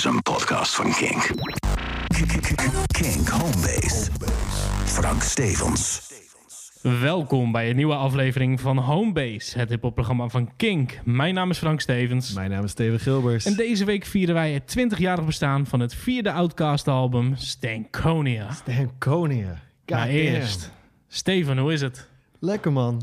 is 0.00 0.06
een 0.06 0.22
podcast 0.22 0.74
van 0.74 0.92
Kink. 0.92 1.30
Kink 2.86 3.28
Homebase. 3.28 4.10
Frank 4.84 5.22
Stevens. 5.22 6.10
Welkom 6.82 7.52
bij 7.52 7.70
een 7.70 7.76
nieuwe 7.76 7.94
aflevering 7.94 8.60
van 8.60 8.78
Homebase, 8.78 9.58
het 9.58 9.68
hiphopprogramma 9.68 10.28
van 10.28 10.56
Kink. 10.56 11.00
Mijn 11.04 11.34
naam 11.34 11.50
is 11.50 11.58
Frank 11.58 11.80
Stevens. 11.80 12.32
Mijn 12.32 12.50
naam 12.50 12.64
is 12.64 12.70
Steven 12.70 13.00
Gilbers. 13.00 13.44
En 13.44 13.54
deze 13.56 13.84
week 13.84 14.04
vieren 14.04 14.34
wij 14.34 14.52
het 14.52 14.78
20-jarig 14.78 15.24
bestaan 15.24 15.66
van 15.66 15.80
het 15.80 15.94
vierde 15.94 16.32
Outcast-album 16.32 17.36
Stankonia. 17.36 18.52
Stankonia. 18.52 19.58
Maar 19.86 20.08
eerst, 20.08 20.70
Steven, 21.08 21.58
hoe 21.58 21.72
is 21.72 21.80
het? 21.80 22.08
Lekker 22.38 22.72
man. 22.72 22.94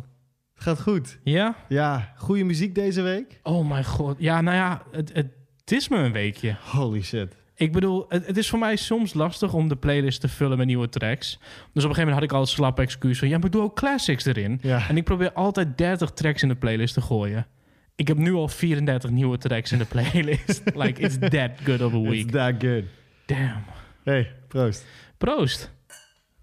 Het 0.53 0.63
gaat 0.63 0.81
goed. 0.81 1.19
Ja? 1.23 1.55
Ja, 1.67 2.13
goede 2.17 2.43
muziek 2.43 2.75
deze 2.75 3.01
week. 3.01 3.39
Oh 3.43 3.69
mijn 3.69 3.85
god. 3.85 4.15
Ja, 4.19 4.41
nou 4.41 4.57
ja, 4.57 4.81
het, 4.91 5.13
het, 5.13 5.36
is 5.71 5.87
me 5.87 5.97
een 5.97 6.11
weekje. 6.11 6.55
Holy 6.71 7.01
shit. 7.01 7.35
Ik 7.55 7.71
bedoel, 7.71 8.05
het, 8.09 8.25
het, 8.25 8.37
is 8.37 8.49
voor 8.49 8.59
mij 8.59 8.75
soms 8.75 9.13
lastig 9.13 9.53
om 9.53 9.67
de 9.67 9.75
playlist 9.75 10.21
te 10.21 10.27
vullen 10.27 10.57
met 10.57 10.67
nieuwe 10.67 10.89
tracks. 10.89 11.37
Dus 11.37 11.39
op 11.43 11.49
een 11.75 11.81
gegeven 11.81 11.99
moment 11.99 12.13
had 12.13 12.23
ik 12.23 12.31
al 12.31 12.41
een 12.41 12.47
slap 12.47 12.79
excuus 12.79 13.19
van... 13.19 13.27
ja, 13.27 13.37
maar 13.37 13.45
ik 13.45 13.51
doe 13.51 13.61
ook 13.61 13.75
classics 13.75 14.25
erin. 14.25 14.59
Ja. 14.61 14.89
En 14.89 14.97
ik 14.97 15.03
probeer 15.03 15.33
altijd 15.33 15.77
30 15.77 16.11
tracks 16.11 16.41
in 16.41 16.47
de 16.47 16.55
playlist 16.55 16.93
te 16.93 17.01
gooien. 17.01 17.47
Ik 17.95 18.07
heb 18.07 18.17
nu 18.17 18.33
al 18.33 18.47
34 18.47 19.09
nieuwe 19.09 19.37
tracks 19.37 19.71
in 19.71 19.77
de 19.77 19.85
playlist. 19.85 20.61
like, 20.83 21.01
it's 21.01 21.17
that 21.19 21.51
good 21.63 21.81
of 21.81 21.93
a 21.93 21.99
week. 22.01 22.23
It's 22.23 22.31
that 22.31 22.53
good. 22.59 22.83
Damn. 23.25 23.63
Hey, 24.03 24.31
proost. 24.47 24.85
Proost. 25.17 25.76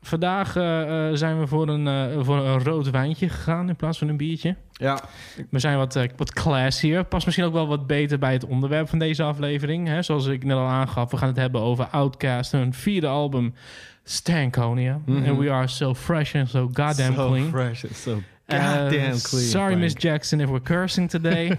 Vandaag 0.07 0.57
uh, 0.57 1.09
zijn 1.13 1.39
we 1.39 1.47
voor 1.47 1.69
een, 1.69 1.87
uh, 1.87 2.25
voor 2.25 2.37
een 2.37 2.63
rood 2.63 2.91
wijntje 2.91 3.29
gegaan 3.29 3.69
in 3.69 3.77
plaats 3.77 3.99
van 3.99 4.09
een 4.09 4.17
biertje. 4.17 4.57
Ja. 4.73 5.01
We 5.51 5.59
zijn 5.59 5.77
wat, 5.77 5.97
uh, 5.97 6.03
wat 6.17 6.33
classier. 6.33 7.05
Past 7.05 7.25
misschien 7.25 7.47
ook 7.47 7.53
wel 7.53 7.67
wat 7.67 7.87
beter 7.87 8.19
bij 8.19 8.33
het 8.33 8.45
onderwerp 8.45 8.89
van 8.89 8.99
deze 8.99 9.23
aflevering. 9.23 9.89
Hè? 9.89 10.03
Zoals 10.03 10.27
ik 10.27 10.45
net 10.45 10.57
al 10.57 10.67
aangaf, 10.67 11.11
we 11.11 11.17
gaan 11.17 11.29
het 11.29 11.37
hebben 11.37 11.61
over 11.61 11.85
Outkast, 11.85 12.53
hun 12.53 12.75
vierde 12.75 13.07
album 13.07 13.55
Stankonia. 14.05 15.01
Mm 15.07 15.16
-hmm. 15.16 15.29
And 15.29 15.38
we 15.38 15.51
are 15.51 15.69
so 15.69 15.95
fresh 15.95 16.35
and 16.35 16.49
so 16.49 16.71
goddamn 16.73 17.15
so 17.15 17.29
clean. 17.29 17.49
fresh 17.51 17.85
and 17.85 17.96
so 17.96 18.18
goddamn 18.46 19.21
clean. 19.21 19.45
Sorry. 19.45 19.74
Miss 19.74 19.95
Jackson, 19.99 20.41
if 20.41 20.49
we're 20.49 20.63
cursing 20.63 21.11
today. 21.11 21.59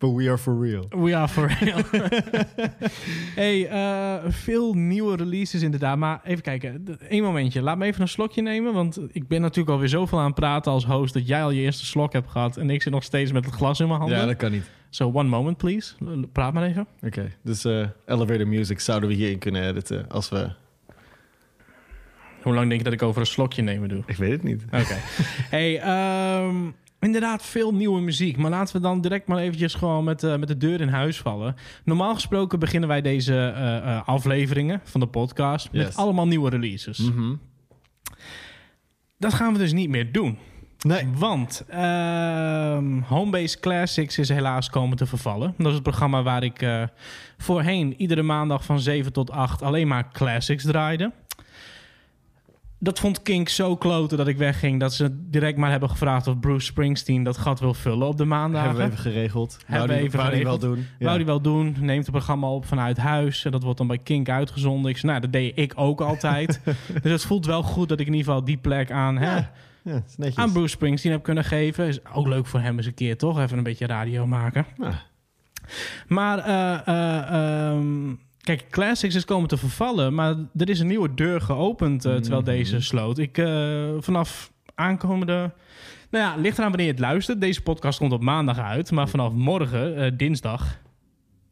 But 0.00 0.14
we 0.14 0.28
are 0.28 0.38
for 0.38 0.60
real. 0.60 0.86
We 0.88 1.16
are 1.16 1.28
for 1.28 1.56
real. 1.60 1.82
hey, 3.42 3.70
uh, 3.70 4.30
veel 4.30 4.74
nieuwe 4.74 5.16
releases 5.16 5.62
inderdaad. 5.62 5.98
Maar 5.98 6.20
even 6.24 6.42
kijken. 6.42 6.98
Eén 7.08 7.22
momentje. 7.22 7.62
Laat 7.62 7.78
me 7.78 7.84
even 7.84 8.00
een 8.00 8.08
slokje 8.08 8.42
nemen. 8.42 8.72
Want 8.72 9.00
ik 9.12 9.28
ben 9.28 9.40
natuurlijk 9.40 9.70
alweer 9.70 9.88
zoveel 9.88 10.18
aan 10.18 10.24
het 10.24 10.34
praten 10.34 10.72
als 10.72 10.84
host... 10.84 11.14
dat 11.14 11.26
jij 11.26 11.42
al 11.42 11.50
je 11.50 11.60
eerste 11.60 11.86
slok 11.86 12.12
hebt 12.12 12.30
gehad... 12.30 12.56
en 12.56 12.70
ik 12.70 12.82
zit 12.82 12.92
nog 12.92 13.02
steeds 13.02 13.32
met 13.32 13.44
het 13.44 13.54
glas 13.54 13.80
in 13.80 13.86
mijn 13.86 13.98
handen. 13.98 14.18
Ja, 14.18 14.26
dat 14.26 14.36
kan 14.36 14.50
niet. 14.50 14.70
So, 14.90 15.10
one 15.12 15.28
moment, 15.28 15.56
please. 15.56 15.94
Praat 16.32 16.52
maar 16.52 16.62
even. 16.62 16.86
Oké, 16.96 17.06
okay, 17.06 17.36
dus 17.42 17.64
uh, 17.64 17.86
elevator 18.06 18.48
music 18.48 18.80
zouden 18.80 19.08
we 19.08 19.14
hierin 19.14 19.38
kunnen 19.38 19.68
editen 19.68 20.08
als 20.08 20.28
we... 20.28 20.50
Hoe 22.42 22.54
lang 22.54 22.68
denk 22.68 22.78
je 22.80 22.84
dat 22.84 22.92
ik 22.92 23.02
over 23.02 23.20
een 23.20 23.26
slokje 23.26 23.62
nemen 23.62 23.88
doe? 23.88 24.02
Ik 24.06 24.16
weet 24.16 24.32
het 24.32 24.42
niet. 24.42 24.64
Oké. 24.64 24.76
Okay. 24.76 24.98
hey, 25.56 26.42
um, 26.44 26.74
Inderdaad, 27.00 27.42
veel 27.42 27.74
nieuwe 27.74 28.00
muziek. 28.00 28.36
Maar 28.36 28.50
laten 28.50 28.76
we 28.76 28.82
dan 28.82 29.00
direct 29.00 29.26
maar 29.26 29.38
eventjes 29.38 29.74
gewoon 29.74 30.04
met, 30.04 30.22
uh, 30.22 30.36
met 30.36 30.48
de 30.48 30.56
deur 30.56 30.80
in 30.80 30.88
huis 30.88 31.18
vallen. 31.18 31.56
Normaal 31.84 32.14
gesproken 32.14 32.58
beginnen 32.58 32.88
wij 32.88 33.00
deze 33.00 33.54
uh, 33.56 33.62
uh, 33.62 34.08
afleveringen 34.08 34.80
van 34.84 35.00
de 35.00 35.06
podcast... 35.06 35.68
Yes. 35.72 35.84
met 35.84 35.96
allemaal 35.96 36.26
nieuwe 36.26 36.50
releases. 36.50 36.98
Mm 36.98 37.12
-hmm. 37.16 37.40
Dat 39.18 39.34
gaan 39.34 39.52
we 39.52 39.58
dus 39.58 39.72
niet 39.72 39.88
meer 39.88 40.12
doen. 40.12 40.38
Nee. 40.80 41.08
Want 41.14 41.64
uh, 41.70 42.78
Homebase 43.06 43.60
Classics 43.60 44.18
is 44.18 44.28
helaas 44.28 44.70
komen 44.70 44.96
te 44.96 45.06
vervallen. 45.06 45.54
Dat 45.58 45.66
is 45.66 45.72
het 45.72 45.82
programma 45.82 46.22
waar 46.22 46.42
ik 46.42 46.88
voorheen 47.38 47.94
iedere 47.96 48.22
maandag 48.22 48.64
van 48.64 48.80
7 48.80 49.12
tot 49.12 49.30
8 49.30 49.62
alleen 49.62 49.88
maar 49.88 50.10
classics 50.12 50.64
draaide. 50.64 51.12
Dat 52.82 52.98
vond 52.98 53.22
Kink 53.22 53.48
zo 53.48 53.76
kloten 53.76 54.18
dat 54.18 54.28
ik 54.28 54.36
wegging... 54.36 54.80
dat 54.80 54.94
ze 54.94 55.30
direct 55.30 55.58
maar 55.58 55.70
hebben 55.70 55.90
gevraagd 55.90 56.26
of 56.26 56.40
Bruce 56.40 56.66
Springsteen 56.66 57.22
dat 57.22 57.38
gat 57.38 57.60
wil 57.60 57.74
vullen 57.74 58.06
op 58.06 58.16
de 58.16 58.24
maandagen. 58.24 58.68
Hebben 58.68 58.86
we 58.86 58.92
even 58.92 59.12
geregeld. 59.12 59.58
Hebben 59.66 59.88
wou 59.88 60.00
we 60.00 60.06
even 60.06 60.18
wou 60.18 60.30
geregeld. 60.30 60.60
Die 60.60 60.68
wel 60.68 60.76
doen. 60.76 60.86
Ja. 60.98 61.04
Wou 61.04 61.16
die 61.16 61.26
wel 61.26 61.40
doen. 61.40 61.76
Neemt 61.80 62.02
het 62.02 62.10
programma 62.10 62.48
op 62.48 62.66
vanuit 62.66 62.96
huis. 62.96 63.44
En 63.44 63.50
dat 63.50 63.62
wordt 63.62 63.78
dan 63.78 63.86
bij 63.86 63.98
Kink 63.98 64.28
uitgezonden. 64.28 64.90
Ik 64.90 64.96
zei, 64.96 65.12
nou, 65.12 65.22
dat 65.22 65.32
deed 65.32 65.58
ik 65.58 65.72
ook 65.76 66.00
altijd. 66.00 66.60
dus 67.02 67.12
het 67.12 67.24
voelt 67.24 67.46
wel 67.46 67.62
goed 67.62 67.88
dat 67.88 68.00
ik 68.00 68.06
in 68.06 68.12
ieder 68.12 68.26
geval 68.26 68.44
die 68.44 68.58
plek 68.58 68.90
aan... 68.90 69.14
Ja. 69.14 69.20
Hè, 69.20 69.92
ja, 69.92 70.30
aan 70.34 70.52
Bruce 70.52 70.68
Springsteen 70.68 71.12
heb 71.12 71.22
kunnen 71.22 71.44
geven. 71.44 71.86
Is 71.86 72.04
ook 72.12 72.26
leuk 72.26 72.46
voor 72.46 72.60
hem 72.60 72.76
eens 72.76 72.86
een 72.86 72.94
keer, 72.94 73.16
toch? 73.16 73.40
Even 73.40 73.58
een 73.58 73.64
beetje 73.64 73.86
radio 73.86 74.26
maken. 74.26 74.66
Maar... 76.06 76.48
Uh, 76.48 76.80
uh, 76.86 77.70
um, 77.72 78.20
Kijk, 78.40 78.66
Classics 78.70 79.14
is 79.14 79.24
komen 79.24 79.48
te 79.48 79.56
vervallen, 79.56 80.14
maar 80.14 80.34
er 80.56 80.68
is 80.68 80.80
een 80.80 80.86
nieuwe 80.86 81.14
deur 81.14 81.40
geopend 81.40 82.06
uh, 82.06 82.12
terwijl 82.12 82.40
mm 82.40 82.46
-hmm. 82.46 82.56
deze 82.56 82.80
sloot. 82.80 83.18
Ik 83.18 83.38
uh, 83.38 83.90
vanaf 83.98 84.52
aankomende. 84.74 85.52
Nou 86.10 86.24
ja, 86.24 86.36
ligt 86.36 86.58
eraan 86.58 86.68
wanneer 86.68 86.86
je 86.86 86.92
het 86.92 87.00
luistert. 87.00 87.40
Deze 87.40 87.62
podcast 87.62 87.98
komt 87.98 88.12
op 88.12 88.22
maandag 88.22 88.58
uit, 88.58 88.90
maar 88.90 89.08
vanaf 89.08 89.32
morgen, 89.32 89.98
uh, 89.98 90.10
dinsdag 90.16 90.78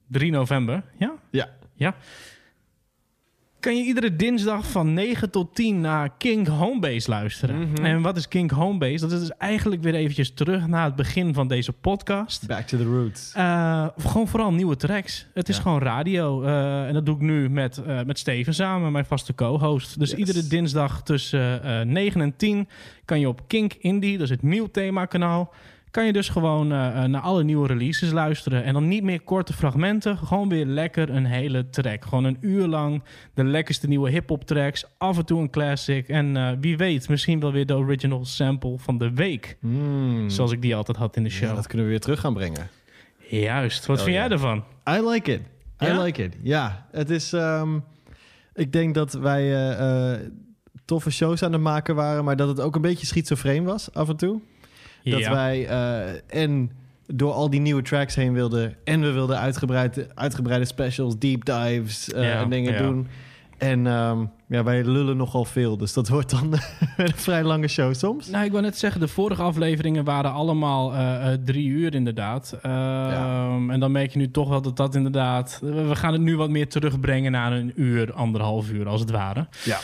3 0.06 0.30
november. 0.30 0.82
Ja? 0.98 1.12
Ja. 1.30 1.48
Ja. 1.74 1.94
Kan 3.60 3.76
je 3.76 3.84
iedere 3.84 4.16
dinsdag 4.16 4.70
van 4.70 4.94
9 4.94 5.30
tot 5.30 5.54
10 5.54 5.80
naar 5.80 6.10
King 6.18 6.48
Homebase 6.48 7.10
luisteren. 7.10 7.56
Mhm. 7.58 7.68
Mm 7.68 7.74
-hmm. 7.74 7.84
En 7.84 8.02
wat 8.02 8.16
is 8.16 8.28
King 8.28 8.50
Homebase? 8.50 9.00
Dat 9.00 9.12
is 9.12 9.18
dus 9.18 9.36
eigenlijk 9.38 9.82
weer 9.82 9.94
eventjes 9.94 10.30
terug 10.34 10.66
naar 10.66 10.84
het 10.84 10.96
begin 10.96 11.34
van 11.34 11.48
deze 11.48 11.72
podcast. 11.72 12.46
Back 12.46 12.66
to 12.66 12.76
the 12.76 12.84
roots. 12.84 13.32
Uh, 13.36 13.86
gewoon 13.98 14.28
vooral 14.28 14.52
nieuwe 14.52 14.76
tracks. 14.76 15.26
Het 15.34 15.48
is 15.48 15.56
ja. 15.56 15.62
gewoon 15.62 15.80
radio. 15.80 16.42
Uh, 16.42 16.86
en 16.86 16.94
dat 16.94 17.06
doe 17.06 17.14
ik 17.14 17.20
nu 17.20 17.50
met, 17.50 17.80
uh, 17.86 18.02
met 18.02 18.18
Steven 18.18 18.54
samen, 18.54 18.92
mijn 18.92 19.04
vaste 19.04 19.34
co-host. 19.34 19.98
Dus 19.98 20.10
yes. 20.10 20.18
iedere 20.18 20.46
dinsdag 20.46 21.02
tussen 21.02 21.92
9 21.92 22.20
en 22.20 22.36
10 22.36 22.68
kan 23.04 23.20
je 23.20 23.28
op 23.28 23.42
Kink 23.46 23.72
Indie, 23.72 24.12
dat 24.12 24.22
is 24.22 24.30
het 24.30 24.42
nieuw 24.42 24.66
themakanaal 24.70 25.52
kan 25.90 26.06
je 26.06 26.12
dus 26.12 26.28
gewoon 26.28 26.72
uh, 26.72 27.04
naar 27.04 27.20
alle 27.20 27.44
nieuwe 27.44 27.66
releases 27.66 28.10
luisteren. 28.10 28.64
En 28.64 28.72
dan 28.72 28.88
niet 28.88 29.02
meer 29.02 29.20
korte 29.20 29.52
fragmenten. 29.52 30.18
Gewoon 30.18 30.48
weer 30.48 30.66
lekker 30.66 31.10
een 31.10 31.24
hele 31.24 31.68
track. 31.68 32.04
Gewoon 32.04 32.24
een 32.24 32.36
uur 32.40 32.66
lang 32.66 33.02
de 33.34 33.44
lekkerste 33.44 33.88
nieuwe 33.88 34.10
hip-hop 34.10 34.44
tracks. 34.44 34.84
Af 34.98 35.18
en 35.18 35.24
toe 35.24 35.40
een 35.40 35.50
classic. 35.50 36.08
En 36.08 36.36
uh, 36.36 36.50
wie 36.60 36.76
weet, 36.76 37.08
misschien 37.08 37.40
wel 37.40 37.52
weer 37.52 37.66
de 37.66 37.76
original 37.76 38.24
sample 38.24 38.78
van 38.78 38.98
de 38.98 39.12
week. 39.14 39.56
Mm. 39.60 40.30
Zoals 40.30 40.52
ik 40.52 40.62
die 40.62 40.76
altijd 40.76 40.96
had 40.96 41.16
in 41.16 41.22
de 41.22 41.30
show. 41.30 41.48
Ja, 41.48 41.54
dat 41.54 41.66
kunnen 41.66 41.86
we 41.86 41.92
weer 41.92 42.00
terug 42.00 42.20
gaan 42.20 42.34
brengen. 42.34 42.68
Juist. 43.28 43.86
Wat 43.86 43.98
oh, 43.98 44.04
vind 44.04 44.16
ja. 44.16 44.22
jij 44.22 44.32
ervan? 44.32 44.64
I 44.90 45.08
like 45.08 45.32
it. 45.32 45.40
Ja? 45.78 45.94
I 45.94 45.98
like 45.98 46.22
it. 46.22 46.36
Ja, 46.42 46.86
het 46.92 47.10
is. 47.10 47.32
Um, 47.32 47.84
ik 48.54 48.72
denk 48.72 48.94
dat 48.94 49.12
wij 49.12 49.72
uh, 49.80 50.18
toffe 50.84 51.10
shows 51.10 51.42
aan 51.42 51.52
het 51.52 51.60
maken 51.60 51.94
waren, 51.94 52.24
maar 52.24 52.36
dat 52.36 52.48
het 52.48 52.60
ook 52.60 52.74
een 52.74 52.82
beetje 52.82 53.06
schizofreen 53.06 53.64
was 53.64 53.94
af 53.94 54.08
en 54.08 54.16
toe. 54.16 54.40
Dat 55.10 55.20
ja. 55.20 55.32
wij 55.32 55.68
uh, 55.68 56.42
en 56.42 56.70
door 57.06 57.32
al 57.32 57.50
die 57.50 57.60
nieuwe 57.60 57.82
tracks 57.82 58.14
heen 58.14 58.32
wilden. 58.32 58.76
En 58.84 59.00
we 59.00 59.12
wilden 59.12 59.38
uitgebreide, 59.38 60.08
uitgebreide 60.14 60.64
specials, 60.64 61.18
deep 61.18 61.44
dives 61.44 62.08
uh, 62.08 62.22
ja, 62.22 62.40
en 62.42 62.50
dingen 62.50 62.72
ja. 62.72 62.78
doen. 62.78 63.08
En 63.58 63.86
um, 63.86 64.30
ja, 64.48 64.62
wij 64.62 64.84
lullen 64.84 65.16
nogal 65.16 65.44
veel. 65.44 65.76
Dus 65.76 65.92
dat 65.92 66.08
wordt 66.08 66.30
dan 66.30 66.52
een 66.96 67.12
vrij 67.14 67.42
lange 67.42 67.68
show 67.68 67.94
soms. 67.94 68.28
Nou, 68.28 68.44
ik 68.44 68.50
wil 68.50 68.60
net 68.60 68.78
zeggen, 68.78 69.00
de 69.00 69.08
vorige 69.08 69.42
afleveringen 69.42 70.04
waren 70.04 70.32
allemaal 70.32 70.94
uh, 70.94 71.26
drie 71.44 71.68
uur 71.68 71.94
inderdaad. 71.94 72.58
Ja. 72.62 73.56
En 73.68 73.80
dan 73.80 73.92
merk 73.92 74.12
je 74.12 74.18
nu 74.18 74.30
toch 74.30 74.48
wel 74.48 74.62
dat 74.62 74.76
dat 74.76 74.94
inderdaad... 74.94 75.58
We 75.62 75.96
gaan 75.96 76.12
het 76.12 76.22
nu 76.22 76.36
wat 76.36 76.50
meer 76.50 76.68
terugbrengen 76.68 77.32
naar 77.32 77.52
een 77.52 77.72
uur, 77.74 78.12
anderhalf 78.12 78.70
uur 78.70 78.88
als 78.88 79.00
het 79.00 79.10
ware. 79.10 79.46
Ja. 79.64 79.78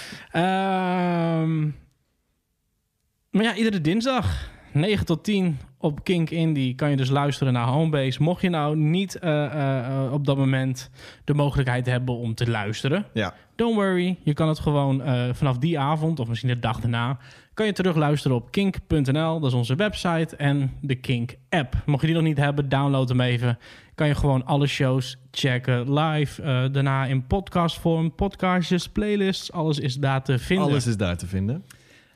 Um, 1.40 1.76
maar 3.30 3.42
ja, 3.42 3.54
iedere 3.54 3.80
dinsdag 3.80 4.52
9 4.74 5.06
tot 5.06 5.24
10 5.24 5.58
op 5.78 6.04
Kink 6.04 6.30
Indie 6.30 6.74
kan 6.74 6.90
je 6.90 6.96
dus 6.96 7.10
luisteren 7.10 7.52
naar 7.52 7.66
Homebase. 7.66 8.22
Mocht 8.22 8.42
je 8.42 8.48
nou 8.48 8.76
niet 8.76 9.18
uh, 9.24 9.30
uh, 9.30 10.12
op 10.12 10.26
dat 10.26 10.36
moment 10.36 10.90
de 11.24 11.34
mogelijkheid 11.34 11.86
hebben 11.86 12.16
om 12.16 12.34
te 12.34 12.50
luisteren, 12.50 13.06
ja. 13.12 13.34
don't 13.54 13.74
worry. 13.74 14.18
Je 14.22 14.32
kan 14.32 14.48
het 14.48 14.58
gewoon 14.58 15.00
uh, 15.00 15.24
vanaf 15.32 15.58
die 15.58 15.78
avond 15.78 16.20
of 16.20 16.28
misschien 16.28 16.48
de 16.48 16.58
dag 16.58 16.80
daarna, 16.80 17.18
kan 17.54 17.66
je 17.66 17.72
terug 17.72 17.96
luisteren 17.96 18.36
op 18.36 18.50
kink.nl. 18.50 19.40
Dat 19.40 19.50
is 19.50 19.56
onze 19.56 19.74
website 19.74 20.36
en 20.36 20.72
de 20.80 20.94
Kink 20.94 21.34
app. 21.48 21.76
Mocht 21.86 22.00
je 22.00 22.06
die 22.06 22.16
nog 22.16 22.24
niet 22.24 22.38
hebben, 22.38 22.68
download 22.68 23.08
hem 23.08 23.20
even. 23.20 23.58
Kan 23.94 24.06
je 24.06 24.14
gewoon 24.14 24.44
alle 24.44 24.66
shows 24.66 25.16
checken 25.30 25.98
live. 25.98 26.42
daarna 26.70 27.04
in 27.04 27.26
podcastvorm, 27.26 28.14
podcastjes, 28.14 28.88
playlists, 28.88 29.52
alles 29.52 29.78
is 29.78 29.94
daar 29.94 30.22
te 30.22 30.38
vinden. 30.38 30.66
Alles 30.66 30.86
is 30.86 30.96
daar 30.96 31.16
te 31.16 31.26
vinden. 31.26 31.64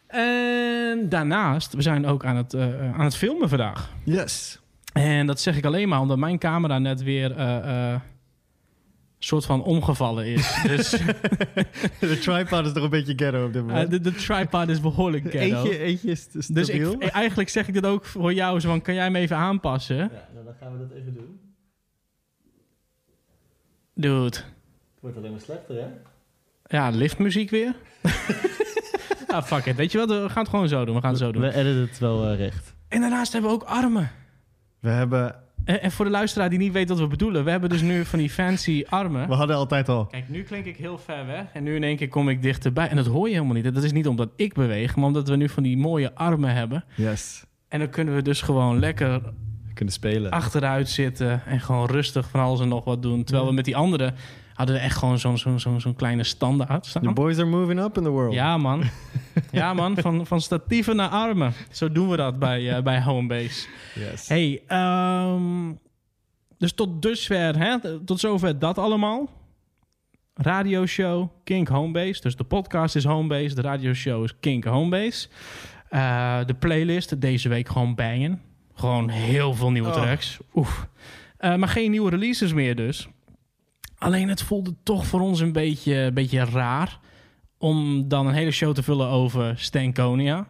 En 0.09 1.09
daarnaast, 1.09 1.75
we 1.75 1.83
zijn 1.83 2.07
ook 2.07 2.25
aan 2.25 2.37
het, 2.37 2.55
uh, 2.55 2.95
aan 2.95 3.05
het 3.05 3.17
filmen 3.17 3.49
vandaag. 3.49 3.93
Yes. 4.05 4.61
En 4.93 5.27
dat 5.27 5.41
zeg 5.41 5.57
ik 5.57 5.65
alleen 5.65 5.89
maar 5.89 6.01
omdat 6.01 6.19
mijn 6.19 6.39
camera 6.39 6.79
net 6.79 7.03
weer 7.03 7.31
uh, 7.31 7.57
uh, 7.65 8.01
soort 9.19 9.45
van 9.45 9.63
omgevallen 9.63 10.27
is. 10.27 10.59
dus 10.67 10.91
de 12.01 12.19
tripod 12.21 12.67
is 12.67 12.73
toch 12.73 12.83
een 12.85 12.91
beetje 12.91 13.13
ghetto 13.17 13.47
op 13.47 13.53
dit 13.53 13.67
moment? 13.67 13.91
de, 13.91 14.01
de 14.01 14.13
tripod 14.13 14.69
is 14.69 14.81
behoorlijk 14.81 15.31
ghetto. 15.31 15.63
Eentje, 15.63 15.79
eentje 15.79 16.11
is 16.11 16.29
stabiel. 16.39 16.99
Dus 16.99 17.09
ik, 17.09 17.13
eigenlijk 17.13 17.49
zeg 17.49 17.69
ik 17.69 17.75
dit 17.75 17.87
ook 17.87 18.05
voor 18.05 18.33
jou. 18.33 18.61
Zo 18.61 18.69
van, 18.69 18.83
kan 18.83 18.95
jij 18.95 19.05
hem 19.05 19.17
even 19.17 19.37
aanpassen? 19.37 19.97
Ja, 19.97 20.11
nou, 20.35 20.45
dan 20.45 20.55
gaan 20.61 20.73
we 20.73 20.79
dat 20.79 20.97
even 20.97 21.15
doen. 21.15 21.41
Dude. 23.95 24.25
Het 24.25 24.45
wordt 25.01 25.17
alleen 25.17 25.31
maar 25.31 25.41
slechter, 25.41 25.77
hè? 25.77 25.87
Ja, 26.77 26.89
liftmuziek 26.91 27.51
weer. 27.51 27.75
ah, 29.35 29.43
fuck 29.43 29.67
it. 29.67 29.77
Weet 29.77 29.93
je 29.93 29.99
wat? 29.99 30.09
We 30.09 30.29
gaan 30.29 30.43
het 30.43 30.49
gewoon 30.49 30.69
zo 30.69 30.85
doen. 30.85 30.95
We 30.95 31.01
gaan 31.01 31.11
het 31.11 31.19
zo 31.19 31.33
doen. 31.33 31.43
We 31.43 31.55
editen 31.55 31.81
het 31.81 31.99
wel 31.99 32.31
eh, 32.31 32.37
recht. 32.37 32.75
En 32.89 33.01
daarnaast 33.01 33.33
hebben 33.33 33.51
we 33.51 33.57
ook 33.57 33.69
armen. 33.69 34.11
We 34.81 34.89
hebben... 34.89 35.35
En, 35.65 35.83
en 35.83 35.93
voor 35.93 36.05
de 36.05 36.11
luisteraar 36.11 36.51
die 36.51 36.59
niet 36.59 36.73
weet 36.73 36.89
wat 36.89 36.99
we 36.99 37.07
bedoelen. 37.07 37.45
We 37.45 37.51
hebben 37.51 37.69
dus 37.69 37.81
nu 37.81 38.05
van 38.05 38.19
die 38.19 38.31
fancy 38.31 38.85
armen. 38.89 39.29
We 39.29 39.35
hadden 39.35 39.57
altijd 39.57 39.89
al... 39.89 40.07
Kijk, 40.07 40.29
nu 40.29 40.43
klink 40.43 40.65
ik 40.65 40.77
heel 40.77 40.99
ver 40.99 41.27
weg. 41.27 41.45
En 41.53 41.63
nu 41.63 41.75
in 41.75 41.83
één 41.83 41.97
keer 41.97 42.09
kom 42.09 42.29
ik 42.29 42.43
dichterbij. 42.43 42.89
En 42.89 42.97
dat 42.97 43.07
hoor 43.07 43.27
je 43.27 43.35
helemaal 43.35 43.55
niet. 43.55 43.75
Dat 43.75 43.83
is 43.83 43.93
niet 43.93 44.07
omdat 44.07 44.31
ik 44.37 44.55
beweeg. 44.55 44.97
Maar 44.97 45.05
omdat 45.05 45.29
we 45.29 45.37
nu 45.37 45.49
van 45.49 45.63
die 45.63 45.77
mooie 45.77 46.15
armen 46.15 46.55
hebben. 46.55 46.85
Yes. 46.95 47.45
En 47.69 47.79
dan 47.79 47.89
kunnen 47.89 48.15
we 48.15 48.23
dus 48.23 48.43
gewoon 48.43 48.79
lekker 48.79 49.21
kunnen 49.75 49.95
spelen. 49.95 50.31
achteruit 50.31 50.89
zitten. 50.89 51.43
En 51.47 51.61
gewoon 51.61 51.87
rustig 51.87 52.29
van 52.29 52.41
alles 52.41 52.61
en 52.61 52.69
nog 52.69 52.85
wat 52.85 53.03
doen. 53.03 53.25
Terwijl 53.25 53.47
we 53.47 53.55
met 53.55 53.65
die 53.65 53.77
andere 53.77 54.13
hadden 54.59 54.77
we 54.77 54.83
echt 54.83 54.97
gewoon 54.97 55.19
zo'n 55.19 55.39
zo'n 55.39 55.61
zo'n 55.61 55.81
zo'n 55.81 55.95
kleine 55.95 56.25
standaard 56.25 56.83
The 56.83 56.89
staan. 56.89 57.15
boys 57.15 57.39
are 57.39 57.47
moving 57.49 57.81
up 57.81 57.97
in 57.97 58.03
the 58.03 58.09
world. 58.11 58.35
Ja, 58.35 58.57
man. 58.57 58.83
Ja, 59.53 59.75
man. 59.75 59.97
Van, 59.97 60.27
van 60.27 60.41
statieven 60.41 60.97
naar 60.97 61.09
armen. 61.09 61.53
Zo 61.71 61.93
doen 61.93 62.09
we 62.09 62.17
dat 62.17 62.39
bij, 62.39 62.77
eh, 62.77 62.83
bij 62.83 63.03
Homebase. 63.03 63.67
Yes. 63.95 64.29
Hey, 64.29 64.63
ehm, 64.67 65.73
dus 66.59 66.73
tot 66.73 67.03
dusver, 67.03 67.59
hè, 67.59 67.99
tot 68.05 68.21
zover 68.21 68.59
dat 68.59 68.79
allemaal. 68.79 69.29
Radioshow 70.35 71.29
Kink 71.45 71.69
Homebase. 71.69 72.21
Dus 72.21 72.37
de 72.37 72.45
podcast 72.45 72.97
is 72.97 73.05
Homebase, 73.05 73.55
de 73.55 73.61
radioshow 73.63 74.25
is 74.25 74.35
Kink 74.41 74.65
Homebase. 74.65 75.29
Eh, 75.89 76.39
de 76.47 76.55
playlist 76.55 77.21
deze 77.21 77.49
week 77.49 77.69
gewoon 77.69 77.95
bangen. 77.95 78.41
Gewoon 78.75 79.09
heel 79.09 79.55
veel 79.55 79.71
nieuwe 79.71 79.89
Oh. 79.89 79.95
tracks. 80.03 80.39
Oef. 80.55 80.87
Eh, 81.39 81.55
maar 81.55 81.69
geen 81.69 81.91
nieuwe 81.91 82.11
releases 82.11 82.53
meer 82.53 82.75
dus. 82.77 83.09
Alleen 83.99 84.29
het 84.29 84.43
voelde 84.43 84.75
toch 84.83 85.07
voor 85.07 85.21
ons 85.21 85.41
een 85.41 85.53
beetje, 85.53 85.95
een 85.95 86.15
beetje 86.15 86.45
raar... 86.45 86.99
om 87.59 88.09
dan 88.09 88.27
een 88.27 88.35
hele 88.35 88.51
show 88.51 88.75
te 88.75 88.83
vullen 88.83 89.09
over 89.09 89.59
Stankonia... 89.59 90.47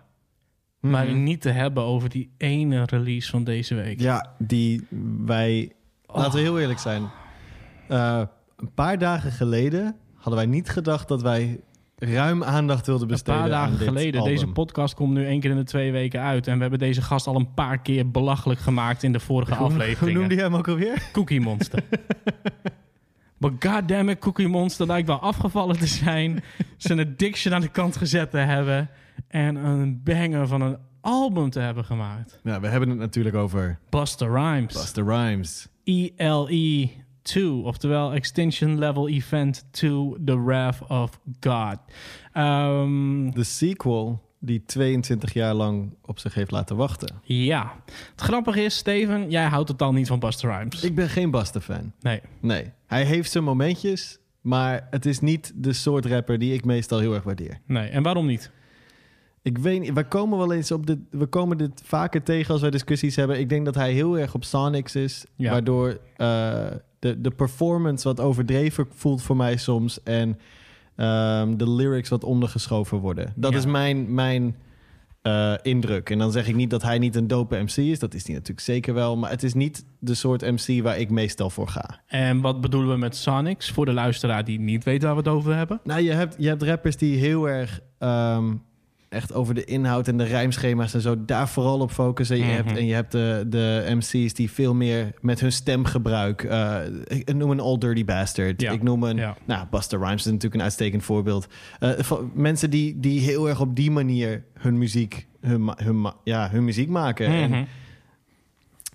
maar 0.81 1.07
Mhm. 1.07 1.23
niet 1.23 1.41
te 1.41 1.51
hebben 1.51 1.83
over 1.83 2.09
die 2.09 2.31
ene 2.39 2.83
release 2.85 3.31
van 3.31 3.45
deze 3.45 3.75
week. 3.75 4.01
Ja, 4.01 4.35
die 4.39 4.87
wij... 5.25 5.73
Laten 6.07 6.33
we 6.33 6.41
heel 6.41 6.61
eerlijk 6.61 6.79
zijn. 6.79 7.03
Eh, 7.89 8.23
een 8.57 8.75
paar 8.75 8.99
dagen 8.99 9.33
geleden 9.33 9.97
hadden 10.15 10.35
wij 10.35 10.47
niet 10.47 10.69
gedacht 10.69 11.09
dat 11.09 11.23
wij 11.23 11.61
ruim 11.97 12.45
aandacht 12.45 12.87
wilden 12.87 13.03
Een 13.05 13.13
besteden 13.13 13.41
paar 13.41 13.51
dagen 13.51 13.77
geleden. 13.79 14.21
album. 14.21 14.35
Deze 14.35 14.47
podcast 14.47 14.95
komt 14.95 15.13
nu 15.15 15.27
één 15.27 15.41
keer 15.41 15.51
in 15.51 15.57
de 15.57 15.65
twee 15.65 15.93
weken 15.93 16.21
uit. 16.21 16.47
En 16.47 16.55
we 16.55 16.61
hebben 16.61 16.79
deze 16.79 17.03
gast 17.03 17.27
al 17.27 17.37
een 17.37 17.55
paar 17.55 17.79
keer 17.81 18.11
belachelijk 18.11 18.61
gemaakt 18.61 19.03
in 19.03 19.13
de 19.13 19.21
vorige 19.21 19.55
Hoe- 19.55 19.97
Hoe 19.99 20.11
noemde 20.13 20.35
jij 20.35 20.45
hem 20.45 20.55
ook 20.57 20.69
alweer? 20.69 21.09
Cookie 21.13 21.41
Monster. 21.41 21.83
Maar 23.39 23.51
goddammit, 23.59 24.19
Cookie 24.19 24.49
Monster 24.49 24.87
lijkt 24.87 25.07
wel 25.07 25.21
afgevallen 25.21 25.79
te 25.79 25.87
zijn. 25.87 26.43
Zijn 26.77 26.99
addiction 27.01 27.55
aan 27.55 27.61
de 27.61 27.69
kant 27.69 27.97
gezet 27.97 28.31
te 28.31 28.37
hebben. 28.39 28.91
En 29.29 29.57
een 29.57 30.01
banger 30.05 30.47
van 30.47 30.61
een 30.61 30.77
album 31.01 31.51
te 31.51 31.61
hebben 31.61 31.85
gemaakt. 31.85 32.41
Ja, 32.43 32.61
we 32.61 32.69
hebben 32.69 32.89
het 32.89 32.99
natuurlijk 32.99 33.37
over 33.37 33.79
Buster 33.89 34.29
Rhymes. 34.33 34.75
Buster 34.75 35.05
Rhymes. 35.05 35.69
ELE 35.85 36.89
2, 37.23 37.51
oftewel 37.53 38.13
Extinction 38.13 38.79
Level 38.79 39.09
Event 39.09 39.65
2, 39.71 40.15
The 40.25 40.43
Wrath 40.45 40.79
of 40.89 41.21
God. 41.41 41.77
Ehm, 42.33 43.31
De 43.31 43.45
sequel 43.45 44.27
die 44.41 44.65
22 44.65 45.33
jaar 45.33 45.55
lang 45.55 45.95
op 46.05 46.19
zich 46.19 46.35
heeft 46.35 46.51
laten 46.51 46.77
wachten. 46.77 47.15
ja, 47.23 47.73
het 48.11 48.21
grappige 48.21 48.61
is, 48.63 48.77
Steven, 48.77 49.31
jij 49.31 49.45
houdt 49.47 49.67
totaal 49.67 49.93
niet 49.93 50.07
van 50.07 50.19
Buster 50.19 50.51
Rhymes. 50.51 50.83
Ik 50.83 50.95
ben 50.95 51.09
geen 51.09 51.31
Buster-fan. 51.31 51.93
Nee, 52.01 52.21
Nee. 52.41 52.71
Hij 52.89 53.05
heeft 53.05 53.31
zijn 53.31 53.45
momentjes, 53.45 54.19
maar 54.41 54.87
het 54.91 55.07
is 55.07 55.21
niet 55.21 55.53
de 55.55 55.73
soort 55.73 56.07
rapper 56.07 56.39
die 56.39 56.53
ik 56.55 56.65
meestal 56.65 56.99
heel 56.99 57.15
erg 57.15 57.23
waardeer. 57.23 57.61
nee. 57.67 57.89
En 57.89 58.03
waarom 58.03 58.27
niet? 58.27 58.51
Ik 59.43 59.59
weet 59.59 59.81
niet, 59.81 59.93
we 59.93 60.05
komen 60.05 60.39
wel 60.39 60.53
eens 60.53 60.71
op 60.71 60.87
dit, 60.87 60.99
we 61.11 61.27
komen 61.27 61.59
dit 61.59 61.71
vaker 61.85 62.23
tegen 62.23 62.53
als 62.53 62.61
wij 62.61 62.71
discussies 62.71 63.17
hebben. 63.17 63.39
Ik 63.39 63.49
denk 63.49 63.65
dat 63.65 63.75
hij 63.75 63.93
heel 63.93 64.19
erg 64.19 64.35
op 64.35 64.45
Sonics 64.45 64.95
is, 64.95 65.25
Ja. 65.37 65.51
waardoor 65.51 65.99
eh, 66.17 66.67
de, 66.99 67.21
de 67.21 67.31
performance 67.31 68.05
wat 68.09 68.21
overdreven 68.21 68.87
voelt 68.95 69.23
voor 69.23 69.37
mij 69.37 69.57
soms 69.57 70.03
en 70.03 70.39
ehm, 70.97 71.57
de 71.57 71.71
lyrics 71.71 72.09
wat 72.09 72.25
ondergeschoven 72.25 72.99
worden. 72.99 73.33
Dat 73.37 73.53
Ja. 73.53 73.59
is 73.59 73.67
mijn, 73.67 74.15
mijn 74.15 74.57
eh, 75.29 75.55
indruk. 75.63 76.11
En 76.11 76.19
dan 76.19 76.33
zeg 76.33 76.49
ik 76.49 76.55
niet 76.55 76.71
dat 76.71 76.83
hij 76.83 76.99
niet 76.99 77.17
een 77.17 77.27
dope 77.27 77.57
MC 77.57 77.77
is, 77.77 77.99
dat 77.99 78.15
is 78.15 78.27
hij 78.27 78.35
natuurlijk 78.35 78.61
zeker 78.61 78.95
wel, 78.95 79.17
maar 79.17 79.31
het 79.31 79.43
is 79.43 79.55
niet 79.55 79.85
de 79.99 80.15
soort 80.15 80.41
MC 80.41 80.83
waar 80.83 80.99
ik 80.99 81.11
meestal 81.11 81.51
voor 81.51 81.69
ga. 81.69 82.01
En 82.07 82.41
wat 82.41 82.61
bedoelen 82.61 82.91
we 82.91 82.97
met 82.97 83.17
Sonics? 83.17 83.71
Voor 83.71 83.85
de 83.85 83.93
luisteraar 83.93 84.45
die 84.45 84.61
niet 84.61 84.85
weet 84.85 85.03
waar 85.03 85.13
we 85.13 85.19
het 85.19 85.29
over 85.29 85.55
hebben. 85.55 85.81
Nou, 85.85 86.01
je 86.01 86.13
hebt, 86.13 86.35
je 86.39 86.49
hebt 86.49 86.63
rappers 86.63 86.97
die 86.97 87.17
heel 87.17 87.49
erg 87.49 87.81
ehm, 87.99 88.55
echt 89.09 89.33
over 89.35 89.55
de 89.55 89.65
inhoud 89.65 90.09
en 90.09 90.17
de 90.17 90.25
rijmschema's 90.25 90.95
en 90.95 91.01
zo 91.01 91.25
daar 91.25 91.49
vooral 91.49 91.79
op 91.81 91.91
focussen. 91.91 92.37
Je 92.37 92.43
Mhm. 92.45 92.53
hebt, 92.53 92.77
en 92.77 92.87
je 92.87 92.95
hebt 92.95 93.13
de, 93.13 93.45
de 93.49 93.87
MC's 93.91 94.35
die 94.35 94.51
veel 94.51 94.75
meer 94.75 95.13
met 95.21 95.41
hun 95.41 95.53
stemgebruik. 95.53 96.43
eh, 96.43 96.79
ik 97.07 97.35
noem 97.35 97.51
een 97.51 97.61
Old 97.61 97.81
Dirty 97.81 98.05
Bastard. 98.05 98.61
Ja. 98.61 98.71
Ik 98.73 98.83
noem 98.83 99.03
een. 99.03 99.17
Ja. 99.17 99.37
Nou, 99.45 99.67
Buster 99.71 99.99
Rhymes 99.99 100.15
is 100.19 100.25
natuurlijk 100.25 100.55
een 100.55 100.63
uitstekend 100.63 101.03
voorbeeld. 101.03 101.47
Van 101.81 102.31
mensen 102.35 102.71
die, 102.71 103.01
die 103.01 103.21
heel 103.21 103.49
erg 103.49 103.61
op 103.61 103.77
die 103.77 103.91
manier 103.91 104.45
hun 104.59 104.79
muziek, 104.79 105.27
hun, 105.41 105.71
ja, 106.25 106.49
hun 106.51 106.65
muziek 106.65 106.89
maken. 106.89 107.27
En 107.27 107.51
Mhm. 107.51 107.63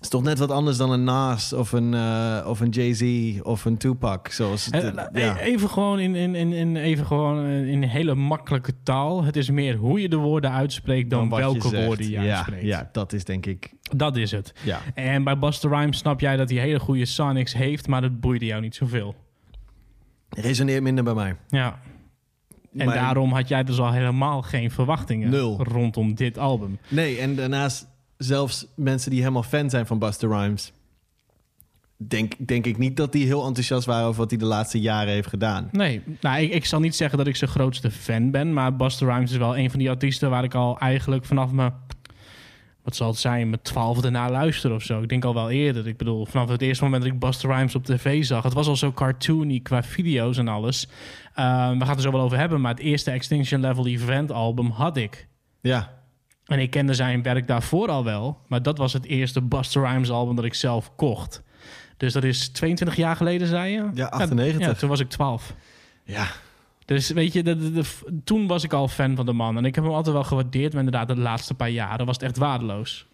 Is 0.04 0.10
toch 0.10 0.22
net 0.22 0.38
wat 0.38 0.50
anders 0.50 0.76
dan 0.76 0.90
een 0.90 1.04
Nas 1.04 1.52
of 1.52 1.72
een, 1.72 1.94
eh, 1.94 2.44
of 2.48 2.60
een 2.60 2.68
Jay-Z 2.68 3.40
of 3.42 3.64
een 3.64 3.76
Tupac. 3.76 4.28
Zoals 4.28 4.64
het, 4.64 4.74
Eh, 4.74 4.92
nou, 4.92 5.08
ja. 5.18 5.36
e- 5.36 5.40
Even 5.40 5.70
gewoon 5.70 5.98
in, 5.98 6.14
in, 6.14 6.34
in, 6.52 6.76
even 6.76 7.06
gewoon 7.06 7.44
eh, 7.44 7.68
in 7.68 7.82
hele 7.82 8.14
makkelijke 8.14 8.72
taal. 8.82 9.24
Het 9.24 9.36
is 9.36 9.50
meer 9.50 9.76
hoe 9.76 10.00
je 10.00 10.08
de 10.08 10.16
woorden 10.16 10.50
uitspreekt 10.52 11.10
dan, 11.10 11.28
welke 11.28 11.84
woorden 11.84 12.06
je 12.10 12.20
ja, 12.20 12.34
uitspreekt. 12.36 12.64
Ja, 12.64 12.88
dat 12.92 13.12
is 13.12 13.24
denk 13.24 13.46
ik. 13.46 13.72
Dat 13.96 14.16
is 14.16 14.30
het. 14.30 14.52
Ja. 14.62 14.80
En 14.94 15.24
bij 15.24 15.38
Buster 15.38 15.70
Rhymes 15.70 15.98
snap 15.98 16.20
jij 16.20 16.36
dat 16.36 16.50
hij 16.50 16.58
hele 16.58 16.78
goede 16.80 17.04
Sonics 17.04 17.52
heeft, 17.54 17.86
maar 17.88 18.00
dat 18.00 18.20
boeide 18.20 18.44
jou 18.46 18.60
niet 18.60 18.74
zoveel. 18.74 19.14
Resoneert 20.28 20.82
minder 20.82 21.04
bij 21.04 21.14
mij. 21.14 21.36
Ja. 21.48 21.78
En 22.76 22.86
Maar- 22.86 22.94
daarom 22.94 23.32
had 23.32 23.48
jij 23.48 23.64
dus 23.64 23.78
al 23.78 23.92
helemaal 23.92 24.42
geen 24.42 24.70
verwachtingen 24.70 25.30
Nul. 25.30 25.62
rondom 25.62 26.14
dit 26.14 26.38
album. 26.38 26.78
Nee, 26.88 27.18
en 27.18 27.34
daarnaast 27.36 27.86
zelfs 28.16 28.66
mensen 28.76 29.10
die 29.10 29.20
helemaal 29.20 29.42
fan 29.42 29.70
zijn 29.70 29.86
van 29.86 29.98
Buster 29.98 30.28
Rhymes... 30.28 30.72
Denk, 31.96 32.34
denk 32.38 32.66
ik 32.66 32.78
niet 32.78 32.96
dat 32.96 33.12
die 33.12 33.26
heel 33.26 33.46
enthousiast 33.46 33.86
waren 33.86 34.06
over 34.06 34.20
wat 34.20 34.30
hij 34.30 34.38
de 34.38 34.44
laatste 34.44 34.80
jaren 34.80 35.12
heeft 35.12 35.28
gedaan. 35.28 35.68
Nee, 35.72 36.02
nou, 36.20 36.40
ik, 36.40 36.52
ik 36.52 36.64
zal 36.64 36.80
niet 36.80 36.96
zeggen 36.96 37.18
dat 37.18 37.26
ik 37.26 37.36
zijn 37.36 37.50
grootste 37.50 37.90
fan 37.90 38.30
ben, 38.30 38.52
maar 38.52 38.76
Buster 38.76 39.08
Rhymes 39.08 39.30
is 39.30 39.36
wel 39.36 39.58
een 39.58 39.70
van 39.70 39.78
die 39.78 39.90
artiesten 39.90 40.30
waar 40.30 40.44
ik 40.44 40.54
al 40.54 40.78
eigenlijk 40.78 41.24
vanaf 41.24 41.50
mijn, 41.50 41.72
wat 42.82 42.96
zal 42.96 43.08
het 43.08 43.18
zijn, 43.18 43.48
mijn 43.48 43.62
twaalfde 43.62 44.10
naar 44.10 44.30
luister 44.30 44.72
of 44.72 44.82
zo. 44.82 45.02
Ik 45.02 45.08
denk 45.08 45.24
al 45.24 45.34
wel 45.34 45.50
eerder. 45.50 45.86
Ik 45.86 45.96
bedoel, 45.96 46.26
vanaf 46.26 46.48
het 46.48 46.62
eerste 46.62 46.84
moment 46.84 47.02
dat 47.02 47.12
ik 47.12 47.18
Buster 47.18 47.50
Rhymes 47.50 47.74
op 47.74 47.84
tv 47.84 48.24
zag, 48.24 48.42
het 48.42 48.52
was 48.52 48.66
al 48.66 48.76
zo 48.76 48.92
cartoony 48.92 49.60
qua 49.60 49.82
video's 49.82 50.38
en 50.38 50.48
alles. 50.48 50.86
Uh, 50.86 51.70
we 51.70 51.78
gaan 51.78 51.88
het 51.88 51.96
er 51.96 52.00
zo 52.00 52.12
wel 52.12 52.20
over 52.20 52.38
hebben, 52.38 52.60
maar 52.60 52.74
het 52.74 52.82
eerste 52.82 53.10
Extinction 53.10 53.60
Level 53.60 53.86
Event 53.86 54.32
album 54.32 54.70
had 54.70 54.96
ik. 54.96 55.28
Ja, 55.60 55.93
En 56.46 56.58
ik 56.58 56.70
kende 56.70 56.94
zijn 56.94 57.22
werk 57.22 57.46
daarvoor 57.48 57.88
al 57.88 58.04
wel. 58.04 58.38
Maar 58.48 58.62
dat 58.62 58.78
was 58.78 58.92
het 58.92 59.04
eerste 59.06 59.42
Buster 59.42 59.82
Rhymes 59.82 60.10
album 60.10 60.36
dat 60.36 60.44
ik 60.44 60.54
zelf 60.54 60.94
kocht. 60.96 61.42
Dus 61.96 62.12
dat 62.12 62.24
is 62.24 62.48
22 62.48 62.96
jaar 62.96 63.16
geleden, 63.16 63.46
zei 63.48 63.72
je? 63.72 63.88
Ja, 63.94 64.06
98. 64.08 64.66
Ja, 64.66 64.72
toen 64.74 64.88
was 64.88 65.00
ik 65.00 65.08
12. 65.08 65.54
ja. 66.04 66.26
Dus 66.84 67.10
weet 67.10 67.32
je, 67.32 67.42
de, 67.42 67.56
de- 67.56 67.72
de- 67.72 68.20
toen 68.24 68.46
was 68.46 68.64
ik 68.64 68.72
al 68.72 68.88
fan 68.88 69.16
van 69.16 69.26
de 69.26 69.32
man. 69.32 69.56
En 69.56 69.64
ik 69.64 69.74
heb 69.74 69.84
hem 69.84 69.92
altijd 69.92 70.14
wel 70.14 70.24
gewaardeerd. 70.24 70.72
Maar 70.72 70.82
inderdaad, 70.84 71.08
de 71.08 71.16
laatste 71.22 71.54
paar 71.54 71.70
jaren 71.70 72.06
was 72.06 72.14
het 72.16 72.24
echt 72.24 72.36
waardeloos. 72.36 73.06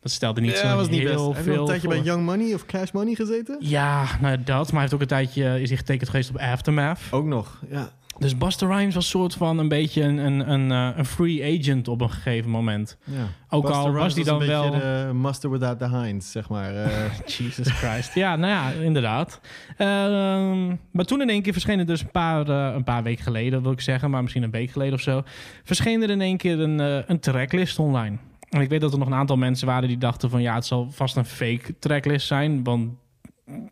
Dat 0.00 0.12
stelde 0.12 0.40
niet 0.40 0.50
ja, 0.60 0.70
zo 0.70 0.76
was 0.76 0.88
niet 0.88 1.02
best. 1.02 1.14
heel 1.14 1.34
Heb 1.34 1.44
je 1.44 1.50
veel 1.50 1.60
een 1.60 1.66
tijdje 1.66 1.86
voor. 1.88 1.96
bij 1.96 2.04
Young 2.06 2.24
Money 2.24 2.54
of 2.54 2.66
Cash 2.66 2.90
Money 2.90 3.14
gezeten? 3.14 3.56
Ja, 3.60 4.04
nou 4.20 4.42
dat. 4.42 4.64
Maar 4.66 4.70
hij 4.72 4.80
heeft 4.80 4.94
ook 4.94 5.00
een 5.00 5.06
tijdje 5.06 5.60
is 5.60 5.68
hij 5.68 5.78
getekend 5.78 6.10
geweest 6.10 6.30
op 6.30 6.36
Aftermath. 6.38 7.00
Ook 7.10 7.24
nog, 7.26 7.60
ja. 7.70 7.90
Dus 8.18 8.38
Buster 8.38 8.68
Rhymes 8.68 8.94
was 8.94 9.08
soort 9.08 9.34
van 9.34 9.58
een 9.58 9.68
beetje 9.68 10.02
een, 10.02 10.16
een, 10.18 10.50
een, 10.52 10.72
eh, 10.72 10.98
een 10.98 11.04
free 11.04 11.58
agent 11.60 11.88
op 11.88 12.00
een 12.00 12.10
gegeven 12.10 12.50
moment. 12.50 12.98
ja. 13.04 13.26
Ook 13.48 13.62
Buster 13.62 13.80
al 13.80 13.86
Rhymes 13.86 14.02
was 14.02 14.14
die 14.14 14.24
dan 14.24 14.40
een 14.40 14.46
wel... 14.46 14.70
de 14.70 15.10
mustard 15.14 15.52
without 15.52 15.78
the 15.78 15.88
hinds, 15.98 16.30
zeg 16.32 16.48
maar. 16.48 16.74
eh. 16.74 16.90
Jesus 17.36 17.70
Christ. 17.70 18.14
ja, 18.14 18.36
nou 18.36 18.52
ja, 18.52 18.84
inderdaad. 18.84 19.40
Ehm, 19.76 20.66
maar 20.90 21.04
toen 21.04 21.20
in 21.20 21.28
één 21.30 21.42
keer 21.42 21.52
verscheen 21.52 21.78
er 21.78 21.86
dus 21.86 22.00
een 22.00 22.10
paar, 22.10 22.48
eh, 22.48 22.74
een 22.74 22.84
paar 22.84 23.02
weken 23.02 23.24
geleden, 23.24 23.62
wil 23.62 23.72
ik 23.72 23.80
zeggen, 23.80 24.10
maar 24.10 24.20
misschien 24.22 24.42
een 24.42 24.50
week 24.50 24.70
geleden 24.70 24.94
of 24.94 25.00
zo, 25.00 25.22
verscheen 25.64 26.02
er 26.02 26.10
in 26.10 26.20
één 26.20 26.36
keer 26.36 26.60
een, 26.60 26.78
een 27.10 27.20
tracklist 27.20 27.78
online. 27.78 28.16
En 28.48 28.60
ik 28.60 28.68
weet 28.68 28.80
dat 28.80 28.92
er 28.92 28.98
nog 28.98 29.08
een 29.08 29.14
aantal 29.14 29.36
mensen 29.36 29.66
waren 29.66 29.88
die 29.88 29.98
dachten 29.98 30.30
van 30.30 30.42
ja, 30.42 30.54
het 30.54 30.66
zal 30.66 30.88
vast 30.90 31.16
een 31.16 31.24
fake 31.24 31.78
tracklist 31.78 32.26
zijn, 32.26 32.64
want 32.64 32.90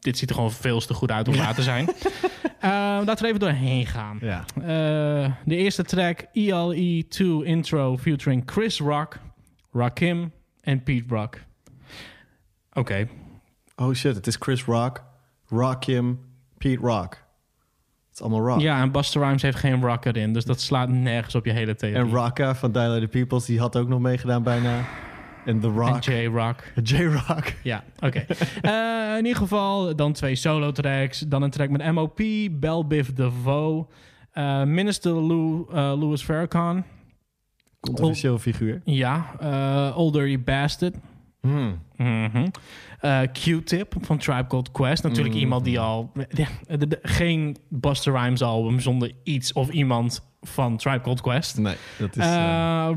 dit 0.00 0.18
ziet 0.18 0.28
er 0.28 0.34
gewoon 0.34 0.52
veel 0.52 0.80
te 0.80 0.94
goed 0.94 1.10
uit 1.10 1.28
om 1.28 1.36
waar 1.36 1.54
te 1.54 1.62
zijn. 1.62 1.88
Eh, 2.60 2.72
laten 3.04 3.22
we 3.22 3.26
even 3.26 3.40
doorheen 3.40 3.86
gaan. 3.86 4.18
ja. 4.20 4.44
Eh, 4.54 5.32
de 5.44 5.56
eerste 5.56 5.82
track, 5.82 6.20
ELE2 6.32 7.24
Intro, 7.44 7.96
featuring 7.96 8.42
Chris 8.46 8.78
Rock, 8.78 9.18
Rakim 9.72 10.32
en 10.60 10.82
Pete 10.82 11.14
Rock. 11.14 11.40
Oké, 12.72 13.08
Oh 13.76 13.94
shit, 13.94 14.14
het 14.14 14.26
is 14.26 14.36
Chris 14.40 14.64
Rock, 14.64 15.04
Rakim, 15.48 16.20
Pete 16.58 16.80
Rock. 16.80 17.12
Het 17.12 18.14
is 18.14 18.20
allemaal 18.20 18.46
rock. 18.46 18.60
Ja, 18.60 18.80
en 18.80 18.92
Buster 18.92 19.22
Rhymes 19.22 19.42
heeft 19.42 19.58
geen 19.58 19.82
rock 19.82 20.04
erin. 20.04 20.32
Dus 20.32 20.44
dat 20.44 20.60
slaat 20.60 20.88
nergens 20.88 21.34
op 21.34 21.44
je 21.44 21.52
hele 21.52 21.74
theorie. 21.74 21.98
En 21.98 22.10
Rocka 22.10 22.54
van 22.54 22.72
Dilated 22.72 23.10
Peoples, 23.10 23.44
die 23.44 23.58
had 23.58 23.76
ook 23.76 23.88
nog 23.88 24.00
meegedaan 24.00 24.42
bijna. 24.42 24.84
En 25.46 25.60
The 25.60 25.68
Rock. 25.68 26.04
En 26.06 26.12
J-Rock. 26.24 26.62
J-Rock. 26.82 27.44
Ja, 27.62 27.84
oké. 28.00 28.26
Eh, 28.62 29.18
in 29.18 29.24
ieder 29.26 29.36
geval 29.42 29.96
dan 29.96 30.12
twee 30.12 30.34
solo 30.34 30.72
tracks. 30.72 31.18
Dan 31.20 31.42
een 31.42 31.50
track 31.50 31.70
met 31.70 31.92
MOP, 31.92 32.20
Bell 32.50 32.84
Biv 32.88 33.08
DeVoe, 33.08 33.86
eh, 34.32 34.62
Minister 34.62 35.12
Lou, 35.12 35.64
eh, 35.70 35.74
Louis 35.76 36.22
Farrakhan. 36.22 36.84
Controversieel 37.80 38.38
figuur. 38.38 38.80
Ja, 38.84 39.26
eh 39.40 39.98
Old 39.98 40.12
Dirty 40.12 40.42
Bastard. 40.44 40.94
Hmm. 41.40 41.78
Mhm. 41.96 42.46
Q-Tip 43.32 43.94
van 44.00 44.18
Tribe 44.18 44.46
Called 44.46 44.70
Quest. 44.70 45.02
Natuurlijk 45.02 45.34
Mhm. 45.34 45.42
iemand 45.42 45.64
die 45.64 45.80
al... 45.80 46.12
ja, 46.28 46.46
de- 46.76 46.86
de- 46.88 46.98
geen 47.02 47.56
Buster 47.68 48.12
Rhymes 48.12 48.42
album 48.42 48.80
zonder 48.80 49.12
iets 49.22 49.52
of 49.52 49.68
iemand 49.70 50.26
van 50.40 50.76
Tribe 50.76 51.00
Called 51.00 51.20
Quest. 51.20 51.58
Nee, 51.58 51.74
dat 51.98 52.16
is... 52.16 52.24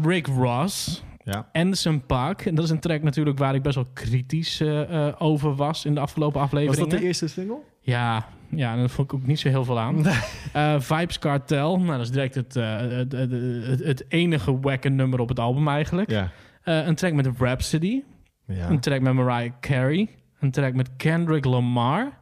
Rick 0.05 0.27
Ross. 0.27 1.03
Ja. 1.31 1.49
Anderson 1.51 2.05
Paak. 2.05 2.41
En 2.41 2.55
dat 2.55 2.63
is 2.63 2.69
een 2.69 2.79
track 2.79 3.03
natuurlijk 3.03 3.37
waar 3.37 3.55
ik 3.55 3.61
best 3.61 3.75
wel 3.75 3.87
kritisch 3.93 4.61
eh, 4.61 5.07
eh, 5.07 5.15
over 5.17 5.55
was 5.55 5.85
in 5.85 5.93
de 5.93 5.99
afgelopen 5.99 6.39
Was 6.39 6.43
afleveringen. 6.43 6.89
dat 6.89 6.99
de 6.99 7.05
eerste 7.05 7.27
single? 7.27 7.57
Ja, 7.81 8.27
ja, 8.49 8.71
en 8.71 8.79
daar 8.79 8.89
vond 8.89 9.11
ik 9.11 9.19
ook 9.19 9.27
niet 9.27 9.39
zo 9.39 9.49
heel 9.49 9.65
veel 9.65 9.79
aan. 9.79 10.05
Eh, 10.53 10.79
Vibes 10.79 11.19
Cartel. 11.19 11.79
Nou, 11.79 11.91
dat 11.91 12.01
is 12.01 12.11
direct 12.11 12.35
het, 12.35 12.53
het, 12.53 13.11
het, 13.11 13.83
het, 13.83 14.05
enige 14.07 14.59
wacke 14.59 14.89
nummer 14.89 15.19
op 15.19 15.29
het 15.29 15.39
album 15.39 15.67
eigenlijk. 15.67 16.09
Ja. 16.09 16.31
Een 16.63 16.95
track 16.95 17.13
met 17.13 17.27
Rhapsody. 17.37 18.03
ja. 18.45 18.69
Een 18.69 18.79
track 18.79 19.01
met 19.01 19.13
Mariah 19.13 19.51
Carey. 19.59 20.09
Een 20.39 20.51
track 20.51 20.73
met 20.73 20.89
Kendrick 20.97 21.45
Lamar. 21.45 22.17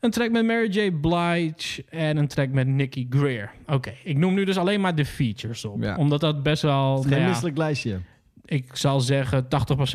Een 0.00 0.10
track 0.10 0.30
met 0.30 0.44
Mary 0.44 0.68
J. 0.68 0.90
Blige. 0.92 1.84
En 1.88 2.16
een 2.16 2.28
track 2.28 2.48
met 2.48 2.66
Nicky 2.66 3.06
Greer. 3.10 3.50
Oké, 3.66 3.92
ik 4.04 4.18
noem 4.18 4.34
nu 4.34 4.44
dus 4.44 4.58
alleen 4.58 4.80
maar 4.80 4.94
de 4.94 5.04
features 5.04 5.64
op. 5.64 5.82
Ja. 5.82 5.96
Omdat 5.96 6.20
dat 6.20 6.42
best 6.42 6.62
wel... 6.62 7.02
Geen 7.02 7.10
nou 7.10 7.24
misselijk 7.24 7.56
lijstje. 7.56 8.00
Ik 8.46 8.76
zal 8.76 9.00
zeggen, 9.00 9.44
80% 9.44 9.46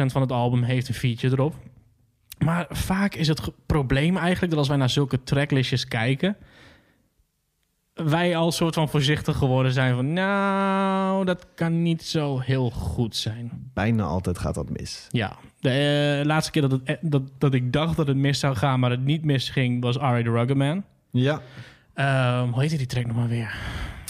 van 0.05 0.21
het 0.21 0.31
album 0.31 0.63
heeft 0.63 0.87
een 0.87 0.93
feature 0.93 1.33
erop. 1.35 1.55
Maar 2.37 2.65
vaak 2.69 3.15
is 3.15 3.27
het 3.27 3.41
probleem 3.65 4.17
eigenlijk 4.17 4.49
dat 4.49 4.59
als 4.59 4.67
wij 4.67 4.77
naar 4.77 4.89
zulke 4.89 5.23
tracklistjes 5.23 5.87
kijken, 5.87 6.37
wij 7.93 8.35
al 8.35 8.51
soort 8.51 8.73
van 8.73 8.89
voorzichtig 8.89 9.37
geworden 9.37 9.71
zijn 9.71 9.95
van, 9.95 10.13
nou, 10.13 11.25
dat 11.25 11.47
kan 11.55 11.81
niet 11.81 12.03
zo 12.03 12.39
heel 12.39 12.69
goed 12.69 13.15
zijn. 13.15 13.71
Bijna 13.73 14.03
altijd 14.03 14.37
gaat 14.37 14.55
dat 14.55 14.69
mis. 14.69 15.07
Ja, 15.09 15.35
de 15.59 15.69
eh, 16.19 16.25
laatste 16.25 16.51
keer 16.51 16.61
dat, 16.61 16.71
het, 16.71 16.83
eh, 16.83 16.95
dat, 17.01 17.21
dat 17.37 17.53
ik 17.53 17.73
dacht 17.73 17.97
dat 17.97 18.07
het 18.07 18.17
mis 18.17 18.39
zou 18.39 18.55
gaan, 18.55 18.79
maar 18.79 18.91
het 18.91 19.05
niet 19.05 19.25
misging, 19.25 19.83
was 19.83 19.95
R.A. 19.95 20.21
the 20.23 20.29
Rugged 20.29 20.57
Man. 20.57 20.83
Ja. 21.11 21.41
Ehm, 21.93 22.49
hoe 22.49 22.61
heette 22.61 22.77
die 22.77 22.85
track 22.85 23.05
nog 23.05 23.15
maar 23.15 23.27
weer? 23.27 23.55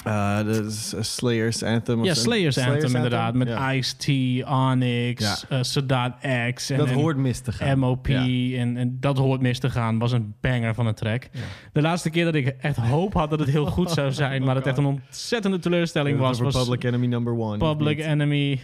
Eh, 0.04 0.44
de 0.44 0.66
Slayers 1.00 1.64
Anthem. 1.64 2.04
Ja. 2.04 2.14
Slayers, 2.14 2.58
Anthem, 2.58 2.96
inderdaad. 2.96 3.34
Met 3.34 3.48
Ja. 3.48 3.74
Ice-T, 3.74 4.08
Onyx, 4.50 5.46
Ja. 5.50 5.58
eh, 5.58 5.64
Sadat 5.64 6.14
X. 6.54 6.70
En, 6.70 6.78
Dat 6.78 6.88
en- 6.88 6.94
hoort 6.94 7.18
mis 7.18 7.40
te 7.40 7.52
gaan. 7.52 7.80
MOP 7.80 8.08
Ja. 8.08 8.22
en, 8.60 8.78
en 8.78 8.98
dat 9.00 9.18
hoort 9.18 9.42
mis 9.42 9.60
te 9.60 9.70
gaan. 9.70 10.00
Was 10.00 10.12
een 10.12 10.34
banger 10.42 10.74
van 10.74 10.86
een 10.86 10.94
track. 10.94 11.30
De 11.74 11.82
laatste 11.82 12.10
keer 12.10 12.26
dat 12.26 12.36
ik 12.36 12.48
echt 12.48 12.76
hoop 12.78 13.14
had 13.14 13.30
dat 13.30 13.40
het 13.40 13.50
heel 13.50 13.66
goed 13.66 13.92
zou 13.92 14.12
zijn, 14.12 14.44
maar 14.46 14.56
het 14.56 14.68
echt 14.68 14.78
een 14.78 14.86
ontzettende 14.86 15.60
teleurstelling 15.60 16.18
was, 16.20 16.40
was 16.40 16.58
Public 16.64 16.84
Enemy 16.84 17.06
number 17.08 17.34
one. 17.38 17.58
Public 17.58 17.98
Niet- 17.98 18.06
Enemy, 18.06 18.60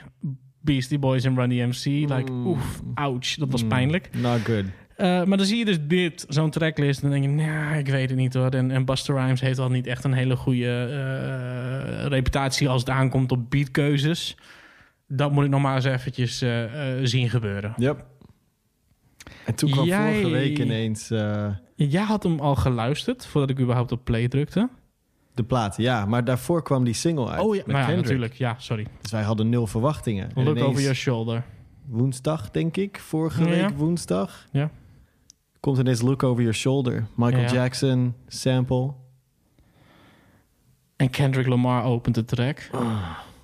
Beastie 0.61 0.99
Boys 0.99 1.23
en 1.23 1.35
Run 1.35 1.49
DMC. 1.49 1.85
Like, 1.85 2.31
Mm. 2.31 2.47
oef, 2.47 2.81
ouch, 2.93 3.35
dat 3.35 3.51
was 3.51 3.61
Mm, 3.63 3.69
pijnlijk. 3.69 4.09
Not 4.15 4.39
good. 4.43 4.63
Uh, 4.97 5.23
maar 5.23 5.37
dan 5.37 5.45
zie 5.45 5.57
je 5.57 5.65
dus 5.65 5.77
dit, 5.81 6.25
zo'n 6.29 6.49
tracklist. 6.49 7.03
En 7.03 7.09
dan 7.09 7.19
denk 7.21 7.39
je, 7.39 7.45
nou, 7.45 7.77
ik 7.77 7.87
weet 7.87 8.09
het 8.09 8.17
niet 8.19 8.33
hoor. 8.33 8.49
En, 8.49 8.71
en 8.71 8.85
Buster 8.85 9.15
Rhymes 9.15 9.41
heeft 9.41 9.59
al 9.59 9.69
niet 9.69 9.87
echt 9.87 10.03
een 10.03 10.13
hele 10.13 10.35
goede 10.35 10.87
uh, 12.01 12.05
reputatie 12.05 12.69
als 12.69 12.79
het 12.81 12.89
aankomt 12.89 13.31
op 13.31 13.49
beatkeuzes. 13.49 14.37
Dat 15.07 15.31
moet 15.31 15.43
ik 15.43 15.49
nog 15.49 15.61
maar 15.61 15.75
eens 15.75 15.85
eventjes 15.85 16.43
uh, 16.43 16.63
uh, 16.63 16.69
zien 17.03 17.29
gebeuren. 17.29 17.73
Yep. 17.77 18.05
En 19.45 19.55
toen 19.55 19.71
kwam 19.71 19.85
Jij- 19.85 20.11
vorige 20.13 20.29
week 20.29 20.59
ineens 20.59 21.07
Jij 21.75 22.03
had 22.03 22.23
hem 22.23 22.39
al 22.39 22.55
geluisterd 22.55 23.25
voordat 23.25 23.49
ik 23.49 23.59
überhaupt 23.59 23.91
op 23.91 24.03
play 24.03 24.27
drukte. 24.27 24.69
de 25.33 25.43
plaat. 25.43 25.77
Ja, 25.77 26.05
maar 26.05 26.23
daarvoor 26.23 26.63
kwam 26.63 26.83
die 26.83 26.93
single 26.93 27.29
uit. 27.29 27.41
oh 27.41 27.55
ja, 27.55 27.61
ja, 27.67 27.73
Kendrick. 27.73 27.95
natuurlijk. 28.03 28.33
Ja, 28.33 28.55
sorry. 28.57 28.87
Dus 29.01 29.11
wij 29.11 29.23
hadden 29.23 29.49
nul 29.49 29.67
verwachtingen. 29.67 30.29
En 30.35 30.43
Look 30.43 30.59
over 30.59 30.81
your 30.81 30.95
shoulder. 30.95 31.43
Woensdag, 31.85 32.51
denk 32.51 32.77
ik. 32.77 32.99
Vorige 32.99 33.43
Ja. 33.43 33.49
week 33.49 33.77
woensdag. 33.77 34.45
Ja. 34.51 34.69
Komt 35.67 35.79
ineens 35.79 36.01
Look 36.01 36.23
Over 36.23 36.41
Your 36.41 36.55
Shoulder. 36.57 37.07
Michael 37.15 37.41
Ja. 37.43 37.51
Jackson, 37.51 38.15
sample. 38.27 38.93
En 40.95 41.09
Kendrick 41.09 41.47
Lamar 41.47 41.83
opent 41.83 42.15
de 42.15 42.25
track. 42.25 42.69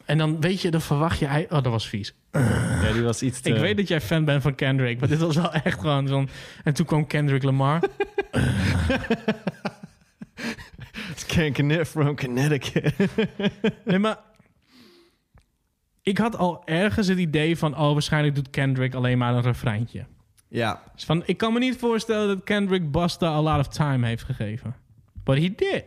En 0.06 0.18
dan 0.18 0.42
weet 0.42 0.62
je, 0.62 0.72
dan 0.72 0.82
verwacht 0.82 1.20
je... 1.20 1.25
hij- 1.25 1.44
Oh, 1.50 1.50
dat 1.50 1.65
was 1.65 1.88
vies. 1.88 2.13
Ja, 2.32 2.92
die 2.94 3.01
was 3.01 3.22
iets 3.22 3.39
te... 3.42 3.50
Ik 3.50 3.60
weet 3.60 3.77
dat 3.77 3.88
jij 3.88 4.01
fan 4.01 4.25
bent 4.25 4.42
van 4.42 4.56
Kendrick, 4.56 5.00
maar 5.00 5.10
dit 5.10 5.20
was 5.20 5.36
wel 5.36 5.51
echt 5.53 5.80
gewoon 5.80 6.08
zo'n... 6.08 6.30
En 6.63 6.74
toen 6.74 6.86
kwam 6.86 7.08
Kendrick 7.08 7.44
Lamar. 7.44 7.80
Ken 11.27 11.53
Connect 11.53 11.88
from 11.88 12.15
Connecticut. 12.15 12.94
Nee, 13.86 14.00
maar... 14.00 14.18
Ik 16.01 16.18
had 16.18 16.38
al 16.38 16.62
ergens 16.65 17.08
het 17.08 17.18
idee 17.18 17.58
van... 17.58 17.77
Oh, 17.77 17.92
waarschijnlijk 17.94 18.36
doet 18.36 18.50
Kendrick 18.50 18.94
alleen 18.96 19.18
maar 19.18 19.34
een 19.36 19.42
refreintje. 19.42 20.06
Ja. 20.53 20.81
Dus 20.95 21.05
van, 21.05 21.24
ik 21.25 21.38
kan 21.38 21.53
me 21.53 21.60
niet 21.60 21.77
voorstellen 21.77 22.27
dat 22.27 22.43
Kendrick 22.43 22.91
Busta 22.91 23.27
a 23.27 23.41
lot 23.41 23.60
of 23.60 23.67
time 23.67 24.07
heeft 24.07 24.24
gegeven. 24.24 24.75
But 25.24 25.38
he 25.38 25.53
did. 25.55 25.86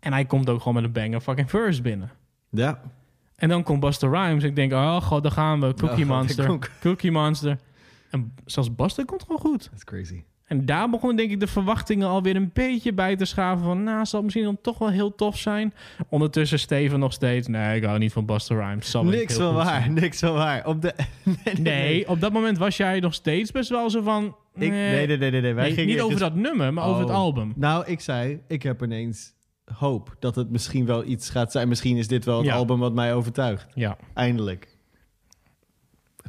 En 0.00 0.12
hij 0.12 0.24
komt 0.24 0.48
ook 0.48 0.58
gewoon 0.58 0.74
met 0.74 0.84
een 0.84 0.92
banger 0.92 1.20
fucking 1.20 1.50
verse 1.50 1.82
binnen. 1.82 2.10
Ja. 2.50 2.80
En 3.36 3.48
dan 3.48 3.62
komt 3.62 3.80
Busta 3.80 4.08
Rhymes. 4.08 4.44
Ik 4.44 4.56
denk, 4.56 4.72
oh 4.72 5.02
god, 5.02 5.22
daar 5.22 5.32
gaan 5.32 5.60
we. 5.60 5.74
Cookie 5.74 6.04
Oh, 6.04 6.10
Monster. 6.10 6.58
Cookie 6.80 7.10
Monster. 7.10 7.58
En 8.10 8.34
zelfs 8.44 8.74
Busta 8.74 9.04
komt 9.04 9.22
gewoon 9.22 9.40
goed. 9.40 9.68
That's 9.70 9.84
crazy. 9.84 10.22
En 10.50 10.64
daar 10.66 10.90
begonnen 10.90 11.16
denk 11.16 11.30
ik 11.30 11.40
de 11.40 11.46
verwachtingen 11.46 12.08
alweer 12.08 12.36
een 12.36 12.50
beetje 12.52 12.92
bij 12.92 13.16
te 13.16 13.24
schaven. 13.24 13.64
Van, 13.64 13.82
nou, 13.82 14.04
zal 14.04 14.12
het 14.12 14.22
misschien 14.22 14.44
dan 14.44 14.58
toch 14.62 14.78
wel 14.78 14.88
heel 14.88 15.14
tof 15.14 15.38
zijn. 15.38 15.74
Ondertussen 16.08 16.58
Steven 16.58 16.98
nog 17.00 17.12
steeds. 17.12 17.48
Nee, 17.48 17.76
ik 17.76 17.84
hou 17.84 17.98
niet 17.98 18.12
van 18.12 18.26
Busta 18.26 18.54
Rhymes. 18.54 18.90
Zal 18.90 19.04
Niks 19.04 19.34
van 19.34 19.54
waar, 19.54 19.66
zijn. 19.80 19.92
niks 19.92 20.18
van 20.18 20.32
waar. 20.32 20.66
Op 20.66 20.82
de... 20.82 20.94
nee, 21.24 21.36
nee, 21.44 21.54
Nee, 21.62 22.08
op 22.08 22.20
dat 22.20 22.32
moment 22.32 22.58
was 22.58 22.76
jij 22.76 23.00
nog 23.00 23.14
steeds 23.14 23.50
best 23.50 23.68
wel 23.70 23.90
zo 23.90 24.02
van... 24.02 24.24
Ik, 24.54 24.70
nee, 24.70 25.06
nee, 25.06 25.18
nee, 25.18 25.30
nee, 25.30 25.40
nee. 25.40 25.54
Wij 25.54 25.70
gingen 25.72 25.86
niet 25.86 26.00
over 26.00 26.10
dus- 26.18 26.20
dat 26.28 26.34
nummer, 26.34 26.72
maar 26.72 26.84
over 26.84 27.00
het 27.00 27.10
Oh. 27.10 27.16
album. 27.16 27.52
Nou, 27.56 27.84
ik 27.86 28.00
zei, 28.00 28.40
ik 28.48 28.62
heb 28.62 28.82
ineens 28.82 29.32
hoop 29.74 30.16
dat 30.18 30.34
het 30.34 30.50
misschien 30.50 30.86
wel 30.86 31.04
iets 31.04 31.30
gaat 31.30 31.52
zijn. 31.52 31.68
Misschien 31.68 31.96
is 31.96 32.08
dit 32.08 32.24
wel 32.24 32.36
het 32.36 32.46
Ja. 32.46 32.54
album 32.54 32.78
wat 32.78 32.94
mij 32.94 33.14
overtuigt. 33.14 33.66
Ja. 33.74 33.96
Eindelijk. 34.14 34.69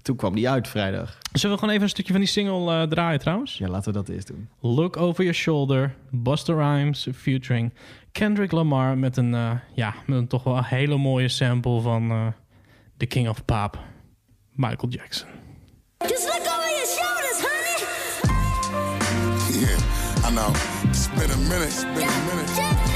Toen 0.02 0.16
kwam 0.16 0.36
die 0.36 0.50
uit 0.50 0.68
vrijdag. 0.68 1.18
Zullen 1.32 1.52
we 1.56 1.60
gewoon 1.60 1.70
even 1.70 1.84
een 1.84 1.94
stukje 1.94 2.12
van 2.12 2.22
die 2.22 2.30
single 2.30 2.82
eh, 2.82 2.88
draaien 2.88 3.20
trouwens? 3.20 3.58
Ja, 3.58 3.68
laten 3.68 3.94
we 3.94 4.00
dat 4.00 4.10
eerst 4.10 4.28
doen. 4.28 4.50
Look 4.60 4.98
Over 4.98 5.24
Your 5.24 5.38
Shoulder, 5.38 5.96
Busta 6.10 6.54
Rhymes 6.54 7.08
featuring 7.16 7.74
Kendrick 8.12 8.52
Lamar 8.52 8.98
met 8.98 9.18
een, 9.18 9.34
eh, 9.34 9.52
ja, 9.74 9.94
met 10.06 10.18
een 10.18 10.28
toch 10.28 10.44
wel 10.44 10.58
een 10.58 10.64
hele 10.64 10.98
mooie 10.98 11.30
sample 11.30 11.82
van 11.82 12.12
eh 12.12 12.28
The 12.98 13.06
King 13.06 13.30
of 13.30 13.46
Pop, 13.46 13.80
Michael 14.52 14.90
Jackson. 14.90 15.28
Just 15.98 16.24
look 16.24 16.48
over 16.48 16.70
your 16.70 16.86
shoulders, 16.86 17.42
honey. 17.42 17.78
Yeah, 19.60 20.30
I 20.30 20.34
know. 20.36 20.56
It's 20.90 21.10
been 21.10 21.32
a 21.32 21.38
minute. 21.38 21.68
It's 21.68 21.84
been 21.84 22.08
a 22.08 22.36
minute. 22.36 22.91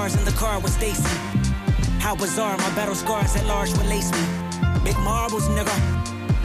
Bars 0.00 0.16
in 0.16 0.24
the 0.24 0.32
car 0.32 0.58
with 0.60 0.72
Stacy. 0.72 1.14
How 2.00 2.14
bizarre, 2.16 2.56
my 2.56 2.70
battle 2.74 2.94
scars 2.94 3.36
at 3.36 3.44
large 3.44 3.70
would 3.76 3.86
lace 3.86 4.10
me. 4.12 4.22
Big 4.82 4.96
marbles, 5.10 5.46
nigga. 5.56 5.76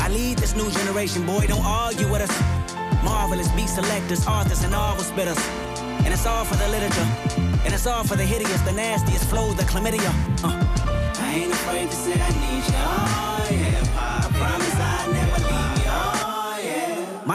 I 0.03 0.09
lead 0.09 0.39
this 0.39 0.53
new 0.59 0.69
generation, 0.71 1.25
boy, 1.25 1.45
don't 1.47 1.63
argue 1.63 2.11
with 2.11 2.21
us. 2.27 2.33
Marvelous 3.01 3.49
beat 3.55 3.69
selectors, 3.69 4.27
authors, 4.27 4.61
and 4.63 4.73
novel 4.73 5.05
spitters. 5.05 5.41
And 6.03 6.09
it's 6.15 6.25
all 6.25 6.43
for 6.43 6.57
the 6.63 6.67
literature. 6.67 7.07
And 7.63 7.73
it's 7.73 7.87
all 7.87 8.03
for 8.03 8.17
the 8.17 8.27
hideous, 8.33 8.61
the 8.69 8.73
nastiest 8.73 9.25
flow, 9.29 9.53
the 9.53 9.63
chlamydia. 9.71 10.11
Uh. 10.43 10.51
I 11.25 11.29
ain't 11.39 11.53
afraid 11.53 11.87
to 11.89 11.95
say 11.95 12.15
I 12.29 12.31
need 12.43 12.63
you, 12.67 12.84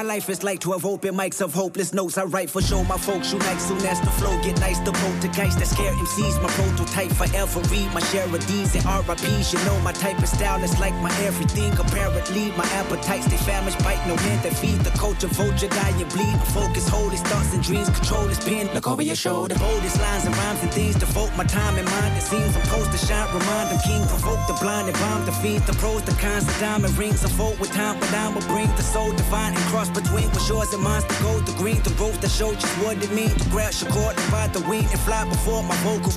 My 0.01 0.07
life 0.07 0.31
is 0.31 0.43
like 0.43 0.61
12 0.61 0.87
open 0.87 1.15
mics 1.15 1.43
of 1.43 1.53
hopeless 1.53 1.93
notes 1.93 2.17
I 2.17 2.25
write 2.25 2.49
for 2.49 2.63
show. 2.63 2.83
My 2.85 2.97
folks 2.97 3.35
unite 3.35 3.61
soon 3.61 3.85
as 3.85 4.01
the 4.01 4.11
flow 4.17 4.33
get 4.41 4.59
nice. 4.59 4.79
The 4.79 4.93
poltergeist 4.93 5.59
that 5.59 5.67
scare 5.67 5.93
MCs. 5.93 6.41
My 6.41 6.49
prototype 6.57 7.13
forever 7.13 7.61
read 7.69 7.93
my 7.93 8.01
share 8.09 8.25
of 8.25 8.41
D's 8.47 8.75
and 8.77 8.85
RIPs. 8.89 9.53
You 9.53 9.59
know 9.69 9.79
my 9.81 9.93
type 9.93 10.19
of 10.19 10.27
style 10.27 10.65
is 10.65 10.73
like 10.81 10.95
my 11.05 11.13
everything. 11.29 11.71
Apparently, 11.79 12.49
my 12.57 12.65
appetites 12.81 13.27
they 13.27 13.37
famished, 13.37 13.79
bite 13.85 14.01
no 14.09 14.17
hand 14.17 14.43
that 14.43 14.57
feed 14.57 14.81
the 14.81 14.91
culture. 14.97 15.29
Vulture, 15.29 15.69
die 15.69 15.93
and 16.01 16.09
bleed. 16.09 16.33
My 16.33 16.49
focus, 16.49 16.89
hold 16.89 17.13
his 17.13 17.21
thoughts 17.21 17.53
and 17.53 17.63
dreams. 17.63 17.91
Control 17.91 18.25
his 18.25 18.41
pen. 18.41 18.73
Look 18.73 18.89
over 18.89 19.03
your 19.03 19.17
shoulder. 19.17 19.55
Boldest 19.57 20.01
lines 20.01 20.25
and 20.25 20.35
rhymes 20.35 20.63
and 20.63 20.73
things. 20.73 20.97
Devote 20.97 21.37
my 21.37 21.45
time 21.45 21.77
and 21.77 21.85
mind. 21.85 22.17
It 22.17 22.23
seems 22.23 22.57
I'm 22.57 22.65
supposed 22.65 22.91
to 22.93 23.01
shine. 23.05 23.29
Remind 23.37 23.69
them 23.69 23.81
king. 23.85 24.01
Provoke 24.09 24.41
the 24.49 24.57
blind 24.65 24.89
and 24.89 24.97
bomb 24.97 25.27
the 25.27 25.33
fiends. 25.45 25.67
The 25.67 25.75
pros, 25.77 26.01
the 26.09 26.17
cons, 26.17 26.47
the 26.47 26.57
diamond 26.59 26.97
rings. 26.97 27.23
I 27.23 27.29
vote 27.37 27.61
with 27.61 27.71
time, 27.73 28.01
but 28.01 28.09
I 28.15 28.33
will 28.33 28.49
bring 28.49 28.69
the 28.81 28.83
soul 28.83 29.13
divine 29.13 29.53
and 29.53 29.65
cross 29.69 29.90
between 29.93 30.29
what's 30.31 30.49
yours 30.49 30.73
and 30.73 30.83
mine. 30.83 31.03
The 31.09 31.19
gold, 31.23 31.47
the 31.47 31.53
green, 31.59 31.83
the 31.83 31.91
rose 32.01 32.19
that 32.19 32.31
show 32.31 32.53
just 32.55 32.75
what 32.83 33.03
it 33.03 33.13
means 33.13 33.35
to 33.43 33.49
grab 33.51 33.73
your 33.81 33.91
cord 33.91 34.19
and 34.19 34.33
ride 34.33 34.53
the 34.53 34.61
wing 34.69 34.85
and 34.85 35.01
fly 35.01 35.29
before 35.29 35.63
my 35.63 35.77
vocals. 35.87 36.17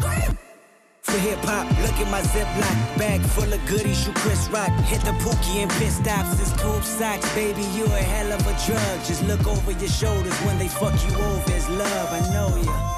For 1.03 1.19
hip 1.19 1.39
hop, 1.43 1.67
look 1.83 1.97
at 1.99 2.09
my 2.09 2.21
ziploc 2.21 2.97
bag 2.97 3.21
full 3.21 3.51
of 3.51 3.59
goodies. 3.67 4.07
You 4.07 4.13
Chris 4.13 4.47
Rock, 4.49 4.71
hit 4.87 5.01
the 5.01 5.11
pookie 5.23 5.61
and 5.61 5.71
pit 5.77 5.91
stops. 5.91 6.39
It's 6.39 6.53
coupe 6.61 6.83
socks, 6.83 7.27
baby. 7.35 7.63
You 7.75 7.85
a 7.85 8.03
hell 8.13 8.31
of 8.31 8.41
a 8.47 8.53
drug. 8.65 8.95
Just 9.05 9.23
look 9.23 9.45
over 9.45 9.71
your 9.71 9.89
shoulders 9.89 10.37
when 10.45 10.57
they 10.57 10.69
fuck 10.69 10.95
you 11.05 11.15
over. 11.15 11.51
It's 11.51 11.69
love, 11.69 12.09
I 12.11 12.21
know 12.33 12.55
ya. 12.57 12.93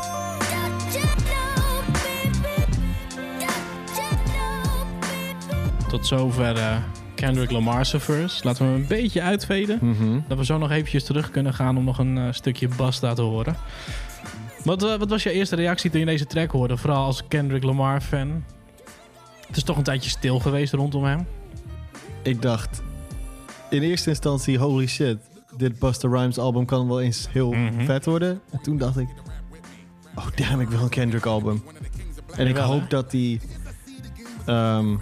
Tot 5.89 6.05
zover 6.05 6.57
eh, 6.57 7.04
Kendrick 7.15 7.51
Lamar's 7.51 7.93
verse. 7.97 8.43
Laten 8.43 8.65
we 8.65 8.71
hem 8.71 8.81
een 8.81 8.87
beetje 8.87 9.21
uitveden. 9.21 9.77
Mhm. 9.81 10.19
Dat 10.27 10.37
we 10.37 10.45
zo 10.45 10.57
nog 10.57 10.71
eventjes 10.71 11.03
terug 11.03 11.29
kunnen 11.31 11.53
gaan 11.53 11.77
om 11.77 11.83
nog 11.83 11.97
een 11.97 12.17
eh, 12.17 12.23
stukje 12.31 12.67
Basta 12.77 13.13
te 13.13 13.21
horen. 13.21 13.55
Wat, 14.63 14.83
eh, 14.83 14.95
wat 14.95 15.09
was 15.09 15.23
je 15.23 15.31
eerste 15.31 15.55
reactie 15.55 15.89
toen 15.89 15.99
je 15.99 16.05
deze 16.05 16.25
track 16.25 16.51
hoorde? 16.51 16.77
Vooral 16.77 17.03
als 17.05 17.27
Kendrick 17.27 17.63
Lamar 17.63 18.01
fan. 18.01 18.43
Het 19.47 19.57
is 19.57 19.63
toch 19.63 19.77
een 19.77 19.83
tijdje 19.83 20.09
stil 20.09 20.39
geweest 20.39 20.73
rondom 20.73 21.03
hem. 21.03 21.27
Ik 22.21 22.41
dacht 22.41 22.81
in 23.69 23.81
eerste 23.81 24.09
instantie, 24.09 24.57
holy 24.57 24.87
shit, 24.87 25.17
dit 25.57 25.79
Busta 25.79 26.07
Rhymes 26.07 26.37
album 26.37 26.65
kan 26.65 26.87
wel 26.87 27.01
eens 27.01 27.27
heel 27.31 27.51
Mhm. 27.51 27.85
vet 27.85 28.05
worden. 28.05 28.41
En 28.51 28.61
toen 28.61 28.77
dacht 28.77 28.97
ik, 28.97 29.07
oh 30.15 30.27
damn, 30.35 30.61
ik 30.61 30.67
wil 30.69 30.79
een 30.81 30.89
Kendrick 30.89 31.25
album. 31.25 31.63
En 32.35 32.47
ik 32.47 32.57
hoop 32.57 32.89
dat 32.89 33.11
hij 33.11 33.39
ehm, 34.45 34.95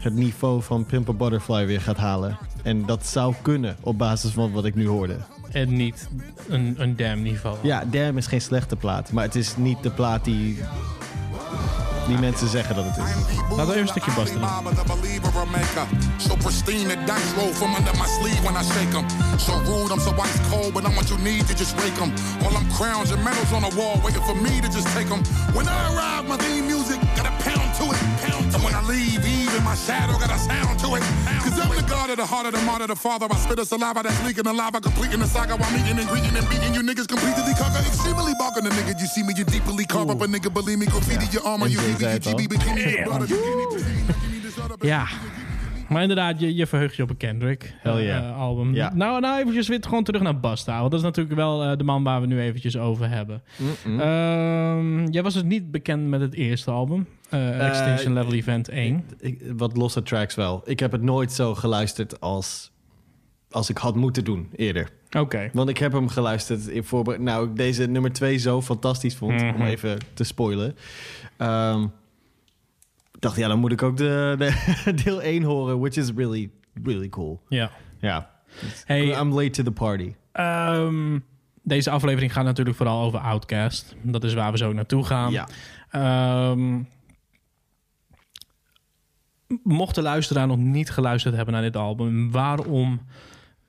het 0.00 0.14
niveau 0.14 0.62
van 0.62 0.84
Pimp 0.84 1.08
a 1.08 1.12
Butterfly 1.12 1.66
weer 1.66 1.80
gaat 1.80 1.96
halen. 1.96 2.38
En 2.62 2.86
dat 2.86 3.06
zou 3.06 3.34
kunnen 3.42 3.76
op 3.80 3.98
basis 3.98 4.30
van 4.30 4.52
wat 4.52 4.64
ik 4.64 4.74
nu 4.74 4.86
hoorde. 4.88 5.16
En 5.52 5.76
niet 5.76 6.08
een, 6.48 6.74
een 6.78 6.96
damn 6.96 7.22
niveau. 7.22 7.56
Ja, 7.62 7.84
Damn 7.90 8.16
is 8.18 8.26
geen 8.26 8.40
slechte 8.40 8.76
plaat, 8.76 9.12
maar 9.12 9.24
het 9.24 9.34
is 9.34 9.56
niet 9.56 9.82
de 9.82 9.90
plaat 9.90 10.24
die, 10.24 10.58
die 12.06 12.18
mensen 12.18 12.48
zeggen 12.48 12.74
dat 12.74 12.84
het 12.84 12.96
is. 12.96 13.12
Laten 13.48 13.56
we 13.56 13.62
even 13.62 13.80
een 13.80 13.88
stukje 13.88 14.12
Basta 14.14 14.34
doen. 14.38 14.74
The 14.74 14.82
believer 15.00 15.40
or 15.40 15.46
maker. 15.50 15.86
So 16.16 16.36
pristine, 16.36 16.88
the 16.88 16.96
dice 17.06 17.30
roll 17.36 17.52
from 17.52 17.74
under 17.78 17.94
my 17.96 18.06
sleeve 18.18 18.40
when 18.42 18.54
I 18.62 18.64
shake 18.72 18.96
'em. 18.98 19.04
So 19.38 19.52
rude, 19.68 19.92
I'm 19.94 20.00
so 20.00 20.10
ice 20.26 20.40
cold, 20.50 20.72
but 20.72 20.82
I'm 20.86 20.94
what 20.94 21.08
you 21.08 21.18
need 21.20 21.46
to 21.48 21.54
just 21.56 21.74
rake 21.82 22.00
'em. 22.02 22.10
All 22.42 22.52
them 22.52 22.66
crowns 22.78 23.10
and 23.12 23.22
medals 23.24 23.52
on 23.52 23.62
the 23.68 23.74
wall, 23.78 23.96
waiting 24.04 24.24
for 24.24 24.36
me 24.36 24.60
to 24.60 24.68
just 24.76 24.88
take 24.96 25.08
'em. 25.14 25.20
When 25.56 25.66
I 25.66 25.78
arrive, 25.90 26.24
my 26.28 26.36
theme 26.44 26.66
music 26.74 26.98
got 27.16 27.26
a 27.32 27.34
pound 27.44 27.70
to 27.78 27.84
it. 27.94 28.00
And 28.80 28.88
I 28.88 28.92
leave, 28.92 29.26
even 29.26 29.62
my 29.64 29.74
shadow 29.74 30.12
got 30.18 30.30
a 30.30 30.38
sound 30.38 30.78
to 30.80 30.94
it. 30.96 31.02
Cause 31.44 31.58
I'm 31.60 31.68
the 31.68 31.84
god 31.88 32.10
of 32.10 32.16
the 32.16 32.24
heart 32.24 32.46
of 32.46 32.52
the 32.52 32.62
martyr, 32.62 32.86
the 32.86 32.96
father. 32.96 33.26
I 33.30 33.36
spit 33.36 33.58
a 33.58 33.66
saliva 33.66 34.02
that's 34.02 34.24
leaking 34.24 34.44
the 34.44 34.52
lava, 34.52 34.80
completing 34.80 35.20
the 35.20 35.26
saga 35.26 35.56
while 35.56 35.70
meeting 35.72 35.98
and 35.98 36.08
greeting 36.08 36.34
and 36.36 36.48
beating 36.48 36.74
you 36.74 36.82
niggas 36.82 37.06
completely 37.06 37.54
conquer. 37.54 37.80
Extremely 37.80 38.32
barking 38.38 38.64
the 38.64 38.70
nigga. 38.70 38.98
You 38.98 39.06
see 39.06 39.22
me, 39.22 39.34
you 39.36 39.44
deeply 39.44 39.84
carve 39.84 40.10
up 40.10 40.20
a 40.20 40.26
nigga. 40.26 40.52
Believe 40.52 40.78
me, 40.78 40.86
graffiti 40.86 41.26
your 41.32 41.46
armor. 41.46 41.68
You 41.68 41.78
heavy, 41.78 42.04
you. 42.04 42.18
GB 42.18 42.48
bikini, 42.48 43.04
Ja. 44.80 45.06
Maar 45.88 46.02
inderdaad, 46.02 46.40
je, 46.40 46.54
je 46.54 46.66
verheugt 46.66 46.96
je 46.96 47.02
op 47.02 47.10
een 47.10 47.16
Kendrick 47.16 47.74
Hell 47.80 47.96
eh, 47.96 48.04
yeah. 48.04 48.28
eh, 48.28 48.38
album. 48.38 48.74
Ja. 48.74 48.92
Nou, 48.94 49.20
nou 49.20 49.40
eventjes 49.40 49.68
weer 49.68 49.78
gewoon 49.82 50.04
terug 50.04 50.22
naar 50.22 50.40
Basta. 50.40 50.78
Want 50.78 50.90
dat 50.90 51.00
is 51.00 51.06
natuurlijk 51.06 51.36
wel 51.36 51.64
eh, 51.64 51.76
de 51.76 51.84
man 51.84 52.02
waar 52.02 52.20
we 52.20 52.26
nu 52.26 52.40
eventjes 52.40 52.76
over 52.76 53.08
hebben. 53.08 53.42
Ehm, 53.84 55.06
jij 55.06 55.22
was 55.22 55.34
dus 55.34 55.42
niet 55.42 55.70
bekend 55.70 56.08
met 56.08 56.20
het 56.20 56.34
eerste 56.34 56.70
album. 56.70 57.06
Eh, 57.30 57.68
Extinction 57.68 58.12
Level 58.12 58.32
Event 58.32 58.68
1. 58.68 59.04
Ik, 59.18 59.42
wat 59.56 59.76
losse 59.76 60.02
tracks 60.02 60.34
wel. 60.34 60.62
Ik 60.64 60.80
heb 60.80 60.92
het 60.92 61.02
nooit 61.02 61.32
zo 61.32 61.54
geluisterd 61.54 62.20
als, 62.20 62.70
als 63.50 63.70
ik 63.70 63.76
had 63.78 63.94
moeten 63.96 64.24
doen 64.24 64.48
eerder. 64.56 64.88
Oké. 65.18 65.50
Want 65.52 65.68
ik 65.68 65.78
heb 65.78 65.92
hem 65.92 66.08
geluisterd 66.08 66.66
in 66.66 66.84
voorbereid. 66.84 67.22
Nou, 67.22 67.48
ik 67.48 67.56
deze 67.56 67.86
nummer 67.86 68.12
2 68.12 68.38
zo 68.38 68.62
fantastisch 68.62 69.16
vond, 69.16 69.40
om 69.40 69.46
Mhm. 69.46 69.62
even 69.62 69.98
te 70.14 70.24
spoilen. 70.24 70.76
Ehm, 71.36 71.86
dacht, 73.18 73.36
ja, 73.36 73.48
dan 73.48 73.58
moet 73.58 73.72
ik 73.72 73.82
ook 73.82 73.96
de, 73.96 74.34
de 74.38 74.94
deel 75.04 75.22
1 75.22 75.42
horen, 75.42 75.78
which 75.80 75.96
is 75.96 76.10
really, 76.16 76.50
really 76.84 77.08
cool. 77.08 77.40
Ja. 77.48 77.70
Ja, 78.00 78.30
Hey, 78.84 79.18
I'm 79.20 79.32
late 79.34 79.50
to 79.50 79.62
the 79.62 79.70
party. 79.72 80.14
ehm, 80.32 81.18
deze 81.62 81.90
aflevering 81.90 82.32
gaat 82.32 82.44
natuurlijk 82.44 82.76
vooral 82.76 83.02
over 83.04 83.18
Outcast. 83.18 83.94
Dat 84.02 84.24
is 84.24 84.34
waar 84.34 84.52
we 84.52 84.58
zo 84.58 84.72
naartoe 84.72 85.04
gaan. 85.04 85.32
Ja. 85.32 85.48
Ehm, 85.90 86.82
mocht 89.62 89.94
de 89.94 90.02
luisteraar 90.02 90.46
nog 90.46 90.56
niet 90.56 90.90
geluisterd 90.90 91.34
hebben 91.34 91.54
naar 91.54 91.62
dit 91.62 91.76
album, 91.76 92.30
waarom 92.30 93.00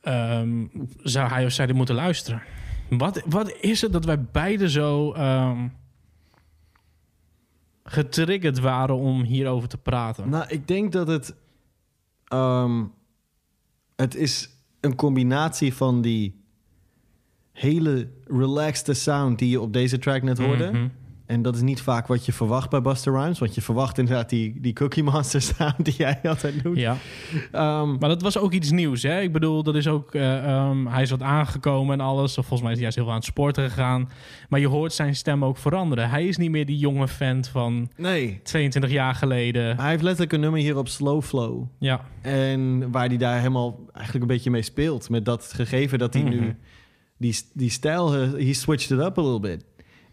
ehm, 0.01 0.65
zou 1.03 1.29
hij 1.29 1.45
of 1.45 1.51
zij 1.51 1.65
dit 1.65 1.75
moeten 1.75 1.95
luisteren? 1.95 2.41
Wat, 2.89 3.21
wat 3.25 3.55
is 3.61 3.81
het 3.81 3.91
dat 3.91 4.05
wij 4.05 4.21
beide 4.21 4.69
zo 4.69 5.11
ehm, 5.11 5.67
getriggerd 7.83 8.59
waren 8.59 8.95
om 8.95 9.23
hierover 9.23 9.69
te 9.69 9.77
praten? 9.77 10.29
Nou, 10.29 10.45
ik 10.47 10.67
denk 10.67 10.91
dat 10.91 11.07
het... 11.07 11.35
ehm, 12.27 12.83
het 13.95 14.15
is 14.15 14.49
een 14.79 14.95
combinatie 14.95 15.73
van 15.73 16.01
die 16.01 16.43
hele 17.51 18.09
relaxed 18.25 18.97
sound 18.97 19.39
die 19.39 19.49
je 19.49 19.61
op 19.61 19.73
deze 19.73 19.99
track 19.99 20.21
net 20.21 20.37
hoorde. 20.37 20.71
Mhm. 20.71 20.87
En 21.31 21.41
dat 21.41 21.55
is 21.55 21.61
niet 21.61 21.81
vaak 21.81 22.07
wat 22.07 22.25
je 22.25 22.33
verwacht 22.33 22.69
bij 22.69 22.81
Buster 22.81 23.13
Rhymes. 23.13 23.39
Want 23.39 23.55
je 23.55 23.61
verwacht 23.61 23.97
inderdaad 23.97 24.29
die, 24.29 24.61
die 24.61 24.73
Cookie 24.73 25.03
Monster 25.03 25.41
sound 25.41 25.85
die 25.85 25.93
jij 25.97 26.19
altijd 26.23 26.63
doet. 26.63 26.77
Ja, 26.77 26.97
Ehm, 27.51 27.89
maar 27.99 28.09
dat 28.09 28.21
was 28.21 28.37
ook 28.37 28.51
iets 28.53 28.71
nieuws. 28.71 29.03
Hè? 29.03 29.21
Ik 29.21 29.31
bedoel, 29.33 29.63
dat 29.63 29.75
is 29.75 29.87
ook, 29.87 30.15
eh, 30.15 30.45
ehm, 30.45 30.85
hij 30.85 31.01
is 31.01 31.09
wat 31.09 31.21
aangekomen 31.21 31.99
en 31.99 32.05
alles. 32.05 32.37
Of 32.37 32.45
volgens 32.45 32.61
mij 32.61 32.69
is 32.71 32.75
hij 32.75 32.81
juist 32.81 32.95
heel 32.95 33.03
veel 33.05 33.13
aan 33.13 33.19
het 33.19 33.29
sporten 33.29 33.69
gegaan. 33.69 34.09
Maar 34.49 34.59
je 34.59 34.67
hoort 34.67 34.93
zijn 34.93 35.15
stem 35.15 35.45
ook 35.45 35.57
veranderen. 35.57 36.09
Hij 36.09 36.25
is 36.27 36.37
niet 36.37 36.51
meer 36.51 36.65
die 36.65 36.77
jonge 36.77 37.07
vent 37.07 37.47
van 37.47 37.89
nee. 37.97 38.39
22 38.43 38.91
jaar 38.91 39.15
geleden. 39.15 39.77
Hij 39.77 39.89
heeft 39.89 40.03
letterlijk 40.03 40.33
een 40.33 40.39
nummer 40.39 40.59
hier 40.59 40.77
op 40.77 40.87
Slow 40.87 41.21
Flow. 41.21 41.63
Ja, 41.79 42.01
En 42.21 42.91
waar 42.91 43.07
hij 43.07 43.17
daar 43.17 43.37
helemaal 43.37 43.79
eigenlijk 43.93 44.25
een 44.25 44.35
beetje 44.35 44.49
mee 44.51 44.61
speelt. 44.61 45.09
Met 45.09 45.25
dat 45.25 45.51
gegeven 45.55 45.99
dat 45.99 46.13
hij 46.13 46.23
Mhm. 46.23 46.31
nu 46.31 46.55
die, 47.17 47.35
die 47.53 47.69
stijl, 47.69 48.15
eh, 48.15 48.31
he 48.45 48.53
switched 48.53 48.99
it 48.99 49.05
up 49.05 49.17
a 49.17 49.21
little 49.21 49.39
bit. 49.39 49.65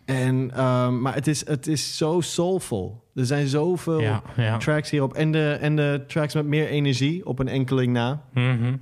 En, 0.09 0.51
ehm, 0.55 1.01
maar 1.01 1.14
het 1.14 1.27
is, 1.27 1.47
het 1.47 1.66
is 1.66 1.97
zo 1.97 2.21
soulful. 2.21 3.05
Er 3.14 3.27
zijn 3.27 3.47
zoveel 3.47 4.01
ja, 4.01 4.23
ja. 4.37 4.57
tracks 4.57 4.90
hierop. 4.90 5.14
En 5.14 5.33
de, 5.33 5.51
en 5.61 5.77
de 5.77 6.05
tracks 6.07 6.35
met 6.35 6.47
meer 6.47 6.68
energie 6.68 7.27
op 7.27 7.38
een 7.38 7.49
enkeling 7.49 7.92
na 7.92 8.23
Mhm. 8.35 8.77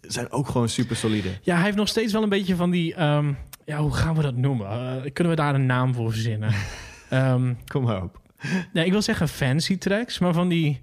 zijn 0.00 0.30
ook 0.32 0.48
gewoon 0.48 0.68
super 0.68 0.96
solide. 0.96 1.28
Ja, 1.42 1.54
hij 1.54 1.64
heeft 1.64 1.76
nog 1.76 1.88
steeds 1.88 2.12
wel 2.12 2.22
een 2.22 2.28
beetje 2.28 2.56
van 2.56 2.70
die... 2.70 2.94
ehm, 2.94 3.32
ja, 3.64 3.78
hoe 3.78 3.92
gaan 3.94 4.14
we 4.14 4.22
dat 4.22 4.36
noemen? 4.36 4.66
Eh, 4.70 5.12
kunnen 5.12 5.32
we 5.32 5.38
daar 5.38 5.54
een 5.54 5.66
naam 5.66 5.94
voor 5.94 6.10
verzinnen? 6.10 6.52
Ehm, 7.08 7.54
Kom 7.66 7.82
maar 7.82 8.02
op. 8.02 8.20
nee, 8.72 8.84
ik 8.84 8.92
wil 8.92 9.02
zeggen 9.02 9.28
fancy 9.28 9.78
tracks, 9.78 10.18
maar 10.18 10.32
van 10.32 10.48
die 10.48 10.80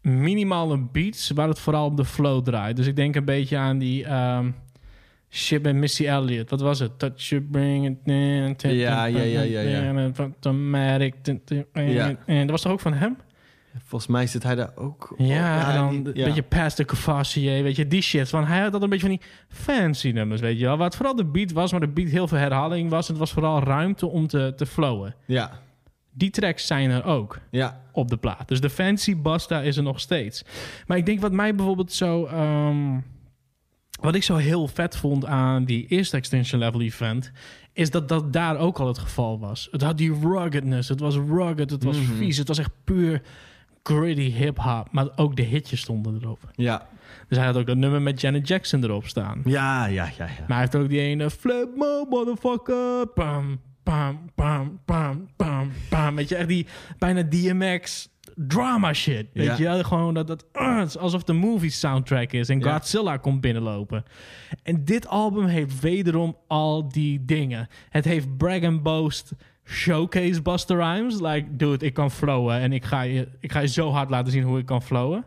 minimale 0.00 0.78
beats 0.78 1.30
waar 1.30 1.48
het 1.48 1.58
vooral 1.58 1.86
op 1.86 1.96
de 1.96 2.04
flow 2.04 2.44
draait. 2.44 2.76
Dus 2.76 2.86
ik 2.86 2.96
denk 2.96 3.14
een 3.14 3.24
beetje 3.24 3.56
aan 3.58 3.78
die 3.78 4.06
shit 5.34 5.62
met 5.62 5.74
Missy 5.74 6.06
Elliott. 6.06 6.50
Wat 6.50 6.60
was 6.60 6.78
het? 6.78 6.98
Touch 6.98 7.28
you 7.28 7.42
bring 7.42 7.86
it 7.86 7.98
in. 8.04 8.74
Ja, 8.76 9.04
ja, 9.04 9.22
ja, 9.22 9.42
ja, 9.42 9.60
ja. 9.60 10.12
Automatic. 10.16 11.14
Ja. 11.72 12.16
En 12.26 12.40
dat 12.40 12.50
was 12.50 12.62
toch 12.62 12.72
ook 12.72 12.80
van 12.80 12.92
hem? 12.92 13.16
Volgens 13.84 14.10
mij 14.10 14.26
zit 14.26 14.42
hij 14.42 14.54
daar 14.54 14.72
ook 14.74 15.10
op. 15.12 15.18
Ja, 15.18 15.68
en 15.68 15.74
dan 15.74 15.94
een 15.94 16.10
ja. 16.14 16.24
beetje 16.24 16.42
past 16.42 16.76
de 16.76 16.84
Cavassier, 16.84 17.62
weet 17.62 17.76
je, 17.76 17.86
die 17.86 18.02
shit. 18.02 18.28
Van, 18.28 18.44
hij 18.44 18.56
had 18.56 18.64
altijd 18.64 18.82
een 18.82 18.88
beetje 18.88 19.06
van 19.06 19.16
die 19.16 19.26
fancy 19.48 20.10
nummers, 20.10 20.40
weet 20.40 20.58
je 20.58 20.64
wel. 20.64 20.78
Het 20.78 20.96
vooral 20.96 21.16
de 21.16 21.24
beat 21.24 21.52
was, 21.52 21.70
maar 21.70 21.80
de 21.80 21.88
beat 21.88 22.08
heel 22.08 22.28
veel 22.28 22.38
herhaling 22.38 22.90
was. 22.90 23.08
Het 23.08 23.18
was 23.18 23.32
vooral 23.32 23.62
ruimte 23.62 24.06
om 24.06 24.26
te, 24.26 24.52
te 24.56 24.66
flowen. 24.66 25.14
Ja, 25.26 25.60
Die 26.12 26.30
tracks 26.30 26.66
zijn 26.66 26.90
er 26.90 27.04
ook 27.04 27.38
ja. 27.50 27.80
op 27.92 28.08
de 28.08 28.16
plaat. 28.16 28.48
Dus 28.48 28.60
de 28.60 28.70
fancy 28.70 29.16
Basta 29.16 29.60
is 29.60 29.76
er 29.76 29.82
nog 29.82 30.00
steeds. 30.00 30.44
Maar 30.86 30.96
ik 30.96 31.06
denk 31.06 31.20
wat 31.20 31.32
mij 31.32 31.54
bijvoorbeeld 31.54 31.92
zo... 31.92 32.24
ehm, 32.24 32.98
wat 34.04 34.14
ik 34.14 34.22
zo 34.22 34.36
heel 34.36 34.68
vet 34.68 34.96
vond 34.96 35.26
aan 35.26 35.64
die 35.64 35.86
eerste 35.86 36.16
Extinction 36.16 36.60
Level 36.60 36.80
event... 36.80 37.32
is 37.72 37.90
dat 37.90 38.08
dat 38.08 38.32
daar 38.32 38.56
ook 38.58 38.78
al 38.78 38.86
het 38.86 38.98
geval 38.98 39.38
was. 39.38 39.68
Het 39.70 39.82
had 39.82 39.98
die 39.98 40.18
ruggedness. 40.22 40.88
Het 40.88 41.00
was 41.00 41.16
rugged, 41.16 41.70
het 41.70 41.84
was 41.84 41.96
Mhm. 41.96 42.12
vies. 42.14 42.36
Het 42.36 42.48
was 42.48 42.58
echt 42.58 42.70
puur 42.84 43.22
gritty 43.82 44.30
hip-hop. 44.32 44.88
Maar 44.92 45.08
ook 45.16 45.36
de 45.36 45.42
hitjes 45.42 45.80
stonden 45.80 46.18
erop. 46.22 46.38
Ja. 46.54 46.86
Dus 47.28 47.38
hij 47.38 47.46
had 47.46 47.56
ook 47.56 47.66
dat 47.66 47.76
nummer 47.76 48.02
met 48.02 48.20
Janet 48.20 48.48
Jackson 48.48 48.84
erop 48.84 49.06
staan. 49.06 49.40
Ja, 49.44 49.86
ja, 49.86 50.04
ja, 50.04 50.12
ja. 50.18 50.26
Maar 50.38 50.46
hij 50.48 50.58
heeft 50.58 50.74
ook 50.76 50.88
die 50.88 51.00
ene 51.00 51.30
flip 51.30 51.68
motherfucker. 52.08 53.06
Bam, 53.14 53.60
bam, 53.82 54.30
bam, 54.34 54.80
bam, 54.84 55.28
bam, 55.36 55.70
bam. 55.90 56.14
Weet 56.16 56.28
je, 56.28 56.36
echt 56.36 56.48
die 56.48 56.66
bijna 56.98 57.22
DMX 57.22 58.08
drama 58.36 58.92
shit. 58.92 59.26
Weet 59.32 59.56
Ja. 59.58 59.74
je, 59.74 59.84
gewoon 59.84 60.14
dat, 60.14 60.26
dat 60.26 60.44
uh, 60.52 60.78
het 60.78 60.88
is 60.88 60.96
alsof 60.98 61.22
de 61.24 61.32
movie 61.32 61.70
soundtrack 61.70 62.32
is 62.32 62.48
en 62.48 62.60
Ja. 62.60 62.72
Godzilla 62.72 63.16
komt 63.16 63.40
binnenlopen. 63.40 64.04
En 64.62 64.84
dit 64.84 65.06
album 65.06 65.46
heeft 65.46 65.80
wederom 65.80 66.36
al 66.46 66.88
die 66.88 67.24
dingen. 67.24 67.68
Het 67.90 68.04
heeft 68.04 68.36
Brag 68.36 68.62
and 68.62 68.82
Boast 68.82 69.32
showcase 69.64 70.42
Buster 70.42 70.76
Rhymes. 70.76 71.20
Like, 71.20 71.56
dude, 71.56 71.86
ik 71.86 71.94
kan 71.94 72.10
flowen 72.10 72.58
en 72.60 72.72
ik 72.72 72.84
ga, 72.84 73.02
je, 73.02 73.28
ik 73.40 73.52
ga 73.52 73.60
je 73.60 73.68
zo 73.68 73.90
hard 73.90 74.10
laten 74.10 74.32
zien 74.32 74.42
hoe 74.42 74.58
ik 74.58 74.66
kan 74.66 74.82
flowen. 74.82 75.24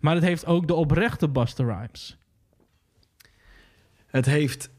Maar 0.00 0.14
het 0.14 0.24
heeft 0.24 0.46
ook 0.46 0.66
de 0.66 0.74
oprechte 0.74 1.28
Buster 1.28 1.66
Rhymes. 1.66 2.18
Het 4.06 4.26
heeft 4.26 4.70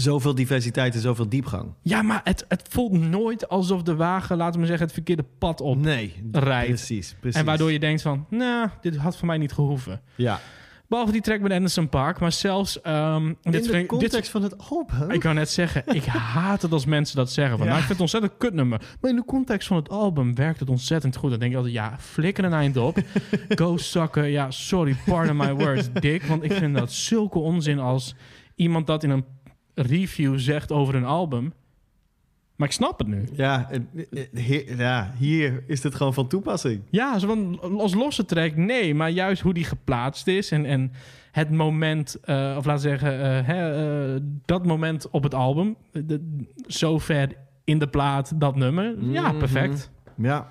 zoveel 0.00 0.34
diversiteit 0.34 0.94
en 0.94 1.00
zoveel 1.00 1.28
diepgang. 1.28 1.72
Ja, 1.82 2.02
maar 2.02 2.20
het, 2.24 2.44
het 2.48 2.62
voelt 2.68 2.92
nooit 2.92 3.48
alsof 3.48 3.82
de 3.82 3.94
wagen, 3.96 4.36
laten 4.36 4.60
we 4.60 4.66
zeggen, 4.66 4.84
het 4.84 4.94
verkeerde 4.94 5.24
pad 5.38 5.60
op 5.60 5.78
Nee, 5.78 6.14
rijdt. 6.32 6.68
precies, 6.68 7.16
precies. 7.20 7.40
En 7.40 7.46
waardoor 7.46 7.72
je 7.72 7.78
denkt 7.78 8.02
van, 8.02 8.26
nou, 8.30 8.68
dit 8.80 8.96
had 8.96 9.16
voor 9.16 9.26
mij 9.26 9.38
niet 9.38 9.52
gehoeven. 9.52 10.00
Ja. 10.14 10.40
Behalve 10.88 11.12
die 11.12 11.20
track 11.20 11.40
met 11.40 11.52
Anderson 11.52 11.88
Park, 11.88 12.18
maar 12.20 12.32
zelfs... 12.32 12.80
ehm, 12.80 13.26
In 13.26 13.50
dit 13.50 13.64
de 13.64 13.86
context 13.86 14.14
dit, 14.14 14.28
van 14.28 14.42
het 14.42 14.68
album. 14.70 15.10
ik 15.10 15.20
kan 15.20 15.34
net 15.34 15.50
zeggen, 15.50 15.82
ik 15.86 16.04
haat 16.04 16.62
het 16.62 16.72
als 16.72 16.84
mensen 16.84 17.16
dat 17.16 17.32
zeggen. 17.32 17.56
Van, 17.58 17.66
Ja. 17.66 17.72
nou, 17.72 17.82
ik 17.82 17.86
vind 17.86 17.98
het 17.98 18.12
ontzettend 18.12 18.32
kutnummer. 18.38 18.80
Maar 19.00 19.10
in 19.10 19.16
de 19.16 19.24
context 19.24 19.68
van 19.68 19.76
het 19.76 19.88
album 19.88 20.34
werkt 20.34 20.60
het 20.60 20.68
ontzettend 20.70 21.16
goed. 21.16 21.30
Dan 21.30 21.38
denk 21.38 21.50
ik 21.50 21.56
altijd, 21.56 21.74
ja, 21.74 21.96
flikker 21.98 22.44
een 22.44 22.52
eind 22.52 22.76
op. 22.76 22.98
Go 23.48 23.76
sucken. 23.76 24.30
Ja, 24.30 24.50
sorry, 24.50 24.96
pardon 25.06 25.36
my 25.36 25.52
words, 25.54 25.88
dik. 25.92 26.22
Want 26.22 26.42
ik 26.42 26.52
vind 26.52 26.76
dat 26.76 26.92
zulke 26.92 27.38
onzin 27.38 27.78
als 27.78 28.14
iemand 28.54 28.86
dat 28.86 29.02
in 29.04 29.10
een 29.10 29.24
review 29.76 30.38
zegt 30.38 30.72
over 30.72 30.94
een 30.94 31.04
album. 31.04 31.52
Maar 32.56 32.68
ik 32.68 32.74
snap 32.74 32.98
het 32.98 33.08
nu. 33.08 33.24
Ja, 33.32 33.66
het- 33.70 33.82
het- 34.10 34.28
he- 34.32 34.64
ja, 34.76 35.12
hier 35.18 35.64
is 35.66 35.82
het 35.82 35.94
gewoon 35.94 36.14
van 36.14 36.28
toepassing. 36.28 36.82
Ja, 36.90 37.18
zo 37.18 37.26
van, 37.26 37.60
als 37.80 37.94
losse 37.94 38.24
track, 38.24 38.56
nee. 38.56 38.94
Maar 38.94 39.10
juist 39.10 39.42
hoe 39.42 39.54
die 39.54 39.64
geplaatst 39.64 40.26
is 40.26 40.50
en, 40.50 40.64
en 40.64 40.92
het 41.32 41.50
moment, 41.50 42.20
eh, 42.20 42.54
of 42.58 42.64
laten 42.64 42.72
we 42.72 42.78
zeggen, 42.98 43.12
eh, 43.22 43.46
hè, 43.46 44.14
eh, 44.14 44.20
dat 44.44 44.66
moment 44.66 45.10
op 45.10 45.22
het 45.22 45.34
album. 45.34 45.76
De, 45.92 46.42
zo 46.66 46.98
ver 46.98 47.36
in 47.64 47.78
de 47.78 47.88
plaat, 47.88 48.40
dat 48.40 48.56
nummer. 48.56 48.94
Ja, 49.04 49.28
Mhm. 49.28 49.38
perfect. 49.38 49.90
Ja. 50.16 50.48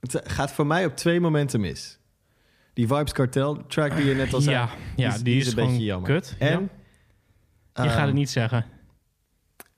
Het 0.00 0.20
gaat 0.24 0.52
voor 0.52 0.66
mij 0.66 0.86
op 0.86 0.96
twee 0.96 1.20
momenten 1.20 1.60
mis. 1.60 1.98
Die 2.72 2.86
Vibes 2.86 3.12
Cartel 3.12 3.66
track 3.66 3.96
die 3.96 4.04
je 4.06 4.14
net 4.14 4.34
al 4.34 4.40
zei. 4.40 4.56
Ja, 4.56 4.68
ja 4.96 5.18
die 5.18 5.36
is, 5.36 5.46
een 5.48 5.54
beetje 5.54 5.84
jammer. 5.84 6.10
kut. 6.10 6.36
En 6.38 6.60
Ja. 6.60 6.68
Je 7.74 7.82
gaat 7.82 7.96
ehm, 7.96 8.06
het 8.06 8.14
niet 8.14 8.30
zeggen. 8.30 8.64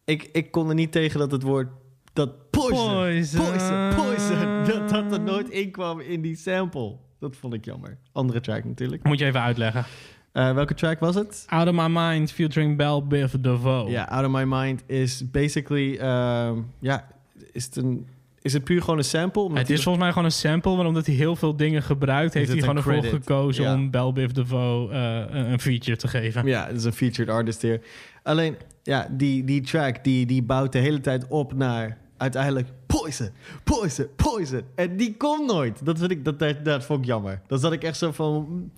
Ik, 0.04 0.22
ik 0.32 0.50
kon 0.50 0.68
er 0.68 0.74
niet 0.74 0.92
tegen 0.92 1.18
dat 1.18 1.30
het 1.30 1.42
woord... 1.42 1.68
Dat 2.12 2.50
poison, 2.50 2.94
Poison. 2.94 3.44
poison, 3.44 3.94
poison, 3.94 4.64
dat 4.64 4.88
dat 4.88 5.12
er 5.12 5.20
nooit 5.20 5.48
in 5.48 5.70
kwam 5.70 6.00
in 6.00 6.20
die 6.22 6.36
sample. 6.36 6.96
Dat 7.18 7.36
vond 7.36 7.54
ik 7.54 7.64
jammer. 7.64 7.98
Andere 8.12 8.40
track 8.40 8.64
natuurlijk. 8.64 9.02
Moet 9.04 9.18
je 9.18 9.24
even 9.24 9.40
uitleggen. 9.40 9.84
Eh, 10.32 10.54
welke 10.54 10.74
track 10.74 11.00
was 11.00 11.14
het? 11.14 11.44
Out 11.48 11.68
of 11.68 11.74
My 11.74 11.86
Mind 11.88 12.32
featuring 12.32 12.76
Bell 12.76 13.02
Biv 13.02 13.32
DeVoe. 13.32 13.90
Ja, 13.90 14.04
Out 14.04 14.24
of 14.24 14.30
My 14.30 14.44
Mind 14.44 14.82
is 14.86 15.30
basically... 15.30 15.96
ehm, 15.96 16.58
ja, 16.78 17.06
is 17.52 17.64
het, 17.64 17.76
een, 17.76 18.06
is 18.46 18.52
het 18.52 18.64
puur 18.64 18.80
gewoon 18.80 18.98
een 18.98 19.04
sample? 19.04 19.58
Het 19.58 19.70
is 19.70 19.82
volgens 19.82 20.04
mij 20.04 20.12
gewoon 20.12 20.24
een 20.24 20.32
sample, 20.32 20.76
maar 20.76 20.86
omdat 20.86 21.06
hij 21.06 21.14
heel 21.14 21.36
veel 21.36 21.56
dingen 21.56 21.82
gebruikt, 21.82 22.34
heeft 22.34 22.50
hij 22.50 22.60
gewoon 22.60 22.76
ervoor 22.76 23.04
gekozen 23.04 23.64
Ja. 23.64 23.74
om 23.74 23.90
Bell 23.90 24.12
Biv 24.12 24.30
DeVoe 24.30 24.90
eh, 24.90 25.50
een 25.50 25.60
feature 25.60 25.96
te 25.96 26.08
geven. 26.08 26.46
Ja, 26.46 26.66
het 26.66 26.76
is 26.76 26.84
een 26.84 26.92
featured 26.92 27.28
artist 27.28 27.62
hier. 27.62 27.80
Alleen, 28.22 28.56
ja, 28.82 29.08
die, 29.10 29.44
die 29.44 29.60
track 29.60 30.04
die, 30.04 30.26
die 30.26 30.42
bouwt 30.42 30.72
de 30.72 30.78
hele 30.78 31.00
tijd 31.00 31.26
op 31.28 31.54
naar 31.54 31.98
uiteindelijk 32.16 32.68
poison, 32.86 33.28
poison, 33.64 34.06
poison. 34.16 34.62
En 34.74 34.96
die 34.96 35.16
komt 35.16 35.46
nooit. 35.46 35.84
Dat, 35.84 35.98
vind 35.98 36.10
ik, 36.10 36.24
dat, 36.24 36.38
dat, 36.38 36.64
dat 36.64 36.84
vond 36.84 37.00
ik 37.00 37.06
jammer. 37.06 37.40
Dan 37.46 37.58
zat 37.58 37.72
ik 37.72 37.82
echt 37.82 37.96
zo 37.96 38.12
van 38.12 38.70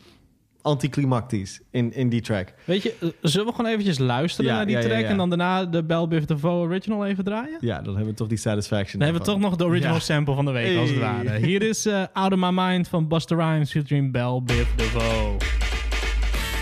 anticlimactisch 0.62 1.60
in, 1.70 1.92
in 1.94 2.08
die 2.08 2.20
track. 2.20 2.52
Weet 2.64 2.82
je, 2.82 2.94
eh, 3.00 3.08
zullen 3.22 3.46
we 3.46 3.52
gewoon 3.54 3.70
eventjes 3.70 3.98
luisteren 3.98 4.50
Ja, 4.50 4.56
naar 4.56 4.66
die 4.66 4.74
ja, 4.74 4.80
ja, 4.82 4.88
track 4.88 5.00
ja. 5.02 5.08
en 5.08 5.16
dan 5.16 5.28
daarna 5.28 5.64
de 5.64 5.84
Bell 5.84 6.08
Biv 6.08 6.24
DeVoe 6.24 6.50
original 6.52 7.06
even 7.06 7.24
draaien? 7.24 7.58
Ja, 7.60 7.76
dan 7.80 7.94
hebben 7.94 8.06
we 8.12 8.14
toch 8.18 8.28
die 8.28 8.38
satisfaction. 8.38 9.00
Dan 9.00 9.08
hebben 9.08 9.26
we 9.26 9.32
toch 9.32 9.40
nog 9.40 9.56
de 9.56 9.64
original 9.64 9.94
Ja. 9.94 10.00
sample 10.00 10.34
van 10.34 10.44
de 10.44 10.50
week, 10.50 10.78
als 10.78 10.90
het 10.90 10.98
ware. 10.98 11.38
Hier 11.46 11.62
is 11.62 11.86
eh, 11.86 12.02
Out 12.12 12.32
of 12.32 12.38
My 12.38 12.50
Mind 12.52 12.88
van 12.88 13.08
Buster 13.08 13.36
Rhymes 13.38 13.70
featuring 13.70 14.12
Bell 14.12 14.40
Biv 14.44 14.66
DeVoe. 14.76 15.36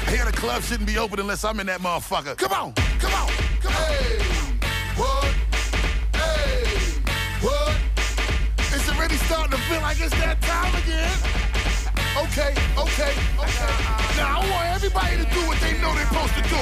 Here 0.07 0.31
the 0.31 0.41
club 0.41 0.63
shouldn't 0.63 0.93
be 0.95 1.01
open 1.01 1.19
unless 1.19 1.43
I'm 1.45 1.59
in 1.61 1.67
that 1.67 1.79
motherfucker. 1.81 2.35
Come 2.37 2.53
on, 2.63 2.73
come 2.99 3.13
on, 3.15 3.29
come 3.61 3.73
on. 3.73 3.73
Hey, 3.73 4.19
what? 4.97 5.35
Hey, 6.13 6.63
what? 7.41 7.75
It's 8.75 8.89
already 8.91 9.17
starting 9.17 9.51
to 9.51 9.57
feel 9.69 9.81
like 9.81 9.99
it's 10.05 10.15
that 10.21 10.41
time 10.43 10.75
again. 10.83 11.36
Okay, 12.39 12.53
okay, 12.77 13.15
okay. 13.39 13.73
Now 14.19 14.43
I 14.43 14.51
want 14.51 14.77
everybody 14.77 15.17
to 15.17 15.25
do 15.33 15.41
what 15.49 15.59
they 15.59 15.73
know 15.81 15.95
they're 15.95 16.05
supposed 16.05 16.35
to 16.35 16.43
do. 16.43 16.61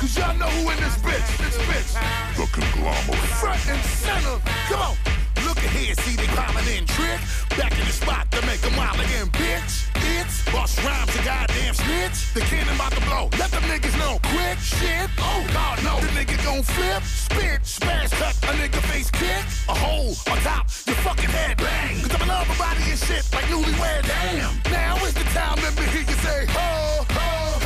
Cause 0.00 0.18
y'all 0.18 0.36
know 0.36 0.46
who 0.46 0.68
in 0.70 0.76
this 0.82 0.96
bitch, 0.98 1.38
this 1.38 1.56
bitch. 1.58 1.94
The 2.34 2.44
conglomerate. 2.50 3.30
Front 3.38 3.68
and 3.68 3.84
center. 3.84 4.40
Come 4.66 4.80
on. 4.80 5.25
See 5.56 6.16
they 6.16 6.26
piling 6.26 6.66
in 6.76 6.86
trick. 6.86 7.20
Back 7.56 7.72
in 7.72 7.86
the 7.86 7.92
spot 7.92 8.30
to 8.32 8.44
make 8.46 8.62
a 8.66 8.70
mile 8.76 8.94
again, 8.94 9.28
bitch. 9.30 9.88
It's 10.18 10.44
bust 10.52 10.82
rhymes, 10.84 11.14
a 11.16 11.22
goddamn 11.24 11.74
snitch. 11.74 12.34
The 12.34 12.40
cannon 12.40 12.74
about 12.74 12.92
to 12.92 13.00
blow. 13.02 13.30
Let 13.38 13.50
them 13.50 13.62
niggas 13.64 13.96
know. 13.98 14.18
Quick 14.22 14.58
shit. 14.58 15.08
Oh, 15.18 15.46
God, 15.52 15.82
no. 15.82 16.00
The 16.00 16.08
nigga 16.08 16.36
gon' 16.44 16.62
flip, 16.62 17.02
spit, 17.02 17.66
smash, 17.66 18.10
cut. 18.10 18.36
A 18.44 18.52
nigga 18.60 18.80
face 18.90 19.10
kick. 19.10 19.44
A 19.68 19.74
hole 19.74 20.14
on 20.30 20.38
top. 20.42 20.66
Your 20.86 20.96
fucking 20.96 21.30
head 21.30 21.56
bang. 21.56 22.00
Cause 22.02 22.14
I'm 22.14 22.22
in 22.22 22.28
love 22.28 22.48
with 22.48 22.58
body 22.58 22.82
and 22.90 22.98
shit 22.98 23.24
like 23.32 23.44
newlywed. 23.46 24.06
Damn. 24.06 24.54
Now 24.70 24.96
is 25.04 25.14
the 25.14 25.24
time. 25.34 25.56
Let 25.62 25.74
me 25.78 25.86
hear 25.86 26.02
you 26.02 26.16
say, 26.22 26.46
ho. 26.50 26.85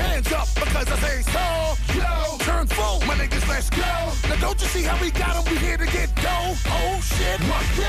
Hands 0.00 0.32
up 0.32 0.48
because 0.54 0.88
I 0.90 0.96
say 1.06 1.16
so. 1.34 1.46
Yo. 1.98 2.38
Turn 2.38 2.66
full, 2.66 3.00
my 3.06 3.14
niggas, 3.14 3.46
let's 3.48 3.68
go. 3.70 3.92
Now 4.28 4.40
don't 4.40 4.60
you 4.60 4.68
see 4.68 4.82
how 4.82 4.96
we 5.00 5.10
got 5.10 5.36
'em? 5.36 5.44
We 5.52 5.56
here 5.58 5.76
to 5.76 5.86
get 5.86 6.08
dough. 6.16 6.54
Oh 6.78 7.00
shit. 7.02 7.38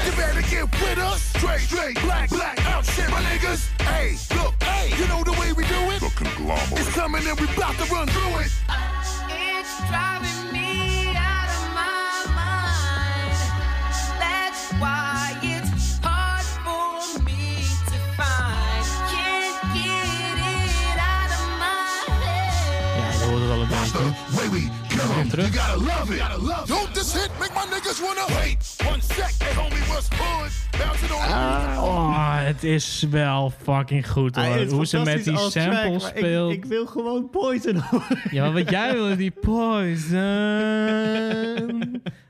You 0.05 0.11
better 0.23 0.41
get 0.53 0.67
with 0.81 0.97
us. 0.99 1.21
Straight, 1.37 1.61
straight, 1.61 2.01
black, 2.01 2.29
black, 2.29 2.57
out 2.67 2.85
shit, 2.85 3.09
my 3.09 3.21
niggas. 3.29 3.61
Hey, 3.81 4.17
look, 4.37 4.53
hey, 4.63 4.93
you 4.99 5.07
know 5.07 5.23
the 5.23 5.33
way 5.39 5.53
we 5.53 5.63
do 5.65 5.81
it? 5.93 5.99
The 6.01 6.11
conglomerate. 6.15 6.79
It's 6.79 6.93
coming 6.93 7.25
and 7.27 7.39
we 7.39 7.47
about 7.53 7.75
to 7.79 7.85
run 7.93 8.07
through 8.07 8.39
it. 8.43 8.51
It's 9.29 9.73
driving 9.89 10.30
Way 24.01 24.49
we 24.49 24.80
'em. 25.09 25.29
terug. 25.29 25.49
On. 31.11 31.17
Oh, 31.83 32.37
het 32.45 32.63
is 32.63 33.05
wel 33.09 33.53
fucking 33.61 34.09
goed 34.09 34.35
hoor. 34.35 34.65
Hoe 34.65 34.85
ze 34.85 34.99
met 34.99 35.23
die 35.23 35.35
als 35.37 35.51
track, 35.53 35.63
sample 35.73 35.89
maar 35.97 36.09
ik- 36.09 36.17
speelt. 36.17 36.51
Ik, 36.51 36.65
wil 36.65 36.85
gewoon 36.85 37.29
poison 37.29 37.75
horen. 37.75 38.05
Ja, 38.31 38.43
maar 38.43 38.53
wat 38.53 38.69
jij 38.69 38.93
wil 38.93 39.07
is 39.09 39.17
die 39.17 39.31
poison. 39.31 40.19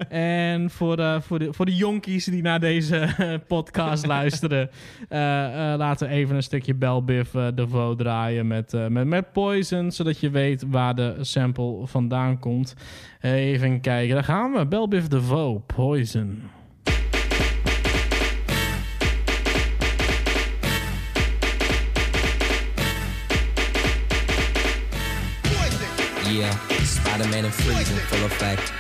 en 0.09 0.69
voor 0.69 0.95
de, 0.97 1.19
voor, 1.21 1.39
de, 1.39 1.53
voor 1.53 1.65
de 1.65 1.75
jonkies 1.75 2.25
die 2.25 2.41
naar 2.41 2.59
deze 2.59 2.97
eh, 2.97 3.33
podcast 3.47 4.05
luisteren... 4.05 4.69
eh, 5.09 5.71
eh, 5.73 5.77
laten 5.79 6.07
we 6.07 6.13
even 6.13 6.35
een 6.35 6.43
stukje 6.43 6.73
Bell 6.73 7.01
Biv 7.05 7.35
eh, 7.35 7.47
DeVoe 7.55 7.95
draaien 7.95 8.47
met, 8.47 8.73
eh, 8.73 8.87
met, 8.87 9.07
met 9.07 9.31
Poison... 9.31 9.91
zodat 9.91 10.19
je 10.19 10.29
weet 10.29 10.63
waar 10.67 10.95
de 10.95 11.15
sample 11.21 11.87
vandaan 11.87 12.39
komt. 12.39 12.60
Even 13.21 13.81
kijken, 13.81 14.15
daar 14.15 14.23
gaan 14.23 14.51
we. 14.51 14.67
Bell 14.67 14.87
Biv 14.87 15.05
DeVoe, 15.05 15.59
Poison. 15.59 16.49
Yeah, 26.31 26.55
Spider-Man 26.83 27.43
and 27.43 27.53
Freeze 27.53 27.91
in 27.91 27.97
full 27.97 28.25
effect. 28.25 28.71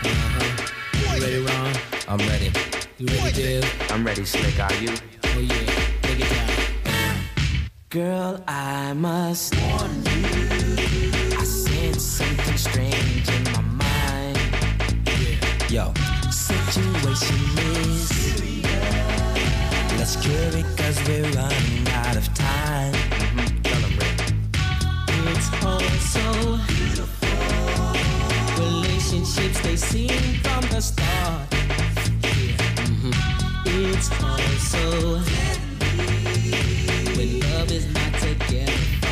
You 0.93 1.21
ready, 1.21 1.43
Ron? 1.43 1.73
I'm 2.07 2.27
ready. 2.29 2.51
You 2.97 3.07
ready, 3.07 3.31
Dave? 3.33 3.91
I'm 3.91 4.05
ready, 4.05 4.25
Slick. 4.25 4.59
Are 4.59 4.73
you? 4.81 4.93
Oh 5.35 5.39
yeah, 5.39 5.65
take 6.01 6.19
it 6.19 6.29
down. 6.29 6.49
Girl, 7.89 8.41
I 8.47 8.93
must 8.93 9.55
warn 9.55 9.91
you. 10.05 10.27
I 11.37 11.43
sense 11.43 12.03
something 12.03 12.57
strange. 12.57 13.40
Yo, 15.71 15.93
situation 16.29 17.37
is. 17.85 18.11
Let's 19.97 20.17
scary 20.19 20.65
cause 20.75 20.99
we're 21.07 21.23
running 21.31 21.87
out 21.93 22.17
of 22.17 22.27
time. 22.33 22.93
It's 25.31 25.49
all 25.63 25.79
so 25.79 26.59
beautiful. 26.67 27.29
Relationships 28.59 29.61
they 29.61 29.77
seem 29.77 30.41
from 30.43 30.61
the 30.71 30.81
start. 30.81 31.49
Mhm. 32.83 33.13
It's 33.65 34.09
all 34.21 34.39
so 34.71 35.21
when 37.15 37.39
love 37.39 37.71
is 37.71 37.85
not 37.93 38.13
together 38.19 39.10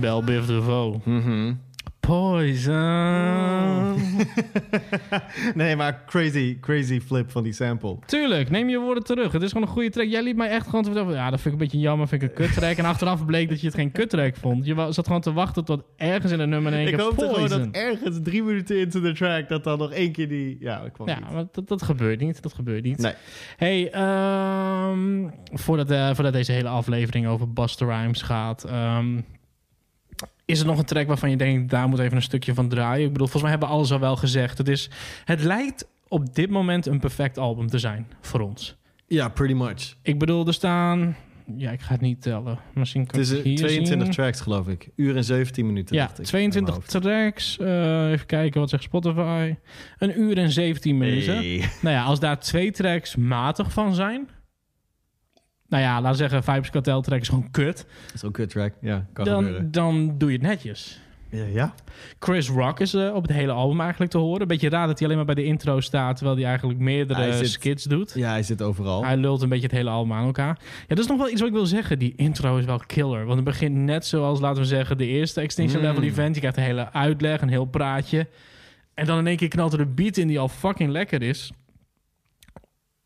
Bel 0.00 0.24
Biv 0.24 0.46
DeVoe. 0.46 1.00
Mhm. 1.04 1.52
Poison. 2.00 2.74
nee, 5.54 5.76
maar 5.76 6.02
crazy, 6.06 6.58
crazy 6.60 7.00
flip 7.00 7.30
van 7.30 7.42
die 7.42 7.52
sample. 7.52 7.98
Tuurlijk, 8.06 8.50
neem 8.50 8.68
je 8.68 8.78
woorden 8.78 9.04
terug. 9.04 9.32
Het 9.32 9.42
is 9.42 9.52
gewoon 9.52 9.66
een 9.66 9.72
goede 9.72 9.90
track. 9.90 10.06
Jij 10.06 10.22
liet 10.22 10.36
mij 10.36 10.48
echt 10.48 10.64
gewoon 10.66 10.82
te 10.82 10.90
vertellen... 10.90 11.14
Ja, 11.16 11.30
dat 11.30 11.40
vind 11.40 11.54
ik 11.54 11.60
een 11.60 11.66
beetje 11.66 11.78
jammer, 11.78 12.08
vind 12.08 12.22
ik 12.22 12.28
een 12.28 12.34
kut 12.34 12.54
track. 12.54 12.76
En 12.76 12.84
achteraf 12.84 13.24
bleek 13.24 13.48
dat 13.48 13.60
je 13.60 13.66
het 13.66 13.74
geen 13.74 13.92
kut 13.92 14.10
track 14.10 14.36
vond. 14.36 14.66
Je 14.66 14.86
zat 14.90 15.06
gewoon 15.06 15.20
te 15.20 15.32
wachten 15.32 15.64
tot 15.64 15.82
ergens 15.96 16.32
in 16.32 16.40
een 16.40 16.48
nummer 16.48 16.72
één 16.72 16.86
Ik 16.86 16.94
keer 16.94 17.02
hoopte 17.02 17.28
gewoon 17.28 17.48
dat 17.48 17.68
ergens 17.72 18.18
drie 18.22 18.42
minuten 18.42 18.78
into 18.78 19.00
the 19.00 19.12
track... 19.12 19.48
dat 19.48 19.64
dan 19.64 19.78
nog 19.78 19.92
één 19.92 20.12
keer 20.12 20.28
die... 20.28 20.56
Ja, 20.60 20.80
dat 20.82 20.92
kwam 20.92 21.08
Ja, 21.08 21.14
niet. 21.18 21.32
maar 21.32 21.44
dat, 21.52 21.68
dat 21.68 21.82
gebeurt 21.82 22.20
niet. 22.20 22.42
Dat 22.42 22.54
gebeurt 22.54 22.84
niet. 22.84 22.98
Nee. 22.98 23.12
Hey, 23.56 23.90
ehm, 23.90 25.28
voordat, 25.52 25.90
eh, 25.90 26.10
voordat 26.14 26.32
deze 26.32 26.52
hele 26.52 26.68
aflevering 26.68 27.26
over 27.26 27.52
Buster 27.52 27.88
Rhymes 27.88 28.22
gaat... 28.22 28.64
ehm, 28.64 29.20
is 30.50 30.60
er 30.60 30.66
nog 30.66 30.78
een 30.78 30.84
track 30.84 31.06
waarvan 31.06 31.30
je 31.30 31.36
denkt... 31.36 31.70
daar 31.70 31.88
moet 31.88 31.98
even 31.98 32.16
een 32.16 32.22
stukje 32.22 32.54
van 32.54 32.68
draaien? 32.68 33.06
Ik 33.06 33.12
bedoel, 33.12 33.26
volgens 33.28 33.42
mij 33.42 33.50
hebben 33.50 33.68
we 33.68 33.74
alles 33.74 33.92
al 33.92 34.00
wel 34.00 34.16
gezegd. 34.16 34.58
Het, 34.58 34.68
is, 34.68 34.90
het 35.24 35.42
lijkt 35.42 35.88
op 36.08 36.34
dit 36.34 36.50
moment 36.50 36.86
een 36.86 37.00
perfect 37.00 37.38
album 37.38 37.66
te 37.66 37.78
zijn 37.78 38.06
voor 38.20 38.40
ons. 38.40 38.76
Ja, 39.06 39.28
pretty 39.28 39.54
much. 39.54 39.94
Ik 40.02 40.18
bedoel, 40.18 40.46
er 40.46 40.54
staan... 40.54 41.16
Ja, 41.56 41.70
ik 41.70 41.80
ga 41.80 41.92
het 41.92 42.00
niet 42.00 42.22
tellen. 42.22 42.58
Misschien 42.74 43.06
kan 43.06 43.20
Het 43.20 43.30
is 43.30 43.42
hier 43.42 43.56
22 43.56 44.06
zien. 44.06 44.14
tracks, 44.14 44.40
geloof 44.40 44.68
ik. 44.68 44.88
Uur 44.96 45.16
en 45.16 45.24
17 45.24 45.66
minuten. 45.66 45.96
Ja, 45.96 46.06
dacht 46.06 46.18
ik, 46.18 46.24
22 46.24 46.74
uit 46.74 46.92
mijn 46.92 47.02
tracks. 47.02 47.58
Eh, 47.58 48.10
even 48.10 48.26
kijken, 48.26 48.60
wat 48.60 48.70
zegt 48.70 48.82
Spotify? 48.82 49.54
Een 49.98 50.20
uur 50.20 50.38
en 50.38 50.50
17 50.50 50.92
hoofd. 50.92 51.04
minuten. 51.08 51.34
Hey. 51.34 51.68
Nou 51.80 51.94
ja, 51.96 52.02
als 52.02 52.20
daar 52.20 52.38
twee 52.38 52.70
tracks 52.70 53.16
matig 53.16 53.72
van 53.72 53.94
zijn... 53.94 54.28
Nou 55.70 55.82
ja, 55.82 55.94
laten 55.94 56.10
we 56.10 56.16
zeggen, 56.16 56.42
Vibes 56.42 56.70
Cartel 56.70 57.00
track 57.00 57.20
is 57.20 57.28
gewoon 57.28 57.50
kut. 57.50 57.76
Dat 58.06 58.14
is 58.14 58.24
ook 58.24 58.24
een 58.24 58.32
kut 58.32 58.50
track. 58.50 58.72
Ja, 58.80 59.06
kan 59.12 59.26
gebeuren. 59.26 59.70
Dan, 59.72 59.96
dan 60.06 60.18
doe 60.18 60.30
je 60.32 60.36
het 60.38 60.46
netjes. 60.46 61.00
Ja, 61.30 61.44
ja? 61.44 61.74
Chris 62.18 62.48
Rock 62.48 62.80
is 62.80 62.94
eh, 62.94 63.14
op 63.14 63.22
het 63.22 63.32
hele 63.32 63.52
album 63.52 63.80
eigenlijk 63.80 64.10
te 64.10 64.18
horen. 64.18 64.48
Beetje 64.48 64.68
raar 64.68 64.86
dat 64.86 64.98
hij 64.98 65.04
alleen 65.08 65.24
maar 65.24 65.34
bij 65.34 65.42
de 65.44 65.48
intro 65.50 65.80
staat... 65.80 66.16
terwijl 66.16 66.36
hij 66.36 66.46
eigenlijk 66.46 66.78
meerdere 66.78 67.20
Hij 67.20 67.32
zit- 67.32 67.48
skits 67.48 67.84
doet. 67.84 68.12
ja, 68.14 68.30
hij 68.30 68.42
zit 68.42 68.62
overal. 68.62 69.04
Hij 69.04 69.16
lult 69.16 69.42
een 69.42 69.48
beetje 69.48 69.66
het 69.66 69.76
hele 69.76 69.90
album 69.90 70.12
aan 70.12 70.24
elkaar. 70.24 70.58
Ja, 70.60 70.86
dat 70.94 70.98
is 70.98 71.06
nog 71.06 71.18
wel 71.18 71.30
iets 71.30 71.40
wat 71.40 71.48
ik 71.48 71.54
wil 71.54 71.66
zeggen. 71.66 71.98
Die 71.98 72.12
intro 72.16 72.56
is 72.56 72.64
wel 72.64 72.80
killer. 72.86 73.24
Want 73.24 73.36
het 73.36 73.44
begint 73.44 73.74
net 73.74 74.06
zoals, 74.06 74.40
laten 74.40 74.62
we 74.62 74.68
zeggen, 74.68 74.98
de 74.98 75.06
eerste 75.06 75.40
Extinction 75.40 75.80
Mm. 75.82 75.86
Level 75.88 76.02
event. 76.02 76.34
Je 76.34 76.40
krijgt 76.40 76.56
een 76.58 76.62
hele 76.64 76.92
uitleg, 76.92 77.40
een 77.40 77.48
heel 77.48 77.64
praatje. 77.64 78.26
En 78.94 79.06
dan 79.06 79.18
in 79.18 79.26
één 79.26 79.36
keer 79.36 79.48
knalt 79.48 79.72
er 79.72 79.80
een 79.80 79.94
beat 79.94 80.16
in 80.16 80.28
die 80.28 80.38
al 80.38 80.48
fucking 80.48 80.90
lekker 80.90 81.22
is. 81.22 81.52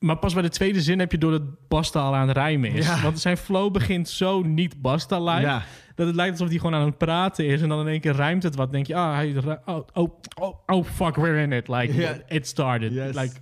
Maar 0.04 0.16
pas 0.16 0.32
bij 0.32 0.42
de 0.42 0.48
tweede 0.48 0.82
zin 0.82 0.98
heb 0.98 1.12
je 1.12 1.18
door 1.18 1.30
dat 1.30 1.68
Basta 1.68 2.00
al 2.00 2.14
aan 2.14 2.28
het 2.28 2.36
rijmen 2.36 2.70
is. 2.70 2.86
Ja. 2.86 3.02
Want 3.02 3.20
zijn 3.20 3.36
flow 3.36 3.72
begint 3.72 4.08
zo 4.08 4.42
niet 4.42 4.82
Basta-like. 4.82 5.40
Ja. 5.40 5.62
Dat 5.94 6.06
het 6.06 6.16
lijkt 6.16 6.32
alsof 6.32 6.48
hij 6.48 6.56
gewoon 6.56 6.74
aan 6.74 6.86
het 6.86 6.98
praten 6.98 7.46
is. 7.46 7.62
En 7.62 7.68
dan 7.68 7.80
in 7.80 7.86
één 7.86 8.00
keer 8.00 8.14
rijmt 8.14 8.42
het 8.42 8.56
wat. 8.56 8.72
Denk 8.72 8.86
je, 8.86 8.94
ah, 8.94 9.14
hij, 9.14 9.34
oh, 9.64 9.78
oh, 9.92 10.10
oh, 10.40 10.54
oh, 10.66 10.84
fuck, 10.84 11.16
we're 11.16 11.42
in 11.42 11.52
it. 11.52 11.68
Like, 11.68 12.24
it 12.28 12.46
started. 12.46 12.92
Yes. 12.92 13.14
Like, 13.14 13.34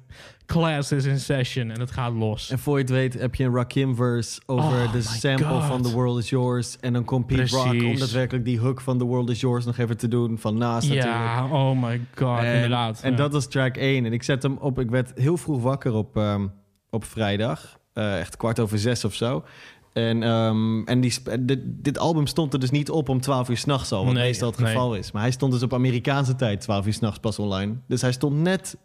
class 0.53 0.93
is 0.93 1.05
in 1.05 1.21
session. 1.21 1.71
En 1.71 1.81
het 1.81 1.91
gaat 1.91 2.13
los. 2.13 2.51
En 2.51 2.59
voor 2.59 2.77
je 2.77 2.83
het 2.83 2.93
weet 2.93 3.15
heb 3.15 3.35
je 3.35 3.45
een 3.45 3.55
Rakim 3.55 3.95
verse 3.97 4.41
over 4.47 4.85
Oh 4.85 4.93
de 4.93 5.03
sample 5.03 5.47
God. 5.47 5.65
van 5.65 5.83
The 5.83 5.91
World 5.91 6.19
Is 6.19 6.29
Yours. 6.31 6.77
En 6.81 6.93
dan 6.93 7.05
komt 7.05 7.27
Pete 7.27 7.57
Rock 7.57 7.67
om 7.73 7.99
daadwerkelijk 7.99 8.45
die 8.45 8.59
hook 8.61 8.81
van 8.81 8.99
The 8.99 9.05
World 9.05 9.31
Is 9.31 9.41
Yours 9.41 9.65
nog 9.65 9.79
even 9.79 9.97
te 9.97 10.09
doen. 10.09 10.39
Van 10.39 10.59
naast 10.59 10.89
natuurlijk. 10.89 11.15
Ja, 11.17 11.49
oh 11.51 11.83
my 11.83 12.01
god, 12.17 12.39
En, 12.39 12.55
inderdaad. 12.55 13.01
en 13.03 13.11
Ja. 13.11 13.17
dat 13.17 13.33
was 13.33 13.47
track 13.47 13.77
1. 13.77 14.05
En 14.05 14.13
ik 14.13 14.23
zet 14.23 14.43
hem 14.43 14.57
op. 14.61 14.79
Ik 14.79 14.91
werd 14.91 15.13
heel 15.15 15.37
vroeg 15.37 15.63
wakker 15.63 15.93
op, 15.95 16.17
ehm, 16.17 16.47
op 16.91 17.05
vrijdag. 17.05 17.79
Eh, 17.93 18.19
echt 18.21 18.37
kwart 18.37 18.61
over 18.61 18.79
zes 18.79 19.05
of 19.05 19.15
zo. 19.15 19.45
En, 19.93 20.23
ehm, 20.23 20.83
en 20.85 21.01
die, 21.01 21.13
dit, 21.41 21.59
dit 21.65 21.99
album 21.99 22.27
stond 22.27 22.53
er 22.53 22.61
dus 22.61 22.71
niet 22.71 22.91
op 22.91 23.09
om 23.09 23.21
12 23.21 23.49
uur 23.49 23.57
s'nachts 23.57 23.93
al. 23.93 24.05
Wat 24.05 24.15
Nee, 24.15 24.23
meestal 24.23 24.51
het 24.51 24.59
nee. 24.59 24.69
geval 24.69 24.95
is. 24.95 25.13
Maar 25.13 25.23
hij 25.23 25.31
stond 25.31 25.53
dus 25.53 25.63
op 25.63 25.75
Amerikaanse 25.75 26.35
tijd 26.35 26.61
12 26.61 26.87
uur 26.87 26.93
s'nachts 26.93 27.19
pas 27.19 27.39
online. 27.39 27.75
Dus 27.89 28.01
hij 28.01 28.13
stond 28.13 28.37
net. 28.37 28.77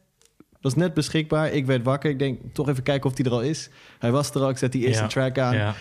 Was 0.74 0.76
net 0.76 0.94
beschikbaar. 0.94 1.52
Ik 1.52 1.66
werd 1.66 1.84
wakker. 1.84 2.10
Ik 2.10 2.20
denk 2.20 2.40
toch 2.54 2.70
even 2.70 2.84
kijken 2.84 3.10
of 3.10 3.18
hij 3.18 3.26
er 3.26 3.32
al 3.32 3.42
is. 3.42 3.70
Hij 4.00 4.12
was 4.12 4.30
er 4.32 4.42
al. 4.42 4.50
Ik 4.50 4.58
zet 4.58 4.72
die 4.72 4.86
eerste 4.88 5.02
Ja. 5.04 5.08
track 5.10 5.38
aan. 5.40 5.56
Ja. 5.56 5.74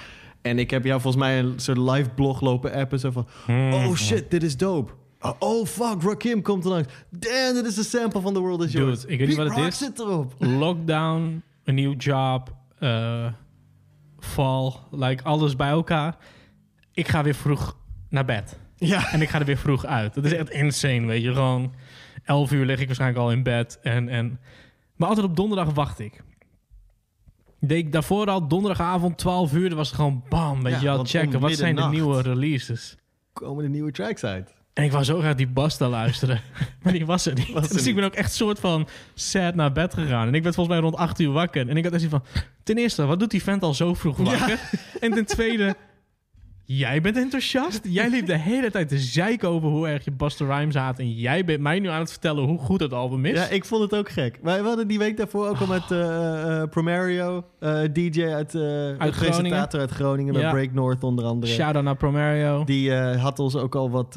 En 0.43 0.59
ik 0.59 0.71
heb 0.71 0.85
jou 0.85 1.01
volgens 1.01 1.23
mij 1.23 1.39
een 1.39 1.53
soort 1.57 1.79
live 1.79 2.11
blog 2.11 2.41
lopen 2.41 2.73
appen. 2.73 2.99
Zo 3.01 3.11
van, 3.11 3.27
Hmm. 3.45 3.73
oh 3.73 3.95
shit, 3.95 4.31
dit 4.31 4.43
is 4.43 4.57
dope. 4.57 4.93
Oh, 5.21 5.33
Oh 5.39 5.67
fuck, 5.67 6.03
Rakim 6.03 6.43
komt 6.43 6.65
er 6.65 6.71
langs. 6.71 6.89
Damn, 7.11 7.55
dit 7.55 7.67
is 7.67 7.75
de 7.75 7.83
sample 7.83 8.21
van 8.21 8.35
The 8.35 8.41
World 8.41 8.63
Is 8.63 8.71
Dude, 8.71 8.85
Yours. 8.85 9.05
ik 9.05 9.19
weet 9.19 9.29
niet 9.29 9.37
Pete 9.37 9.49
wat 9.49 9.59
het 9.59 9.67
is. 9.73 9.79
zit 9.79 9.99
erop. 9.99 10.35
Lockdown, 10.39 11.43
een 11.65 11.75
nieuw 11.75 11.95
job, 11.97 12.55
eh 12.79 13.27
fall, 14.19 14.73
like 14.91 15.23
alles 15.25 15.57
bij 15.57 15.69
elkaar. 15.69 16.17
Ik 16.93 17.09
ga 17.09 17.23
weer 17.23 17.35
vroeg 17.35 17.77
naar 18.09 18.25
bed. 18.25 18.59
Ja. 18.77 19.13
En 19.13 19.23
ik 19.23 19.29
ga 19.29 19.39
er 19.39 19.45
weer 19.45 19.57
vroeg 19.57 19.85
uit. 19.87 20.15
Dat 20.15 20.25
is 20.25 20.33
echt 20.33 20.51
insane, 20.51 21.07
weet 21.07 21.23
je. 21.23 21.33
Gewoon 21.33 21.75
11 22.25 22.53
uur 22.53 22.65
lig 22.65 22.81
ik 22.81 22.87
waarschijnlijk 22.87 23.21
al 23.23 23.31
in 23.33 23.43
bed. 23.43 23.79
En, 23.83 24.09
en... 24.09 24.41
Maar 24.97 25.09
altijd 25.09 25.27
op 25.27 25.37
donderdag 25.37 25.75
wacht 25.75 25.99
ik. 25.99 26.23
Deed 27.61 27.79
ik 27.79 27.93
daarvoor 27.93 28.27
al 28.27 28.49
donderdagavond 28.49 29.19
12 29.19 29.53
uur. 29.53 29.69
Dan 29.69 29.79
was 29.79 29.87
het 29.87 29.97
gewoon 29.97 30.23
bam, 30.29 30.63
weet 30.63 30.73
Ja, 30.73 30.79
je 30.79 30.85
wel. 30.85 31.05
Checken, 31.05 31.41
wat 31.41 31.53
zijn 31.53 31.77
de 31.77 31.83
nieuwe 31.85 32.23
releases? 32.23 32.97
Komen 33.33 33.65
de 33.65 33.71
nieuwe 33.71 33.91
tracks 33.93 34.25
uit. 34.25 34.55
En 34.73 34.85
ik 34.85 34.93
wou 34.93 35.05
zo 35.05 35.19
graag 35.19 35.35
die 35.35 35.49
Basta 35.49 35.89
luisteren. 35.89 36.41
maar 36.83 36.93
die 36.93 37.07
was 37.07 37.27
er 37.27 37.35
niet. 37.35 37.53
Was 37.53 37.69
er 37.69 37.75
dus 37.77 37.87
ik 37.87 37.95
ben 37.95 38.05
ook 38.05 38.15
echt 38.15 38.33
soort 38.33 38.59
van 38.59 38.89
sad 39.15 39.55
naar 39.55 39.73
bed 39.73 39.95
gegaan. 39.95 40.29
En 40.29 40.35
ik 40.35 40.43
werd 40.43 40.55
volgens 40.55 40.77
mij 40.77 40.85
rond 40.85 40.97
8 40.97 41.21
uur 41.21 41.33
wakker. 41.33 41.69
En 41.69 41.77
ik 41.77 41.85
had 41.85 41.93
echt 41.93 42.05
van... 42.05 42.23
Ten 42.63 42.77
eerste, 42.77 43.05
wat 43.07 43.19
doet 43.19 43.31
die 43.31 43.43
vent 43.43 43.63
al 43.63 43.75
zo 43.75 43.95
vroeg 43.95 44.17
wakker? 44.17 44.61
En 45.01 45.11
ten 45.11 45.25
tweede... 45.27 45.77
Jij 46.69 47.01
bent 47.01 47.17
enthousiast. 47.17 47.81
Jij 47.83 48.11
liep 48.11 48.27
de 48.27 48.39
hele 48.39 48.71
tijd 48.71 48.89
te 48.89 48.99
zeiken 48.99 49.49
over 49.49 49.69
hoe 49.69 49.89
erg 49.89 50.05
je 50.05 50.11
Busta 50.11 50.45
Rhymes 50.45 50.75
haat. 50.75 50.99
En 50.99 51.13
jij 51.13 51.45
bent 51.45 51.61
mij 51.61 51.79
nu 51.79 51.89
aan 51.89 52.01
het 52.01 52.11
vertellen 52.11 52.45
hoe 52.45 52.59
goed 52.59 52.81
het 52.81 52.93
album 52.93 53.25
is. 53.25 53.39
Ja, 53.39 53.49
ik 53.49 53.65
vond 53.65 53.83
het 53.83 53.95
ook 53.95 54.09
gek. 54.09 54.39
Wij 54.43 54.59
hadden 54.59 54.89
die 54.89 54.99
week 54.99 55.17
daarvoor 55.17 55.49
ook 55.49 55.59
al 55.61 55.67
met 55.67 55.91
eh 55.91 56.61
eh, 56.63 56.69
Promario, 56.71 57.45
eh, 57.59 57.79
DJ 57.93 58.23
uit, 58.25 58.35
Uit 58.35 58.55
Groningen. 58.55 59.11
presentator 59.19 59.81
uit 59.81 59.91
Groningen, 59.91 60.33
met 60.33 60.43
Ja. 60.43 60.51
Break 60.51 60.73
North 60.73 61.03
onder 61.05 61.25
andere. 61.25 61.53
Shout-out 61.53 61.85
naar 61.85 61.97
Promario. 61.97 62.65
Die 62.65 62.93
had 62.95 63.39
ons 63.39 63.57
ook 63.57 63.75
al 63.75 63.91
wat... 63.91 64.15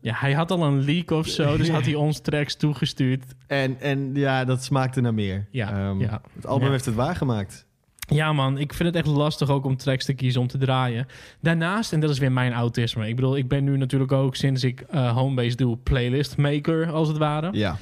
Ja, 0.00 0.14
hij 0.14 0.32
had 0.32 0.50
al 0.50 0.62
een 0.64 0.84
leak 0.84 1.10
of 1.10 1.26
zo. 1.26 1.56
Dus 1.56 1.68
had 1.76 1.84
hij 1.84 1.94
ons 1.94 2.20
tracks 2.20 2.56
toegestuurd. 2.56 3.24
en, 3.46 3.80
en 3.80 4.10
ja, 4.14 4.44
dat 4.44 4.64
smaakte 4.64 5.00
naar 5.00 5.14
meer. 5.14 5.46
Ja, 5.50 5.70
Ehm, 5.88 6.00
ja. 6.00 6.20
Het 6.34 6.46
album 6.46 6.70
heeft 6.70 6.84
het 6.84 6.94
waargemaakt. 6.94 7.65
Ja, 8.06 8.32
man, 8.32 8.58
ik 8.58 8.74
vind 8.74 8.94
het 8.94 9.04
echt 9.04 9.16
lastig 9.16 9.50
ook 9.50 9.64
om 9.64 9.76
tracks 9.76 10.04
te 10.04 10.14
kiezen 10.14 10.40
om 10.40 10.46
te 10.46 10.58
draaien. 10.58 11.06
Daarnaast, 11.40 11.92
en 11.92 12.00
dat 12.00 12.10
is 12.10 12.18
weer 12.18 12.32
mijn 12.32 12.52
autisme. 12.52 13.08
Ik 13.08 13.16
bedoel, 13.16 13.36
ik 13.36 13.48
ben 13.48 13.64
nu 13.64 13.76
natuurlijk 13.76 14.12
ook 14.12 14.36
sinds 14.36 14.64
ik 14.64 14.80
eh 14.80 15.16
homebase 15.16 15.56
doe, 15.56 15.76
playlist 15.76 16.36
maker 16.36 16.90
als 16.92 17.08
het 17.08 17.18
ware. 17.18 17.48
Ja. 17.52 17.76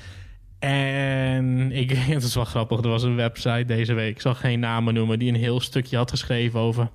En 0.58 1.72
ik, 1.72 1.90
het 2.16 2.22
is 2.22 2.34
wel 2.34 2.44
grappig, 2.44 2.80
er 2.80 2.88
was 2.88 3.02
een 3.02 3.16
website 3.16 3.64
deze 3.64 3.94
week, 3.94 4.14
ik 4.14 4.20
zal 4.20 4.34
geen 4.34 4.60
namen 4.60 4.94
noemen, 4.94 5.18
die 5.18 5.28
een 5.28 5.38
heel 5.38 5.60
stukje 5.60 5.96
had 5.96 6.10
geschreven 6.10 6.60
over. 6.60 6.90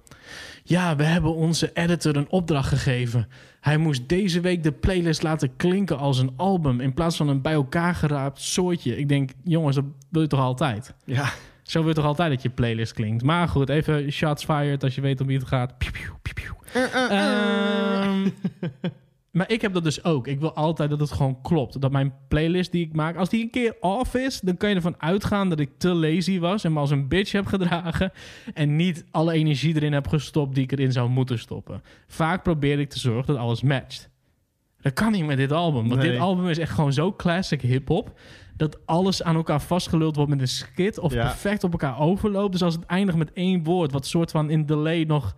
Ja, 0.63 0.95
we 0.95 1.03
hebben 1.03 1.35
onze 1.35 1.71
editor 1.73 2.15
een 2.15 2.29
opdracht 2.29 2.67
gegeven. 2.67 3.27
Hij 3.59 3.77
moest 3.77 4.09
deze 4.09 4.39
week 4.39 4.63
de 4.63 4.71
playlist 4.71 5.23
laten 5.23 5.55
klinken 5.55 5.97
als 5.97 6.19
een 6.19 6.33
album 6.35 6.79
in 6.79 6.93
plaats 6.93 7.17
van 7.17 7.27
een 7.27 7.41
bij 7.41 7.53
elkaar 7.53 7.95
geraapt 7.95 8.41
soortje. 8.41 8.97
Ik 8.97 9.09
denk, 9.09 9.31
jongens, 9.43 9.75
dat 9.75 9.85
wil 10.09 10.21
je 10.21 10.27
toch 10.27 10.39
altijd? 10.39 10.93
Ja. 11.05 11.29
Zo 11.69 11.79
wil 11.79 11.87
je 11.87 11.95
toch 11.95 12.05
altijd 12.05 12.31
dat 12.31 12.41
je 12.41 12.49
playlist 12.49 12.93
klinkt. 12.93 13.23
Maar 13.23 13.47
goed, 13.47 13.69
even 13.69 14.11
shots 14.11 14.45
fired 14.45 14.83
als 14.83 14.95
je 14.95 15.01
weet 15.01 15.21
om 15.21 15.27
wie 15.27 15.37
het 15.37 15.47
gaat. 15.47 15.77
Piu, 15.77 15.91
piu, 15.91 16.09
piu, 16.21 16.33
piu. 16.33 16.83
Ehm, 16.83 18.29
maar 19.37 19.51
ik 19.51 19.61
heb 19.61 19.73
dat 19.73 19.83
dus 19.83 20.03
ook. 20.03 20.27
Ik 20.27 20.39
wil 20.39 20.53
altijd 20.53 20.89
dat 20.89 20.99
het 20.99 21.11
gewoon 21.11 21.41
klopt. 21.41 21.81
Dat 21.81 21.91
mijn 21.91 22.13
playlist 22.27 22.71
die 22.71 22.85
ik 22.85 22.93
maak, 22.93 23.15
als 23.15 23.29
die 23.29 23.41
een 23.41 23.49
keer 23.49 23.75
off 23.79 24.15
is, 24.15 24.39
dan 24.39 24.57
kan 24.57 24.69
je 24.69 24.75
ervan 24.75 25.01
uitgaan 25.01 25.49
dat 25.49 25.59
ik 25.59 25.69
te 25.77 25.89
lazy 25.89 26.39
was 26.39 26.63
en 26.63 26.73
me 26.73 26.79
als 26.79 26.91
een 26.91 27.07
bitch 27.07 27.31
heb 27.31 27.45
gedragen 27.45 28.11
en 28.53 28.75
niet 28.75 29.05
alle 29.11 29.33
energie 29.33 29.75
erin 29.75 29.93
heb 29.93 30.07
gestopt 30.07 30.55
die 30.55 30.63
ik 30.63 30.71
erin 30.71 30.91
zou 30.91 31.09
moeten 31.09 31.39
stoppen. 31.39 31.81
Vaak 32.07 32.43
probeer 32.43 32.79
ik 32.79 32.89
te 32.89 32.99
zorgen 32.99 33.33
dat 33.33 33.41
alles 33.41 33.61
matcht. 33.61 34.08
Dat 34.81 34.93
kan 34.93 35.11
niet 35.11 35.25
met 35.25 35.37
dit 35.37 35.51
album. 35.51 35.87
Want 35.89 36.01
Nee. 36.01 36.11
dit 36.11 36.19
album 36.19 36.47
is 36.49 36.57
echt 36.57 36.71
gewoon 36.71 36.93
zo 36.93 37.13
classic 37.13 37.61
hip-hop. 37.61 38.19
Dat 38.57 38.77
alles 38.85 39.23
aan 39.23 39.35
elkaar 39.35 39.61
vastgeluld 39.61 40.15
wordt 40.15 40.31
met 40.31 40.41
een 40.41 40.47
skit. 40.47 40.99
Of 40.99 41.13
Ja. 41.13 41.21
perfect 41.21 41.63
op 41.63 41.71
elkaar 41.71 41.99
overloopt. 41.99 42.51
Dus 42.51 42.61
als 42.63 42.73
het 42.75 42.85
eindigt 42.85 43.17
met 43.17 43.31
één 43.33 43.63
woord. 43.63 43.91
wat 43.91 44.05
soort 44.05 44.31
van 44.31 44.49
in 44.49 44.65
delay 44.65 45.03
nog 45.03 45.35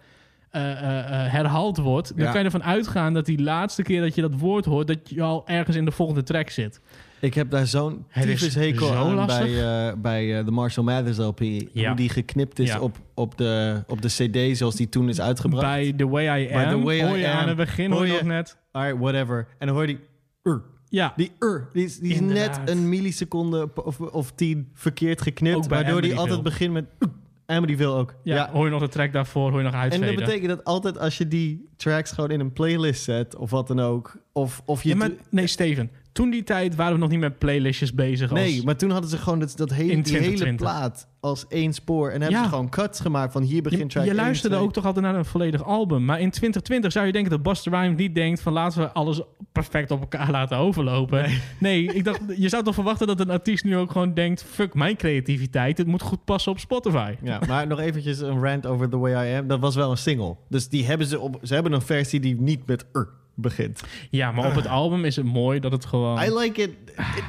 eh, 0.52 0.72
eh, 0.72 1.00
eh, 1.26 1.32
herhaald 1.32 1.78
wordt, 1.78 2.08
dan 2.16 2.26
Ja. 2.26 2.32
kan 2.32 2.40
je 2.40 2.46
ervan 2.46 2.64
uitgaan 2.64 3.14
dat 3.14 3.26
die 3.26 3.42
laatste 3.42 3.82
keer 3.82 4.02
dat 4.02 4.16
je 4.16 4.22
dat 4.22 4.34
woord 4.38 4.66
hoort, 4.66 4.88
dat 4.88 4.98
je 5.04 5.22
al 5.22 5.48
ergens 5.48 5.76
in 5.76 5.86
de 5.86 5.92
volgende 5.92 6.24
track 6.24 6.50
zit. 6.50 6.82
Ik 7.20 7.34
heb 7.34 7.50
daar 7.50 7.68
zo'n 7.68 8.06
tyfus 8.14 8.56
hekel 8.56 8.88
zo 8.88 8.94
aan 8.94 9.14
lastig. 9.14 9.46
bij, 9.46 9.88
eh, 9.88 9.94
bij 9.98 10.38
eh, 10.40 10.46
de 10.46 10.52
Marshall 10.52 10.86
Mathers 10.86 11.18
LP. 11.18 11.40
Ja. 11.74 11.88
Hoe 11.88 11.96
die 11.96 12.10
geknipt 12.10 12.60
is 12.60 12.68
Ja. 12.70 12.80
op, 12.80 12.98
op, 13.14 13.38
de, 13.38 13.84
op 13.88 14.02
de 14.02 14.08
CD 14.08 14.58
zoals 14.58 14.76
die 14.76 14.90
toen 14.90 15.10
is 15.10 15.22
uitgebracht. 15.22 15.66
Bij 15.66 15.94
The 15.98 16.08
Way 16.10 16.44
I 16.44 16.48
Bij 16.48 16.66
Am 16.66 16.80
The 16.80 16.86
Way 16.86 17.04
hoor 17.08 17.18
je 17.18 17.32
Am 17.32 17.38
aan 17.38 17.48
het 17.48 17.58
begin 17.58 17.92
hoor 17.92 18.06
je- 18.08 18.14
nog 18.14 18.22
net. 18.24 18.58
Alright, 18.72 18.98
whatever. 19.00 19.48
En 19.58 19.68
dan 19.68 19.76
hoor 19.76 19.88
je 19.88 19.96
die... 19.96 20.06
ur. 20.44 20.62
Ja, 20.90 21.14
Die 21.16 21.32
ur, 21.40 21.68
die 21.74 21.86
is, 21.86 22.00
die 22.00 22.14
is 22.14 22.20
net 22.20 22.60
een 22.66 22.90
milliseconde 22.90 23.70
of, 23.84 24.00
of 24.00 24.32
tien 24.32 24.70
verkeerd 24.74 25.22
geknipt. 25.22 25.68
Waardoor 25.68 26.02
die 26.02 26.16
altijd 26.18 26.44
begint 26.44 26.74
met... 26.74 26.86
ur. 27.00 27.10
Amityville 27.46 27.94
ook. 27.94 28.14
ja, 28.24 28.50
hoor 28.52 28.66
je 28.66 28.72
nog 28.72 28.82
de 28.82 28.88
track 28.88 29.14
daarvoor, 29.14 29.50
hoor 29.50 29.58
je 29.60 29.66
nog 29.66 29.74
En 29.74 29.80
uitveden. 29.80 30.16
dat 30.16 30.26
betekent 30.26 30.50
dat 30.50 30.64
altijd 30.64 30.98
als 30.98 31.18
je 31.18 31.28
die 31.28 31.70
tracks 31.76 32.12
gewoon 32.12 32.32
in 32.32 32.40
een 32.40 32.54
playlist 32.54 33.04
zet... 33.04 33.36
of 33.36 33.50
wat 33.50 33.68
dan 33.68 33.80
ook... 33.80 34.18
Of, 34.34 34.62
of 34.66 34.84
je 34.84 34.90
Ja, 34.90 34.96
maar, 34.96 35.08
doet- 35.10 35.20
nee, 35.32 35.48
Steven. 35.48 35.92
Toen 36.12 36.30
die 36.30 36.44
tijd 36.44 36.76
waren 36.76 36.94
we 36.94 37.00
nog 37.00 37.10
niet 37.10 37.20
met 37.20 37.38
playlistjes 37.38 37.94
bezig. 37.94 38.30
Als, 38.32 38.40
Nee, 38.40 38.64
maar 38.64 38.76
toen 38.76 38.90
hadden 38.92 39.10
ze 39.10 39.18
gewoon 39.18 39.40
dat, 39.40 39.54
dat 39.58 39.70
hele, 39.70 39.88
die 39.88 39.96
hele 39.96 40.04
2020. 40.04 40.68
plaat 40.68 41.08
als 41.20 41.46
één 41.48 41.74
spoor. 41.74 42.08
En 42.10 42.22
hebben 42.22 42.38
Ja. 42.40 42.44
ze 42.44 42.50
gewoon 42.50 42.70
cuts 42.70 43.00
gemaakt 43.00 43.32
van 43.32 43.42
hier 43.42 43.62
begint 43.62 43.90
track 43.90 44.04
je, 44.06 44.10
je 44.12 44.16
1, 44.18 44.26
luisterde 44.26 44.56
2. 44.56 44.68
ook 44.68 44.74
toch 44.74 44.86
altijd 44.86 45.06
naar 45.06 45.16
een 45.16 45.26
volledig 45.26 45.64
album. 45.64 46.06
Maar 46.06 46.20
in 46.20 46.30
2020 46.30 46.92
zou 46.92 47.06
je 47.06 47.12
denken 47.12 47.32
dat 47.32 47.44
Buster 47.44 47.72
Rhymes 47.72 47.98
niet 47.98 48.16
denkt 48.16 48.42
van 48.42 48.54
laten 48.54 48.80
we 48.82 48.92
alles 48.92 49.22
perfect 49.52 49.92
op 49.92 50.02
elkaar 50.02 50.32
laten 50.32 50.58
overlopen. 50.58 51.26
Nee, 51.60 51.84
ik 51.94 52.04
dacht, 52.04 52.20
je 52.38 52.50
zou 52.50 52.64
toch 52.64 52.74
verwachten 52.74 53.08
dat 53.08 53.20
een 53.20 53.30
artiest 53.30 53.64
nu 53.64 53.78
ook 53.78 53.92
gewoon 53.92 54.14
denkt 54.14 54.44
fuck 54.44 54.74
mijn 54.74 54.96
creativiteit, 54.96 55.78
het 55.78 55.88
moet 55.88 56.02
goed 56.02 56.26
passen 56.26 56.52
op 56.52 56.60
Spotify. 56.60 57.14
Ja, 57.24 57.40
maar 57.48 57.68
nog 57.68 57.80
eventjes 57.80 58.20
een 58.20 58.40
rant 58.44 58.66
over 58.66 58.90
The 58.90 58.98
Way 58.98 59.34
I 59.34 59.38
Am. 59.40 59.48
Dat 59.48 59.60
was 59.60 59.76
wel 59.76 59.92
een 59.92 59.98
single. 59.98 60.36
Dus 60.50 60.70
die 60.70 60.86
hebben 60.86 61.08
ze 61.08 61.20
op. 61.20 61.40
Ze 61.44 61.54
hebben 61.54 61.74
een 61.74 61.82
versie 61.82 62.20
die 62.20 62.42
niet 62.42 62.66
met 62.68 62.86
er 62.94 63.10
begint. 63.36 63.82
Ja, 64.10 64.32
maar 64.32 64.46
op 64.48 64.56
het 64.56 64.68
album 64.68 65.06
is 65.06 65.16
het 65.16 65.26
mooi 65.26 65.60
dat 65.60 65.72
het 65.72 65.86
gewoon... 65.86 66.22
I 66.24 66.34
like 66.38 66.62
it. 66.62 66.70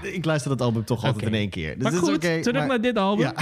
Ik, 0.02 0.12
ik 0.12 0.24
luister 0.24 0.50
dat 0.50 0.60
album 0.60 0.84
toch 0.84 1.04
altijd 1.04 1.16
Oké. 1.24 1.26
in 1.34 1.34
één 1.40 1.48
keer. 1.50 1.74
Dus 1.74 1.82
maar 1.82 1.92
goed, 1.92 2.08
is 2.08 2.14
oké. 2.30 2.42
terug 2.42 2.58
maar- 2.58 2.66
naar 2.68 2.80
dit 2.80 2.96
album. 2.96 3.24
Ja. 3.24 3.34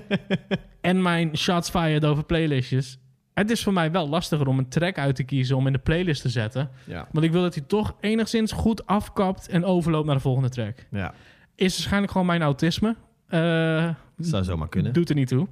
en 0.80 1.02
mijn 1.02 1.36
shots 1.36 1.70
fired 1.70 2.04
over 2.04 2.24
playlistjes. 2.24 2.98
Het 3.34 3.50
is 3.50 3.62
voor 3.62 3.72
mij 3.72 3.90
wel 3.90 4.08
lastiger 4.08 4.46
om 4.46 4.58
een 4.58 4.68
track 4.68 4.98
uit 4.98 5.16
te 5.16 5.22
kiezen 5.22 5.56
om 5.56 5.66
in 5.66 5.72
de 5.72 5.78
playlist 5.78 6.22
te 6.22 6.28
zetten. 6.28 6.70
Ja. 6.84 7.08
Want 7.12 7.24
ik 7.24 7.32
wil 7.32 7.42
dat 7.42 7.54
hij 7.54 7.64
toch 7.66 7.94
enigszins 8.00 8.52
goed 8.52 8.86
afkapt 8.86 9.48
en 9.48 9.64
overloopt 9.64 10.06
naar 10.06 10.14
de 10.14 10.20
volgende 10.20 10.48
track. 10.48 10.76
ja, 10.90 11.14
Is 11.54 11.72
waarschijnlijk 11.74 12.12
gewoon 12.12 12.26
mijn 12.26 12.42
autisme. 12.42 12.96
Eh, 13.28 13.88
zou 14.18 14.44
zomaar 14.44 14.68
kunnen. 14.68 14.92
doet 14.92 15.08
er 15.08 15.14
niet 15.14 15.28
toe. 15.28 15.46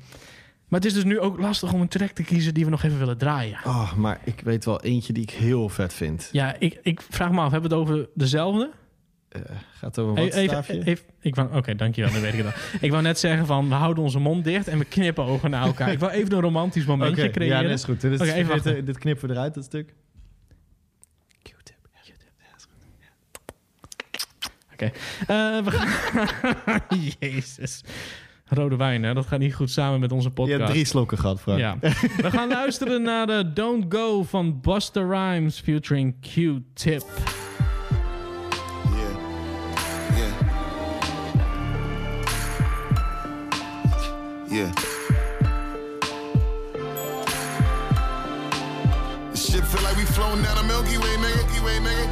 Maar 0.69 0.81
het 0.81 0.89
is 0.89 0.95
dus 0.95 1.05
nu 1.05 1.21
ook 1.21 1.39
lastig 1.39 1.73
om 1.73 1.81
een 1.81 1.89
track 1.89 2.11
te 2.11 2.23
kiezen 2.23 2.55
die 2.55 2.65
we 2.65 2.71
nog 2.71 2.83
even 2.83 2.99
willen 2.99 3.19
draaien. 3.19 3.59
Oh, 3.65 3.93
maar 3.95 4.21
ik 4.25 4.41
weet 4.41 4.65
wel 4.65 4.83
eentje 4.83 5.13
die 5.13 5.23
ik 5.23 5.31
heel 5.31 5.69
vet 5.69 5.95
vind. 5.95 6.29
Ja, 6.33 6.57
ik, 6.59 6.79
ik 6.83 7.03
vraag 7.03 7.31
me 7.31 7.41
af, 7.41 7.51
hebben 7.51 7.71
we 7.71 7.77
het 7.77 7.87
over 7.87 8.09
dezelfde? 8.15 8.71
Eh, 9.29 9.41
gaat 9.73 9.99
over 9.99 10.15
wat 10.15 10.35
Even, 10.35 10.83
even, 10.83 11.55
Oké, 11.55 11.75
dankjewel, 11.75 12.13
dan 12.13 12.21
weet 12.21 12.33
ik 12.33 12.45
het 12.45 12.47
al. 12.55 12.61
Ik 12.81 12.91
wou 12.91 13.03
net 13.03 13.19
zeggen 13.19 13.47
van, 13.47 13.69
we 13.69 13.75
houden 13.75 14.05
onze 14.05 14.19
mond 14.19 14.45
dicht 14.45 14.69
en 14.69 14.79
we 14.79 14.85
knippen 14.85 15.25
ogen 15.25 15.51
naar 15.51 15.63
elkaar. 15.67 15.93
Ik 15.93 15.99
wil 15.99 16.09
even 16.09 16.33
een 16.33 16.41
romantisch 16.41 16.85
momentje 16.85 17.23
Oké, 17.23 17.33
creëren. 17.33 17.57
Ja, 17.57 17.63
dat 17.63 17.79
is 17.79 17.85
goed. 17.85 18.01
Dit, 18.01 18.21
even 18.21 18.63
dit, 18.63 18.87
dit 18.87 18.99
knippen 18.99 19.29
we 19.29 19.35
eruit, 19.35 19.55
dat 19.55 19.65
stuk. 19.65 19.95
Oké. 24.73 24.93
Eh, 25.21 25.65
we 25.65 25.71
gaan... 25.71 26.81
Jezus. 27.19 27.83
Rode 28.49 28.77
wijn, 28.77 29.03
hè? 29.03 29.15
Dat 29.15 29.27
gaat 29.27 29.39
niet 29.39 29.55
goed 29.55 29.71
samen 29.71 30.01
met 30.01 30.13
onze 30.13 30.29
Je 30.29 30.35
podcast. 30.35 30.59
hebt 30.59 30.71
drie 30.71 30.85
slokken 30.85 31.19
gehad, 31.19 31.41
Frank. 31.41 31.59
Ja. 31.59 31.77
We 32.17 32.31
gaan 32.31 32.49
luisteren 32.49 33.03
naar 33.03 33.27
de 33.27 33.53
Don't 33.55 33.85
Go 33.89 34.23
van 34.23 34.61
Buster 34.61 35.09
Rhymes 35.09 35.61
featuring 35.61 36.15
Q-Tip. 36.21 37.03
Yeah. 38.85 39.17
Yeah. 40.17 40.33
Yeah. 44.51 44.73
This 49.31 49.51
shit 49.51 49.65
feel 49.65 49.83
like 49.83 49.97
we 49.97 50.07
floating 50.07 50.43
down 50.45 50.57
the 50.57 50.65
Milky 50.65 50.99
Way, 50.99 51.17
nigga. 51.17 51.37
Milky 51.37 51.61
Way, 51.65 51.79
nigga. 51.79 52.07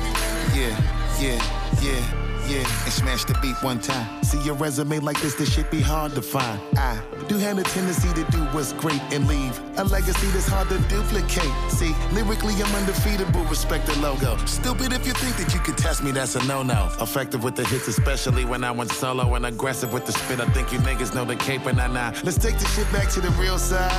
Yeah, 0.55 0.79
yeah, 1.20 1.40
yeah. 1.83 2.25
Yeah, 2.49 2.86
smash 2.96 3.24
the 3.24 3.35
beat 3.42 3.56
one 3.62 3.78
time. 3.78 4.22
See 4.22 4.40
your 4.42 4.54
resume 4.54 4.98
like 5.00 5.20
this, 5.20 5.35
this 5.35 5.52
shit 5.52 5.70
be 5.70 5.80
hard 5.80 6.12
to 6.12 6.22
find. 6.22 6.61
I 6.76 7.00
do 7.28 7.37
have 7.38 7.59
a 7.59 7.62
tendency 7.62 8.09
to 8.14 8.24
do 8.30 8.40
what's 8.54 8.72
great 8.72 9.00
and 9.12 9.28
leave 9.28 9.61
a 9.78 9.85
legacy 9.85 10.26
that's 10.28 10.48
hard 10.48 10.68
to 10.68 10.78
duplicate. 10.88 11.52
See, 11.70 11.94
lyrically 12.12 12.54
I'm 12.54 12.74
undefeatable, 12.74 13.44
respect 13.44 13.87
the 13.87 13.98
logo. 14.00 14.37
Stupid 14.46 14.92
if 14.92 15.06
you 15.06 15.12
think 15.12 15.37
that 15.37 15.52
you 15.52 15.61
could 15.61 15.76
test 15.76 16.02
me, 16.02 16.12
that's 16.12 16.35
a 16.35 16.44
no-no. 16.46 16.90
Effective 17.00 17.44
with 17.44 17.56
the 17.56 17.64
hits, 17.64 17.88
especially 17.88 18.44
when 18.44 18.64
I 18.64 18.70
went 18.70 18.90
solo 18.90 19.35
and 19.35 19.44
aggressive 19.46 19.92
with 19.92 20.06
the 20.06 20.12
spit. 20.12 20.40
I 20.40 20.46
think 20.46 20.72
you 20.72 20.78
niggas 20.78 21.14
know 21.14 21.24
the 21.24 21.37
cape 21.37 21.66
and 21.66 21.80
I 21.80 21.88
nah. 21.88 22.12
Let's 22.24 22.38
take 22.38 22.59
the 22.59 22.66
shit 22.68 22.90
back 22.92 23.11
to 23.11 23.20
the 23.20 23.30
real 23.32 23.59
side. 23.59 23.92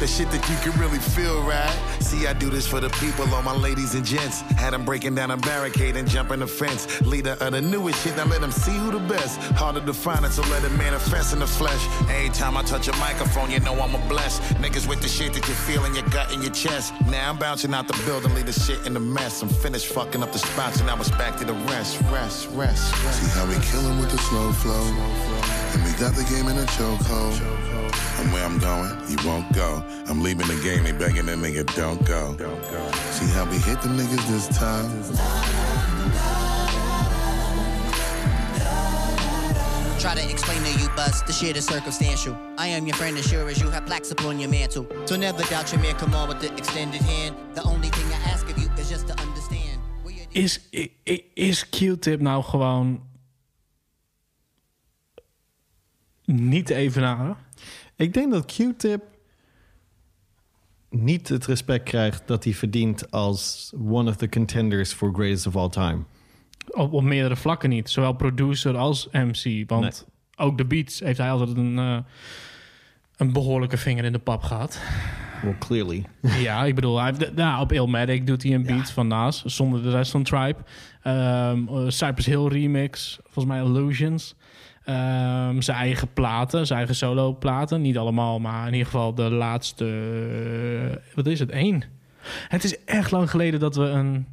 The 0.00 0.06
shit 0.06 0.30
that 0.30 0.48
you 0.48 0.56
can 0.64 0.78
really 0.80 0.98
feel, 0.98 1.42
right? 1.42 1.76
See, 2.00 2.26
I 2.26 2.32
do 2.32 2.48
this 2.48 2.66
for 2.66 2.80
the 2.80 2.90
people, 2.90 3.32
all 3.34 3.42
my 3.42 3.54
ladies 3.54 3.94
and 3.94 4.04
gents. 4.04 4.40
Had 4.62 4.72
them 4.72 4.84
breaking 4.84 5.14
down 5.14 5.30
a 5.30 5.36
barricade 5.36 5.96
and 5.96 6.08
jumping 6.08 6.40
the 6.40 6.46
fence. 6.46 7.00
Leader 7.02 7.36
of 7.40 7.52
the 7.52 7.60
newest 7.60 8.02
shit, 8.02 8.13
now 8.16 8.26
let 8.26 8.40
them 8.40 8.52
see 8.52 8.76
who 8.76 8.90
the 8.90 9.00
best. 9.00 9.40
Harder 9.58 9.80
to 9.80 9.94
find 9.94 10.24
it, 10.24 10.32
so 10.32 10.42
let 10.50 10.64
it 10.64 10.72
manifest 10.72 11.32
in 11.32 11.40
the 11.40 11.46
flesh. 11.46 11.86
Every 12.10 12.30
time 12.30 12.56
I 12.56 12.62
touch 12.62 12.88
a 12.88 12.96
microphone, 12.96 13.50
you 13.50 13.60
know 13.60 13.74
I'm 13.80 13.94
a 13.94 14.08
blessed. 14.08 14.42
Niggas 14.62 14.88
with 14.88 15.00
the 15.00 15.08
shit 15.08 15.32
that 15.34 15.46
you 15.48 15.54
feel 15.54 15.84
in 15.84 15.94
your 15.94 16.08
gut 16.08 16.32
and 16.32 16.42
your 16.42 16.52
chest. 16.52 16.92
Now 17.06 17.30
I'm 17.30 17.38
bouncing 17.38 17.74
out 17.74 17.88
the 17.88 18.00
building, 18.04 18.34
leave 18.34 18.46
the 18.46 18.52
shit 18.52 18.84
in 18.86 18.94
the 18.94 19.00
mess. 19.00 19.42
I'm 19.42 19.48
finished 19.48 19.86
fucking 19.86 20.22
up 20.22 20.32
the 20.32 20.38
spots, 20.38 20.78
and 20.78 20.86
now 20.86 20.98
it's 20.98 21.10
back 21.10 21.36
to 21.38 21.44
the 21.44 21.54
rest, 21.72 22.00
rest, 22.10 22.48
rest, 22.52 22.92
rest. 23.04 23.22
See 23.22 23.38
how 23.38 23.46
we 23.46 23.54
killin' 23.66 23.98
with 23.98 24.10
the 24.10 24.18
slow 24.18 24.52
flow. 24.52 24.84
And 25.74 25.82
we 25.84 25.92
got 25.98 26.14
the 26.14 26.24
game 26.24 26.48
in 26.48 26.56
a 26.58 26.66
chokehold. 26.76 27.40
And 28.20 28.32
where 28.32 28.44
I'm 28.44 28.58
going, 28.58 28.90
you 29.08 29.16
won't 29.24 29.52
go. 29.52 29.82
I'm 30.06 30.22
leaving 30.22 30.46
the 30.46 30.60
game, 30.62 30.84
they 30.84 30.92
begging 30.92 31.26
that 31.26 31.38
nigga 31.38 31.66
don't 31.74 32.04
go. 32.06 32.36
See 33.10 33.26
how 33.32 33.44
we 33.50 33.58
hit 33.58 33.82
them 33.82 33.98
niggas 33.98 34.26
this 34.28 34.48
time. 34.56 36.53
Try 40.04 40.14
to 40.22 40.30
explain 40.30 40.60
to 40.62 40.72
you, 40.80 40.88
bus, 40.96 41.22
the 41.22 41.32
shit 41.32 41.56
is 41.56 41.64
circumstantial. 41.66 42.34
I 42.58 42.66
am 42.76 42.86
your 42.86 42.96
friend 42.96 43.16
as 43.18 43.26
sure 43.26 43.48
as 43.48 43.58
you 43.62 43.70
have 43.70 43.86
plaques 43.86 44.10
upon 44.10 44.38
your 44.38 44.50
mantle. 44.50 44.86
So 45.06 45.16
never 45.16 45.42
doubt 45.50 45.72
your 45.72 45.80
man, 45.80 45.94
come 45.96 46.14
on 46.14 46.28
with 46.28 46.40
the 46.40 46.52
extended 46.56 47.00
hand. 47.00 47.34
The 47.54 47.62
only 47.62 47.88
thing 47.88 48.06
I 48.12 48.30
ask 48.32 48.44
of 48.50 48.58
you 48.58 48.68
is 48.78 48.88
just 48.90 49.06
to 49.06 49.14
understand. 49.22 49.80
Is, 50.32 50.60
i- 50.74 50.90
i- 51.08 51.24
is 51.34 51.68
Q-Tip 51.68 52.20
nou 52.20 52.42
gewoon 52.42 53.02
niet 56.24 56.70
evenaren? 56.70 57.36
Ik 57.96 58.12
denk 58.14 58.32
dat 58.32 58.44
Q-Tip 58.44 59.02
niet 60.90 61.28
het 61.28 61.46
respect 61.46 61.84
krijgt 61.84 62.26
dat 62.26 62.44
hij 62.44 62.54
verdient 62.54 63.10
als 63.10 63.72
one 63.78 64.10
of 64.10 64.16
the 64.16 64.28
contenders 64.28 64.92
for 64.92 65.12
greatest 65.14 65.46
of 65.46 65.56
all 65.56 65.68
time. 65.68 66.04
Op, 66.68 66.92
op 66.92 67.02
meerdere 67.02 67.36
vlakken 67.36 67.68
niet. 67.68 67.90
Zowel 67.90 68.12
producer 68.12 68.76
als 68.76 69.08
MC. 69.12 69.70
Want 69.70 70.06
ook 70.36 70.58
de 70.58 70.64
beats 70.64 71.00
heeft 71.00 71.18
hij 71.18 71.30
altijd 71.30 71.56
een, 71.56 71.78
eh, 71.78 71.98
een 73.16 73.32
behoorlijke 73.32 73.76
vinger 73.76 74.04
in 74.04 74.12
de 74.12 74.18
pap 74.18 74.42
gehad. 74.42 74.80
Well, 75.42 75.56
clearly. 75.58 76.04
ja, 76.48 76.64
ik 76.64 76.74
bedoel, 76.74 77.00
hij 77.00 77.12
heeft, 77.16 77.34
nou, 77.34 77.60
op 77.60 77.72
Illmatic 77.72 78.26
doet 78.26 78.42
hij 78.42 78.54
een 78.54 78.66
beat 78.66 78.90
van 78.90 79.06
Nas. 79.06 79.44
Zonder 79.44 79.82
de 79.82 79.90
rest 79.90 80.10
van 80.10 80.22
Tribe. 80.22 80.58
Ehm, 81.02 81.68
eh, 81.68 81.88
Cypress 81.88 82.26
Hill 82.26 82.46
remix. 82.46 83.18
Volgens 83.22 83.44
mij 83.44 83.64
Illusions. 83.64 84.34
Ehm, 84.84 85.60
zijn 85.60 85.76
eigen 85.76 86.12
platen, 86.12 86.66
zijn 86.66 86.78
eigen 86.78 86.96
solo 86.96 87.36
platen. 87.36 87.80
Niet 87.80 87.98
allemaal, 87.98 88.38
maar 88.40 88.66
in 88.66 88.72
ieder 88.72 88.86
geval 88.86 89.14
de 89.14 89.30
laatste... 89.30 89.84
eh, 89.84 91.14
wat 91.14 91.26
is 91.26 91.38
het? 91.38 91.52
Eén. 91.52 91.84
Het 92.48 92.64
is 92.64 92.84
echt 92.84 93.10
lang 93.10 93.30
geleden 93.30 93.60
dat 93.60 93.76
we 93.76 93.84
een 93.84 94.26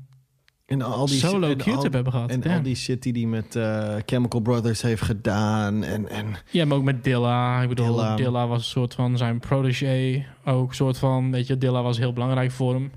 En 0.72 0.82
al 0.82 1.06
die 1.06 1.18
solo 1.18 1.48
en 1.50 1.58
Q-tip 1.58 1.74
al- 1.76 1.82
hebben 1.82 2.12
gehad. 2.12 2.30
En 2.30 2.42
Ja. 2.44 2.56
al 2.56 2.62
die 2.62 2.76
shit 2.76 3.04
die 3.04 3.14
hij 3.14 3.26
met 3.26 3.56
eh, 3.56 3.94
Chemical 4.06 4.40
Brothers 4.40 4.82
heeft 4.82 5.02
gedaan. 5.02 5.84
En, 5.84 6.10
en 6.10 6.26
Ja, 6.52 6.66
maar 6.66 6.78
ook 6.78 6.84
met 6.84 7.04
Dilla. 7.04 7.62
Ik 7.62 7.70
bedoel, 7.70 7.86
Dilla. 7.86 8.16
Dilla, 8.16 8.48
was 8.48 8.58
een 8.58 8.64
soort 8.64 8.94
van 8.94 9.18
zijn 9.18 9.40
protégé. 9.40 10.26
Ook 10.46 10.70
een 10.70 10.76
soort 10.76 10.98
van, 10.98 11.32
weet 11.32 11.48
je, 11.48 11.58
Dilla 11.58 11.82
was 11.82 11.98
heel 11.98 12.14
belangrijk 12.14 12.52
voor 12.52 12.74
hem. 12.74 12.92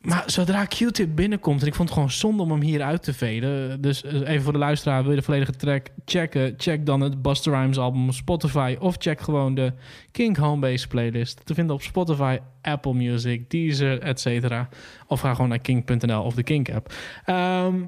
Maar 0.00 0.22
zodra 0.26 0.64
Q-tip 0.64 1.14
binnenkomt, 1.14 1.60
en 1.60 1.66
ik 1.66 1.74
vond 1.74 1.88
het 1.88 1.98
gewoon 1.98 2.12
zonde 2.12 2.42
om 2.42 2.50
hem 2.50 2.60
hier 2.60 2.82
uit 2.82 3.02
te 3.02 3.12
veden. 3.12 3.80
Dus 3.80 4.02
eh, 4.02 4.28
even 4.28 4.42
voor 4.42 4.52
de 4.52 4.58
luisteraar, 4.58 5.02
wil 5.02 5.10
je 5.10 5.16
de 5.16 5.22
volledige 5.22 5.52
track 5.52 5.86
checken? 6.04 6.54
Check 6.56 6.86
dan 6.86 7.00
het 7.00 7.22
Buster 7.22 7.52
Rhymes 7.52 7.78
album 7.78 8.08
op 8.08 8.14
Spotify. 8.14 8.76
Of 8.78 8.96
check 8.98 9.20
gewoon 9.20 9.54
de 9.54 9.72
King 10.10 10.36
Homebase 10.36 10.88
playlist. 10.88 11.46
Te 11.46 11.54
vinden 11.54 11.74
op 11.74 11.82
Spotify, 11.82 12.38
Apple 12.62 12.94
Music, 12.94 13.50
Deezer, 13.50 14.00
et 14.00 14.20
cetera. 14.20 14.68
Of 15.06 15.20
ga 15.20 15.34
gewoon 15.34 15.48
naar 15.48 15.58
king.nl 15.58 16.22
of 16.22 16.34
de 16.34 16.42
King 16.42 16.74
app. 16.74 16.92
Ehm, 17.24 17.78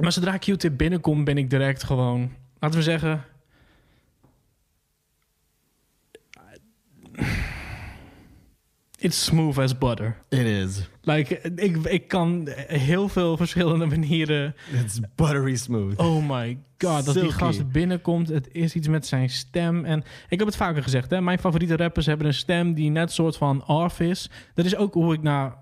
maar 0.00 0.12
zodra 0.12 0.36
Q-tip 0.36 0.76
binnenkomt, 0.76 1.24
ben 1.24 1.38
ik 1.38 1.50
direct 1.50 1.82
gewoon... 1.82 2.32
Laten 2.58 2.78
we 2.78 2.84
zeggen... 2.84 3.24
It's 9.00 9.24
smooth 9.24 9.58
as 9.58 9.78
butter. 9.78 10.16
It 10.28 10.46
is. 10.46 10.88
Like, 11.02 11.40
ik, 11.40 11.76
ik 11.76 12.08
kan 12.08 12.48
heel 12.66 13.08
veel 13.08 13.36
verschillende 13.36 13.86
manieren... 13.86 14.54
It's 14.82 15.00
buttery 15.14 15.56
smooth. 15.56 15.98
Oh 15.98 16.28
my 16.28 16.58
god, 16.78 17.04
dat 17.04 17.14
die 17.14 17.32
gast 17.32 17.70
binnenkomt. 17.70 18.28
Het 18.28 18.48
is 18.52 18.74
iets 18.74 18.88
met 18.88 19.06
zijn 19.06 19.30
stem. 19.30 19.84
En 19.84 20.04
ik 20.28 20.38
heb 20.38 20.48
het 20.48 20.56
vaker 20.56 20.82
gezegd, 20.82 21.10
hè? 21.10 21.20
mijn 21.20 21.38
favoriete 21.38 21.76
rappers 21.76 22.06
hebben 22.06 22.26
een 22.26 22.34
stem 22.34 22.74
die 22.74 22.90
net 22.90 23.12
soort 23.12 23.36
van 23.36 23.66
off 23.66 24.00
is. 24.00 24.30
Dat 24.54 24.64
is 24.64 24.76
ook 24.76 24.94
hoe 24.94 25.14
ik 25.14 25.22
naar... 25.22 25.56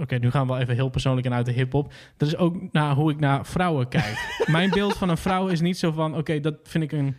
Oké, 0.00 0.16
nu 0.16 0.30
gaan 0.30 0.46
we 0.46 0.52
wel 0.52 0.62
even 0.62 0.74
heel 0.74 0.88
persoonlijk 0.88 1.26
en 1.26 1.32
uit 1.32 1.46
de 1.46 1.52
hip-hop. 1.52 1.92
Dat 2.16 2.28
is 2.28 2.36
ook 2.36 2.72
naar 2.72 2.94
hoe 2.94 3.10
ik 3.10 3.20
naar 3.20 3.46
vrouwen 3.46 3.88
kijk. 3.88 4.36
mijn 4.46 4.70
beeld 4.70 4.96
van 4.96 5.08
een 5.08 5.16
vrouw 5.16 5.46
is 5.46 5.60
niet 5.60 5.78
zo 5.78 5.92
van... 5.92 6.16
Oké, 6.16 6.40
dat 6.40 6.56
vind 6.62 6.84
ik 6.84 6.92
een 6.92 7.16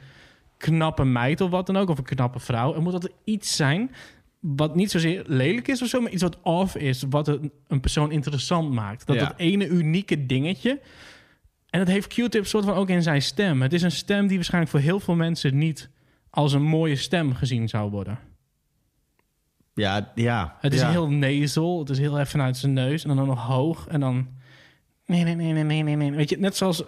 knappe 0.57 1.03
meid 1.03 1.41
of 1.41 1.49
wat 1.49 1.66
dan 1.66 1.78
ook. 1.78 1.89
Of 1.89 1.97
een 1.97 2.03
knappe 2.03 2.39
vrouw. 2.39 2.76
Er 2.76 2.82
moet 2.82 2.93
altijd 2.93 3.13
iets 3.24 3.55
zijn 3.55 3.91
wat 4.47 4.75
niet 4.75 4.91
zozeer 4.91 5.23
lelijk 5.27 5.67
is 5.67 5.81
of 5.81 5.87
zo, 5.87 6.01
maar 6.01 6.11
iets 6.11 6.21
wat 6.21 6.41
off 6.41 6.75
is, 6.75 7.03
wat 7.09 7.27
een, 7.27 7.51
een 7.67 7.79
persoon 7.79 8.11
interessant 8.11 8.71
maakt. 8.71 9.05
Dat 9.07 9.15
Ja. 9.15 9.25
dat 9.25 9.33
ene 9.37 9.67
unieke 9.67 10.25
dingetje. 10.25 10.79
En 11.69 11.79
dat 11.79 11.87
heeft 11.87 12.07
Q-Tip 12.07 12.45
soort 12.45 12.65
van 12.65 12.73
ook 12.73 12.89
in 12.89 13.03
zijn 13.03 13.21
stem. 13.21 13.61
Het 13.61 13.73
is 13.73 13.81
een 13.81 13.91
stem 13.91 14.27
die 14.27 14.35
waarschijnlijk 14.35 14.71
voor 14.71 14.81
heel 14.81 14.99
veel 14.99 15.15
mensen 15.15 15.57
niet 15.57 15.89
als 16.29 16.53
een 16.53 16.63
mooie 16.63 16.95
stem 16.95 17.33
gezien 17.33 17.69
zou 17.69 17.91
worden. 17.91 18.19
Ja, 19.73 20.11
ja. 20.15 20.57
Het 20.59 20.73
is 20.73 20.79
ja. 20.79 20.89
heel 20.89 21.09
nasal, 21.09 21.79
het 21.79 21.89
is 21.89 21.97
heel 21.97 22.19
even 22.19 22.41
uit 22.41 22.57
zijn 22.57 22.73
neus 22.73 23.05
en 23.05 23.15
dan 23.15 23.27
nog 23.27 23.45
hoog 23.45 23.87
en 23.87 23.99
dan... 23.99 24.27
Nee, 25.05 25.23
nee, 25.23 25.35
nee, 25.35 25.63
nee, 25.63 25.83
nee, 25.83 25.95
nee. 25.95 26.11
Weet 26.11 26.29
je, 26.29 26.37
net 26.37 26.55
zoals... 26.55 26.83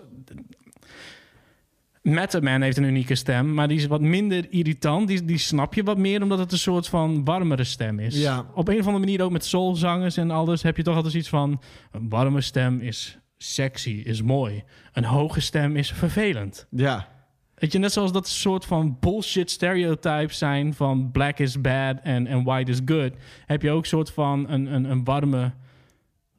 Method 2.08 2.44
Man 2.44 2.62
heeft 2.62 2.78
een 2.78 2.84
unieke 2.84 3.16
stem, 3.16 3.54
maar 3.54 3.68
die 3.68 3.78
is 3.78 3.88
wat 3.88 4.02
minder 4.02 4.46
irritant. 4.50 5.08
Die, 5.08 5.26
die 5.26 5.38
snap 5.38 5.74
je 5.74 5.84
wat 5.84 5.98
meer, 5.98 6.22
omdat 6.22 6.40
het 6.40 6.52
een 6.52 6.58
soort 6.58 6.88
van 6.88 7.24
warmere 7.24 7.64
stem 7.64 8.00
is. 8.00 8.22
Ja. 8.22 8.46
Op 8.54 8.68
een 8.68 8.80
of 8.80 8.86
andere 8.86 9.06
manier 9.06 9.24
ook 9.24 9.32
met 9.32 9.46
soulzangers 9.46 10.18
en 10.18 10.32
alles 10.32 10.62
heb 10.64 10.78
je 10.78 10.84
toch 10.84 10.96
altijd 10.96 11.14
iets 11.14 11.30
van... 11.30 11.62
Een 11.92 12.10
warme 12.10 12.42
stem 12.42 12.80
is 12.80 13.18
sexy, 13.38 14.02
is 14.06 14.22
mooi. 14.22 14.64
Een 14.94 15.04
hoge 15.04 15.42
stem 15.42 15.76
is 15.76 15.92
vervelend. 15.92 16.68
Ja. 16.70 17.08
Weet 17.56 17.72
je, 17.72 17.80
net 17.80 17.94
zoals 17.94 18.12
dat 18.12 18.28
soort 18.28 18.66
van 18.66 18.98
bullshit 19.00 19.52
stereotypes 19.52 20.38
zijn 20.38 20.74
van 20.74 21.12
black 21.12 21.40
is 21.40 21.62
bad 21.62 21.98
en, 22.04 22.28
en 22.28 22.44
white 22.44 22.72
is 22.72 22.82
good, 22.86 23.12
heb 23.46 23.62
je 23.62 23.72
ook 23.72 23.86
soort 23.86 24.12
van 24.12 24.50
een, 24.50 24.74
een, 24.74 24.84
een 24.84 25.04
warme, 25.04 25.54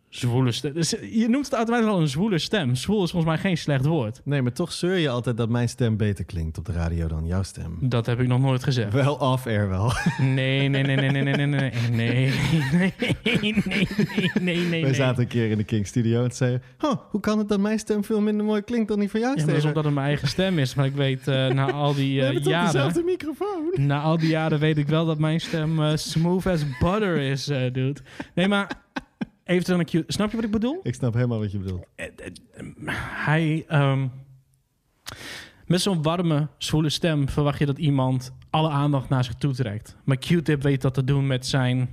zwoele 0.08 0.52
stem. 0.52 0.72
Dus 0.72 0.90
je 1.10 1.28
noemt 1.28 1.44
het 1.44 1.54
automatisch 1.54 1.88
al 1.88 2.00
een 2.00 2.08
zwoele 2.08 2.38
stem. 2.38 2.74
Zwoel 2.74 3.02
is 3.04 3.10
volgens 3.10 3.32
mij 3.32 3.40
geen 3.40 3.58
slecht 3.58 3.86
woord. 3.86 4.20
Nee, 4.24 4.42
maar 4.42 4.52
toch 4.52 4.72
zeur 4.72 4.96
je 4.96 5.08
altijd 5.08 5.36
dat 5.36 5.48
mijn 5.48 5.68
stem 5.68 5.96
beter 5.96 6.24
klinkt 6.24 6.58
op 6.58 6.64
de 6.64 6.72
radio 6.72 7.08
dan 7.08 7.26
jouw 7.26 7.42
stem. 7.42 7.76
Dat 7.80 8.06
heb 8.06 8.20
ik 8.20 8.26
nog 8.26 8.40
nooit 8.40 8.64
gezegd. 8.64 8.92
Wel 8.92 9.14
off-air 9.14 9.68
wel. 9.68 9.92
Nee, 10.18 10.68
nee, 10.68 10.82
nee, 10.82 10.96
nee, 10.96 11.10
nee, 11.10 11.22
nee, 11.22 11.34
nee, 11.34 11.46
nee, 11.46 11.72
nee, 11.90 12.32
nee, 12.72 12.92
nee, 13.34 13.88
nee, 14.40 14.58
nee. 14.58 14.82
Wij 14.82 14.94
zaten 14.94 15.22
een 15.22 15.28
keer 15.28 15.50
in 15.50 15.56
de 15.56 15.64
King 15.64 15.86
Studio 15.86 16.24
en 16.24 16.30
zeiden... 16.30 16.62
Oh, 16.80 16.92
hoe 17.10 17.20
kan 17.20 17.38
het 17.38 17.48
dat 17.48 17.60
mijn 17.60 17.78
stem 17.78 18.04
veel 18.04 18.20
minder 18.20 18.46
mooi 18.46 18.62
klinkt 18.62 18.88
dan 18.88 18.98
die 18.98 19.10
van 19.10 19.20
jouw 19.20 19.30
Ja, 19.30 19.36
stem? 19.36 19.48
dat 19.48 19.56
is 19.56 19.64
omdat 19.64 19.84
het 19.84 19.94
mijn 19.94 20.06
eigen 20.06 20.28
stem 20.28 20.58
is. 20.58 20.74
Maar 20.74 20.86
ik 20.86 20.94
weet 20.94 21.28
eh, 21.28 21.48
na 21.48 21.72
al 21.72 21.94
die 21.94 22.20
We 22.20 22.26
eh, 22.26 22.34
toch 22.34 22.44
jaren... 22.44 22.72
dezelfde 22.72 23.02
microfoon? 23.02 23.72
Na 23.76 24.00
al 24.00 24.18
die 24.18 24.28
jaren 24.28 24.58
weet 24.58 24.78
ik 24.78 24.88
wel 24.88 25.06
dat 25.06 25.18
mijn 25.18 25.40
stem 25.40 25.82
eh, 25.82 25.96
smooth 25.96 26.46
as 26.46 26.62
butter 26.80 27.16
is, 27.16 27.48
eh 27.48 27.60
dude. 27.72 28.00
Nee, 28.34 28.48
maar 28.48 28.70
even 29.48 29.76
naar 29.76 29.84
Q. 29.84 29.90
Snap 30.06 30.30
je 30.30 30.36
wat 30.36 30.44
ik 30.44 30.50
bedoel? 30.50 30.80
Ik 30.82 30.94
snap 30.94 31.14
helemaal 31.14 31.38
wat 31.38 31.52
je 31.52 31.58
bedoelt. 31.58 31.86
Hij... 33.24 33.64
ehm, 33.68 34.06
met 35.66 35.80
zo'n 35.80 36.02
warme, 36.02 36.48
zwoele 36.58 36.90
stem 36.90 37.28
verwacht 37.28 37.58
je 37.58 37.66
dat 37.66 37.78
iemand 37.78 38.32
alle 38.50 38.68
aandacht 38.68 39.08
naar 39.08 39.24
zich 39.24 39.34
toe 39.34 39.52
trekt. 39.54 39.96
Maar 40.04 40.16
Q-Tip 40.16 40.62
weet 40.62 40.82
dat 40.82 40.94
te 40.94 41.04
doen 41.04 41.26
met 41.26 41.46
zijn 41.46 41.90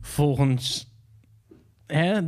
volgens 0.00 0.88
hè, 1.86 2.20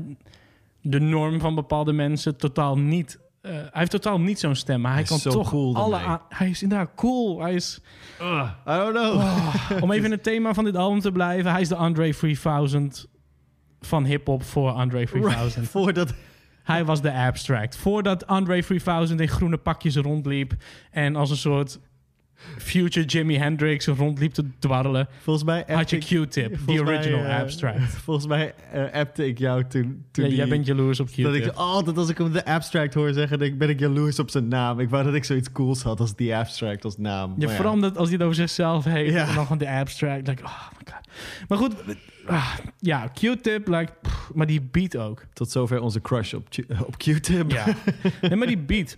de 0.81 1.01
norm 1.01 1.41
van 1.41 1.55
bepaalde 1.55 1.93
mensen 1.93 2.37
totaal 2.37 2.79
niet. 2.79 3.19
eh, 3.41 3.53
hij 3.53 3.69
heeft 3.73 3.91
totaal 3.91 4.21
niet 4.21 4.39
zo'n 4.39 4.55
stem, 4.55 4.81
maar 4.81 4.93
hij, 4.93 5.01
Hij 5.01 5.09
kan 5.09 5.33
toch 5.33 5.51
cool 5.51 5.75
alle. 5.77 5.97
aan- 5.97 6.21
Hij 6.29 6.49
is 6.51 6.63
inderdaad 6.63 6.91
cool. 6.95 7.41
Hij 7.41 7.55
is. 7.55 7.81
I 8.21 8.51
don't 8.65 8.95
know. 8.97 9.83
Om 9.83 9.93
even 9.93 10.05
in 10.05 10.11
het 10.11 10.23
thema 10.23 10.55
van 10.55 10.65
dit 10.65 10.77
album 10.77 11.01
te 11.01 11.13
blijven, 11.13 11.51
hij 11.51 11.61
is 11.61 11.69
de 11.69 11.77
Andre 11.77 12.13
3000 12.15 13.07
van 13.81 14.05
hip-hop 14.05 14.43
voor 14.43 14.71
Andre 14.71 15.07
3000. 15.07 15.69
Voordat... 15.69 16.15
Hij 16.63 16.85
was 16.85 17.03
de 17.03 17.13
abstract. 17.13 17.77
Voordat 17.77 18.27
Andre 18.27 18.63
3000 18.63 19.21
in 19.21 19.29
groene 19.29 19.57
pakjes 19.57 19.97
rondliep 19.97 20.53
en 20.91 21.17
als 21.17 21.31
een 21.31 21.37
soort 21.37 21.79
future 22.59 23.07
Jimi 23.07 23.39
Hendrix 23.39 23.87
rondliep 23.87 24.33
te 24.33 24.45
dwarrelen, 24.59 25.09
Volgens 25.23 25.45
mij 25.45 25.65
had 25.67 25.91
je 25.91 25.99
Q-Tip, 25.99 26.53
the 26.55 26.59
mij, 26.67 26.81
original 26.81 27.25
eh, 27.25 27.39
abstract. 27.39 27.83
Volgens 28.05 28.27
mij 28.27 28.55
eh, 28.73 28.93
appte 28.93 29.27
ik 29.27 29.39
jou 29.39 29.65
toen... 29.69 30.05
toen 30.11 30.25
Ja, 30.25 30.31
die- 30.31 30.39
jij 30.39 30.49
bent 30.49 30.67
jaloers 30.67 31.01
op 31.01 31.17
Dat 31.17 31.35
ik 31.35 31.43
Q-Tip. 31.43 31.55
altijd 31.55 31.97
als 31.99 32.09
ik 32.09 32.19
hem 32.19 32.33
de 32.33 32.45
abstract 32.45 32.95
hoor 32.95 33.13
zeggen, 33.13 33.41
ik, 33.41 33.59
ben 33.59 33.69
ik 33.69 33.81
jaloers 33.81 34.19
op 34.19 34.31
zijn 34.31 34.49
naam. 34.49 34.81
Ik 34.81 34.89
wou 34.89 35.05
dat 35.05 35.15
ik 35.15 35.25
zoiets 35.25 35.53
cools 35.53 35.83
had 35.83 36.01
als 36.01 36.17
die 36.17 36.37
abstract 36.37 36.85
als 36.85 36.97
naam. 36.99 37.35
Je 37.39 37.47
ja. 37.47 37.53
verandert 37.53 37.97
als 37.97 38.09
hij 38.09 38.17
het 38.17 38.23
over 38.23 38.37
zichzelf 38.37 38.85
heeft. 38.85 39.13
Ja. 39.13 39.29
En 39.29 39.35
dan 39.35 39.47
van 39.47 39.59
de 39.59 39.71
abstract. 39.71 40.27
Like, 40.27 40.43
oh 40.43 40.69
my 40.71 40.93
god. 40.93 41.09
Maar 41.49 41.59
goed, 41.59 41.75
ah, 42.29 42.55
ja, 42.79 43.07
Q-tip, 43.07 43.87
pff, 44.03 44.31
maar 44.35 44.47
die 44.47 44.63
beat 44.63 44.97
ook. 44.97 45.25
Tot 45.33 45.51
zover 45.51 45.81
onze 45.81 46.01
crush 46.01 46.35
op, 46.35 46.49
Q- 46.51 46.81
op 46.87 46.97
Q-tip. 46.97 47.51
Ja. 47.51 47.67
nee, 48.21 48.37
maar 48.37 48.47
die 48.47 48.59
beat. 48.59 48.97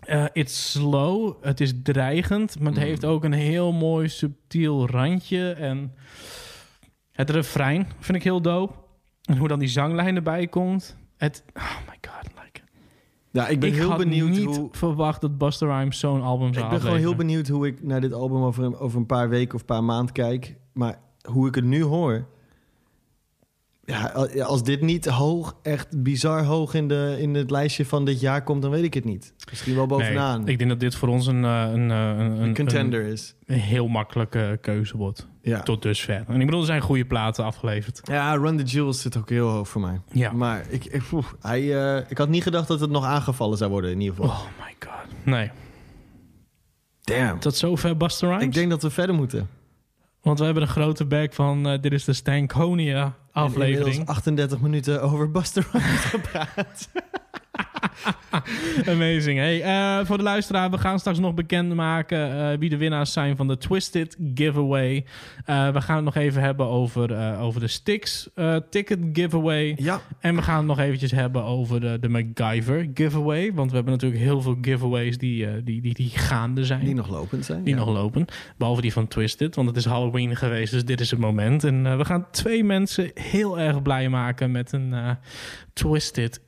Eh 0.00 0.24
it's 0.32 0.70
slow, 0.70 1.34
het 1.44 1.60
is 1.60 1.72
dreigend, 1.82 2.58
maar 2.58 2.72
het 2.72 2.80
Mm. 2.80 2.86
heeft 2.86 3.04
ook 3.04 3.24
een 3.24 3.32
heel 3.32 3.72
mooi 3.72 4.08
subtiel 4.08 4.88
randje. 4.88 5.52
En 5.52 5.92
het 7.12 7.30
refrein 7.30 7.86
vind 7.98 8.16
ik 8.18 8.24
heel 8.24 8.40
dope. 8.42 8.74
En 9.22 9.36
hoe 9.36 9.48
dan 9.48 9.58
die 9.58 9.68
zanglijn 9.68 10.16
erbij 10.16 10.46
komt. 10.46 10.96
Het, 11.16 11.44
oh 11.54 11.76
my 11.88 11.98
god, 12.10 12.30
like. 12.44 12.60
Ja, 13.30 13.48
ik 13.48 13.60
ben 13.60 13.68
ik 13.68 13.74
heel 13.74 13.88
had 13.88 13.98
benieuwd 13.98 14.28
niet 14.30 14.56
hoe... 14.56 14.68
verwacht 14.72 15.20
dat 15.20 15.38
Buster 15.38 15.68
Rhymes 15.68 15.98
zo'n 15.98 16.22
album 16.22 16.52
zou 16.54 16.64
Ik 16.64 16.70
ben 16.70 16.80
gewoon 16.80 16.98
heel 16.98 17.14
benieuwd 17.14 17.48
hoe 17.48 17.66
ik 17.66 17.82
naar 17.82 18.00
dit 18.00 18.12
album 18.12 18.42
over 18.42 18.64
een, 18.64 18.76
over 18.76 18.98
een 18.98 19.06
paar 19.06 19.28
weken 19.28 19.54
of 19.54 19.60
een 19.60 19.66
paar 19.66 19.84
maanden 19.84 20.14
kijk. 20.14 20.56
Maar 20.72 20.98
hoe 21.28 21.48
ik 21.48 21.54
het 21.54 21.64
nu 21.64 21.82
hoor... 21.82 22.26
Ja, 23.86 24.06
al- 24.06 24.42
als 24.42 24.62
dit 24.62 24.80
niet 24.80 25.06
hoog, 25.06 25.56
echt 25.62 26.02
bizar 26.02 26.44
hoog 26.44 26.74
in, 26.74 26.88
de, 26.88 27.16
in 27.18 27.34
het 27.34 27.50
lijstje 27.50 27.86
van 27.86 28.04
dit 28.04 28.20
jaar 28.20 28.42
komt, 28.42 28.62
dan 28.62 28.70
weet 28.70 28.84
ik 28.84 28.94
het 28.94 29.04
niet. 29.04 29.34
Misschien 29.50 29.74
wel 29.74 29.86
bovenaan. 29.86 30.42
Nee, 30.42 30.52
ik 30.52 30.58
denk 30.58 30.70
dat 30.70 30.80
dit 30.80 30.94
voor 30.94 31.08
ons 31.08 31.26
een, 31.26 31.44
eh, 31.44 31.70
een, 31.72 31.90
eh, 31.90 32.08
een, 32.08 32.42
een 32.42 32.54
contender 32.54 33.02
is. 33.06 33.34
een 33.46 33.58
heel 33.58 33.88
makkelijke 33.88 34.58
keuze 34.60 34.96
wordt. 34.96 35.26
Ja. 35.42 35.62
Tot 35.62 35.82
dusver. 35.82 36.24
En 36.28 36.40
ik 36.40 36.44
bedoel, 36.46 36.60
er 36.60 36.66
zijn 36.66 36.80
goede 36.80 37.04
platen 37.04 37.44
afgeleverd. 37.44 38.00
Ja, 38.04 38.34
Run 38.34 38.56
the 38.56 38.62
Jewels 38.62 39.00
zit 39.00 39.16
ook 39.16 39.28
heel 39.30 39.48
hoog 39.48 39.68
voor 39.68 39.80
mij. 39.80 40.00
Ja. 40.12 40.32
Maar 40.32 40.64
ik, 40.68 40.84
ik, 40.84 41.02
oeh, 41.12 41.24
hij, 41.40 41.94
eh, 41.96 42.10
ik 42.10 42.18
had 42.18 42.28
niet 42.28 42.42
gedacht 42.42 42.68
dat 42.68 42.80
het 42.80 42.90
nog 42.90 43.04
aangevallen 43.04 43.58
zou 43.58 43.70
worden 43.70 43.90
in 43.90 44.00
ieder 44.00 44.16
geval. 44.16 44.30
Oh 44.30 44.42
my 44.60 44.74
god. 44.88 45.24
Nee. 45.24 45.50
Damn. 47.00 47.38
Tot 47.38 47.54
zover 47.56 47.96
Buster 47.96 48.28
Rhymes? 48.28 48.44
Ik 48.44 48.52
denk 48.54 48.70
dat 48.70 48.82
we 48.82 48.90
verder 48.90 49.14
moeten. 49.14 49.48
Want 50.24 50.38
we 50.38 50.44
hebben 50.44 50.62
een 50.62 50.68
grote 50.68 51.04
bag 51.04 51.34
van... 51.34 51.68
eh, 51.68 51.80
dit 51.80 51.92
is 51.92 52.04
de 52.04 52.12
Stankonia 52.12 53.14
aflevering. 53.32 53.86
Inmiddels 53.86 54.16
38 54.16 54.60
minuten 54.60 55.02
over 55.02 55.30
Buster 55.30 55.66
Rhymes 55.72 56.04
gepraat. 56.14 56.88
Amazing. 58.94 59.38
Hey, 59.38 59.62
eh, 59.62 60.06
voor 60.06 60.16
de 60.16 60.22
luisteraar, 60.22 60.70
we 60.70 60.78
gaan 60.78 60.98
straks 60.98 61.18
nog 61.18 61.34
bekendmaken 61.34 62.50
eh 62.50 62.58
wie 62.58 62.68
de 62.68 62.76
winnaars 62.76 63.12
zijn 63.12 63.36
van 63.36 63.48
de 63.48 63.58
Twisted 63.58 64.16
Giveaway. 64.34 65.04
Eh, 65.44 65.70
we 65.70 65.80
gaan 65.80 65.96
het 65.96 66.04
nog 66.04 66.14
even 66.14 66.42
hebben 66.42 66.66
over, 66.66 67.38
over 67.38 67.60
de 67.60 67.66
Stix 67.66 68.28
eh, 68.34 68.56
Ticket 68.70 68.98
Giveaway. 69.12 69.74
Ja. 69.76 70.00
En 70.18 70.34
we 70.34 70.42
gaan 70.42 70.56
het 70.56 70.66
nog 70.66 70.78
eventjes 70.78 71.10
hebben 71.10 71.44
over 71.44 71.80
de, 71.80 71.98
de 72.00 72.08
MacGyver 72.08 72.90
Giveaway. 72.94 73.52
Want 73.52 73.70
we 73.70 73.76
hebben 73.76 73.92
natuurlijk 73.92 74.22
heel 74.22 74.42
veel 74.42 74.56
giveaways 74.60 75.18
die, 75.18 75.62
die, 75.62 75.80
die, 75.80 75.94
die 75.94 76.10
gaande 76.10 76.64
zijn. 76.64 76.84
Die 76.84 76.94
nog 76.94 77.08
lopend 77.08 77.44
zijn. 77.44 77.64
Die 77.64 77.74
ja. 77.74 77.80
nog 77.80 77.94
lopen. 77.94 78.24
Behalve 78.56 78.80
die 78.80 78.92
van 78.92 79.08
Twisted, 79.08 79.54
want 79.54 79.68
het 79.68 79.76
is 79.76 79.84
Halloween 79.84 80.36
geweest, 80.36 80.72
dus 80.72 80.84
dit 80.84 81.00
is 81.00 81.10
het 81.10 81.20
moment. 81.20 81.64
En 81.64 81.98
we 81.98 82.04
gaan 82.04 82.26
twee 82.30 82.64
mensen 82.64 83.10
heel 83.14 83.58
erg 83.58 83.82
blij 83.82 84.08
maken 84.08 84.50
met 84.50 84.72
een 84.72 84.94
Twisted 85.72 86.40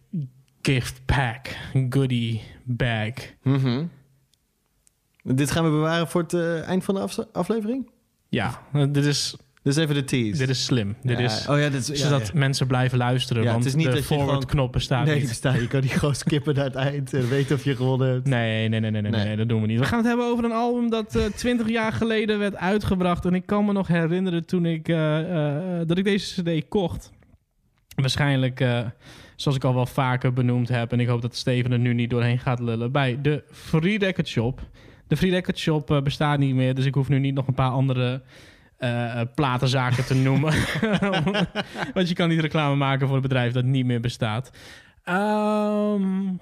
gift 0.67 1.01
pack, 1.05 1.47
goodie 1.91 2.43
bag. 2.65 3.13
Mhm. 3.43 3.85
Dit 5.23 5.51
gaan 5.51 5.65
we 5.65 5.71
bewaren 5.71 6.09
voor 6.09 6.23
het 6.23 6.33
eh, 6.35 6.69
eind 6.69 6.85
van 6.85 6.95
de 6.95 7.27
aflevering? 7.33 7.91
Ja, 8.29 8.61
eh, 8.73 8.85
dit 8.91 9.05
is, 9.05 9.37
Dus 9.63 9.77
even 9.77 9.95
de 9.95 10.05
tease. 10.05 10.39
dit 10.39 10.49
is 10.49 10.65
slim. 10.65 10.97
Dit 11.03 11.19
is, 11.19 11.47
oh 11.49 11.59
ja, 11.59 11.69
dit 11.69 11.89
is, 11.89 12.01
zodat 12.01 12.27
ja. 12.27 12.33
mensen 12.39 12.67
blijven 12.67 12.99
luisteren, 12.99 13.43
Ja, 13.43 13.49
want 13.53 13.65
het 13.65 13.75
is 13.75 13.75
niet 13.79 13.85
de 13.87 13.91
dat 13.93 14.01
je 14.01 14.07
forward 14.07 14.29
gewoon- 14.31 14.47
knop 14.47 14.73
bestaat 14.73 15.05
Nee, 15.07 15.19
niet. 15.19 15.29
bestaat. 15.29 15.61
Je 15.61 15.69
kan 15.69 15.81
die 15.81 15.91
gewoon 15.91 16.15
skippen 16.15 16.55
naar 16.55 16.65
het 16.65 16.75
eind 16.75 17.15
en 17.15 17.29
weten 17.29 17.57
of 17.57 17.65
je 17.65 17.77
gewonnen 17.77 18.09
hebt. 18.13 18.27
Nee, 18.27 18.69
nee, 18.69 18.81
nee, 18.81 18.91
nee, 18.91 19.03
nee, 19.03 19.11
nee, 19.11 19.25
Nee. 19.25 19.37
dat 19.37 19.49
doen 19.49 19.61
we 19.61 19.67
niet. 19.67 19.79
We 19.79 19.85
gaan 19.85 19.99
het 19.99 20.07
hebben 20.07 20.27
over 20.27 20.45
een 20.45 20.53
album 20.53 20.91
dat 20.91 21.15
eh 21.17 21.25
20 21.25 21.69
jaar 21.69 21.93
geleden 21.93 22.39
werd 22.39 22.57
uitgebracht. 22.57 23.25
En 23.25 23.35
ik 23.35 23.47
kan 23.47 23.65
me 23.65 23.73
nog 23.73 23.87
herinneren 23.89 24.45
toen 24.47 24.67
ik, 24.67 24.87
dat 25.87 25.99
ik 25.99 26.05
deze 26.05 26.43
CD 26.43 26.69
kocht. 26.69 27.13
Waarschijnlijk, 27.97 28.65
zoals 29.37 29.57
ik 29.57 29.65
al 29.65 29.75
wel 29.75 29.87
vaker 29.87 30.33
benoemd 30.33 30.69
heb, 30.69 30.93
en 30.93 31.01
ik 31.01 31.09
hoop 31.09 31.23
dat 31.23 31.35
Steven 31.35 31.73
er 31.73 31.79
nu 31.79 31.95
niet 31.95 32.11
doorheen 32.11 32.39
gaat 32.39 32.61
lullen, 32.61 32.93
bij 32.93 33.21
de 33.21 33.45
Free 33.51 33.99
Record 33.99 34.29
Shop. 34.29 34.61
De 35.07 35.17
Free 35.17 35.31
Record 35.31 35.59
Shop 35.59 35.91
eh, 35.91 36.03
bestaat 36.03 36.39
niet 36.39 36.55
meer, 36.55 36.75
dus 36.75 36.85
ik 36.85 36.95
hoef 36.95 37.09
nu 37.09 37.19
niet 37.19 37.35
nog 37.35 37.47
een 37.47 37.55
paar 37.55 37.71
andere 37.71 38.23
eh, 38.77 39.21
eh, 39.21 39.29
platenzaken 39.35 40.05
te 40.05 40.15
noemen. 40.15 40.55
Want 41.95 42.09
je 42.09 42.15
kan 42.15 42.29
niet 42.29 42.41
reclame 42.41 42.77
maken 42.77 43.07
voor 43.07 43.17
een 43.17 43.23
bedrijf 43.23 43.53
dat 43.53 43.65
niet 43.65 43.87
meer 43.87 44.01
bestaat. 44.01 44.51
Ehm 45.05 46.35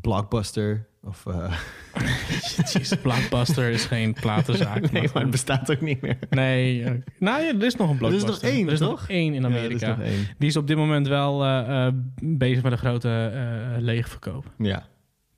Blockbuster. 0.00 0.86
Of, 1.06 1.26
eh, 1.26 1.52
Jezus, 2.72 2.94
Blockbuster 3.02 3.70
is 3.70 3.84
geen 3.84 4.12
platenzaak. 4.12 4.90
nee, 4.90 5.08
maar 5.12 5.22
het 5.22 5.30
bestaat 5.30 5.70
ook 5.70 5.80
niet 5.80 6.00
meer. 6.00 6.18
Nee, 6.30 6.84
nou 7.18 7.42
ja, 7.42 7.48
er 7.54 7.62
is 7.64 7.76
nog 7.76 7.90
een 7.90 7.96
Er 8.06 8.12
is 8.14 8.20
Blockbuster. 8.22 8.28
nog 8.28 8.52
één, 8.54 8.66
Er 8.66 8.72
is 8.72 8.80
nog 8.80 8.90
toch? 8.90 9.08
één 9.08 9.34
in 9.34 9.42
Ja, 9.42 9.48
er 9.48 9.54
is 9.54 9.58
Amerika. 9.58 9.88
nog 9.88 10.00
één. 10.06 10.26
Die 10.38 10.48
is 10.48 10.56
op 10.56 10.66
dit 10.66 10.76
moment 10.76 11.08
wel 11.08 11.44
eh, 11.44 11.86
eh, 11.86 11.92
bezig 12.22 12.62
met 12.62 12.72
een 12.72 12.78
grote 12.78 13.30
eh, 13.34 13.82
leegverkoop. 13.82 14.44
Ja. 14.58 14.86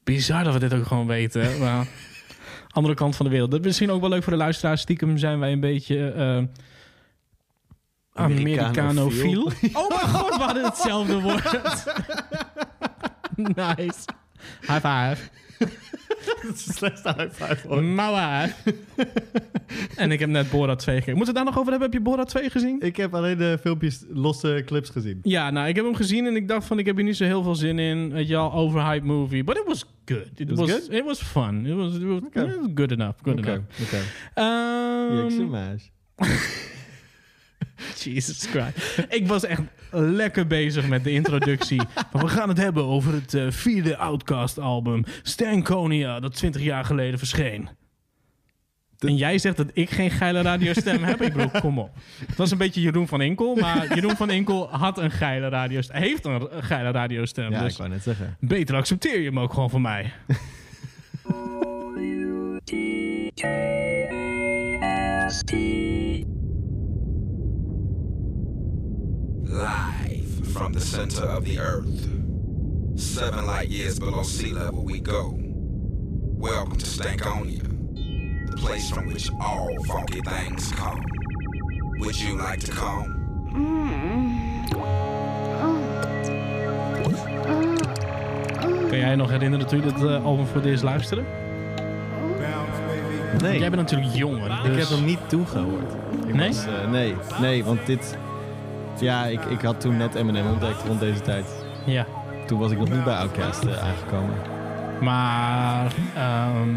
Bizar 0.04 0.44
dat 0.44 0.52
we 0.52 0.58
dit 0.58 0.74
ook 0.74 0.86
gewoon 0.86 1.06
weten. 1.06 1.58
Maar 1.60 1.86
andere 2.70 2.94
kant 2.94 3.16
van 3.16 3.26
de 3.26 3.32
wereld. 3.32 3.50
Dat 3.50 3.60
is 3.60 3.66
misschien 3.66 3.90
ook 3.90 4.00
wel 4.00 4.10
leuk 4.10 4.22
voor 4.22 4.32
de 4.32 4.38
luisteraars. 4.38 4.80
Stiekem 4.80 5.18
zijn 5.18 5.38
wij 5.38 5.52
een 5.52 5.60
beetje... 5.60 6.10
eh 6.10 6.42
Americanofiel. 8.12 8.62
Americanofiel. 8.64 9.42
Oh 9.72 9.88
mijn 9.88 10.08
god, 10.14 10.36
we 10.36 10.42
hadden 10.42 10.64
hetzelfde 10.64 11.20
woord. 11.20 11.52
nice. 13.36 13.98
High 14.60 14.72
five. 14.86 15.16
Dat 16.26 16.54
is 16.54 16.64
de 16.64 16.72
slechtste 16.72 17.14
high 17.16 17.32
five 17.32 17.68
ooit. 17.68 17.84
Mouwa. 17.84 18.48
en 19.96 20.12
ik 20.12 20.18
heb 20.20 20.28
net 20.28 20.50
Borat 20.50 20.78
2 20.78 20.94
gekeken. 20.96 21.16
Moeten 21.16 21.34
we 21.34 21.38
het 21.40 21.46
daar 21.46 21.54
nog 21.54 21.58
over 21.58 21.70
hebben? 21.70 21.90
Heb 21.90 21.98
je 21.98 22.10
Borat 22.10 22.28
2 22.28 22.50
gezien? 22.50 22.80
Ik 22.80 22.96
heb 22.96 23.14
alleen 23.14 23.38
de 23.38 23.58
filmpjes, 23.60 24.04
losse 24.08 24.62
clips 24.66 24.90
gezien. 24.90 25.18
Ja, 25.22 25.50
nou, 25.50 25.68
ik 25.68 25.76
heb 25.76 25.84
hem 25.84 25.94
gezien 25.94 26.26
en 26.26 26.36
ik 26.36 26.48
dacht 26.48 26.66
van, 26.66 26.78
ik 26.78 26.86
heb 26.86 26.96
hier 26.96 27.04
niet 27.04 27.16
zo 27.16 27.24
heel 27.24 27.42
veel 27.42 27.54
zin 27.54 27.78
in. 27.78 28.12
Weet 28.12 28.28
je 28.28 28.36
al, 28.36 28.52
overhyped 28.52 29.04
movie. 29.04 29.44
But 29.44 29.56
it 29.56 29.64
was 29.66 29.84
good. 30.04 30.28
It 30.34 30.48
was 30.48 30.58
was, 30.58 30.70
good? 30.70 30.88
It 30.92 31.04
was 31.04 31.22
fun. 31.22 31.66
It 31.66 31.74
was, 31.74 31.94
it 31.94 32.02
was, 32.02 32.20
Okay. 32.26 32.44
it 32.44 32.56
was 32.56 32.68
good 32.74 32.90
enough. 32.92 33.14
Good 33.22 33.38
Oké, 33.38 33.50
enough. 33.50 33.64
oké. 33.82 34.00
Ehm, 34.34 35.16
Jikse 35.22 35.42
mash. 35.44 35.82
Jesus 38.02 38.46
Christ. 38.46 39.06
ik 39.08 39.26
was 39.26 39.44
echt 39.44 39.62
lekker 39.90 40.46
bezig 40.46 40.88
met 40.88 41.04
de 41.04 41.10
introductie. 41.10 41.82
Van, 42.10 42.20
we 42.20 42.28
gaan 42.28 42.48
het 42.48 42.58
hebben 42.58 42.84
over 42.84 43.12
het 43.12 43.34
eh, 43.34 43.46
vierde 43.50 43.96
Outcast-album. 43.96 45.04
Stankonia, 45.22 46.20
dat 46.20 46.34
20 46.34 46.62
jaar 46.62 46.84
geleden 46.84 47.18
verscheen. 47.18 47.68
En 48.98 49.16
jij 49.16 49.38
zegt 49.38 49.56
dat 49.56 49.70
ik 49.72 49.90
geen 49.90 50.10
geile 50.10 50.42
radiostem 50.42 51.02
heb? 51.04 51.22
Ik 51.22 51.32
bedoel, 51.32 51.60
kom 51.60 51.78
op. 51.78 51.90
Het 52.26 52.36
was 52.36 52.50
een 52.50 52.58
beetje 52.58 52.80
Jeroen 52.80 53.08
van 53.08 53.20
Inkel, 53.20 53.54
maar 53.54 53.94
Jeroen 53.94 54.16
van 54.16 54.30
Inkel 54.30 54.68
had 54.68 54.98
een 54.98 55.10
geile 55.10 55.48
radiostem. 55.48 55.96
Heeft 56.02 56.24
een 56.24 56.48
geile 56.60 56.90
radiostem. 56.90 57.50
Ja, 57.50 57.62
dus 57.62 57.72
ik 57.72 57.78
wou 57.78 57.90
net 57.90 58.02
zeggen. 58.02 58.36
beter 58.40 58.76
accepteer 58.76 59.18
je 59.18 59.26
hem 59.26 59.38
ook 59.38 59.52
gewoon 59.52 59.70
van 59.70 59.82
mij. 59.82 60.12
Live 69.48 70.52
from 70.52 70.72
the 70.72 70.80
center 70.80 71.24
of 71.24 71.44
the 71.44 71.58
earth. 71.58 72.08
Seven 72.96 73.46
light 73.46 73.68
years 73.68 73.98
below 73.98 74.22
sea 74.22 74.52
level 74.52 74.82
we 74.84 74.98
go. 75.00 75.34
Welcome 75.38 76.76
to 76.78 76.86
Stankonia, 76.86 77.62
the 78.50 78.56
place 78.56 78.90
from 78.90 79.06
which 79.06 79.30
all 79.40 79.68
funky 79.84 80.20
things 80.20 80.72
come. 80.72 81.02
Would 82.00 82.18
you 82.20 82.36
like 82.36 82.60
to 82.60 82.72
come? 82.72 84.16
Kan 88.88 88.98
jij 88.98 89.10
je 89.10 89.16
nog 89.16 89.30
herinneren 89.30 89.66
toen 89.66 89.78
je 89.80 89.92
dit 89.92 90.04
eh, 90.04 90.24
album 90.24 90.46
voor 90.46 90.56
het 90.56 90.64
eerst 90.64 90.82
luisterde? 90.82 91.22
Nee, 93.42 93.58
Jij 93.58 93.70
bent 93.70 93.82
natuurlijk 93.82 94.14
jonger. 94.14 94.50
ik 94.64 94.72
dus- 94.72 94.88
heb 94.88 94.98
hem 94.98 95.04
niet 95.06 95.18
toegehoord. 95.28 95.92
Ik 96.26 96.34
Nee? 96.34 96.48
was, 96.48 96.66
eh, 96.66 96.90
nee, 96.90 97.14
nee, 97.40 97.64
want 97.64 97.86
dit... 97.86 98.18
Ja, 99.00 99.24
ik, 99.26 99.44
ik 99.44 99.60
had 99.60 99.80
toen 99.80 99.96
net 99.96 100.14
Eminem 100.14 100.46
ontdekt 100.46 100.82
rond 100.86 101.00
deze 101.00 101.20
tijd. 101.20 101.46
Ja. 101.86 102.06
Toen 102.46 102.58
was 102.58 102.70
ik 102.70 102.78
nog 102.78 102.88
niet 102.90 103.04
bij 103.04 103.14
Outkast 103.16 103.64
eh, 103.64 103.82
aangekomen. 103.84 104.34
Maar 105.00 105.92
ehm, 106.14 106.68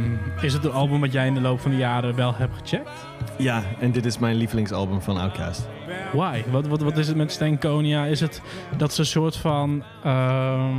is 0.41 0.53
het 0.53 0.65
een 0.65 0.71
album 0.71 0.99
wat 0.99 1.11
jij 1.11 1.27
in 1.27 1.33
de 1.33 1.41
loop 1.41 1.59
van 1.59 1.71
de 1.71 1.77
jaren 1.77 2.15
wel 2.15 2.35
hebt 2.35 2.53
gecheckt? 2.57 3.05
Ja, 3.37 3.63
en 3.79 3.91
dit 3.91 4.05
is 4.05 4.17
mijn 4.17 4.35
lievelingsalbum 4.35 5.01
van 5.01 5.17
Outkast. 5.17 5.67
Why? 6.13 6.43
Wat, 6.51 6.67
wat, 6.67 6.81
wat 6.81 6.97
is 6.97 7.07
het 7.07 7.15
met 7.17 7.31
Stankonia? 7.31 8.05
Is 8.05 8.19
het 8.19 8.41
dat 8.77 8.93
ze 8.93 8.99
een 8.99 9.05
soort 9.05 9.35
van 9.35 9.83
ehm, 10.03 10.75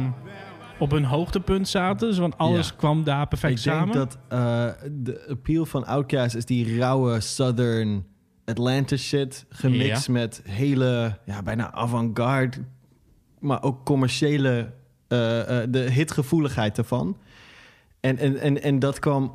op 0.78 0.90
hun 0.90 1.04
hoogtepunt 1.04 1.68
zaten? 1.68 2.14
Zo 2.14 2.20
van 2.20 2.36
alles 2.36 2.68
Ja. 2.68 2.74
kwam 2.76 3.04
daar 3.04 3.26
perfect 3.28 3.58
ik 3.58 3.64
denk 3.64 3.76
samen? 3.76 3.94
dat 3.94 4.18
eh, 4.28 4.64
de 4.92 5.26
appeal 5.30 5.66
van 5.66 5.86
Outkast 5.86 6.34
is 6.34 6.44
die 6.44 6.78
rauwe 6.78 7.20
Southern 7.20 8.04
Atlanta 8.44 8.96
shit... 8.96 9.46
gemixt 9.48 10.06
Ja. 10.06 10.12
met 10.12 10.42
hele, 10.44 11.18
ja, 11.24 11.42
bijna 11.42 11.72
avant-garde... 11.72 12.56
maar 13.38 13.62
ook 13.62 13.84
commerciële, 13.84 14.72
eh, 15.08 15.62
eh, 15.62 15.70
de 15.70 15.78
hitgevoeligheid 15.78 16.78
ervan. 16.78 17.16
En, 18.00 18.18
en, 18.18 18.36
en, 18.36 18.62
en 18.62 18.78
dat 18.78 18.98
kwam 18.98 19.34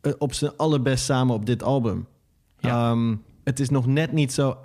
eh, 0.00 0.12
op 0.18 0.32
zijn 0.32 0.52
allerbest 0.56 1.04
samen 1.04 1.34
op 1.34 1.46
dit 1.46 1.62
album. 1.62 2.06
Ja. 2.58 2.90
Ehm, 2.90 3.16
het 3.44 3.60
is 3.60 3.68
nog 3.68 3.86
net 3.86 4.12
niet 4.12 4.32
zo... 4.32 4.60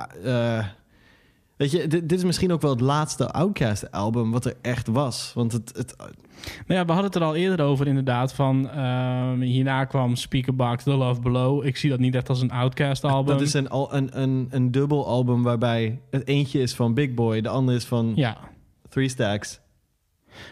weet 1.57 1.71
je, 1.71 1.87
dit, 1.87 2.09
dit 2.09 2.11
is 2.11 2.23
misschien 2.23 2.51
ook 2.51 2.61
wel 2.61 2.71
het 2.71 2.81
laatste 2.81 3.31
Outkast-album 3.31 4.31
wat 4.31 4.45
er 4.45 4.53
echt 4.61 4.87
was. 4.87 5.31
Want 5.35 5.51
het... 5.51 5.71
het 5.77 5.95
Nou 5.97 6.79
ja, 6.79 6.85
we 6.85 6.91
hadden 6.91 7.05
het 7.11 7.15
er 7.15 7.23
al 7.23 7.35
eerder 7.35 7.65
over 7.65 7.87
inderdaad. 7.87 8.33
Van, 8.33 8.69
ehm, 8.69 9.39
hierna 9.39 9.85
kwam 9.85 10.15
Speakerbox, 10.15 10.83
The 10.83 10.91
Love 10.91 11.21
Below. 11.21 11.65
Ik 11.65 11.77
zie 11.77 11.89
dat 11.89 11.99
niet 11.99 12.15
echt 12.15 12.29
als 12.29 12.41
een 12.41 12.51
Outcast 12.51 13.03
album. 13.03 13.33
Dat 13.33 13.41
is 13.41 13.53
een, 13.53 13.67
een, 13.71 14.21
een, 14.21 14.47
een 14.49 14.71
dubbel 14.71 15.07
album 15.07 15.43
waarbij 15.43 15.99
het 16.09 16.27
eentje 16.27 16.59
is 16.61 16.75
van 16.75 16.93
Big 16.93 17.13
Boy, 17.13 17.41
de 17.41 17.49
andere 17.49 17.77
is 17.77 17.85
van 17.85 18.11
Ja. 18.15 18.37
Three 18.89 19.09
Stacks. 19.09 19.61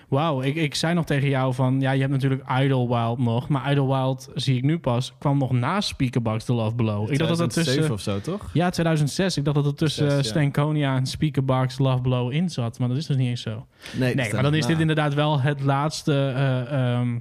Wauw, 0.09 0.41
ik, 0.41 0.55
ik 0.55 0.75
zei 0.75 0.93
nog 0.93 1.05
tegen 1.05 1.29
jou 1.29 1.53
van... 1.53 1.81
Ja, 1.81 1.91
je 1.91 1.99
hebt 1.99 2.11
natuurlijk 2.11 2.41
Idlewild 2.41 3.17
nog. 3.17 3.47
Maar 3.47 3.71
Idlewild, 3.71 4.29
zie 4.33 4.57
ik 4.57 4.63
nu 4.63 4.79
pas, 4.79 5.13
kwam 5.19 5.37
nog 5.37 5.51
na 5.51 5.81
Speakerbox 5.81 6.45
The 6.45 6.53
Love 6.53 6.75
Below. 6.75 7.11
Ik 7.11 7.17
dacht 7.17 7.29
dat 7.29 7.37
dat 7.37 7.49
2007 7.49 7.89
tussen... 7.89 7.93
of 7.93 8.23
zo, 8.23 8.31
toch? 8.31 8.49
Ja, 8.53 8.69
2006. 8.69 9.37
Ik 9.37 9.43
dacht 9.43 9.55
dat 9.55 9.65
het 9.65 9.77
tussen 9.77 10.05
ja. 10.09 10.23
Stankonia 10.23 10.95
en 10.95 11.05
Speakerbox 11.05 11.77
Love 11.77 12.01
Below 12.01 12.31
in 12.31 12.49
zat. 12.49 12.79
Maar 12.79 12.87
dat 12.87 12.97
is 12.97 13.05
dus 13.05 13.15
niet 13.17 13.27
eens 13.27 13.41
zo. 13.41 13.67
Nee, 13.97 14.15
Nee, 14.15 14.33
maar 14.33 14.43
dan 14.43 14.53
is 14.53 14.65
dit 14.65 14.79
inderdaad 14.79 15.13
wel 15.13 15.41
het 15.41 15.61
laatste 15.61 16.13
eh, 16.13 16.93
ehm, 16.93 17.19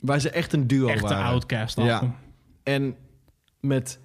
Waar 0.00 0.20
ze 0.20 0.30
echt 0.30 0.52
een 0.52 0.66
duo 0.66 0.88
echte 0.88 1.02
waren. 1.02 1.24
Outcast 1.24 1.76
Ja. 1.76 1.94
album. 1.94 2.14
En 2.62 2.96
met 3.60 4.00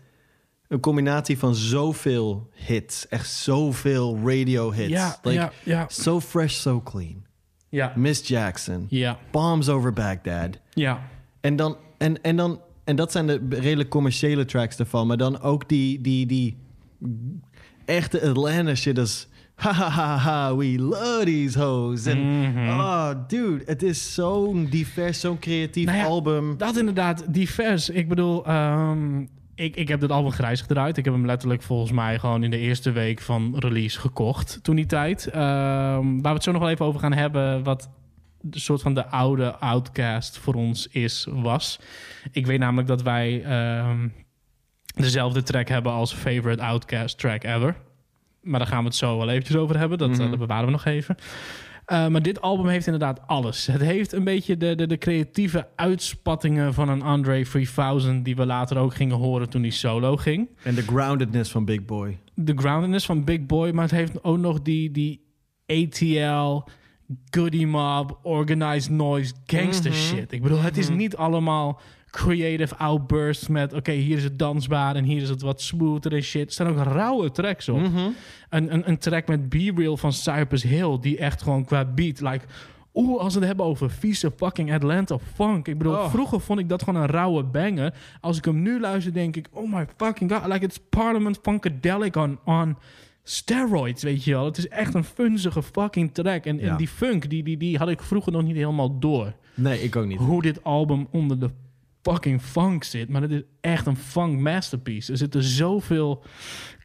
een 0.68 0.80
combinatie 0.80 1.38
van 1.38 1.56
zoveel 1.56 2.50
hits. 2.54 3.08
Echt 3.08 3.30
zoveel 3.30 4.20
radio 4.26 4.72
hits. 4.72 4.90
Ja, 4.90 5.18
like, 5.22 5.40
ja, 5.40 5.52
ja. 5.64 5.86
So 5.90 6.20
fresh, 6.20 6.54
so 6.54 6.82
clean. 6.82 7.26
Ja. 7.72 7.94
Miss 7.96 8.28
Jackson. 8.28 8.86
Ja. 8.90 9.18
Bombs 9.32 9.70
over 9.70 9.94
Baghdad. 9.94 10.60
Ja. 10.74 11.02
En 11.42 11.56
dan, 11.56 11.78
en, 11.98 12.22
en 12.22 12.36
dan, 12.36 12.60
en 12.84 12.96
dat 12.96 13.12
zijn 13.12 13.28
de 13.28 13.42
redelijk 13.50 13.90
commerciële 13.90 14.46
tracks 14.46 14.78
ervan. 14.78 15.08
Maar 15.08 15.18
dan 15.18 15.42
ook 15.42 15.70
die, 15.70 16.02
die, 16.02 16.26
die 16.26 16.58
echte 17.86 18.22
Atlanta 18.30 18.76
shit 18.76 19.00
als... 19.00 19.30
Ha 19.56 19.72
ha 19.74 19.90
ha 19.90 20.18
ha, 20.18 20.56
we 20.56 20.80
love 20.80 21.22
these 21.26 21.60
hoes. 21.60 22.06
En, 22.06 22.18
oh, 22.58 23.12
dude, 23.28 23.64
het 23.66 23.84
is 23.84 24.14
zo'n 24.14 24.68
divers, 24.70 25.20
zo'n 25.20 25.40
creatief 25.40 25.86
Nou 25.86 25.98
ja, 25.98 26.04
album. 26.04 26.58
Dat 26.58 26.78
inderdaad, 26.78 27.34
divers. 27.34 27.90
Ik 27.90 28.08
bedoel, 28.08 28.46
ehm, 28.46 29.26
ik, 29.62 29.76
ik 29.76 29.88
heb 29.88 30.00
dit 30.00 30.12
album 30.12 30.32
grijs 30.32 30.62
gedraaid. 30.62 30.98
Ik 30.98 31.06
heb 31.06 31.14
hem 31.14 31.26
letterlijk 31.26 31.62
volgens 31.62 31.92
mij 31.92 32.20
gewoon 32.20 32.44
in 32.44 32.52
de 32.52 32.58
eerste 32.58 32.92
week 32.92 33.22
van 33.22 33.56
release 33.60 34.00
gekocht 34.00 34.60
toen 34.64 34.76
die 34.76 34.86
tijd. 34.86 35.28
Ehm, 35.28 36.12
waar 36.12 36.22
we 36.22 36.30
het 36.30 36.44
zo 36.44 36.52
nog 36.52 36.62
wel 36.62 36.70
even 36.70 36.86
over 36.86 37.00
gaan 37.00 37.14
hebben, 37.14 37.64
wat 37.64 37.90
de 38.42 38.60
soort 38.60 38.82
van 38.82 38.94
de 38.94 39.06
oude 39.06 39.56
Outcast 39.56 40.38
voor 40.38 40.54
ons 40.54 40.88
is, 40.88 41.28
was. 41.30 41.80
Ik 42.32 42.46
weet 42.46 42.60
namelijk 42.60 42.88
dat 42.88 43.02
wij 43.02 43.44
ehm, 43.44 44.08
dezelfde 44.96 45.44
track 45.44 45.68
hebben 45.68 45.92
als 45.92 46.14
favorite 46.14 46.64
Outcast 46.64 47.18
track 47.18 47.44
ever. 47.44 47.76
Maar 48.42 48.60
daar 48.60 48.68
gaan 48.68 48.80
we 48.80 48.86
het 48.86 48.96
zo 48.96 49.18
wel 49.18 49.30
eventjes 49.30 49.56
over 49.58 49.78
hebben. 49.78 49.98
Dat, 49.98 50.20
eh, 50.20 50.30
dat 50.30 50.40
bewaren 50.40 50.66
we 50.66 50.72
nog 50.72 50.86
even. 50.86 51.16
Uh, 51.92 52.08
maar 52.08 52.22
dit 52.22 52.42
album 52.42 52.68
heeft 52.68 52.86
inderdaad 52.86 53.28
alles. 53.28 53.66
Het 53.66 53.82
heeft 53.82 54.14
een 54.14 54.24
beetje 54.24 54.58
de, 54.58 54.76
de, 54.76 54.88
de 54.88 54.98
creatieve 54.98 55.68
uitspattingen 55.76 56.74
van 56.74 56.90
een 56.90 57.02
Andre 57.02 57.46
3000... 57.46 58.26
die 58.26 58.36
we 58.36 58.46
later 58.46 58.78
ook 58.78 58.94
gingen 58.96 59.16
horen 59.18 59.50
toen 59.50 59.62
hij 59.62 59.72
solo 59.72 60.18
ging. 60.18 60.50
En 60.64 60.76
de 60.76 60.82
groundedness 60.82 61.52
van 61.52 61.66
Big 61.66 61.86
Boy. 61.86 62.18
De 62.36 62.54
groundedness 62.56 63.06
van 63.06 63.24
Big 63.24 63.46
Boy, 63.46 63.72
maar 63.72 63.84
het 63.84 63.94
heeft 63.94 64.24
ook 64.24 64.38
nog 64.38 64.62
die, 64.62 64.92
die 64.92 65.22
ATL, 65.66 66.62
Goody 67.30 67.66
Mob, 67.66 68.20
Organized 68.24 68.92
Noise, 68.92 69.34
gangster 69.46 69.92
Mhm. 69.92 70.00
shit. 70.00 70.32
Ik 70.32 70.42
bedoel, 70.42 70.62
het 70.62 70.78
is 70.78 70.90
niet 70.90 71.16
allemaal 71.16 71.82
creative 72.12 72.76
outbursts 72.76 73.48
met... 73.48 73.74
oké, 73.74 73.92
hier 73.92 74.18
is 74.18 74.24
het 74.24 74.40
dansbaar 74.40 74.96
en 74.96 75.04
hier 75.04 75.22
is 75.22 75.30
het 75.30 75.42
wat 75.42 75.62
smoother 75.62 76.14
en 76.14 76.22
shit. 76.22 76.46
Er 76.48 76.52
staan 76.52 76.68
ook 76.68 76.78
rauwe 76.78 77.32
tracks 77.32 77.70
op. 77.70 77.80
Mhm. 77.80 78.10
Een, 78.50 78.74
een, 78.74 78.90
een 78.90 78.98
track 78.98 79.28
met 79.28 79.50
B-Real 79.50 79.98
van 79.98 80.14
Cypress 80.14 80.64
Hill... 80.64 80.98
die 81.02 81.18
echt 81.18 81.42
gewoon 81.42 81.66
qua 81.66 81.86
beat, 81.86 82.22
like 82.22 82.46
Oeh, 82.94 83.20
als 83.22 83.34
we 83.34 83.40
het 83.40 83.48
hebben 83.48 83.66
over 83.66 83.92
vieze 83.92 84.32
fucking 84.38 84.74
Atlanta 84.74 85.18
funk. 85.34 85.68
Ik 85.68 85.78
bedoel, 85.78 85.94
Oh. 85.94 86.10
vroeger 86.10 86.42
vond 86.42 86.60
ik 86.60 86.70
dat 86.70 86.84
gewoon 86.84 87.02
een 87.02 87.10
rauwe 87.10 87.44
banger. 87.44 87.94
Als 88.22 88.38
ik 88.38 88.46
hem 88.46 88.62
nu 88.62 88.80
luister, 88.80 89.14
denk 89.14 89.36
ik... 89.36 89.48
Oh 89.52 89.74
my 89.74 89.86
fucking 89.98 90.32
god, 90.32 90.46
like 90.46 90.66
it's 90.66 90.80
Parliament 90.90 91.40
Funkadelic 91.42 92.16
on, 92.16 92.40
on 92.46 92.78
steroids, 93.24 94.04
weet 94.04 94.24
je 94.24 94.32
wel. 94.32 94.46
Het 94.46 94.58
is 94.58 94.68
echt 94.68 94.94
een 94.94 95.04
funzige 95.04 95.64
fucking 95.64 96.14
track. 96.14 96.46
En, 96.46 96.60
en 96.60 96.78
die 96.78 96.88
funk, 96.88 97.30
die, 97.30 97.44
die, 97.44 97.58
die 97.58 97.78
had 97.78 97.90
ik 97.90 98.02
vroeger 98.02 98.32
nog 98.32 98.44
niet 98.44 98.56
helemaal 98.56 99.00
door. 99.00 99.34
Nee, 99.54 99.84
ik 99.84 99.96
ook 99.96 100.06
niet. 100.06 100.20
Hoe 100.20 100.42
dit 100.42 100.64
album 100.64 101.08
onder 101.12 101.40
de 101.40 101.50
fucking 102.02 102.42
funk 102.42 102.84
zit. 102.84 103.10
Maar 103.10 103.22
het 103.22 103.32
is 103.32 103.42
echt 103.62 103.86
een 103.86 103.98
funk 103.98 104.40
masterpiece. 104.40 105.12
Er 105.12 105.18
zitten 105.18 105.44
zoveel 105.44 106.24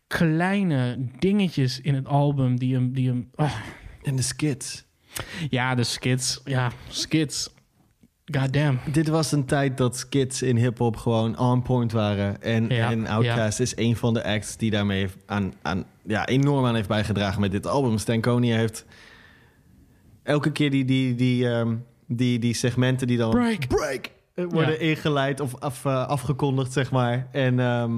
kleine 0.06 0.98
dingetjes 1.18 1.80
in 1.80 1.94
het 1.94 2.06
album 2.06 2.58
die 2.58 2.74
hem... 2.74 2.92
Die 2.92 3.08
hem 3.08 3.30
ah. 3.34 3.52
En 4.02 4.16
de 4.16 4.22
skits. 4.22 4.84
Ja, 5.50 5.74
de 5.74 5.84
skits. 5.84 6.40
Ja, 6.44 6.72
skits. 6.88 7.54
Goddamn. 8.24 8.78
Dit 8.92 9.08
was 9.08 9.32
een 9.32 9.44
tijd 9.44 9.76
dat 9.76 9.96
skits 9.96 10.42
in 10.42 10.56
hip-hop 10.56 10.96
gewoon 10.96 11.38
on 11.38 11.62
point 11.62 11.92
waren. 11.92 12.42
En, 12.42 12.68
Ja, 12.68 12.90
en 12.90 13.06
Outkast 13.06 13.60
is 13.60 13.76
een 13.76 13.96
van 13.96 14.14
de 14.14 14.24
acts 14.24 14.56
die 14.56 14.70
daarmee 14.70 15.08
aan, 15.26 15.52
aan, 15.62 15.84
ja, 16.02 16.26
enorm 16.26 16.64
aan 16.66 16.74
heeft 16.74 16.88
bijgedragen 16.88 17.40
met 17.40 17.50
dit 17.50 17.66
album. 17.66 17.98
Stankonia 17.98 18.56
heeft 18.56 18.84
elke 20.22 20.52
keer 20.52 20.70
die, 20.70 20.84
die, 20.84 21.14
die, 21.14 21.48
ehm, 21.48 21.76
die, 22.06 22.38
die 22.38 22.54
segmenten 22.54 23.06
die 23.06 23.16
dan 23.16 23.30
Break. 23.30 23.66
break 23.68 24.10
worden 24.44 24.72
Ja. 24.72 24.78
ingeleid 24.78 25.40
of 25.40 25.56
af, 25.60 25.84
eh, 25.84 26.06
afgekondigd, 26.06 26.72
zeg 26.72 26.90
maar. 26.90 27.28
En, 27.32 27.60
ehm, 27.60 27.92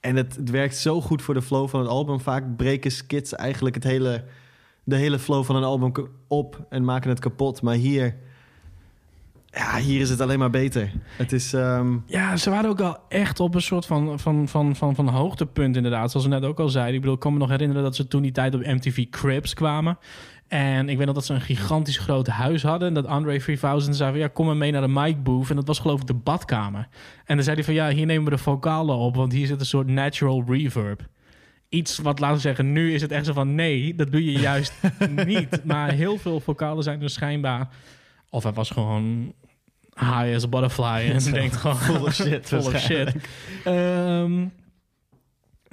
en 0.00 0.16
het, 0.16 0.36
het 0.36 0.50
werkt 0.50 0.76
zo 0.76 1.00
goed 1.00 1.22
voor 1.22 1.34
de 1.34 1.42
flow 1.42 1.68
van 1.68 1.80
het 1.80 1.88
album. 1.88 2.20
Vaak 2.20 2.56
breken 2.56 2.90
skits 2.90 3.34
eigenlijk 3.34 3.74
het 3.74 3.84
hele, 3.84 4.24
de 4.84 4.96
hele 4.96 5.18
flow 5.18 5.44
van 5.44 5.56
een 5.56 5.64
album 5.64 5.92
op 6.28 6.66
en 6.68 6.84
maken 6.84 7.10
het 7.10 7.18
kapot. 7.20 7.62
Maar 7.62 7.74
hier, 7.74 8.16
ja, 9.46 9.76
hier 9.76 10.00
is 10.00 10.10
het 10.10 10.20
alleen 10.20 10.38
maar 10.38 10.50
beter. 10.50 10.92
Het 11.16 11.32
is... 11.32 11.52
ehm, 11.52 11.96
Ja, 12.06 12.36
ze 12.36 12.50
waren 12.50 12.70
ook 12.70 12.80
al 12.80 12.98
echt 13.08 13.40
op 13.40 13.54
een 13.54 13.62
soort 13.62 13.86
van, 13.86 14.18
van, 14.18 14.48
van, 14.48 14.76
van, 14.76 14.94
van 14.94 15.08
hoogtepunt 15.08 15.76
inderdaad. 15.76 16.10
Zoals 16.10 16.26
we 16.26 16.32
net 16.32 16.44
ook 16.44 16.60
al 16.60 16.68
zeiden. 16.68 16.94
Ik 16.94 17.00
bedoel, 17.00 17.14
ik 17.14 17.20
kan 17.20 17.32
me 17.32 17.38
nog 17.38 17.48
herinneren 17.48 17.82
dat 17.82 17.96
ze 17.96 18.08
toen 18.08 18.22
die 18.22 18.32
tijd 18.32 18.54
op 18.54 18.60
MTV 18.66 19.08
Cribs 19.10 19.54
kwamen. 19.54 19.98
En 20.54 20.88
ik 20.88 20.96
weet 20.96 21.06
nog 21.06 21.14
dat 21.14 21.24
ze 21.24 21.34
een 21.34 21.40
gigantisch 21.40 21.98
groot 21.98 22.26
huis 22.26 22.62
hadden. 22.62 22.88
En 22.88 22.94
dat 22.94 23.06
Andre 23.06 23.38
3000 23.38 23.96
zei 23.96 24.10
van, 24.10 24.20
ja, 24.20 24.28
kom 24.28 24.46
maar 24.46 24.56
mee 24.56 24.70
naar 24.70 24.80
de 24.80 24.88
mic 24.88 25.22
booth. 25.22 25.50
En 25.50 25.56
dat 25.56 25.66
was 25.66 25.78
geloof 25.78 26.00
ik 26.00 26.06
de 26.06 26.14
badkamer. 26.14 26.88
En 27.24 27.34
dan 27.34 27.44
zei 27.44 27.56
hij 27.56 27.64
van, 27.64 27.74
ja, 27.74 27.88
hier 27.88 28.06
nemen 28.06 28.24
we 28.24 28.30
de 28.30 28.38
vocalen 28.38 28.96
op. 28.96 29.16
Want 29.16 29.32
hier 29.32 29.46
zit 29.46 29.60
een 29.60 29.66
soort 29.66 29.86
natural 29.86 30.44
reverb. 30.46 31.06
Iets 31.68 31.98
wat, 31.98 32.18
laten 32.18 32.36
we 32.36 32.42
zeggen, 32.42 32.72
nu 32.72 32.94
is 32.94 33.02
het 33.02 33.10
echt 33.12 33.26
zo 33.26 33.32
van... 33.32 33.54
nee, 33.54 33.94
dat 33.94 34.12
doe 34.12 34.24
je 34.24 34.38
juist 34.38 34.72
niet. 35.26 35.64
Maar 35.64 35.90
heel 35.90 36.18
veel 36.18 36.40
vocalen 36.40 36.82
zijn 36.82 37.00
dus 37.00 37.12
schijnbaar... 37.12 37.68
of 38.30 38.42
hij 38.42 38.52
was 38.52 38.70
gewoon 38.70 39.32
high 39.94 40.34
as 40.34 40.44
a 40.44 40.48
butterfly... 40.48 41.10
en 41.26 41.32
denkt 41.32 41.56
gewoon... 41.56 41.76
Full 41.78 42.00
of 42.00 42.14
shit, 42.24 42.46
full 42.46 42.58
of 42.58 42.78
shit. 42.78 43.14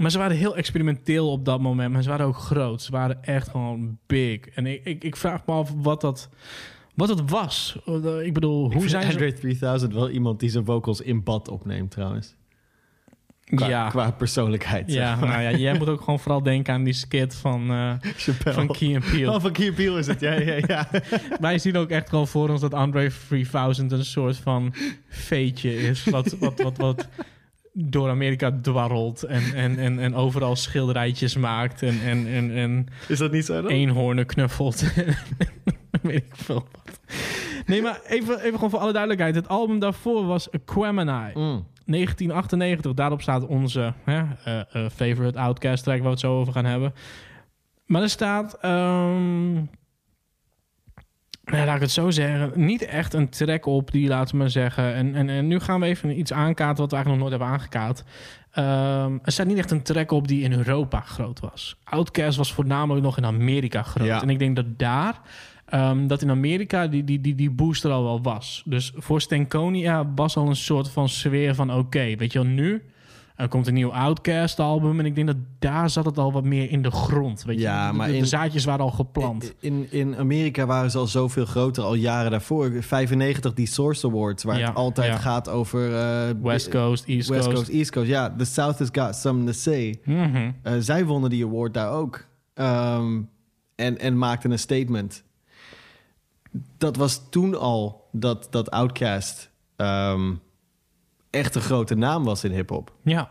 Maar 0.02 0.12
ze 0.12 0.18
waren 0.18 0.38
heel 0.38 0.56
experimenteel 0.56 1.32
op 1.32 1.46
dat 1.46 1.62
moment. 1.62 1.94
Maar 1.94 2.04
ze 2.04 2.10
waren 2.10 2.26
ook 2.26 2.36
groot. 2.38 2.82
Ze 2.82 2.92
waren 2.92 3.24
echt 3.24 3.50
gewoon 3.50 3.98
big. 4.08 4.40
En 4.40 4.66
ik, 4.66 4.82
ik, 4.84 5.04
ik 5.04 5.16
vraag 5.16 5.46
me 5.46 5.54
af 5.54 5.72
wat 5.76 6.02
dat, 6.02 6.30
wat 6.96 7.08
dat 7.08 7.30
was. 7.30 7.78
Ik 8.24 8.34
bedoel, 8.34 8.66
ik 8.66 8.74
hoe 8.74 8.90
zijn 8.90 9.04
ze... 9.04 9.10
Andre 9.12 9.34
3000 9.34 9.94
wel 9.94 10.10
iemand 10.10 10.40
die 10.40 10.50
zijn 10.50 10.66
vocals 10.66 11.02
in 11.02 11.24
bad 11.24 11.48
opneemt 11.48 11.92
trouwens. 11.92 12.36
Qua, 13.44 13.68
Ja. 13.68 13.90
qua 13.90 14.12
persoonlijkheid. 14.12 14.92
Ja, 14.94 15.20
nou 15.20 15.42
ja, 15.42 15.52
jij 15.52 15.78
moet 15.78 15.90
ook 15.90 16.00
gewoon 16.02 16.20
vooral 16.20 16.44
denken 16.44 16.74
aan 16.74 16.84
die 16.84 16.94
skit 16.94 17.36
van, 17.36 17.68
Chappelle. 18.18 18.54
van 18.54 18.68
Key 18.68 18.96
and 18.96 19.06
Peele. 19.12 19.32
Oh, 19.32 19.42
van 19.42 19.52
Key 19.52 19.68
and 19.68 19.76
Peele 19.76 20.00
is 20.00 20.08
het. 20.08 20.20
Ja, 20.20 20.34
ja, 20.34 20.56
ja. 20.68 20.90
Wij 21.40 21.58
zien 21.60 21.78
ook 21.78 21.90
echt 21.90 22.10
gewoon 22.10 22.28
voor 22.28 22.50
ons 22.50 22.62
dat 22.62 22.74
Andre 22.74 23.12
3000 23.28 23.92
een 23.92 24.06
soort 24.06 24.38
van 24.38 24.74
feetje 25.08 25.76
is. 25.82 26.04
Wat, 26.04 26.38
wat, 26.40 26.62
wat, 26.62 26.78
wat 26.78 27.08
door 27.74 28.10
Amerika 28.10 28.60
dwarrelt 28.62 29.24
en, 29.24 29.54
en, 29.54 29.78
en, 29.78 30.00
en 30.00 30.16
overal 30.16 30.56
schilderijtjes 30.56 31.36
maakt. 31.36 31.82
En, 31.82 32.02
en, 32.02 32.28
en, 32.28 32.56
en 32.56 32.88
Is 33.08 33.18
dat 33.18 33.32
niet 33.32 33.46
zo 33.46 33.62
dan? 33.62 33.72
eenhoornen 33.72 34.26
knuffelt. 34.26 34.84
Weet 36.02 36.24
ik 36.24 36.36
veel 36.36 36.68
wat. 36.72 37.00
Nee, 37.66 37.82
maar 37.82 38.00
even, 38.08 38.40
even 38.40 38.54
gewoon 38.54 38.70
voor 38.70 38.80
alle 38.80 38.92
duidelijkheid. 38.92 39.36
Het 39.36 39.48
album 39.48 39.80
daarvoor 39.80 40.26
was 40.26 40.52
Aquemini. 40.52 41.32
Mm. 41.34 41.66
1998. 41.86 42.94
Daarop 42.94 43.22
staat 43.22 43.46
onze 43.46 43.94
hè, 44.04 44.24
eh, 44.44 44.60
eh, 44.60 44.92
favorite 44.92 45.40
Outcast 45.40 45.84
track... 45.84 45.98
waar 45.98 46.06
we 46.06 46.12
het 46.12 46.20
zo 46.20 46.40
over 46.40 46.54
gaan 46.54 46.66
hebben. 46.66 46.94
Maar 47.86 48.02
er 48.02 48.10
staat... 48.10 48.58
ehm, 48.62 49.56
nou, 51.52 51.66
laat 51.66 51.76
ik 51.76 51.82
het 51.82 51.92
zo 51.92 52.12
zeggen. 52.12 52.52
Niet 52.56 52.86
echt 52.86 53.14
een 53.14 53.30
track 53.30 53.66
op 53.66 53.92
die, 53.92 54.08
laten 54.08 54.32
we 54.32 54.38
maar 54.38 54.50
zeggen. 54.50 54.94
En, 54.94 55.16
en, 55.16 55.30
en 55.30 55.48
nu 55.48 55.60
gaan 55.60 55.80
we 55.80 55.86
even 55.86 56.20
iets 56.20 56.34
aankaarten 56.34 56.82
wat 56.82 56.92
we 56.92 56.96
eigenlijk 56.96 57.06
nog 57.06 57.18
nooit 57.18 57.42
hebben 57.42 57.60
aangekaart. 57.60 58.04
Ehm, 58.52 59.18
er 59.24 59.32
staat 59.32 59.48
niet 59.48 59.58
echt 59.58 59.72
een 59.72 59.82
track 59.82 60.12
op 60.12 60.28
die 60.28 60.44
in 60.44 60.54
Europa 60.54 61.00
groot 61.00 61.40
was. 61.40 61.76
Outcast 61.84 62.38
was 62.38 62.54
voornamelijk 62.54 63.06
nog 63.06 63.18
in 63.18 63.26
Amerika 63.26 63.84
groot. 63.84 64.08
Ja. 64.08 64.22
En 64.22 64.30
ik 64.30 64.40
denk 64.40 64.56
dat 64.56 64.80
daar, 64.80 65.22
ehm, 65.66 66.08
dat 66.08 66.22
in 66.22 66.30
Amerika 66.30 66.88
die, 66.88 67.04
die, 67.04 67.22
die, 67.22 67.36
die 67.36 67.50
boost 67.50 67.84
er 67.84 67.92
al 67.92 68.04
wel 68.04 68.22
was. 68.22 68.64
Dus 68.66 68.92
voor 68.96 69.22
Stankonia 69.22 70.12
was 70.16 70.38
al 70.38 70.48
een 70.48 70.56
soort 70.56 70.90
van 70.90 71.10
sfeer 71.10 71.56
van 71.56 71.74
oké, 71.74 72.16
weet 72.16 72.32
je 72.32 72.40
wel, 72.40 72.48
nu... 72.48 72.84
Er 73.42 73.48
komt 73.48 73.68
een 73.68 73.74
nieuw 73.74 73.94
Outcast 73.94 74.60
album 74.60 75.00
en 75.00 75.06
ik 75.06 75.16
denk 75.16 75.28
dat 75.28 75.36
daar 75.60 75.90
zat 75.90 76.06
het 76.06 76.18
al 76.18 76.32
wat 76.32 76.44
meer 76.44 76.72
in 76.72 76.82
de 76.82 76.92
grond. 76.92 77.44
Weet 77.44 77.56
je? 77.56 77.62
Ja, 77.62 77.92
De- 77.92 77.98
maar 77.98 78.08
de, 78.08 78.26
zaadjes 78.26 78.66
waren 78.66 78.86
al 78.86 78.92
geplant. 78.92 79.54
In, 79.60 79.88
in 79.92 80.16
Amerika 80.18 80.66
waren 80.66 80.92
ze 80.92 80.98
al 80.98 81.08
zoveel 81.08 81.46
groter, 81.46 81.84
al 81.84 81.94
jaren 81.94 82.32
daarvoor. 82.32 82.72
95, 82.84 83.54
die 83.54 83.68
Source 83.68 84.08
Awards, 84.08 84.44
waar 84.44 84.58
Ja, 84.60 84.68
het 84.68 84.76
altijd 84.76 85.12
ja. 85.12 85.18
gaat 85.18 85.50
over... 85.50 85.96
eh, 85.96 86.30
West 86.42 86.70
Coast, 86.70 87.06
East 87.06 87.30
West 87.30 87.44
Coast. 87.46 87.58
Coast, 87.58 87.70
East 87.70 87.92
Coast. 87.92 88.08
Ja, 88.08 88.36
the 88.38 88.46
South 88.46 88.80
has 88.80 88.90
got 88.92 89.16
something 89.16 89.48
to 89.48 89.54
say. 89.54 90.00
Mhm. 90.06 90.52
Eh, 90.64 90.74
zij 90.80 91.06
wonnen 91.06 91.30
die 91.30 91.46
award 91.46 91.74
daar 91.74 91.92
ook. 91.92 92.26
Ehm, 92.54 93.22
en, 93.76 94.00
en 94.00 94.18
maakten 94.18 94.52
een 94.52 94.60
statement. 94.60 95.24
Dat 96.78 96.96
was 96.96 97.22
toen 97.30 97.60
al 97.60 98.08
dat, 98.12 98.48
dat 98.50 98.72
Outkast 98.72 99.50
ehm, 99.76 100.32
echt 101.32 101.56
een 101.56 101.62
grote 101.62 101.96
naam 101.96 102.24
was 102.24 102.44
in 102.44 102.52
hip-hop. 102.52 102.94
Ja, 103.04 103.30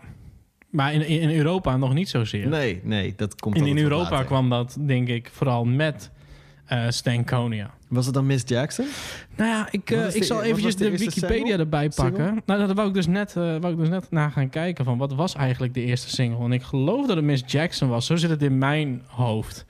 maar 0.70 0.94
in, 0.94 1.06
in 1.06 1.30
Europa 1.30 1.76
nog 1.76 1.94
niet 1.94 2.08
zozeer. 2.08 2.48
Nee, 2.48 2.80
nee, 2.84 3.12
dat 3.16 3.40
komt 3.40 3.56
in, 3.56 3.66
in 3.66 3.78
Europa 3.78 4.10
later. 4.10 4.26
kwam 4.26 4.48
dat, 4.48 4.76
denk 4.80 5.08
ik, 5.08 5.28
vooral 5.32 5.64
met 5.64 6.10
eh 6.66 6.84
Stankonia. 6.88 7.70
Was 7.88 8.04
het 8.04 8.14
dan 8.14 8.26
Miss 8.26 8.44
Jackson? 8.46 8.86
Nou 9.36 9.50
ja, 9.50 9.68
ik, 9.70 9.90
eh, 9.90 10.14
ik 10.14 10.24
zal 10.24 10.42
eventjes 10.42 10.76
de 10.76 10.90
Wikipedia 10.90 11.36
single? 11.36 11.56
erbij 11.56 11.88
pakken. 11.88 12.24
Single? 12.24 12.42
Nou, 12.46 12.66
dat 12.66 12.76
wou 12.76 12.88
ik, 12.88 12.94
dus 12.94 13.06
net, 13.06 13.28
eh, 13.36 13.56
wou 13.60 13.72
ik 13.72 13.78
dus 13.78 13.88
net 13.88 14.10
na 14.10 14.28
gaan 14.28 14.48
kijken 14.48 14.84
van 14.84 14.98
wat 14.98 15.14
was 15.14 15.34
eigenlijk 15.34 15.74
de 15.74 15.84
eerste 15.84 16.08
single. 16.08 16.44
En 16.44 16.52
ik 16.52 16.62
geloof 16.62 17.06
dat 17.06 17.16
het 17.16 17.24
Miss 17.24 17.42
Jackson 17.46 17.88
was. 17.88 18.06
Zo 18.06 18.16
zit 18.16 18.30
het 18.30 18.42
in 18.42 18.58
mijn 18.58 19.02
hoofd. 19.06 19.64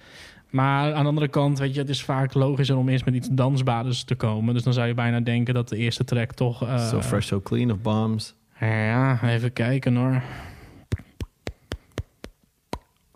Maar 0.51 0.92
aan 0.94 1.03
de 1.03 1.09
andere 1.09 1.28
kant, 1.28 1.59
weet 1.59 1.74
je, 1.74 1.80
het 1.80 1.88
is 1.88 2.03
vaak 2.05 2.34
logischer 2.34 2.76
om 2.76 2.88
eerst 2.88 3.05
met 3.05 3.14
iets 3.14 3.28
dansbaarders 3.32 4.05
te 4.05 4.14
komen. 4.14 4.55
Dus 4.55 4.62
dan 4.62 4.72
zou 4.72 4.86
je 4.86 4.94
bijna 4.94 5.20
denken 5.20 5.55
dat 5.55 5.68
de 5.68 5.76
eerste 5.76 6.05
track 6.05 6.32
toch... 6.32 6.62
eh, 6.62 6.88
so 6.88 7.01
Fresh, 7.03 7.26
So 7.26 7.40
Clean 7.40 7.70
of 7.70 7.78
Bombs. 7.80 8.34
Ja, 8.61 9.22
even 9.22 9.53
kijken 9.53 9.96
hoor. 9.96 10.22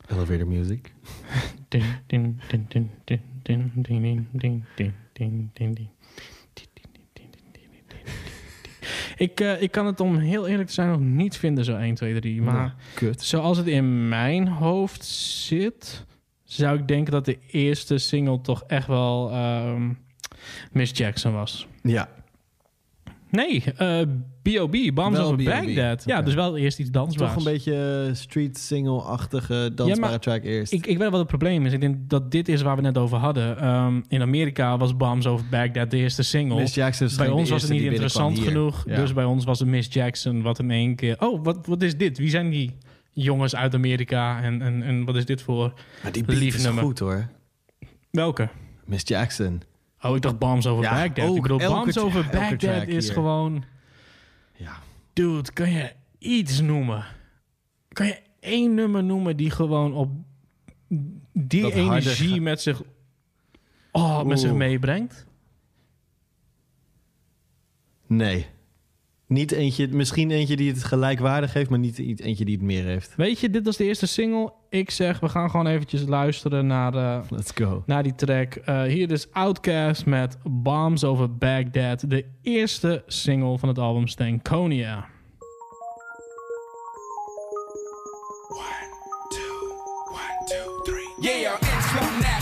Elevator 0.09 0.47
Music. 0.47 0.93
Ik, 9.17 9.41
eh, 9.41 9.63
ik 9.63 9.71
kan 9.71 9.87
het 9.87 10.01
om 10.01 10.17
heel 10.19 10.47
eerlijk 10.49 10.69
te 10.69 10.75
zijn 10.75 10.89
nog 10.89 11.01
niet 11.01 11.37
vinden, 11.37 11.65
zo 11.65 11.77
1, 11.77 11.95
2, 11.95 12.21
3. 12.21 12.43
Maar 12.43 12.55
Nou, 12.55 12.71
kut. 12.95 13.23
zoals 13.23 13.57
het 13.59 13.67
in 13.67 14.09
mijn 14.09 14.49
hoofd 14.49 15.05
zit, 15.05 16.05
zou 16.45 16.79
ik 16.79 16.89
denken 16.89 17.13
dat 17.13 17.25
de 17.25 17.39
eerste 17.47 17.99
single 17.99 18.41
toch 18.41 18.65
echt 18.67 18.87
wel 18.87 19.31
ehm, 19.31 19.93
Miss 20.73 20.93
Jackson 20.97 21.33
was. 21.33 21.67
Ja. 21.83 22.09
Nee, 23.31 23.65
eh 23.77 24.01
B.O.B. 24.43 24.95
Bombs 24.95 25.19
Over 25.19 25.45
Baghdad. 25.45 26.03
Ja, 26.07 26.23
dus 26.23 26.35
wel 26.35 26.57
eerst 26.57 26.79
iets 26.79 26.91
dansbaars. 26.91 27.33
Toch 27.33 27.45
een 27.45 27.53
beetje 27.53 28.05
eh, 28.09 28.15
street 28.15 28.59
single-achtige 28.59 29.71
dansbare 29.75 30.13
Ja, 30.13 30.19
track 30.19 30.45
eerst. 30.45 30.73
Ik, 30.73 30.87
ik 30.87 30.99
weet 30.99 31.11
wat 31.11 31.19
het 31.19 31.29
probleem 31.29 31.67
is. 31.67 31.73
Ik 31.73 31.81
denk 31.81 31.97
dat 32.09 32.31
dit 32.31 32.49
is 32.49 32.63
waar 32.63 32.77
we 32.77 32.83
net 32.83 32.99
over 32.99 33.19
hadden. 33.19 33.59
Ehm, 33.59 34.01
in 34.09 34.23
Amerika 34.23 34.77
was 34.77 34.97
Bombs 34.97 35.27
Over 35.27 35.47
Baghdad 35.51 35.91
de 35.91 35.97
eerste 35.97 36.23
single. 36.23 36.57
Miss 36.61 36.75
Jackson 36.75 37.09
bij 37.17 37.29
ons 37.29 37.51
was 37.51 37.63
het 37.63 37.71
niet 37.71 37.83
interessant 37.83 38.39
genoeg. 38.39 38.85
Ja. 38.87 38.97
Dus 38.97 39.13
bij 39.13 39.25
ons 39.25 39.45
was 39.45 39.59
het 39.59 39.69
Miss 39.69 39.89
Jackson 39.93 40.43
wat 40.43 40.59
in 40.59 40.71
één 40.71 40.95
keer... 40.95 41.17
Oh, 41.19 41.45
wat, 41.45 41.67
wat 41.67 41.83
is 41.83 41.97
dit? 41.97 42.19
Wie 42.19 42.31
zijn 42.31 42.51
die 42.51 42.71
jongens 43.15 43.55
uit 43.55 43.75
Amerika? 43.75 44.43
En, 44.43 44.63
en, 44.63 44.83
en 44.83 45.05
wat 45.05 45.17
is 45.17 45.25
dit 45.25 45.43
voor 45.43 45.73
Maar 46.03 46.13
die 46.13 46.25
beat 46.25 46.39
lief 46.39 46.55
is 46.55 46.63
nummer? 46.63 46.85
goed 46.85 46.99
hoor. 46.99 47.29
Welke? 48.11 48.49
Miss 48.85 49.09
Jackson. 49.09 49.63
Oh, 50.01 50.17
ik 50.17 50.23
dacht 50.23 50.39
Bombs 50.39 50.67
Over 50.67 50.85
Ja, 50.85 50.91
Baghdad. 50.91 51.29
ook 51.29 51.37
ik 51.37 51.43
bedoel, 51.43 51.61
elke 51.61 51.75
Bombs 51.75 51.93
tra- 51.93 52.03
Over 52.03 52.29
Baghdad 52.33 52.87
is 52.87 53.05
hier. 53.05 53.13
gewoon... 53.13 53.65
Ja. 54.57 54.77
Dude, 55.13 55.53
kan 55.53 55.71
je 55.71 55.93
iets 56.19 56.61
noemen? 56.61 57.05
Kan 57.89 58.07
je 58.07 58.21
één 58.41 58.75
nummer 58.75 59.05
noemen 59.05 59.37
die 59.37 59.51
gewoon 59.51 59.93
op 59.95 60.11
die 61.33 61.63
Dat 61.63 61.73
energie 61.73 62.41
met 62.41 62.61
zich 62.61 62.83
oh, 63.93 64.23
met 64.23 64.41
zich 64.41 64.53
meebrengt? 64.53 65.27
Nee. 68.07 68.47
Niet 69.27 69.53
eentje, 69.53 69.89
misschien 69.89 70.31
eentje 70.31 70.57
die 70.57 70.71
het 70.71 70.85
gelijkwaardig 70.85 71.53
heeft, 71.53 71.71
maar 71.71 71.79
niet 71.79 71.99
eentje 71.99 72.45
die 72.45 72.55
het 72.55 72.65
meer 72.65 72.85
heeft. 72.85 73.15
Weet 73.17 73.41
je, 73.41 73.51
dit 73.51 73.65
was 73.65 73.77
de 73.77 73.85
eerste 73.85 74.07
single. 74.07 74.53
Ik 74.69 74.91
zeg, 74.91 75.21
we 75.21 75.29
gaan 75.29 75.51
gewoon 75.51 75.67
eventjes 75.67 76.03
luisteren 76.03 76.67
naar, 76.67 76.95
eh, 76.95 77.21
Let's 77.29 77.51
go. 77.55 77.83
naar 77.87 78.03
die 78.03 78.15
track. 78.15 78.55
Eh, 78.55 78.83
hier 78.83 79.11
is 79.11 79.33
Outkast 79.33 80.07
met 80.07 80.37
Bombs 80.43 81.05
Over 81.05 81.37
Baghdad. 81.37 82.11
De 82.11 82.25
eerste 82.43 83.03
single 83.07 83.59
van 83.59 83.69
het 83.69 83.79
album 83.79 84.07
Stankonia. 84.07 85.07
Yeah, 91.21 91.59
Islam 91.61 91.74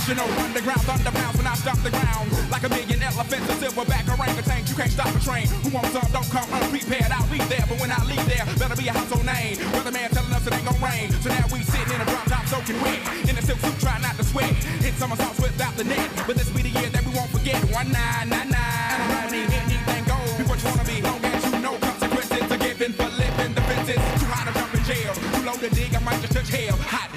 national 0.03 0.27
underground 0.43 0.83
thunder 0.83 1.15
pounds 1.15 1.37
when 1.39 1.47
I 1.47 1.55
stop 1.55 1.79
the 1.87 1.91
ground. 1.91 2.27
Like 2.51 2.65
a 2.65 2.69
million 2.69 3.03
elephants, 3.03 3.47
a 3.47 3.55
silverback 3.55 4.11
orangutan. 4.11 4.67
You 4.67 4.75
can't 4.75 4.91
stop 4.91 5.15
a 5.15 5.21
train. 5.23 5.47
Who 5.63 5.71
wants 5.71 5.95
some? 5.95 6.11
Don't 6.11 6.27
come 6.27 6.49
unprepared. 6.51 7.07
I'll 7.15 7.31
be 7.31 7.39
there, 7.47 7.63
but 7.71 7.79
when 7.79 7.93
I 7.95 8.03
leave 8.11 8.27
there, 8.27 8.43
better 8.59 8.75
be 8.75 8.89
a 8.89 8.93
household 8.93 9.25
name. 9.25 9.63
Weatherman 9.71 10.11
telling 10.11 10.35
us 10.35 10.43
it 10.47 10.55
ain't 10.55 10.67
gonna 10.67 10.83
rain. 10.83 11.07
So 11.23 11.31
now 11.31 11.47
we 11.55 11.63
sitting 11.63 11.95
in 11.95 12.01
a 12.03 12.07
drop 12.11 12.27
top 12.27 12.47
soaking 12.51 12.83
wet. 12.83 12.99
In 13.31 13.39
a 13.39 13.43
silk 13.47 13.63
suit, 13.63 13.79
try 13.79 13.95
not 14.03 14.19
to 14.19 14.25
sweat. 14.25 14.51
Hit 14.83 14.95
somersaults 14.99 15.39
without 15.39 15.77
the 15.79 15.85
net. 15.85 16.11
But 16.27 16.35
this 16.35 16.51
be 16.51 16.63
the 16.67 16.75
year 16.75 16.91
that 16.91 17.07
we 17.07 17.15
won't 17.15 17.31
forget. 17.31 17.63
One 17.71 17.87
nine 17.95 18.27
nine 18.27 18.51
nine. 18.51 18.99
Money, 19.07 19.47
anything 19.55 20.03
goes. 20.11 20.35
Be 20.35 20.43
what 20.51 20.59
you 20.59 20.69
wanna 20.75 20.83
be, 20.83 20.99
long 21.07 21.23
you 21.23 21.63
know 21.63 21.79
consequences 21.79 22.51
are 22.51 22.59
given 22.59 22.91
for 22.91 23.07
living 23.07 23.55
the 23.55 23.63
fences. 23.71 24.03
Too 24.19 24.27
high 24.35 24.51
to 24.51 24.53
jump 24.59 24.75
in 24.75 24.83
jail. 24.83 25.15
Too 25.15 25.47
low 25.47 25.55
to 25.63 25.71
dig, 25.71 25.95
I 25.95 26.01
might 26.03 26.19
just 26.21 26.35
touch 26.35 26.51
hell. 26.51 26.75
Hot, 26.91 27.12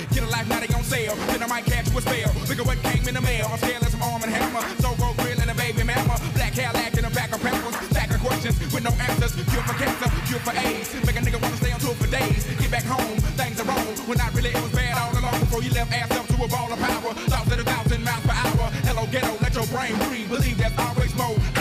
sale. 0.86 1.16
Then 1.34 1.42
I 1.42 1.48
might 1.48 1.66
catch 1.66 1.90
you 1.90 1.98
a 1.98 2.02
spell. 2.02 2.32
Look 2.48 2.60
at 2.60 2.66
what 2.66 2.78
came 2.86 3.08
in 3.10 3.16
the 3.16 3.22
mail. 3.22 3.50
I'm 3.50 3.60
some 3.90 4.04
arm 4.04 4.22
and 4.24 4.32
hammer. 4.32 4.62
So 4.80 4.94
go 5.02 5.14
grill 5.18 5.40
and 5.42 5.50
a 5.50 5.56
baby 5.56 5.84
mama. 5.84 6.16
Black 6.38 6.54
hair 6.54 6.72
lack 6.74 6.94
in 6.98 7.06
a 7.06 7.10
back 7.10 7.34
of 7.34 7.42
peppers. 7.42 7.76
Stack 7.90 8.12
of 8.14 8.22
questions 8.22 8.56
with 8.74 8.84
no 8.84 8.94
answers. 9.08 9.34
Cure 9.34 9.66
for 9.66 9.76
cancer, 9.82 10.10
cure 10.30 10.44
for 10.46 10.54
AIDS. 10.54 10.94
Make 11.06 11.18
a 11.18 11.22
nigga 11.26 11.42
wanna 11.42 11.58
stay 11.58 11.72
on 11.72 11.80
tour 11.80 11.96
for 11.96 12.08
days. 12.08 12.46
Get 12.62 12.72
back 12.72 12.86
home, 12.86 13.18
things 13.40 13.60
are 13.60 13.66
wrong. 13.66 13.96
When 14.08 14.22
I 14.22 14.30
really 14.38 14.52
it 14.54 14.62
was 14.62 14.72
bad 14.72 14.96
all 15.02 15.14
along 15.18 15.40
before 15.40 15.64
you 15.64 15.72
left 15.72 15.92
ass 15.92 16.12
up 16.12 16.28
to 16.28 16.38
a 16.44 16.48
ball 16.48 16.72
of 16.72 16.80
power. 16.80 17.12
Thoughts 17.32 17.52
at 17.52 17.60
a 17.60 17.64
thousand 17.64 18.04
miles 18.04 18.24
per 18.26 18.36
hour. 18.36 18.66
Hello 18.88 19.04
ghetto, 19.12 19.34
let 19.42 19.54
your 19.56 19.68
brain 19.74 19.96
breathe. 20.08 20.30
Believe 20.30 20.58
there's 20.58 20.78
always 20.78 21.14
more. 21.16 21.55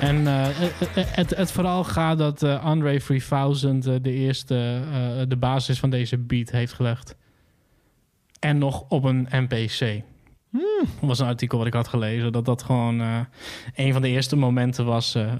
En 0.00 0.26
eh, 0.26 0.46
het, 0.94 1.36
het, 1.36 1.52
verhaal 1.52 1.84
gaat 1.84 2.18
dat 2.18 2.42
eh, 2.42 2.64
Andre 2.64 3.00
3000 3.00 3.86
eh, 3.86 3.94
de 4.02 4.12
eerste, 4.12 4.80
eh, 4.92 5.22
de 5.28 5.36
basis 5.36 5.78
van 5.78 5.90
deze 5.90 6.18
beat 6.18 6.50
heeft 6.50 6.72
gelegd. 6.72 7.16
En 8.40 8.58
nog 8.58 8.84
op 8.88 9.04
een 9.04 9.28
MPC. 9.30 10.02
Dat 10.50 11.08
was 11.08 11.18
een 11.18 11.26
artikel 11.26 11.58
wat 11.58 11.66
ik 11.66 11.72
had 11.72 11.88
gelezen. 11.88 12.32
Dat 12.32 12.44
dat 12.44 12.62
gewoon 12.62 13.00
eh, 13.00 13.18
een 13.74 13.92
van 13.92 14.02
de 14.02 14.08
eerste 14.08 14.36
momenten 14.36 14.84
was 14.84 15.14
eh, 15.14 15.32
eh, 15.32 15.38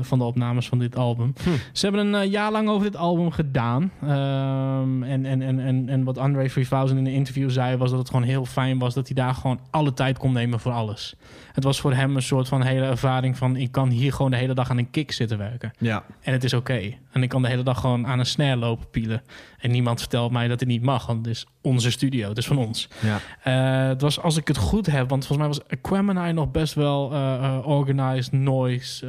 van 0.00 0.18
de 0.18 0.24
opnames 0.24 0.68
van 0.68 0.78
dit 0.78 0.96
album. 0.96 1.32
Ze 1.72 1.86
hebben 1.86 2.06
een 2.06 2.22
eh, 2.22 2.30
jaar 2.30 2.52
lang 2.52 2.68
over 2.68 2.84
dit 2.84 2.96
album 2.96 3.30
gedaan. 3.30 3.92
Ehm, 4.02 5.02
en, 5.02 5.26
en, 5.26 5.42
en, 5.42 5.58
en, 5.58 5.88
en 5.88 6.04
wat 6.04 6.18
Andre 6.18 6.48
3000 6.48 6.98
in 6.98 7.06
een 7.06 7.12
interview 7.12 7.50
zei... 7.50 7.76
was 7.76 7.90
dat 7.90 7.98
het 7.98 8.08
gewoon 8.08 8.22
heel 8.22 8.44
fijn 8.44 8.78
was... 8.78 8.94
dat 8.94 9.06
hij 9.06 9.16
daar 9.16 9.34
gewoon 9.34 9.60
alle 9.70 9.92
tijd 9.92 10.18
kon 10.18 10.32
nemen 10.32 10.60
voor 10.60 10.72
alles. 10.72 11.14
Het 11.56 11.64
was 11.64 11.80
voor 11.80 11.92
hem 11.92 12.16
een 12.16 12.22
soort 12.22 12.48
van 12.48 12.62
hele 12.62 12.86
ervaring 12.86 13.36
van... 13.36 13.56
ik 13.56 13.72
kan 13.72 13.88
hier 13.88 14.12
gewoon 14.12 14.30
de 14.30 14.36
hele 14.36 14.54
dag 14.54 14.70
aan 14.70 14.78
een 14.78 14.90
kick 14.90 15.12
zitten 15.12 15.38
werken. 15.38 15.72
Ja. 15.78 16.04
En 16.20 16.32
het 16.32 16.44
is 16.44 16.52
oké. 16.52 16.92
En 17.12 17.22
ik 17.22 17.28
kan 17.28 17.42
de 17.42 17.48
hele 17.48 17.62
dag 17.62 17.80
gewoon 17.80 18.06
aan 18.06 18.18
een 18.18 18.26
snare 18.26 18.56
lopen 18.56 18.90
pielen. 18.90 19.22
En 19.58 19.70
niemand 19.70 20.00
vertelt 20.00 20.32
mij 20.32 20.48
dat 20.48 20.60
het 20.60 20.68
niet 20.68 20.82
mag. 20.82 21.06
Want 21.06 21.26
het 21.26 21.34
is 21.34 21.46
onze 21.62 21.90
studio. 21.90 22.28
Het 22.28 22.38
is 22.38 22.46
van 22.46 22.58
ons. 22.58 22.88
Ja. 23.00 23.20
Eh, 23.42 23.88
het 23.88 24.00
was, 24.00 24.20
als 24.20 24.36
ik 24.36 24.48
het 24.48 24.56
goed 24.56 24.86
heb, 24.86 25.08
want 25.08 25.26
volgens 25.26 25.48
mij 25.48 25.56
was 25.56 25.78
Aquemini 25.78 26.32
nog 26.32 26.50
best 26.50 26.74
wel 26.74 27.12
eh, 27.12 27.58
organized 27.64 28.32
noise. 28.32 29.06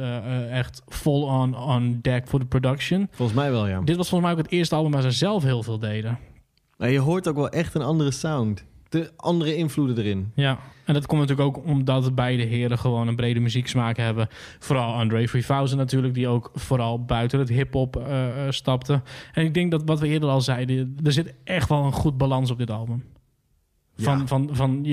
echt 0.50 0.82
full 0.88 1.22
on 1.22 1.56
on 1.56 1.98
deck 2.02 2.28
voor 2.28 2.38
de 2.38 2.46
production. 2.46 3.08
Volgens 3.10 3.38
mij 3.38 3.50
wel, 3.50 3.66
ja. 3.66 3.80
Dit 3.80 3.96
was 3.96 4.08
volgens 4.08 4.30
mij 4.30 4.38
ook 4.38 4.44
het 4.46 4.52
eerste 4.52 4.74
album 4.74 4.92
waar 4.92 5.02
ze 5.02 5.10
zelf 5.10 5.42
heel 5.42 5.62
veel 5.62 5.78
deden. 5.78 6.18
Maar 6.76 6.90
je 6.90 6.98
hoort 6.98 7.28
ook 7.28 7.36
wel 7.36 7.48
echt 7.48 7.74
een 7.74 7.82
andere 7.82 8.10
sound. 8.10 8.64
De 8.88 9.10
andere 9.16 9.56
invloeden 9.56 9.98
erin. 9.98 10.32
Ja, 10.34 10.58
en 10.84 10.94
dat 10.94 11.06
komt 11.06 11.20
natuurlijk 11.20 11.56
ook 11.56 11.64
omdat 11.66 12.14
beide 12.14 12.42
heren 12.42 12.78
gewoon 12.78 13.08
een 13.08 13.16
brede 13.16 13.40
muzieksmaak 13.40 13.96
hebben. 13.96 14.28
Vooral 14.58 14.94
Andre 14.94 15.26
3000 15.26 15.80
natuurlijk, 15.80 16.14
die 16.14 16.28
ook 16.28 16.50
vooral 16.54 17.04
buiten 17.04 17.38
het 17.38 17.48
hip-hop 17.48 17.96
eh, 17.96 18.46
eh, 18.46 18.52
stapte. 18.52 19.02
En 19.32 19.44
ik 19.44 19.54
denk 19.54 19.70
dat 19.70 19.82
wat 19.84 20.00
we 20.00 20.08
eerder 20.08 20.28
al 20.28 20.40
zeiden, 20.40 20.96
er 21.04 21.12
zit 21.12 21.34
echt 21.44 21.68
wel 21.68 21.84
een 21.84 21.92
goed 21.92 22.16
balans 22.16 22.50
op 22.50 22.58
dit 22.58 22.70
album. 22.70 23.04
Van, 23.96 24.18
Ja. 24.18 24.26
van, 24.26 24.48
van, 24.52 24.86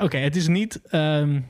Oké, 0.00 0.16
het 0.16 0.36
is 0.36 0.48
niet 0.48 0.80
ehm 0.88 1.40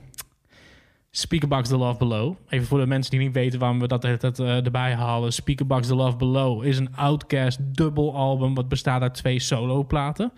Speakerbox 1.17 1.69
The 1.69 1.77
Love 1.77 1.97
Below. 1.97 2.35
Even 2.49 2.67
voor 2.67 2.79
de 2.79 2.85
mensen 2.87 3.11
die 3.11 3.19
niet 3.19 3.33
weten 3.33 3.59
waarom 3.59 3.79
we 3.79 3.87
dat 3.87 4.03
eh, 4.03 4.65
erbij 4.65 4.93
halen. 4.95 5.33
Speakerbox 5.33 5.87
The 5.87 5.95
Love 5.95 6.17
Below 6.17 6.63
is 6.63 6.77
een 6.77 6.95
Outcast 6.95 7.59
dubbel 7.61 8.15
album... 8.15 8.53
wat 8.53 8.67
bestaat 8.67 9.01
uit 9.01 9.13
twee 9.13 9.39
solo-platen. 9.39 10.31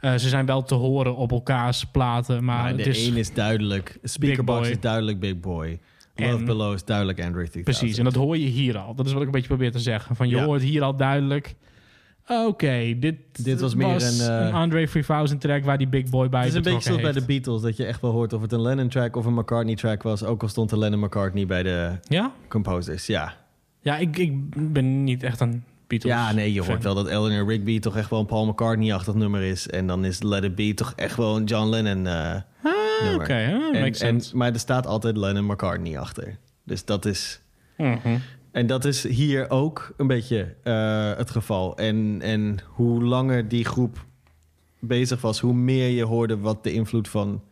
Eh, 0.00 0.14
ze 0.14 0.28
zijn 0.28 0.46
wel 0.46 0.62
te 0.62 0.74
horen 0.74 1.16
op 1.16 1.30
elkaars 1.32 1.84
platen, 1.84 2.44
maar, 2.44 2.76
de 2.76 2.82
is... 2.82 3.06
een 3.06 3.16
is 3.16 3.34
duidelijk. 3.34 3.98
Speakerbox 4.02 4.68
is 4.68 4.80
duidelijk 4.80 5.20
Big 5.20 5.40
Boy. 5.40 5.80
Love 6.14 6.36
En- 6.36 6.44
Below 6.44 6.74
is 6.74 6.84
duidelijk 6.84 7.18
Android 7.18 7.50
3000. 7.52 7.78
Precies, 7.78 7.98
en 7.98 8.04
dat 8.04 8.14
hoor 8.14 8.36
je 8.38 8.46
hier 8.46 8.78
al. 8.78 8.94
Dat 8.94 9.06
is 9.06 9.12
wat 9.12 9.20
ik 9.20 9.26
een 9.26 9.32
beetje 9.32 9.48
probeer 9.48 9.72
te 9.72 9.78
zeggen. 9.78 10.16
Van 10.16 10.28
je 10.28 10.36
Ja. 10.36 10.44
hoort 10.44 10.62
hier 10.62 10.82
al 10.82 10.96
duidelijk... 10.96 11.54
Oké, 12.28 12.94
dit, 12.98 13.16
Dit 13.44 13.60
was 13.60 13.74
meer 13.74 13.86
een, 14.02 14.20
eh, 14.20 14.46
een 14.46 14.52
Andre 14.52 14.86
3000 14.88 15.40
track 15.40 15.64
waar 15.64 15.78
die 15.78 15.88
Big 15.88 16.10
Boy 16.10 16.28
bij 16.28 16.40
Het 16.40 16.48
is 16.48 16.54
een 16.54 16.62
beetje 16.62 16.80
zoals 16.82 17.02
bij 17.02 17.12
de. 17.12 17.24
Beatles. 17.24 17.62
Dat 17.62 17.76
je 17.76 17.84
echt 17.84 18.00
wel 18.00 18.10
hoort 18.10 18.32
of 18.32 18.42
het 18.42 18.52
een 18.52 18.60
Lennon-track 18.62 19.16
of 19.16 19.24
een 19.26 19.34
McCartney-track 19.34 20.02
was. 20.02 20.24
Ook 20.24 20.42
al 20.42 20.48
stond 20.48 20.70
de 20.70 20.78
Lennon-McCartney 20.78 21.46
bij 21.46 21.62
de 21.62 21.90
Ja? 22.02 22.32
composers. 22.48 23.06
Ja. 23.06 23.34
Ja, 23.80 23.96
ik, 23.96 24.16
ik 24.16 24.32
ben 24.72 25.04
niet 25.04 25.22
echt 25.22 25.40
een 25.40 25.64
Beatles 25.86 26.12
Ja, 26.12 26.32
nee, 26.32 26.52
je 26.52 26.60
fan. 26.62 26.70
hoort 26.70 26.82
wel 26.84 26.94
dat 26.94 27.06
Eleanor 27.08 27.46
Rigby 27.48 27.78
toch 27.80 27.96
echt 27.96 28.10
wel 28.10 28.20
een 28.20 28.26
Paul 28.26 28.46
McCartney-achtig 28.46 29.14
nummer 29.14 29.42
is. 29.42 29.68
En 29.68 29.86
dan 29.86 30.04
is 30.04 30.22
Let 30.22 30.44
It 30.44 30.54
Be 30.54 30.74
toch 30.74 30.92
echt 30.96 31.16
wel 31.16 31.36
een 31.36 31.44
John 31.44 31.68
Lennon 31.68 32.06
eh 32.06 32.34
nummer. 33.02 33.20
oké, 33.22 33.32
ah, 33.34 33.38
En- 33.40 33.60
makes 33.80 33.84
en- 33.84 33.94
sense. 34.20 34.36
maar 34.36 34.52
er 34.52 34.58
staat 34.58 34.86
altijd 34.86 35.16
Lennon-McCartney 35.16 35.98
achter. 35.98 36.36
Dus 36.64 36.84
dat 36.84 37.04
is... 37.04 37.40
Mhm. 37.76 38.16
En 38.58 38.66
dat 38.66 38.84
is 38.84 39.02
hier 39.08 39.50
ook 39.50 39.92
een 39.96 40.06
beetje 40.06 40.54
eh, 40.62 41.16
het 41.16 41.30
geval. 41.30 41.76
En, 41.76 42.18
en 42.22 42.58
hoe 42.66 43.04
langer 43.04 43.48
die 43.48 43.64
groep 43.64 44.06
bezig 44.78 45.20
was, 45.20 45.40
hoe 45.40 45.54
meer 45.54 45.88
je 45.88 46.04
hoorde 46.04 46.38
wat 46.38 46.64
de 46.64 46.72
invloed 46.72 47.08
van 47.08 47.42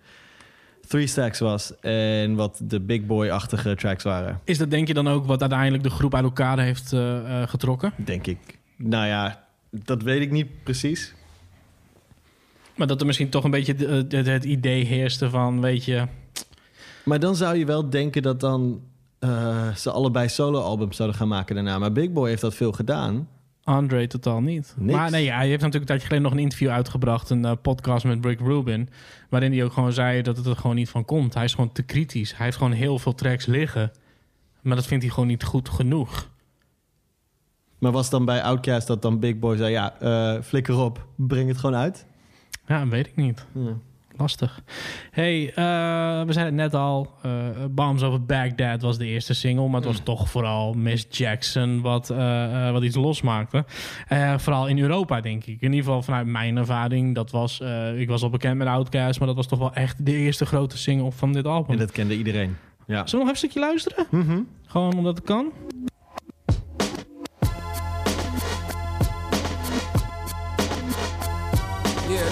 Three 0.89 1.07
Stacks 1.07 1.39
was 1.39 1.81
en 1.81 2.35
wat 2.35 2.61
de 2.65 2.81
big 2.81 3.07
boy-achtige 3.07 3.75
tracks 3.75 4.05
waren. 4.05 4.41
Is 4.45 4.59
dat 4.59 4.71
denk 4.71 4.89
je 4.89 4.95
dan 4.95 5.09
ook 5.09 5.27
wat 5.27 5.41
uiteindelijk 5.41 5.83
de 5.83 5.91
groep 5.91 6.15
uit 6.15 6.25
elkaar 6.25 6.59
heeft 6.59 6.93
eh, 6.93 7.43
eh, 7.43 7.49
getrokken? 7.49 7.93
Denk 7.97 8.27
ik. 8.27 8.39
Nou 8.77 9.07
ja, 9.07 9.47
dat 9.71 10.03
weet 10.03 10.21
ik 10.21 10.31
niet 10.31 10.63
precies. 10.63 11.15
Maar 12.77 12.87
dat 12.87 13.01
er 13.01 13.07
misschien 13.07 13.29
toch 13.29 13.45
een 13.45 13.51
beetje 13.51 13.75
het, 13.75 14.27
het 14.27 14.45
idee 14.45 14.85
heerste 14.85 15.31
van, 15.31 15.61
weet 15.61 15.85
je... 15.85 16.07
Maar 17.05 17.21
dan 17.21 17.37
zou 17.37 17.57
je 17.57 17.65
wel 17.65 17.91
denken 17.91 18.23
dat 18.23 18.41
dan 18.41 18.81
eh, 19.27 19.75
ze 19.75 19.91
allebei 19.91 20.29
solo-albums 20.29 20.97
zouden 20.97 21.19
gaan 21.19 21.29
maken 21.29 21.55
daarna. 21.55 21.79
Maar 21.79 21.93
Big 21.93 22.13
Boy 22.13 22.29
heeft 22.29 22.41
dat 22.41 22.55
veel 22.55 22.73
gedaan. 22.73 23.29
Andre 23.65 24.07
totaal 24.07 24.41
niet. 24.41 24.75
Niks. 24.77 24.99
Maar 24.99 25.11
nee, 25.11 25.25
ja, 25.25 25.37
hij 25.37 25.47
heeft 25.47 25.63
natuurlijk 25.63 25.75
een 25.81 25.87
tijdje 25.87 26.07
geleden 26.07 26.25
nog 26.25 26.33
een 26.33 26.45
interview 26.45 26.69
uitgebracht, 26.69 27.31
een 27.31 27.45
eh, 27.45 27.53
podcast 27.63 28.05
met 28.05 28.25
Rick 28.25 28.41
Rubin, 28.41 28.89
waarin 29.29 29.53
hij 29.53 29.65
ook 29.65 29.73
gewoon 29.73 29.93
zei 29.93 30.23
dat 30.23 30.37
het 30.37 30.47
er 30.47 30.57
gewoon 30.57 30.77
niet 30.77 30.89
van 30.89 31.05
komt. 31.05 31.35
Hij 31.35 31.45
is 31.45 31.55
gewoon 31.55 31.73
te 31.73 31.83
kritisch. 31.83 32.37
Hij 32.37 32.45
heeft 32.45 32.57
gewoon 32.57 32.73
heel 32.73 32.99
veel 32.99 33.15
tracks 33.15 33.47
liggen, 33.47 33.93
maar 34.63 34.77
dat 34.77 34.87
vindt 34.87 35.05
hij 35.05 35.13
gewoon 35.13 35.29
niet 35.29 35.45
goed 35.45 35.69
genoeg. 35.69 36.29
Maar 37.79 37.93
was 37.93 38.11
dan 38.11 38.25
bij 38.25 38.43
Outkast 38.43 38.87
dat 38.87 39.03
dan 39.03 39.19
Big 39.19 39.39
Boy 39.39 39.57
zei... 39.57 39.71
ja, 39.71 40.01
eh, 40.01 40.43
flikker 40.43 40.79
op, 40.79 41.07
breng 41.17 41.49
het 41.49 41.59
gewoon 41.59 41.77
uit? 41.77 42.07
Ja, 42.67 42.89
weet 42.89 43.07
ik 43.07 43.17
niet. 43.17 43.47
Ja. 43.53 43.77
Lastig. 44.19 44.63
Hey, 45.11 45.49
eh, 45.49 45.55
we 46.27 46.33
zeiden 46.33 46.45
het 46.45 46.55
net 46.73 46.75
al. 46.75 47.11
eh 47.23 47.31
Bombs 47.71 48.03
Over 48.03 48.25
Baghdad 48.25 48.83
was 48.83 48.99
de 48.99 49.07
eerste 49.07 49.35
single. 49.35 49.67
Maar 49.67 49.81
het 49.81 49.85
was 49.85 50.01
toch 50.05 50.31
vooral 50.31 50.73
Miss 50.73 51.07
Jackson 51.11 51.81
wat, 51.81 52.11
eh, 52.11 52.71
wat 52.71 52.83
iets 52.83 52.97
losmaakte. 52.97 53.65
Vooral 54.37 54.67
in 54.67 54.79
Europa, 54.79 55.21
denk 55.21 55.45
ik. 55.45 55.61
In 55.61 55.69
ieder 55.73 55.85
geval 55.85 56.03
vanuit 56.03 56.27
mijn 56.27 56.57
ervaring. 56.57 57.15
Dat 57.15 57.31
was, 57.31 57.61
ik 57.97 58.09
was 58.09 58.23
al 58.23 58.31
bekend 58.31 58.57
met 58.59 58.67
Outkast. 58.69 59.19
Maar 59.19 59.29
dat 59.29 59.37
was 59.37 59.47
toch 59.47 59.59
wel 59.59 59.75
echt 59.75 60.07
de 60.07 60.13
eerste 60.13 60.47
grote 60.47 60.79
single 60.79 61.13
van 61.13 61.33
dit 61.33 61.47
album. 61.47 61.73
En 61.73 61.79
dat 61.79 61.93
kende 61.93 62.17
iedereen. 62.17 62.57
Ja. 62.87 63.07
Zullen 63.07 63.11
we 63.11 63.17
nog 63.17 63.21
even 63.23 63.31
een 63.31 63.37
stukje 63.37 63.61
luisteren? 63.61 64.07
Mhm. 64.11 64.41
Gewoon 64.67 64.95
omdat 64.95 65.17
het 65.17 65.27
kan. 65.27 65.53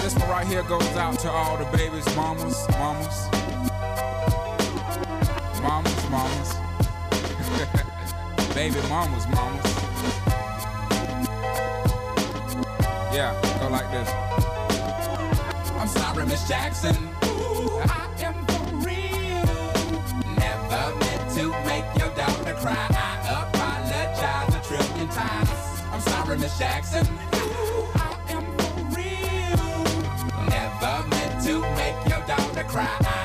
This 0.05 0.15
one 0.19 0.29
right 0.29 0.45
here 0.45 0.61
goes 0.61 0.95
out 0.97 1.17
to 1.17 1.31
all 1.31 1.57
the 1.57 1.65
babies, 1.75 2.05
mamas, 2.15 2.67
mamas. 2.77 3.27
Mamas, 5.63 6.09
mamas. 6.11 6.53
Baby 8.53 8.79
mamas, 8.87 9.25
mamas. 9.29 9.65
Yeah, 13.15 13.33
go 13.59 13.67
like 13.69 13.89
this. 13.89 14.07
I'm 15.79 15.87
sorry, 15.87 16.25
Miss 16.27 16.47
Jackson. 16.47 16.95
Ooh, 17.23 17.79
I 17.81 18.07
am 18.19 18.45
for 18.45 18.75
real. 18.85 19.45
Never 20.37 20.95
meant 20.99 21.31
to 21.33 21.49
make 21.65 21.87
your 21.97 22.13
daughter 22.13 22.53
cry. 22.61 22.87
I 22.91 23.41
apologize 23.41 24.53
a 24.53 24.61
trillion 24.67 25.09
times. 25.09 25.49
I'm 25.91 26.01
sorry, 26.01 26.37
Miss 26.37 26.59
Jackson. 26.59 27.07
Cry. 32.67 33.24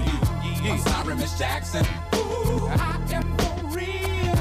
you. 0.00 0.18
Yeah. 0.64 0.72
I'm 0.72 0.78
sorry, 0.78 1.14
Miss 1.16 1.38
Jackson. 1.38 1.84
Ooh, 2.14 2.66
I 2.68 2.96
am 3.12 3.36
for 3.36 3.66
real. 3.76 4.38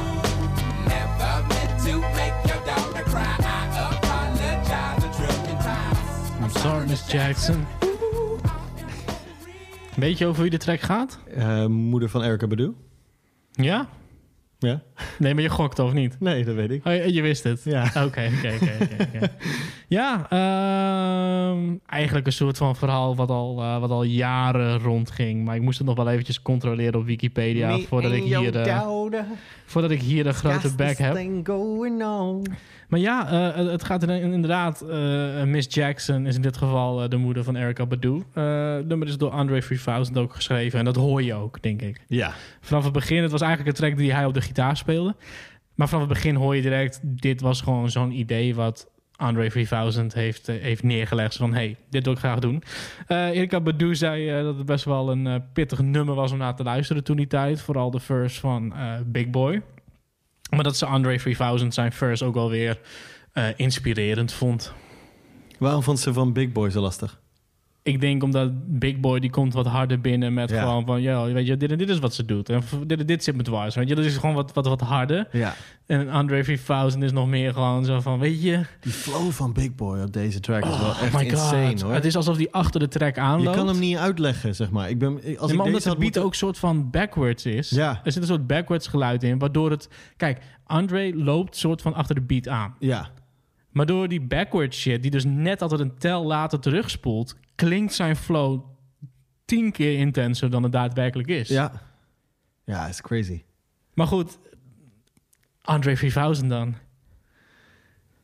Never 0.88 1.34
meant 1.48 1.74
to 1.86 1.94
make 2.16 2.36
your 2.50 2.62
daughter 2.66 3.04
cry. 3.04 3.36
I 3.40 3.96
apologize 3.98 5.04
a 5.04 5.10
trillion 5.18 5.58
times. 5.58 6.32
I'm 6.42 6.50
sorry, 6.62 6.88
Miss 6.88 7.08
Jackson. 7.12 7.66
Weet 9.96 10.18
je 10.18 10.26
over 10.26 10.42
wie 10.42 10.52
de 10.52 10.58
track 10.58 10.80
gaat? 10.80 11.20
Eh, 11.36 11.66
moeder 11.66 12.10
van 12.10 12.24
Erica 12.24 12.48
Badu. 12.48 12.76
Ja? 13.52 13.88
Ja. 14.62 14.82
Nee, 15.18 15.34
maar 15.34 15.44
je 15.44 15.50
gokte 15.50 15.84
of 15.84 15.94
niet? 15.94 16.16
Nee, 16.20 16.46
dat 16.46 16.56
weet 16.56 16.72
ik. 16.72 16.88
Oh, 16.88 16.94
je, 16.94 17.14
je 17.14 17.22
wist 17.22 17.44
het? 17.44 17.62
Ja. 17.64 17.84
Oké, 18.06 18.30
oké, 18.38 18.58
oké. 19.00 19.32
Ja, 19.88 20.30
ehm, 20.30 21.76
eigenlijk 21.86 22.26
een 22.26 22.34
soort 22.34 22.58
van 22.58 22.76
verhaal 22.76 23.16
wat 23.16 23.30
al, 23.30 23.62
eh, 23.62 23.80
wat 23.80 23.90
al 23.90 24.04
jaren 24.04 24.80
rondging. 24.80 25.46
Maar 25.46 25.56
ik 25.56 25.62
moest 25.62 25.78
het 25.78 25.88
nog 25.88 25.96
wel 25.96 26.10
eventjes 26.10 26.42
controleren 26.42 27.00
op 27.00 27.06
Wikipedia... 27.06 27.78
voordat 27.78 28.12
ik, 28.12 28.24
hier, 28.24 28.60
eh, 28.60 28.82
voordat 29.66 29.92
ik 29.92 30.02
hier 30.02 30.28
een 30.28 30.34
grote 30.34 30.76
back 30.76 30.98
heb. 30.98 31.14
going 31.44 32.04
on. 32.04 32.44
Maar 32.92 33.00
ja, 33.00 33.28
eh, 33.56 33.66
het- 33.72 33.84
gaat 33.84 34.04
er 34.04 34.10
inderdaad... 34.10 34.82
eh, 34.82 35.44
Miss 35.44 35.74
Jackson 35.76 36.26
is 36.26 36.36
in 36.36 36.42
dit 36.42 36.58
geval 36.58 37.04
eh, 37.04 37.10
de 37.10 37.18
moeder 37.18 37.44
van 37.44 37.56
Erica 37.56 37.86
Badu. 37.86 38.24
Het 38.34 38.88
nummer 38.88 39.08
is 39.08 39.18
door 39.18 39.30
Andre 39.30 39.60
3000 39.62 40.18
ook 40.18 40.34
geschreven. 40.36 40.80
En 40.80 40.86
dat 40.86 40.96
hoor 40.96 41.24
je 41.24 41.34
ook, 41.34 41.62
denk 41.62 41.82
ik. 41.82 42.02
Ja. 42.08 42.34
Vanaf 42.62 42.84
het 42.84 42.94
begin, 42.94 43.22
het 43.22 43.32
was 43.32 43.42
eigenlijk 43.42 43.72
een 43.78 43.84
track 43.84 43.98
die 43.98 44.14
hij 44.14 44.26
op 44.26 44.34
de 44.34 44.42
gitaar 44.42 44.78
speelde. 44.78 45.16
Maar 45.76 45.88
vanaf 45.90 46.04
het 46.08 46.14
begin 46.14 46.36
hoor 46.36 46.56
je 46.56 46.62
direct... 46.62 47.00
dit 47.04 47.42
was 47.42 47.62
gewoon 47.62 47.90
zo'n 47.90 48.12
idee 48.12 48.56
wat 48.56 48.90
Andre 49.16 49.50
3000 49.50 50.14
heeft, 50.14 50.48
heeft 50.48 50.84
neergelegd. 50.84 51.36
Van, 51.36 51.54
hey, 51.54 51.76
dit 51.90 52.04
wil 52.04 52.14
ik 52.14 52.20
graag 52.20 52.40
doen. 52.40 52.64
Eh 53.08 53.18
Erika 53.30 53.60
Badu 53.62 53.96
zei 53.96 54.44
dat 54.44 54.56
het 54.58 54.66
best 54.66 54.86
wel 54.86 55.12
een 55.12 55.44
pittig 55.54 55.82
nummer 55.82 56.16
was 56.16 56.32
om 56.32 56.38
naar 56.38 56.56
te 56.56 56.64
luisteren 56.64 57.04
toen 57.04 57.18
die 57.18 57.28
tijd. 57.28 57.62
Vooral 57.62 57.92
de 57.92 58.00
verse 58.00 58.40
van 58.40 58.74
Big 59.06 59.30
Boy. 59.30 59.62
Maar 60.52 60.64
dat 60.64 60.78
ze 60.78 60.86
Andre 60.86 61.18
3000 61.18 61.74
zijn 61.74 61.92
verse 61.92 62.26
ook 62.26 62.36
alweer 62.36 62.80
eh 63.34 63.48
inspirerend 63.56 64.34
vond. 64.34 64.74
Waarom 65.60 65.84
vond 65.84 66.00
ze 66.00 66.14
van 66.14 66.34
Big 66.34 66.52
Boy 66.52 66.70
zo 66.70 66.82
lastig? 66.82 67.20
Ik 67.84 68.02
denk 68.02 68.24
omdat 68.24 68.80
Big 68.80 69.00
Boy 69.00 69.20
die 69.20 69.30
komt 69.30 69.54
wat 69.54 69.66
harder 69.66 70.02
binnen 70.02 70.34
met 70.34 70.50
Ja. 70.50 70.62
gewoon 70.62 70.86
van... 70.86 71.02
Ja, 71.02 71.24
weet 71.26 71.48
je, 71.48 71.58
dit 71.58 71.72
en 71.72 71.78
dit 71.78 71.90
is 71.90 72.00
wat 72.00 72.14
ze 72.14 72.26
doet. 72.26 72.50
En 72.50 72.62
dit, 72.88 73.08
dit 73.08 73.24
zit 73.24 73.36
me 73.36 73.44
dwars. 73.44 73.76
Weet 73.76 73.90
je, 73.90 73.96
dat 73.96 74.06
is 74.06 74.18
gewoon 74.18 74.36
wat, 74.36 74.54
wat, 74.54 74.66
wat 74.68 74.82
harder. 74.82 75.28
Ja. 75.32 75.54
En 75.86 76.10
Andre 76.10 76.44
3000 76.44 77.04
is 77.04 77.12
nog 77.12 77.28
meer 77.28 77.54
gewoon 77.54 77.86
zo 77.86 78.00
van, 78.00 78.20
weet 78.20 78.42
je... 78.42 78.66
Die 78.82 78.92
flow 78.92 79.32
van 79.32 79.54
Big 79.54 79.76
Boy 79.76 80.02
op 80.02 80.14
deze 80.14 80.40
track 80.40 80.64
is 80.66 80.78
wel 80.78 80.90
Oh 80.90 81.02
echt 81.02 81.12
god. 81.12 81.22
insane 81.22 81.82
hoor. 81.84 81.94
Het 81.94 82.06
is 82.06 82.16
alsof 82.16 82.38
die 82.38 82.54
achter 82.54 82.80
de 82.80 82.88
track 82.88 83.16
je 83.16 83.22
aanloopt. 83.22 83.56
kan 83.58 83.68
hem 83.68 83.80
niet 83.80 83.98
uitleggen, 83.98 84.56
zeg 84.56 84.70
maar. 84.72 84.90
Ik 84.90 84.98
ben, 85.00 85.14
als 85.14 85.24
Nee, 85.24 85.32
ik 85.34 85.38
maar 85.56 85.66
omdat 85.66 85.82
de 85.84 85.90
beat 85.90 86.00
moeten- 86.00 86.24
ook 86.24 86.36
soort 86.36 86.58
van 86.58 86.90
backwards 86.90 87.46
is. 87.46 87.70
Ja. 87.70 88.02
Er 88.04 88.12
zit 88.12 88.22
een 88.22 88.28
soort 88.28 88.48
backwards 88.48 88.88
geluid 88.88 89.24
in, 89.24 89.40
waardoor 89.40 89.72
het... 89.72 89.90
Kijk, 90.18 90.40
Andre 90.66 91.16
loopt 91.16 91.56
soort 91.56 91.82
van 91.82 91.94
achter 91.94 92.16
de 92.16 92.22
beat 92.22 92.48
aan. 92.48 92.76
Ja. 92.80 93.10
Maar 93.72 93.86
door 93.86 94.08
die 94.08 94.22
backwards 94.22 94.80
shit, 94.80 95.02
die 95.02 95.12
dus 95.12 95.26
net 95.26 95.62
altijd 95.62 95.82
een 95.82 95.98
tel 95.98 96.26
later 96.26 96.60
terugspoelt... 96.60 97.36
klinkt 97.66 97.94
zijn 97.94 98.16
flow 98.16 98.64
tien 99.46 99.72
keer 99.72 99.98
intenser 99.98 100.50
dan 100.50 100.64
het 100.64 100.72
daadwerkelijk 100.72 101.30
is. 101.30 101.50
Ja. 101.50 101.82
Ja, 102.66 102.88
is 102.88 103.02
crazy. 103.02 103.44
Maar 103.94 104.08
goed, 104.08 104.40
Andre 105.62 105.96
3000 105.96 106.50
dan. 106.50 106.76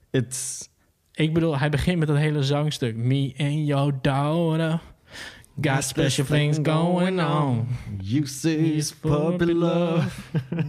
It's... 0.09 0.69
Ik 1.11 1.33
bedoel, 1.33 1.59
hij 1.59 1.69
begint 1.69 1.99
met 1.99 2.07
dat 2.07 2.17
hele 2.17 2.43
zangstuk. 2.43 2.95
Me 2.95 3.33
and 3.37 3.67
your 3.67 4.01
daughter 4.01 4.81
got 5.59 5.83
special 5.83 6.25
things 6.25 6.59
going 6.59 7.19
on. 7.19 7.67
You 8.01 8.25
say 8.25 8.77
it's 8.77 8.91
puppy 8.91 9.53
love. 9.53 10.13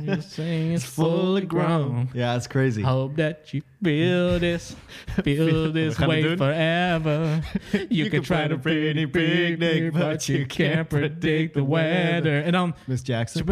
You 0.02 0.20
say 0.20 0.68
it's 0.74 0.84
fully 0.84 1.46
grown. 1.46 2.08
Ja, 2.14 2.34
it's 2.36 2.46
crazy. 2.46 2.82
Hope 2.82 3.16
that 3.16 3.52
you 3.52 3.62
feel 3.82 4.38
this, 4.38 4.74
feel 5.22 5.72
this 5.72 5.98
way 5.98 6.36
forever. 6.36 7.42
You, 7.90 8.10
can 8.10 8.22
try 8.22 8.48
to 8.48 8.58
pretty 8.58 9.06
picnic, 9.06 9.92
but 9.92 10.28
you 10.28 10.46
can't 10.46 10.88
predict 10.88 11.54
the 11.54 11.64
weather. 11.64 12.42
En 12.42 12.52
dan, 12.52 12.74
Miss 12.86 13.02
Jackson. 13.04 13.46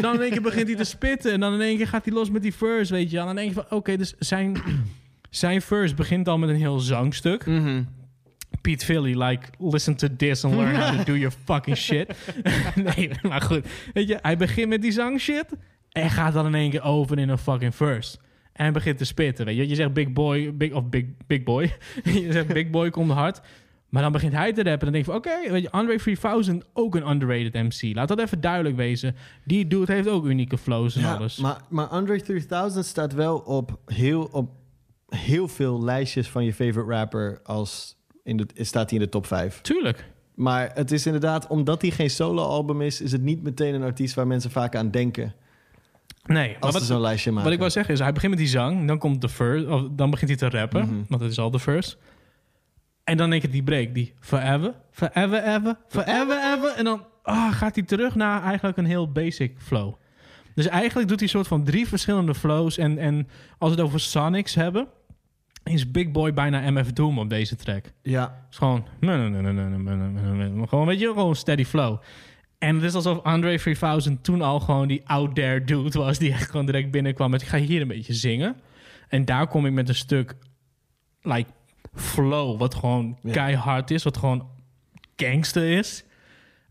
dan 0.00 0.14
in 0.14 0.20
één 0.20 0.30
keer 0.30 0.42
begint 0.42 0.66
hij 0.66 0.76
te 0.76 0.84
spitten. 0.84 1.32
En 1.32 1.40
dan 1.40 1.54
in 1.54 1.60
één 1.60 1.76
keer 1.76 1.86
gaat 1.86 2.04
hij 2.04 2.14
los 2.14 2.30
met 2.30 2.42
die 2.42 2.54
verse, 2.54 2.92
weet 2.92 3.10
je. 3.10 3.18
En 3.18 3.26
dan 3.26 3.34
denk 3.34 3.48
je 3.48 3.54
van, 3.54 3.64
oké, 3.70 3.96
dus 3.96 4.14
zijn, 4.18 4.56
zijn 5.30 5.62
verse 5.62 5.94
begint 5.94 6.28
al 6.28 6.38
met 6.38 6.48
een 6.48 6.56
heel 6.56 6.80
zangstuk. 6.80 7.46
Mhm. 7.46 7.82
Pete 8.62 8.84
Philly, 8.84 9.14
like, 9.24 9.48
listen 9.58 9.96
to 9.96 10.08
this 10.16 10.44
and 10.44 10.54
learn 10.54 10.74
how 10.74 10.98
to 10.98 11.04
do 11.04 11.16
your 11.16 11.34
fucking 11.44 11.76
shit. 11.76 12.14
nee, 12.96 13.10
maar 13.22 13.40
goed. 13.40 13.66
Weet 13.92 14.08
je, 14.08 14.18
hij 14.22 14.36
begint 14.36 14.68
met 14.68 14.82
die 14.82 14.92
zangshit 14.92 15.46
en 15.92 16.10
gaat 16.10 16.32
dan 16.32 16.46
in 16.46 16.54
één 16.54 16.70
keer 16.70 16.82
over 16.82 17.18
in 17.18 17.28
een 17.28 17.38
fucking 17.38 17.74
verse. 17.74 18.16
En 18.52 18.62
hij 18.64 18.72
begint 18.72 18.98
te 18.98 19.04
spitten, 19.04 19.44
weet 19.44 19.56
je. 19.56 19.68
Je 19.68 19.74
zegt 19.74 19.92
big 19.92 20.12
boy, 20.12 20.56
big, 20.56 20.72
of 20.72 20.88
big, 20.88 21.04
big 21.26 21.42
boy. 21.42 21.62
je 22.04 22.32
zegt 22.32 22.46
big 22.46 22.70
boy 22.70 22.90
komt 22.90 23.10
hard. 23.10 23.40
Maar 23.88 24.02
dan 24.02 24.12
begint 24.12 24.32
hij 24.32 24.52
te 24.52 24.62
rappen 24.62 24.86
en 24.86 24.92
dan 24.92 24.92
denk 24.92 25.04
je 25.04 25.10
van... 25.10 25.20
Oké, 25.20 25.50
weet 25.50 25.62
je, 25.62 25.70
Andre 25.70 25.98
3000, 25.98 26.64
ook 26.72 26.94
een 26.94 27.10
underrated 27.10 27.52
MC. 27.52 27.94
Laat 27.94 28.08
dat 28.08 28.18
even 28.20 28.40
duidelijk 28.40 28.76
wezen. 28.76 29.16
Die 29.44 29.66
dude 29.66 29.92
heeft 29.92 30.08
ook 30.08 30.24
unieke 30.24 30.58
flows 30.58 30.96
en 30.96 31.02
Ja, 31.02 31.14
alles. 31.14 31.36
maar, 31.36 31.60
maar 31.68 31.86
Andre 31.86 32.22
3000 32.22 32.84
staat 32.84 33.14
wel 33.14 33.38
op 33.38 33.78
heel, 33.86 34.28
op 34.32 34.50
heel 35.08 35.48
veel 35.48 35.82
lijstjes 35.82 36.28
van 36.28 36.44
je 36.44 36.54
favorite 36.54 36.92
rapper 36.92 37.40
als 37.44 38.01
in 38.24 38.36
de, 38.36 38.46
staat 38.54 38.90
hij 38.90 38.98
in 38.98 39.04
de 39.04 39.10
top 39.10 39.26
5. 39.26 39.60
Tuurlijk. 39.60 40.10
Maar 40.34 40.70
het 40.74 40.90
is 40.92 41.06
inderdaad, 41.06 41.46
omdat 41.46 41.82
hij 41.82 41.90
geen 41.90 42.10
solo-album 42.10 42.82
is, 42.82 43.00
is 43.00 43.12
het 43.12 43.22
niet 43.22 43.42
meteen 43.42 43.74
een 43.74 43.82
artiest 43.82 44.14
waar 44.14 44.26
mensen 44.26 44.50
vaak 44.50 44.76
aan 44.76 44.90
denken. 44.90 45.34
Nee, 46.24 46.48
maar 46.52 46.60
Als 46.60 46.72
ze 46.72 46.78
wat- 46.78 46.88
zo'n 46.88 47.00
lijstje 47.00 47.30
maken. 47.30 47.44
Wat 47.44 47.52
ik 47.52 47.58
wou 47.58 47.70
zeggen 47.70 47.94
is, 47.94 48.00
hij 48.00 48.12
begint 48.12 48.30
met 48.32 48.40
die 48.40 48.50
zang, 48.50 48.86
dan 48.86 48.98
komt 48.98 49.20
de 49.20 49.28
verse, 49.28 49.70
of 49.70 49.82
dan 49.90 50.10
begint 50.10 50.30
hij 50.40 50.50
te 50.50 50.58
rappen, 50.58 50.86
Mhm. 50.86 50.94
want 51.08 51.20
het 51.22 51.30
is 51.30 51.38
al 51.38 51.50
de 51.50 51.58
verse. 51.58 51.96
En 53.04 53.16
dan 53.16 53.30
denk 53.30 53.42
ik 53.42 53.52
die 53.52 53.62
break, 53.62 53.94
die 53.94 54.12
forever, 54.20 54.74
forever, 54.90 55.42
ever, 55.44 55.76
forever, 55.88 56.52
ever. 56.54 56.74
En 56.76 56.84
dan 56.84 57.04
ah, 57.22 57.52
gaat 57.52 57.74
hij 57.74 57.84
terug 57.84 58.14
naar 58.14 58.42
eigenlijk 58.42 58.76
een 58.76 58.84
heel 58.84 59.12
basic 59.12 59.54
flow. 59.58 59.94
Dus 60.54 60.66
eigenlijk 60.66 61.08
doet 61.08 61.18
hij 61.18 61.28
een 61.28 61.34
soort 61.34 61.46
van 61.48 61.64
drie 61.64 61.88
verschillende 61.88 62.34
flows. 62.34 62.78
En, 62.78 62.98
en 62.98 63.28
als 63.58 63.70
we 63.70 63.76
het 63.76 63.84
over 63.84 64.00
Sonics 64.00 64.54
hebben, 64.54 64.88
is 65.64 65.90
Big 65.90 66.10
Boy 66.10 66.32
bijna 66.32 66.70
MF 66.70 66.92
Doom 66.92 67.18
op 67.18 67.28
deze 67.28 67.56
track. 67.56 67.84
Ja. 68.02 68.46
Is 68.50 68.56
gewoon, 68.56 68.86
gewoon, 70.68 70.86
weet 70.86 71.00
je, 71.00 71.06
gewoon 71.06 71.36
steady 71.36 71.64
flow. 71.64 71.98
En 72.58 72.74
het 72.74 72.84
is 72.84 72.94
alsof 72.94 73.22
Andre 73.22 73.58
3000 73.58 74.24
toen 74.24 74.42
al 74.42 74.60
gewoon 74.60 74.88
die 74.88 75.00
out 75.04 75.34
there 75.34 75.64
dude 75.64 75.98
was... 75.98 76.18
die 76.18 76.32
echt 76.32 76.50
gewoon 76.50 76.66
direct 76.66 76.90
binnenkwam 76.90 77.30
met... 77.30 77.42
ik 77.42 77.48
ga 77.48 77.58
hier 77.58 77.80
een 77.80 77.88
beetje 77.88 78.14
zingen. 78.14 78.56
En 79.08 79.24
daar 79.24 79.46
kom 79.46 79.66
ik 79.66 79.72
met 79.72 79.88
een 79.88 79.94
stuk... 79.94 80.34
like 81.20 81.50
flow, 81.94 82.58
wat 82.58 82.74
gewoon 82.74 83.18
Ja. 83.22 83.32
keihard 83.32 83.90
is... 83.90 84.02
wat 84.02 84.16
gewoon 84.16 84.48
gangster 85.16 85.78
is. 85.78 86.04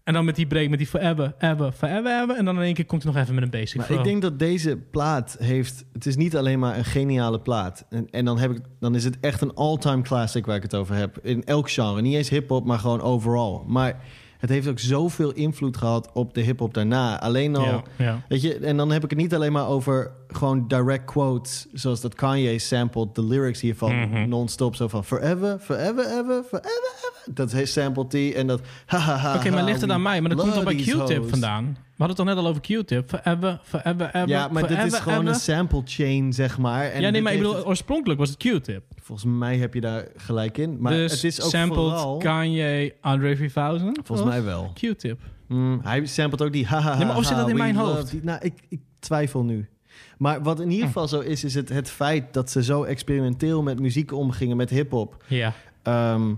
En 0.04 0.14
dan 0.14 0.26
met 0.26 0.36
die 0.36 0.48
break, 0.48 0.70
met 0.70 0.78
die 0.78 0.88
forever, 0.88 1.34
ever, 1.40 1.72
forever, 1.72 2.22
ever... 2.22 2.36
en 2.36 2.46
dan 2.46 2.56
in 2.56 2.62
één 2.62 2.74
keer 2.74 2.86
komt 2.86 3.04
hij 3.04 3.12
nog 3.12 3.22
even 3.22 3.36
met 3.36 3.44
een 3.44 3.50
basic 3.50 3.80
Maar 3.80 3.92
ik 3.92 4.04
denk 4.04 4.22
dat 4.22 4.40
deze 4.40 4.78
plaat 4.92 5.36
heeft... 5.40 5.86
Het 5.94 6.06
is 6.06 6.16
niet 6.16 6.36
alleen 6.36 6.60
maar 6.60 6.78
een 6.78 6.86
geniale 6.86 7.40
plaat. 7.40 7.86
En, 7.90 8.08
en 8.10 8.26
dan, 8.26 8.38
heb 8.38 8.52
ik, 8.52 8.60
dan 8.80 8.96
is 8.96 9.04
het 9.04 9.20
echt 9.20 9.42
een 9.42 9.54
all-time 9.54 10.02
classic 10.02 10.46
waar 10.46 10.56
ik 10.56 10.62
het 10.62 10.76
over 10.76 10.96
heb. 10.96 11.18
In 11.22 11.44
elk 11.44 11.70
genre. 11.72 12.02
Niet 12.02 12.16
eens 12.16 12.30
hip-hop, 12.30 12.66
maar 12.66 12.80
gewoon 12.80 13.02
overall. 13.02 13.62
Maar 13.68 14.04
het 14.42 14.50
heeft 14.50 14.68
ook 14.68 14.80
zoveel 14.80 15.32
invloed 15.32 15.78
gehad 15.78 16.10
op 16.14 16.34
de 16.34 16.42
hip-hop 16.42 16.74
daarna. 16.74 17.20
Alleen 17.22 17.56
al, 17.56 17.66
Ja, 17.66 17.84
ja. 17.98 18.22
weet 18.30 18.42
je, 18.42 18.56
en 18.56 18.78
dan 18.78 18.92
heb 18.92 19.04
ik 19.04 19.10
het 19.10 19.20
niet 19.20 19.34
alleen 19.36 19.52
maar 19.52 19.68
over 19.68 20.12
gewoon 20.28 20.68
direct 20.68 21.06
quotes, 21.06 21.68
zoals 21.74 22.02
dat 22.02 22.16
Kanye 22.16 22.60
sampled 22.60 23.16
de 23.16 23.24
lyrics 23.24 23.62
hiervan 23.62 23.96
Mhm. 24.00 24.30
non-stop, 24.30 24.76
zo 24.76 24.88
van 24.88 25.04
forever, 25.06 25.60
forever, 25.60 26.06
ever, 26.06 26.44
forever, 26.44 26.92
ever. 26.98 27.34
Dat 27.34 27.54
sampled 27.68 28.12
die 28.12 28.34
en 28.36 28.48
dat. 28.48 28.62
hahaha, 28.86 29.36
Oké, 29.36 29.50
maar 29.50 29.64
ligt 29.64 29.82
het 29.82 29.90
aan 29.90 30.02
mij? 30.02 30.22
Maar 30.22 30.30
dat 30.30 30.40
komt 30.40 30.54
love 30.54 30.66
bij 30.66 30.76
Q-tip 30.76 31.30
vandaan? 31.30 31.78
We 32.02 32.08
hadden 32.08 32.26
het 32.26 32.36
toch 32.36 32.46
net 32.46 32.56
al 32.56 32.62
over 32.68 32.84
Q-tip? 32.84 33.10
Forever, 33.10 33.60
forever, 33.64 34.08
ever, 34.16 34.28
Ja, 34.28 34.48
maar 34.48 34.68
dit 34.68 34.78
is 34.84 34.98
gewoon 35.00 35.20
ever. 35.20 35.30
een 35.34 35.40
sample 35.40 35.82
chain, 35.86 36.34
zeg 36.34 36.58
maar. 36.58 36.86
En 36.86 37.02
ja, 37.02 37.10
nee, 37.10 37.22
maar 37.22 37.34
ik 37.34 37.38
bedoel, 37.40 37.66
oorspronkelijk 37.66 38.20
was 38.20 38.30
het 38.30 38.38
Q-tip. 38.38 38.84
Volgens 39.02 39.32
mij 39.38 39.58
heb 39.58 39.74
je 39.74 39.82
daar 39.82 40.06
gelijk 40.16 40.58
in. 40.58 40.78
Maar 40.80 40.92
dus 40.94 41.12
het 41.12 41.24
is 41.24 41.42
ook 41.42 41.50
sampled 41.50 41.78
vooral... 41.80 42.18
Kanye 42.18 42.94
Andre 43.02 43.36
3000? 43.36 44.00
Volgens 44.04 44.30
mij 44.30 44.44
wel. 44.44 44.72
Q-tip. 44.74 45.20
Mm, 45.48 45.80
hij 45.84 46.06
sampled 46.06 46.42
ook 46.42 46.52
die 46.54 46.66
haha. 46.66 46.98
Nee, 46.98 47.06
maar 47.06 47.18
of 47.18 47.26
zit 47.26 47.38
dat 47.38 47.50
in 47.50 47.58
mijn 47.58 47.76
hoofd? 47.76 48.12
die- 48.12 48.24
nou, 48.24 48.40
ik, 48.42 48.54
ik 48.70 48.80
twijfel 49.00 49.44
nu. 49.44 49.70
Maar 50.18 50.42
wat 50.44 50.60
in 50.60 50.66
ieder 50.70 50.86
Hm. 50.86 50.92
geval 50.92 51.08
zo 51.08 51.20
is, 51.20 51.44
is 51.44 51.54
het, 51.54 51.70
het 51.70 51.90
feit 51.90 52.34
dat 52.34 52.52
ze 52.52 52.64
zo 52.64 52.84
experimenteel 52.84 53.62
met 53.64 53.80
muziek 53.80 54.14
omgingen, 54.14 54.58
met 54.58 54.70
hip-hop. 54.70 55.24
Ja. 55.28 55.54
Ehm, 55.84 56.34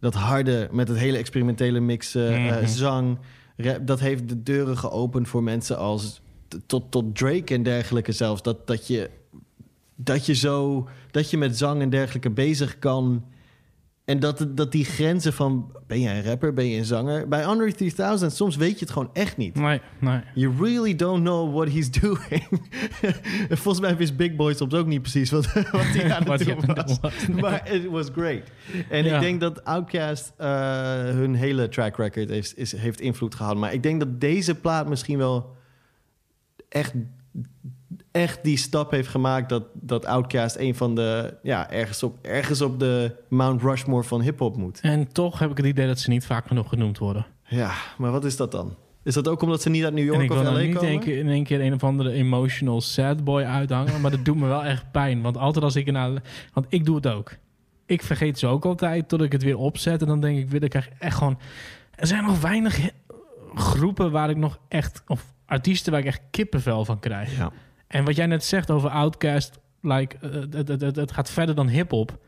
dat 0.00 0.14
harde, 0.14 0.68
met 0.72 0.88
het 0.88 0.98
hele 0.98 1.18
experimentele 1.18 1.80
mixen, 1.80 2.34
eh, 2.34 2.44
Mhm. 2.56 2.66
zang, 2.66 3.18
dat 3.82 4.00
heeft 4.00 4.28
de 4.28 4.42
deuren 4.42 4.78
geopend 4.78 5.28
voor 5.28 5.42
mensen 5.42 5.78
als 5.78 6.20
tot, 6.66 6.90
tot 6.90 7.16
Drake 7.16 7.54
en 7.54 7.62
dergelijke 7.62 8.12
zelfs. 8.12 8.42
Dat, 8.42 8.66
dat, 8.66 8.86
je, 8.86 9.10
dat 9.94 10.26
je 10.26 10.34
zo, 10.34 10.88
dat 11.10 11.30
je 11.30 11.38
met 11.38 11.58
zang 11.58 11.82
en 11.82 11.90
dergelijke 11.90 12.30
bezig 12.30 12.78
kan. 12.78 13.24
En 14.06 14.20
dat, 14.20 14.46
dat 14.50 14.72
die 14.72 14.84
grenzen 14.84 15.32
van, 15.32 15.72
ben 15.86 16.00
jij 16.00 16.16
een 16.18 16.24
rapper, 16.24 16.52
ben 16.52 16.66
je 16.66 16.78
een 16.78 16.84
zanger? 16.84 17.28
Bij 17.28 17.46
Andre 17.46 17.72
3000, 17.72 18.32
soms 18.32 18.56
weet 18.56 18.78
je 18.78 18.84
het 18.84 18.90
gewoon 18.90 19.10
echt 19.12 19.36
niet. 19.36 19.54
Nee, 19.54 19.80
nee. 19.98 20.20
You 20.34 20.54
really 20.60 20.94
don't 20.96 21.22
know 21.22 21.54
what 21.54 21.68
he's 21.72 21.90
doing. 21.90 22.46
En 23.48 23.56
Volgens 23.58 23.80
mij 23.80 23.96
wist 23.96 24.16
Big 24.16 24.36
Boy 24.36 24.54
soms 24.54 24.74
ook 24.74 24.86
niet 24.86 25.00
precies 25.02 25.30
wat, 25.30 25.52
wat 25.72 25.80
hij 25.82 26.12
aan 26.12 26.30
het 26.30 26.44
doen 26.44 26.74
was. 26.74 26.98
Maar 27.42 27.72
it 27.72 27.86
was 27.86 28.08
great. 28.12 28.42
En 28.90 29.04
Ja. 29.04 29.14
ik 29.14 29.20
denk 29.20 29.40
dat 29.40 29.64
Outkast 29.64 30.32
eh, 30.36 30.48
hun 30.94 31.34
hele 31.34 31.68
track 31.68 31.96
record 31.96 32.28
heeft, 32.28 32.56
is, 32.56 32.76
heeft 32.76 33.00
invloed 33.00 33.34
gehad. 33.34 33.56
Maar 33.56 33.72
ik 33.72 33.82
denk 33.82 34.00
dat 34.00 34.20
deze 34.20 34.54
plaat 34.54 34.88
misschien 34.88 35.18
wel 35.18 35.56
echt, 36.68 36.92
echt 38.16 38.44
die 38.44 38.56
stap 38.56 38.90
heeft 38.90 39.08
gemaakt... 39.08 39.48
dat, 39.48 39.62
dat 39.72 40.06
Outkast 40.06 40.56
een 40.56 40.74
van 40.74 40.94
de... 40.94 41.34
Ja, 41.42 41.70
ergens 41.70 42.02
op, 42.02 42.18
ergens 42.22 42.60
op 42.60 42.78
de 42.78 43.16
Mount 43.28 43.62
Rushmore 43.62 44.02
van 44.02 44.20
hip-hop 44.20 44.56
moet. 44.56 44.80
En 44.80 45.12
toch 45.12 45.38
heb 45.38 45.50
ik 45.50 45.56
het 45.56 45.66
idee 45.66 45.86
dat 45.86 45.98
ze 45.98 46.10
niet 46.10 46.26
vaak 46.26 46.46
genoeg 46.46 46.68
genoemd 46.68 46.98
worden. 46.98 47.26
Ja, 47.44 47.72
maar 47.98 48.10
wat 48.10 48.24
is 48.24 48.36
dat 48.36 48.52
dan? 48.52 48.76
Is 49.02 49.14
dat 49.14 49.28
ook 49.28 49.42
omdat 49.42 49.62
ze 49.62 49.70
niet 49.70 49.84
uit 49.84 49.94
New 49.94 50.04
York 50.04 50.22
ik 50.22 50.30
of 50.30 50.36
wil 50.36 50.44
LA 50.44 50.50
nou 50.52 50.64
niet 50.64 50.74
komen? 50.74 50.90
één 50.90 51.00
keer, 51.00 51.18
in 51.18 51.28
één 51.28 51.44
keer 51.44 51.60
een 51.60 51.74
of 51.74 51.84
andere 51.84 52.12
emotional 52.12 52.80
sad 52.80 53.24
boy 53.24 53.42
uithangen. 53.42 54.00
maar 54.00 54.10
dat 54.10 54.24
doet 54.24 54.36
me 54.36 54.46
wel 54.46 54.64
echt 54.64 54.90
pijn. 54.92 55.22
Want 55.22 55.36
altijd 55.36 55.64
als 55.64 55.76
ik 55.76 55.86
ernaar... 55.86 56.22
Want 56.52 56.66
ik 56.68 56.84
doe 56.84 56.96
het 56.96 57.06
ook. 57.06 57.32
Ik 57.86 58.02
vergeet 58.02 58.38
ze 58.38 58.46
ook 58.46 58.64
altijd 58.64 59.08
tot 59.08 59.22
ik 59.22 59.32
het 59.32 59.42
weer 59.42 59.58
opzet. 59.58 60.00
En 60.00 60.06
dan 60.06 60.20
denk 60.20 60.38
ik 60.38 60.48
weer, 60.48 60.60
dan 60.60 60.68
krijg 60.68 60.86
ik 60.86 60.92
echt 60.98 61.16
gewoon... 61.16 61.38
Er 61.94 62.06
zijn 62.06 62.24
nog 62.24 62.40
weinig 62.40 62.90
groepen 63.54 64.10
waar 64.10 64.30
ik 64.30 64.36
nog 64.36 64.58
echt... 64.68 65.02
Of 65.06 65.34
artiesten 65.46 65.92
waar 65.92 66.00
ik 66.00 66.06
echt 66.06 66.20
kippenvel 66.30 66.84
van 66.84 66.98
krijg. 66.98 67.36
Ja. 67.36 67.52
En 67.86 68.04
wat 68.04 68.16
jij 68.16 68.26
net 68.26 68.44
zegt 68.44 68.70
over 68.70 68.90
Outkast... 68.90 69.58
Like, 69.80 70.16
eh, 70.18 70.94
het, 70.94 71.12
gaat 71.12 71.30
verder 71.30 71.54
dan 71.54 71.68
hip-hop. 71.68 72.18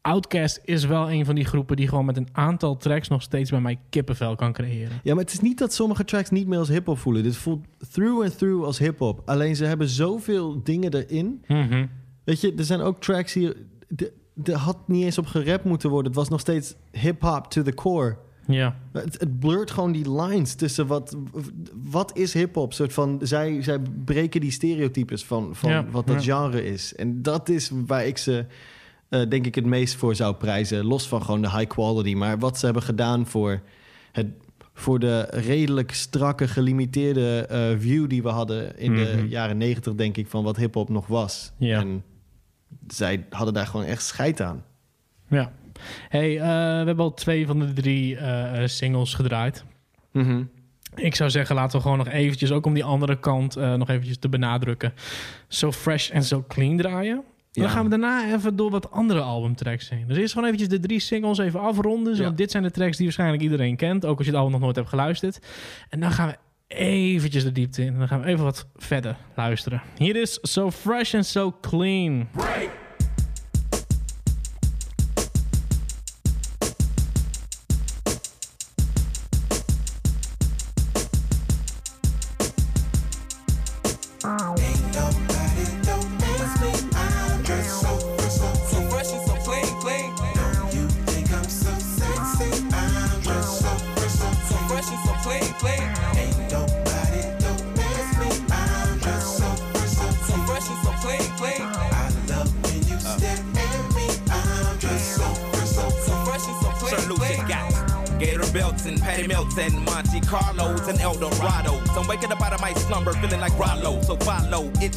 Outkast 0.00 0.60
is 0.64 0.84
wel 0.84 1.10
een 1.10 1.24
van 1.24 1.34
die 1.34 1.44
groepen 1.44 1.76
die 1.76 1.88
gewoon 1.88 2.04
met 2.04 2.16
een 2.16 2.28
aantal 2.32 2.76
tracks 2.76 3.08
nog 3.08 3.22
steeds 3.22 3.50
bij 3.50 3.60
mij 3.60 3.78
kippenvel 3.90 4.34
kan 4.36 4.52
creëren. 4.52 5.00
Ja, 5.02 5.14
maar 5.14 5.24
het 5.24 5.32
is 5.32 5.40
niet 5.40 5.58
dat 5.58 5.72
sommige 5.74 6.04
tracks 6.04 6.30
niet 6.30 6.46
meer 6.46 6.58
als 6.58 6.68
hip-hop 6.68 6.98
voelen. 6.98 7.22
Dit 7.22 7.36
voelt 7.36 7.66
through 7.90 8.22
and 8.22 8.38
through 8.38 8.64
als 8.64 8.78
hip-hop. 8.78 9.22
Alleen 9.24 9.56
ze 9.56 9.64
hebben 9.64 9.88
zoveel 9.88 10.62
dingen 10.62 10.94
erin. 10.94 11.44
Mhm. 11.48 11.86
Weet 12.24 12.40
je, 12.40 12.54
er 12.56 12.64
zijn 12.64 12.80
ook 12.80 13.00
tracks 13.00 13.32
hier. 13.32 13.56
Er 14.44 14.54
had 14.54 14.88
niet 14.88 15.04
eens 15.04 15.18
op 15.18 15.26
gerapt 15.26 15.64
moeten 15.64 15.90
worden. 15.90 16.06
Het 16.06 16.20
was 16.20 16.28
nog 16.28 16.40
steeds 16.40 16.74
hip-hop 16.90 17.50
to 17.50 17.62
the 17.62 17.74
core. 17.74 18.16
Ja. 18.46 18.76
Het, 18.92 19.20
het 19.20 19.38
blurt 19.38 19.70
gewoon 19.70 19.92
die 19.92 20.20
lines 20.22 20.54
tussen 20.54 20.86
wat, 20.86 21.16
wat 21.82 22.16
is 22.16 22.32
hip-hop. 22.34 22.72
Soort 22.72 22.92
van, 22.92 23.18
zij, 23.22 23.62
zij 23.62 23.78
breken 24.04 24.40
die 24.40 24.50
stereotypes 24.50 25.24
van, 25.24 25.54
van 25.56 25.70
Ja, 25.70 25.84
wat 25.90 26.06
dat 26.06 26.24
ja. 26.24 26.34
genre 26.36 26.64
is. 26.64 26.94
En 26.94 27.22
dat 27.22 27.48
is 27.48 27.70
waar 27.86 28.06
ik 28.06 28.18
ze, 28.18 28.46
eh, 29.08 29.28
denk 29.28 29.46
ik, 29.46 29.54
het 29.54 29.66
meest 29.66 29.94
voor 29.94 30.14
zou 30.14 30.34
prijzen. 30.34 30.84
Los 30.84 31.08
van 31.08 31.22
gewoon 31.22 31.42
de 31.42 31.50
high 31.50 31.66
quality. 31.66 32.14
Maar 32.14 32.38
wat 32.38 32.58
ze 32.58 32.64
hebben 32.64 32.82
gedaan 32.82 33.26
voor, 33.26 33.60
het, 34.12 34.26
voor 34.74 34.98
de 34.98 35.20
redelijk 35.30 35.92
strakke, 35.92 36.48
gelimiteerde 36.48 37.46
eh, 37.46 37.78
view 37.78 38.08
die 38.08 38.22
we 38.22 38.28
hadden 38.28 38.78
in 38.78 38.94
de 38.94 39.14
Mhm. 39.16 39.26
jaren 39.26 39.56
negentig, 39.56 39.94
denk 39.94 40.16
ik, 40.16 40.26
van 40.26 40.44
wat 40.44 40.56
hip-hop 40.56 40.88
nog 40.88 41.06
was. 41.06 41.52
Ja. 41.56 41.80
En 41.80 42.02
zij 42.86 43.26
hadden 43.30 43.54
daar 43.54 43.66
gewoon 43.66 43.86
echt 43.86 44.02
scheid 44.04 44.40
aan. 44.40 44.64
Ja. 45.28 45.52
Hey, 46.08 46.34
eh, 46.36 46.46
we 46.80 46.86
hebben 46.86 46.98
al 47.04 47.14
twee 47.14 47.46
van 47.46 47.58
de 47.58 47.72
drie 47.72 48.16
eh, 48.16 48.62
eh, 48.62 48.68
singles 48.68 49.14
gedraaid. 49.14 49.64
Mhm. 50.12 50.42
Ik 50.94 51.14
zou 51.14 51.30
zeggen, 51.30 51.54
laten 51.54 51.76
we 51.76 51.82
gewoon 51.82 51.98
nog 51.98 52.08
eventjes, 52.08 52.52
ook 52.52 52.66
om 52.66 52.74
die 52.74 52.84
andere 52.84 53.18
kant 53.18 53.56
eh, 53.56 53.74
nog 53.74 53.88
eventjes 53.88 54.18
te 54.18 54.28
benadrukken, 54.28 54.92
zo 55.48 55.72
fresh 55.72 56.10
en 56.10 56.22
zo 56.22 56.44
clean 56.48 56.76
draaien. 56.76 57.16
En 57.52 57.62
Dan 57.62 57.70
gaan 57.70 57.84
we 57.84 57.90
daarna 57.90 58.32
even 58.34 58.56
door 58.56 58.70
wat 58.70 58.90
andere 58.90 59.20
albumtracks 59.20 59.88
heen. 59.88 60.04
Dus 60.08 60.16
eerst 60.16 60.32
gewoon 60.32 60.48
eventjes 60.48 60.70
de 60.80 60.86
drie 60.86 60.98
singles 61.00 61.38
even 61.38 61.60
afronden. 61.60 62.12
Zo, 62.14 62.20
Ja. 62.20 62.26
Want 62.26 62.38
dit 62.38 62.50
zijn 62.50 62.62
de 62.62 62.70
tracks 62.70 62.96
die 62.96 63.04
waarschijnlijk 63.04 63.42
iedereen 63.42 63.76
kent, 63.76 64.04
ook 64.04 64.16
als 64.16 64.26
je 64.26 64.32
het 64.32 64.40
album 64.40 64.52
nog 64.54 64.62
nooit 64.62 64.76
hebt 64.76 64.88
geluisterd. 64.88 65.38
En 65.88 66.00
dan 66.00 66.10
gaan 66.12 66.28
we 66.28 66.36
eventjes 66.74 67.42
de 67.44 67.52
diepte 67.52 67.82
in. 67.82 67.92
En 67.92 67.98
dan 67.98 68.08
gaan 68.08 68.20
we 68.20 68.26
even 68.26 68.44
wat 68.44 68.66
verder 68.76 69.16
luisteren. 69.36 69.82
Hier 69.98 70.16
is 70.16 70.38
So 70.42 70.70
Fresh 70.70 71.14
and 71.14 71.26
So 71.26 71.56
Clean. 71.60 72.28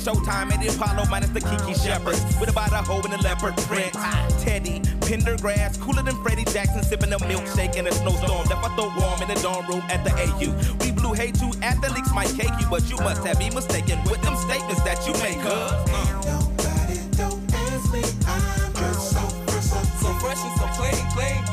Showtime 0.08 0.52
at 0.54 0.62
the 0.62 0.70
Apollo 0.72 1.06
minus 1.10 1.30
the 1.32 1.42
Kiki 1.42 1.74
uh, 1.74 1.84
Shepherds. 1.84 2.24
With 2.40 2.50
about 2.50 2.72
a 2.72 2.78
hoe 2.78 3.02
in 3.02 3.12
the 3.12 3.18
leopard 3.18 3.58
print. 3.68 3.92
Teddy, 4.40 4.80
Pendergrass, 5.04 5.80
cooler 5.82 6.02
than 6.02 6.16
Freddie 6.24 6.46
Jackson, 6.46 6.82
sipping 6.84 7.12
a 7.12 7.18
milkshake 7.18 7.76
in 7.76 7.88
a 7.88 7.92
snowstorm. 7.92 8.48
Left 8.48 8.64
I 8.64 8.76
throw 8.76 8.88
warm 8.96 9.22
in 9.22 9.28
the 9.28 9.40
dorm 9.42 9.68
room 9.68 9.84
at 9.90 10.06
the 10.06 10.14
AU. 10.16 10.56
We 10.80 10.92
blew 10.92 11.12
hay 11.12 11.32
to 11.32 11.52
athletes 11.62 12.14
might 12.14 12.32
cake 12.40 12.56
you, 12.60 12.68
but 12.70 12.90
you 12.90 12.96
must 12.98 13.26
have 13.26 13.38
me 13.38 13.50
mistaken 13.50 14.00
with 14.10 14.22
them 14.22 14.38
statements 14.38 14.82
that 14.84 15.04
you 15.06 15.14
make. 15.20 15.42
Cause, 15.44 15.76
Nobody 16.24 17.00
don't 17.20 17.44
ask 17.54 17.92
me. 17.92 18.00
I'm 18.28 18.74
just 18.80 19.12
so 19.12 19.24
fresh, 19.44 19.68
so 20.00 20.10
fresh 20.24 20.40
and 20.40 20.56
so 20.56 20.68
clean, 20.80 21.04
clean. 21.12 21.47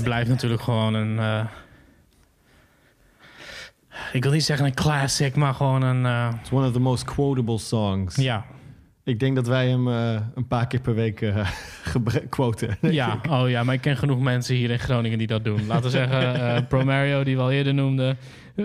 Dit 0.00 0.08
blijft 0.08 0.28
natuurlijk 0.30 0.62
gewoon 0.62 0.94
een. 0.94 1.18
eh, 1.18 1.44
ik 4.12 4.22
wil 4.22 4.32
niet 4.32 4.44
zeggen 4.44 4.66
een 4.66 4.74
classic, 4.74 5.36
maar 5.36 5.54
gewoon 5.54 5.82
een. 5.82 6.06
eh, 6.06 6.34
It's 6.40 6.50
one 6.52 6.66
of 6.66 6.72
the 6.72 6.80
most 6.80 7.04
quotable 7.04 7.58
songs. 7.58 8.16
ja. 8.16 8.44
Ik 9.04 9.18
denk 9.20 9.34
dat 9.36 9.46
wij 9.46 9.68
hem 9.68 9.88
eh, 9.88 10.20
een 10.34 10.46
paar 10.46 10.66
keer 10.66 10.80
per 10.80 10.94
week 10.94 11.32
quoten. 12.28 12.76
Ja, 12.80 13.20
oh 13.30 13.48
ja, 13.48 13.64
maar 13.64 13.74
ik 13.74 13.80
ken 13.80 13.96
genoeg 13.96 14.20
mensen 14.20 14.54
hier 14.54 14.70
in 14.70 14.78
Groningen 14.78 15.18
die 15.18 15.26
dat 15.26 15.44
doen. 15.44 15.66
Laten 15.66 15.84
we 15.84 15.90
zeggen, 15.90 16.34
eh 16.56 16.62
Pro 16.68 16.84
Mario, 16.84 17.24
die 17.24 17.36
we 17.36 17.42
al 17.42 17.50
eerder 17.50 17.74
noemden, 17.74 18.16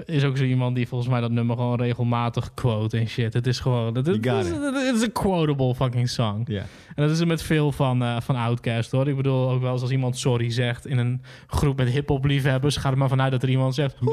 is 0.05 0.23
ook 0.23 0.37
zo 0.37 0.43
iemand 0.43 0.75
die 0.75 0.87
volgens 0.87 1.09
mij 1.09 1.21
dat 1.21 1.31
nummer 1.31 1.55
gewoon 1.55 1.77
regelmatig 1.81 2.53
quote 2.53 2.97
en 2.97 3.07
shit. 3.07 3.33
Het 3.33 3.47
is 3.47 3.59
gewoon, 3.59 3.95
het, 3.95 4.05
het, 4.07 4.25
is- 4.25 4.49
it. 4.49 4.61
het 4.85 4.95
is 4.95 5.01
een 5.01 5.11
quotable 5.11 5.75
fucking 5.75 6.09
song. 6.09 6.43
Ja. 6.47 6.59
En 6.95 7.03
dat 7.03 7.09
is 7.09 7.19
er 7.19 7.27
met 7.27 7.41
veel 7.41 7.71
van, 7.71 8.03
eh 8.03 8.21
van 8.21 8.35
Outkast 8.35 8.91
hoor. 8.91 9.07
Ik 9.07 9.15
bedoel, 9.15 9.49
ook 9.49 9.61
wel 9.61 9.71
eens 9.71 9.81
als 9.81 9.91
iemand 9.91 10.17
sorry 10.17 10.49
zegt 10.51 10.87
in 10.87 10.97
een 10.97 11.21
groep 11.47 11.77
met 11.77 11.89
hip-hop 11.89 12.25
liefhebbers, 12.25 12.77
gaat 12.77 12.91
er 12.91 12.97
maar 12.97 13.09
vanuit 13.09 13.31
dat 13.31 13.43
er 13.43 13.49
iemand 13.49 13.75
zegt. 13.75 13.95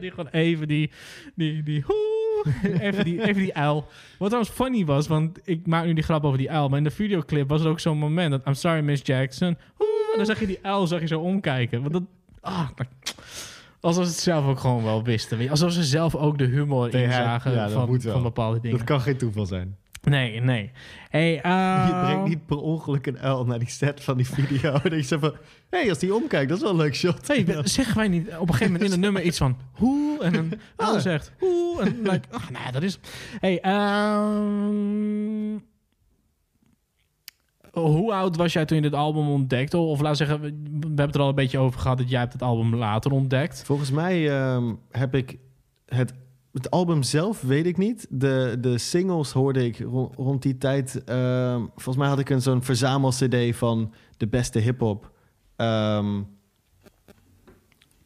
Die 0.00 0.10
gewoon 0.10 0.28
even 0.30 0.68
die, 0.68 0.90
die, 1.34 1.62
die, 1.62 1.84
even 2.80 3.04
die, 3.04 3.22
even 3.28 3.42
die 3.42 3.54
uil. 3.54 3.86
Wat 4.18 4.28
trouwens 4.28 4.54
funny 4.54 4.84
was, 4.84 5.06
want 5.06 5.38
ik 5.44 5.66
maak 5.66 5.84
nu 5.84 5.92
die 5.94 6.04
grap 6.04 6.24
over 6.24 6.38
die 6.38 6.50
uil, 6.50 6.68
maar 6.68 6.78
in 6.78 6.84
de 6.84 6.90
videoclip 6.90 7.48
was 7.48 7.62
er 7.62 7.68
ook 7.68 7.80
zo'n 7.80 7.98
moment 7.98 8.30
dat 8.30 8.46
I'm 8.46 8.54
sorry 8.54 8.80
Miss 8.80 9.02
Jackson. 9.04 9.48
Oeh, 9.78 9.88
en 10.12 10.16
dan 10.16 10.26
zag 10.26 10.40
je 10.40 10.46
die 10.46 10.58
uil, 10.62 10.86
zag 10.86 11.00
je 11.00 11.06
zo 11.06 11.20
omkijken. 11.20 11.80
Want 11.80 11.92
dat, 11.92 12.02
ah, 12.40 12.68
dat- 12.74 13.14
alsof 13.84 14.04
ze 14.04 14.10
het 14.10 14.20
zelf 14.20 14.46
ook 14.46 14.58
gewoon 14.58 14.84
wel 14.84 15.04
wisten. 15.04 15.50
Alsof 15.50 15.72
ze 15.72 15.84
zelf 15.84 16.14
ook 16.14 16.38
de 16.38 16.44
humor 16.44 16.82
had- 16.82 16.94
inzagen 16.94 17.52
ja, 17.52 17.68
van, 17.68 18.22
bepaalde 18.22 18.60
dingen. 18.60 18.76
Dat 18.76 18.86
kan 18.86 19.00
geen 19.00 19.16
toeval 19.16 19.46
zijn. 19.46 19.76
Nee, 20.02 20.40
nee. 20.40 20.70
Hey, 21.08 21.32
Je 21.32 21.40
ehm, 21.40 22.04
brengt 22.04 22.28
niet 22.28 22.46
per 22.46 22.56
ongeluk 22.56 23.06
een 23.06 23.18
uil 23.18 23.44
naar 23.44 23.58
die 23.58 23.70
set 23.70 24.04
van 24.04 24.16
die 24.16 24.28
video. 24.28 24.72
dat 24.82 24.92
je 24.92 25.02
zegt 25.02 25.20
van, 25.20 25.34
hé, 25.70 25.78
hey, 25.78 25.88
als 25.88 25.98
die 25.98 26.14
omkijkt, 26.14 26.48
dat 26.48 26.56
is 26.56 26.62
wel 26.62 26.72
een 26.72 26.78
leuk 26.78 26.94
shot. 26.94 27.26
Hey, 27.26 27.46
zeggen 27.62 27.96
wij 27.96 28.08
niet 28.08 28.26
op 28.26 28.48
een 28.48 28.54
gegeven 28.54 28.72
moment 28.72 28.82
in 28.82 28.90
het 28.90 29.00
nummer 29.00 29.22
iets 29.22 29.38
van 29.38 29.56
hoe 29.72 30.22
en 30.22 30.34
een 30.34 30.60
zegt 31.00 31.32
hoe 31.38 31.80
en 31.80 31.98
like, 32.02 32.28
ach, 32.30 32.50
nou, 32.50 32.72
dat 32.72 32.82
is. 32.82 32.98
Hey, 33.40 33.60
ehm, 33.60 35.58
hoe 37.74 38.12
oud 38.14 38.36
was 38.36 38.52
jij 38.52 38.64
toen 38.64 38.76
je 38.76 38.82
dit 38.82 38.94
album 38.94 39.28
ontdekte? 39.28 39.76
Of 39.76 40.00
laat 40.00 40.16
zeggen, 40.16 40.40
we 40.40 40.46
hebben 40.80 41.04
het 41.06 41.14
er 41.14 41.20
al 41.20 41.28
een 41.28 41.34
beetje 41.34 41.58
over 41.58 41.80
gehad 41.80 41.98
dat 41.98 42.10
jij 42.10 42.20
hebt 42.20 42.32
het 42.32 42.42
album 42.42 42.74
later 42.74 43.12
ontdekt. 43.12 43.62
Volgens 43.64 43.90
mij 43.90 44.30
ehm, 44.38 44.74
heb 44.90 45.14
ik 45.14 45.38
het, 45.86 46.12
het 46.52 46.70
album 46.70 47.02
zelf, 47.02 47.40
weet 47.42 47.66
ik 47.66 47.76
niet. 47.76 48.06
De, 48.10 48.56
de 48.60 48.78
singles 48.78 49.32
hoorde 49.32 49.64
ik 49.64 49.78
ro- 49.78 50.10
rond 50.16 50.42
die 50.42 50.58
tijd. 50.58 51.04
ehm, 51.04 51.60
volgens 51.60 51.96
mij 51.96 52.08
had 52.08 52.18
ik 52.18 52.30
een 52.30 52.42
zo'n 52.42 52.62
verzamel-cd 52.62 53.56
van 53.56 53.92
de 54.16 54.26
beste 54.26 54.58
hip-hop. 54.58 55.10
Ehm, 55.56 56.20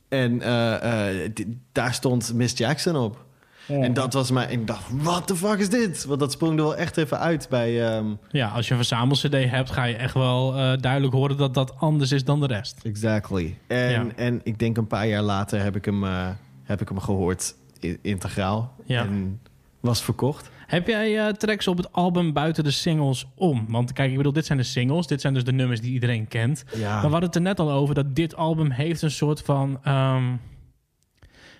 en 0.08 0.40
eh, 0.42 1.16
eh, 1.16 1.30
daar 1.72 1.94
stond 1.94 2.34
Miss 2.34 2.58
Jackson 2.58 2.96
op. 2.96 3.26
En 3.68 3.92
dat 3.92 4.12
was 4.12 4.30
mij. 4.30 4.46
Ik 4.50 4.66
dacht, 4.66 4.82
what 4.92 5.26
the 5.26 5.36
fuck 5.36 5.58
is 5.58 5.68
dit? 5.70 6.04
Want 6.04 6.20
dat 6.20 6.32
sprong 6.32 6.58
er 6.58 6.64
wel 6.64 6.76
echt 6.76 6.96
even 6.96 7.18
uit 7.18 7.46
bij. 7.50 7.86
ehm, 7.96 8.06
Ja, 8.30 8.48
als 8.48 8.64
je 8.66 8.70
een 8.70 8.78
verzamel-CD 8.78 9.32
hebt, 9.50 9.70
ga 9.70 9.84
je 9.84 9.96
echt 9.96 10.14
wel 10.14 10.56
eh, 10.56 10.72
duidelijk 10.80 11.12
horen 11.14 11.36
dat 11.36 11.54
dat 11.54 11.74
anders 11.78 12.12
is 12.12 12.24
dan 12.24 12.40
de 12.40 12.46
rest. 12.46 12.80
Exactly. 12.82 13.58
En, 13.66 13.90
Ja. 13.90 14.06
en 14.16 14.40
ik 14.44 14.58
denk 14.58 14.76
een 14.76 14.86
paar 14.86 15.06
jaar 15.06 15.22
later 15.22 15.62
heb 15.62 15.76
ik 15.76 15.84
hem, 15.84 16.04
eh, 16.04 16.28
heb 16.64 16.80
ik 16.80 16.88
hem 16.88 16.98
gehoord 16.98 17.54
integraal. 18.02 18.74
Ja. 18.84 19.00
En 19.02 19.40
was 19.80 20.02
verkocht. 20.02 20.50
Heb 20.66 20.86
jij 20.86 21.18
eh, 21.26 21.32
tracks 21.32 21.68
op 21.68 21.76
het 21.76 21.92
album 21.92 22.32
buiten 22.32 22.64
de 22.64 22.70
singles 22.70 23.26
om? 23.34 23.64
Want 23.68 23.92
kijk, 23.92 24.10
ik 24.10 24.16
bedoel, 24.16 24.32
dit 24.32 24.46
zijn 24.46 24.58
de 24.58 24.64
singles. 24.64 25.06
Dit 25.06 25.20
zijn 25.20 25.34
dus 25.34 25.44
de 25.44 25.52
nummers 25.52 25.80
die 25.80 25.92
iedereen 25.92 26.28
kent. 26.28 26.64
Ja. 26.76 26.92
Maar 26.92 27.02
we 27.04 27.08
hadden 27.08 27.22
het 27.28 27.34
er 27.34 27.40
net 27.42 27.60
al 27.60 27.70
over 27.70 27.94
dat 27.94 28.14
dit 28.14 28.36
album 28.36 28.70
heeft 28.70 29.02
een 29.02 29.10
soort 29.10 29.40
van... 29.42 29.78
ehm, 29.84 30.24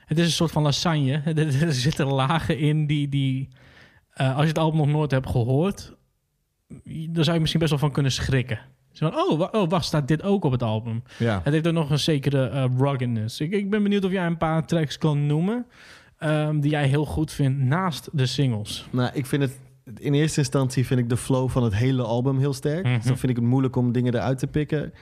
het 0.09 0.18
is 0.18 0.24
een 0.24 0.30
soort 0.30 0.50
van 0.50 0.62
lasagne. 0.62 1.22
Er, 1.34 1.72
zitten 1.72 2.06
lagen 2.06 2.59
in 2.59 2.86
die... 2.86 3.09
die 3.09 3.48
eh, 4.11 4.32
als 4.32 4.42
je 4.42 4.48
het 4.48 4.59
album 4.59 4.78
nog 4.78 4.88
nooit 4.88 5.11
hebt 5.11 5.28
gehoord... 5.28 5.96
dan 6.84 7.24
zou 7.24 7.34
je 7.34 7.40
misschien 7.40 7.61
best 7.61 7.70
wel 7.70 7.80
van 7.80 7.92
kunnen 7.92 8.12
schrikken. 8.12 8.61
Zo 8.92 9.11
van, 9.11 9.18
oh, 9.18 9.48
oh, 9.52 9.68
wacht, 9.68 9.84
staat 9.84 10.09
dit 10.09 10.22
ook 10.22 10.44
op 10.44 10.52
het 10.52 10.62
album? 10.62 11.02
Ja. 11.18 11.40
Het 11.44 11.52
heeft 11.52 11.66
ook 11.66 11.72
nog 11.72 11.90
een 11.90 11.98
zekere 11.98 12.48
eh, 12.48 12.64
ruggedness. 12.78 13.40
Ik, 13.40 13.52
ik 13.52 13.70
ben 13.70 13.82
benieuwd 13.82 14.04
of 14.04 14.12
jij 14.12 14.26
een 14.26 14.36
paar 14.36 14.66
tracks 14.66 14.98
kan 14.98 15.26
noemen... 15.26 15.66
ehm, 16.18 16.61
die 16.61 16.70
jij 16.70 16.86
heel 16.86 17.04
goed 17.04 17.32
vindt 17.32 17.59
naast 17.59 18.09
de 18.12 18.26
singles. 18.26 18.86
Nou, 18.90 19.11
ik 19.14 19.26
vind 19.26 19.42
het. 19.42 19.59
In 19.98 20.14
eerste 20.14 20.38
instantie 20.38 20.86
vind 20.86 21.00
ik 21.00 21.09
de 21.09 21.16
flow 21.16 21.48
van 21.48 21.62
het 21.62 21.74
hele 21.74 22.02
album 22.02 22.38
heel 22.38 22.52
sterk. 22.52 22.84
Mhm. 22.84 22.94
Dus 22.94 23.04
dan 23.04 23.18
vind 23.18 23.30
ik 23.30 23.36
het 23.36 23.46
moeilijk 23.46 23.76
om 23.76 23.92
dingen 23.92 24.14
eruit 24.14 24.38
te 24.38 24.46
pikken. 24.46 24.92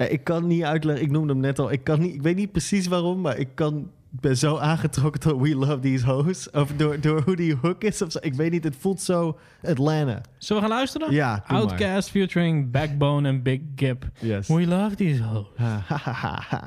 Eh, 0.00 0.12
ik 0.12 0.24
kan 0.24 0.46
niet 0.46 0.62
uitleggen, 0.62 1.04
ik 1.04 1.10
noemde 1.10 1.32
hem 1.32 1.42
net 1.42 1.58
al. 1.58 1.72
Ik, 1.72 1.84
kan 1.84 2.00
niet, 2.00 2.14
ik 2.14 2.22
weet 2.22 2.36
niet 2.36 2.52
precies 2.52 2.86
waarom, 2.86 3.20
maar 3.20 3.38
ik 3.38 3.48
kan, 3.54 3.90
ben 4.10 4.36
zo 4.36 4.56
aangetrokken 4.56 5.20
door 5.20 5.40
We 5.40 5.56
Love 5.56 5.78
These 5.78 6.06
Hoes. 6.06 6.50
Of 6.50 6.72
door, 6.76 7.00
door 7.00 7.22
hoe 7.22 7.36
die 7.36 7.56
hook 7.62 7.84
is. 7.84 8.02
Of 8.02 8.12
zo. 8.12 8.18
Ik 8.20 8.34
weet 8.34 8.50
niet, 8.50 8.64
het 8.64 8.76
voelt 8.78 9.00
zo 9.00 9.38
Atlanta. 9.62 10.20
Zullen 10.38 10.62
we 10.62 10.68
gaan 10.68 10.76
luisteren? 10.76 11.12
Ja. 11.12 11.44
Outcast 11.46 12.10
featuring 12.10 12.70
Backbone 12.70 13.28
en 13.28 13.42
Big 13.42 13.60
Gip. 13.76 14.08
Yes. 14.18 14.48
We 14.48 14.66
love 14.66 14.94
these 14.94 15.22
hoes. 15.22 15.46
Ha, 15.56 15.82
ha, 15.86 15.96
ha, 15.96 16.12
ha, 16.12 16.42
ha. 16.48 16.66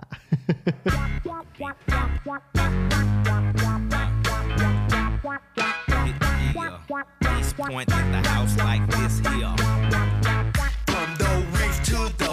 East 7.37 7.57
Point 7.57 7.91
in 7.91 8.11
the 8.11 8.29
house 8.29 8.55
like 8.57 8.85
this 8.89 9.19
here. 9.19 9.55
From 10.85 11.15
the 11.17 11.45
reef 11.57 11.83
to 11.83 12.09
the 12.17 12.32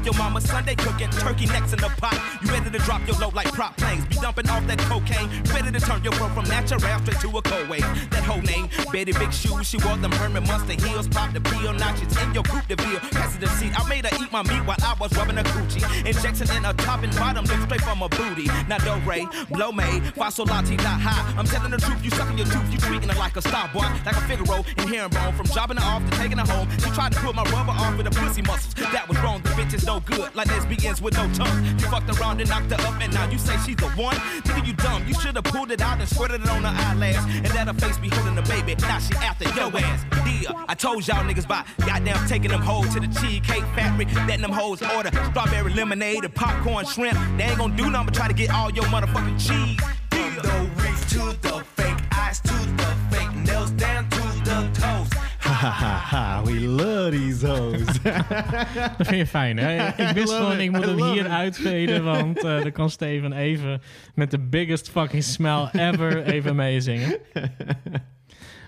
Like 0.00 0.14
your 0.14 0.24
mama 0.24 0.40
Sunday 0.40 0.74
cooking 0.76 1.10
turkey 1.10 1.44
necks 1.44 1.74
in 1.74 1.78
the 1.78 1.92
pot. 2.00 2.18
You 2.40 2.48
ready 2.48 2.70
to 2.70 2.78
drop 2.78 3.06
your 3.06 3.18
load 3.18 3.34
like 3.34 3.52
prop 3.52 3.76
planes. 3.76 4.06
Be 4.06 4.14
dumping 4.14 4.48
off 4.48 4.66
that 4.66 4.78
cocaine. 4.88 5.28
Ready 5.52 5.70
to 5.70 5.78
turn 5.78 6.02
your 6.02 6.18
world 6.18 6.32
from 6.32 6.44
natural 6.44 6.80
straight 6.80 7.20
to 7.20 7.28
a 7.36 7.42
cold 7.42 7.68
wave. 7.68 7.84
That 8.08 8.24
whole 8.24 8.40
name, 8.40 8.70
Betty 8.90 9.12
Big 9.12 9.30
Shoes. 9.30 9.68
She 9.68 9.76
wore 9.84 9.98
them 9.98 10.10
Herman 10.12 10.46
Munster 10.48 10.72
heels. 10.72 11.06
Pop 11.06 11.34
the 11.34 11.40
peel 11.42 11.74
notches 11.74 12.16
in 12.16 12.32
your 12.32 12.44
coupe 12.44 12.66
de 12.66 12.76
ville. 12.76 12.98
Pass 13.12 13.36
the 13.36 13.46
seat. 13.60 13.78
I 13.78 13.86
made 13.90 14.06
her 14.06 14.24
eat 14.24 14.32
my 14.32 14.42
meat 14.42 14.64
while 14.64 14.80
I 14.82 14.96
was 14.98 15.14
rubbing 15.18 15.36
her 15.36 15.44
coochie. 15.52 15.84
Injection 16.06 16.48
in 16.56 16.64
her 16.64 16.72
top 16.72 17.02
and 17.02 17.14
bottom, 17.16 17.44
look 17.44 17.60
straight 17.68 17.82
from 17.82 17.98
her 17.98 18.08
booty. 18.08 18.48
Now 18.68 18.78
do 18.78 18.96
Ray, 19.04 19.26
blow 19.50 19.70
May, 19.70 20.00
Fasolati, 20.16 20.78
not 20.78 20.98
high. 20.98 21.20
I'm 21.36 21.44
telling 21.44 21.72
the 21.72 21.76
truth, 21.76 22.02
you 22.02 22.10
sucking 22.10 22.38
your 22.38 22.46
tooth. 22.46 22.72
You 22.72 22.78
treating 22.78 23.10
her 23.10 23.18
like 23.18 23.36
a 23.36 23.42
star 23.42 23.68
boy, 23.68 23.84
like 24.06 24.16
a 24.16 24.22
Figaro 24.24 24.64
in 24.78 24.88
herringbone. 24.88 25.34
From 25.34 25.44
jobbing 25.52 25.76
her 25.76 25.84
off 25.84 26.08
to 26.08 26.16
taking 26.16 26.38
her 26.38 26.50
home. 26.50 26.70
She 26.78 26.88
tried 26.96 27.12
to 27.12 27.20
put 27.20 27.34
my 27.34 27.44
rubber 27.52 27.72
off 27.76 27.98
with 27.98 28.06
her 28.06 28.16
pussy 28.18 28.40
muscles. 28.40 28.72
That 28.96 29.06
was 29.06 29.18
wrong. 29.18 29.42
The 29.42 29.50
bitch 29.50 29.74
is 29.74 29.86
no 29.90 30.00
good, 30.00 30.32
like 30.36 30.46
lesbians 30.46 31.02
with 31.02 31.14
no 31.14 31.26
tongue. 31.34 31.64
You 31.64 31.86
fucked 31.88 32.10
around 32.16 32.40
and 32.40 32.48
knocked 32.48 32.70
her 32.70 32.80
up, 32.86 33.02
and 33.02 33.12
now 33.12 33.28
you 33.28 33.38
say 33.38 33.56
she's 33.66 33.74
the 33.76 33.88
one. 34.08 34.16
Nigga, 34.46 34.64
you 34.64 34.72
dumb. 34.74 35.04
You 35.08 35.14
should 35.14 35.34
have 35.34 35.44
pulled 35.44 35.72
it 35.72 35.80
out 35.80 35.98
and 35.98 36.08
squirted 36.08 36.42
it 36.42 36.48
on 36.48 36.62
her 36.62 36.74
eyelash, 36.86 37.16
and 37.44 37.50
let 37.54 37.66
her 37.66 37.74
face 37.74 37.98
be 37.98 38.08
holding 38.08 38.36
the 38.36 38.42
baby. 38.42 38.76
Now 38.82 39.00
she 39.00 39.14
after 39.16 39.48
your 39.58 39.70
ass. 39.76 40.04
Dear, 40.24 40.50
I 40.68 40.74
told 40.74 41.08
y'all 41.08 41.24
niggas 41.24 41.48
by 41.48 41.64
goddamn 41.84 42.24
taking 42.28 42.50
them 42.52 42.62
hoes 42.62 42.94
to 42.94 43.00
the 43.00 43.08
cheesecake 43.08 43.64
factory, 43.74 44.04
letting 44.28 44.42
them 44.42 44.52
hoes 44.52 44.80
order 44.94 45.10
strawberry 45.30 45.74
lemonade 45.74 46.24
and 46.24 46.34
popcorn 46.34 46.86
shrimp. 46.86 47.18
They 47.36 47.44
ain't 47.44 47.58
gonna 47.58 47.76
do 47.76 47.90
nothing 47.90 48.06
but 48.06 48.14
try 48.14 48.28
to 48.28 48.34
get 48.34 48.50
all 48.50 48.70
your 48.70 48.84
motherfucking 48.84 49.38
cheese. 49.44 49.80
From 50.10 50.34
the 50.36 50.70
reef 50.82 51.00
to 51.14 51.22
the 51.42 51.64
fake 51.76 52.00
eyes 52.12 52.38
to 52.40 52.54
the 52.80 52.90
fake 53.10 53.34
nails 53.34 53.72
down 53.72 54.08
to 54.10 54.22
the 54.44 54.70
toes. 54.80 55.29
We 55.60 56.60
love 56.60 57.10
these 57.10 57.46
hoes. 57.46 58.02
Dat 58.98 59.06
vind 59.06 59.16
je 59.16 59.26
fijn, 59.26 59.56
hè? 59.56 59.86
Ik 59.86 60.08
wist 60.20 60.32
gewoon, 60.32 60.52
it. 60.52 60.60
ik 60.60 60.70
moet 60.70 60.84
I 60.84 60.86
hem 60.86 61.02
hier 61.02 61.24
it. 61.24 61.30
uitveden, 61.30 62.04
want 62.14 62.44
eh 62.44 62.62
dan 62.62 62.72
kan 62.72 62.90
Steven 62.90 63.32
even 63.32 63.82
met 64.14 64.30
de 64.30 64.38
biggest 64.38 64.90
fucking 64.90 65.24
smile 65.24 65.68
ever 65.72 66.22
even 66.22 66.56
meezingen. 66.56 67.18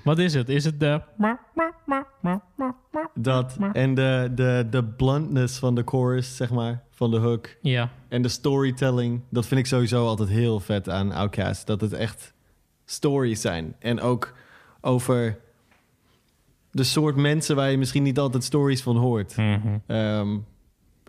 Wat 0.04 0.18
is 0.18 0.34
het? 0.34 0.48
Is 0.48 0.64
het 0.64 0.80
de... 0.80 1.00
Dat 3.14 3.58
en 3.72 3.94
de, 3.94 4.30
de, 4.34 4.66
de 4.70 4.84
bluntness 4.84 5.58
van 5.58 5.74
de 5.74 5.82
chorus, 5.84 6.36
zeg 6.36 6.50
maar, 6.50 6.82
van 6.90 7.10
de 7.10 7.18
hook. 7.18 7.48
Ja. 7.60 7.90
En 8.08 8.22
de 8.22 8.28
storytelling, 8.28 9.22
dat 9.30 9.46
vind 9.46 9.60
ik 9.60 9.66
sowieso 9.66 10.06
altijd 10.06 10.28
heel 10.28 10.60
vet 10.60 10.88
aan 10.88 11.12
Outkast. 11.12 11.66
Dat 11.66 11.80
het 11.80 11.92
echt 11.92 12.34
stories 12.84 13.40
zijn. 13.40 13.74
En 13.78 14.00
ook 14.00 14.34
over 14.80 15.38
de 16.72 16.84
soort 16.84 17.16
mensen 17.16 17.56
waar 17.56 17.70
je 17.70 17.78
misschien 17.78 18.02
niet 18.02 18.18
altijd 18.18 18.44
stories 18.44 18.82
van 18.82 18.96
hoort. 18.96 19.34
Ehm, 19.86 20.36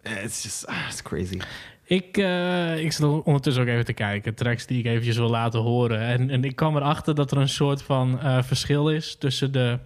it's 0.03 0.44
just, 0.44 0.68
ah, 0.68 0.88
it's 0.90 1.02
crazy. 1.02 1.40
Ik, 1.85 2.18
eh, 2.18 2.84
ik 2.84 2.91
zit 2.91 3.06
ondertussen 3.06 3.64
ook 3.64 3.69
even 3.69 3.85
te 3.85 3.94
kijken. 3.94 4.35
Tracks 4.35 4.65
die 4.65 4.80
ik 4.80 4.85
eventjes 4.85 5.18
wil 5.18 5.30
laten 5.30 5.60
horen. 5.60 5.99
En, 5.99 6.30
en 6.30 6.44
ik 6.44 6.56
kwam 6.56 6.76
erachter 6.76 7.15
dat 7.15 7.31
er 7.31 7.38
een 7.38 7.49
soort 7.49 7.81
van 7.81 8.19
eh, 8.19 8.44
verschil 8.44 8.90
is 8.90 9.15
tussen 9.15 9.52
de 9.52 9.80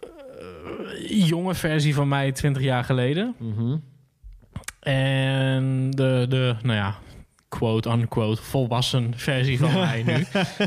eh, 0.00 1.28
jonge 1.28 1.54
versie 1.54 1.94
van 1.94 2.08
mij 2.08 2.32
20 2.32 2.62
jaar 2.62 2.84
geleden. 2.84 3.34
Mhm. 3.38 3.76
En 4.80 5.90
de, 5.90 6.26
de 6.28 6.56
nou 6.62 6.76
ja, 6.76 6.98
quote-unquote 7.48 8.42
volwassen 8.42 9.12
versie 9.16 9.58
van 9.58 9.72
mij 9.72 10.02
nu. 10.02 10.12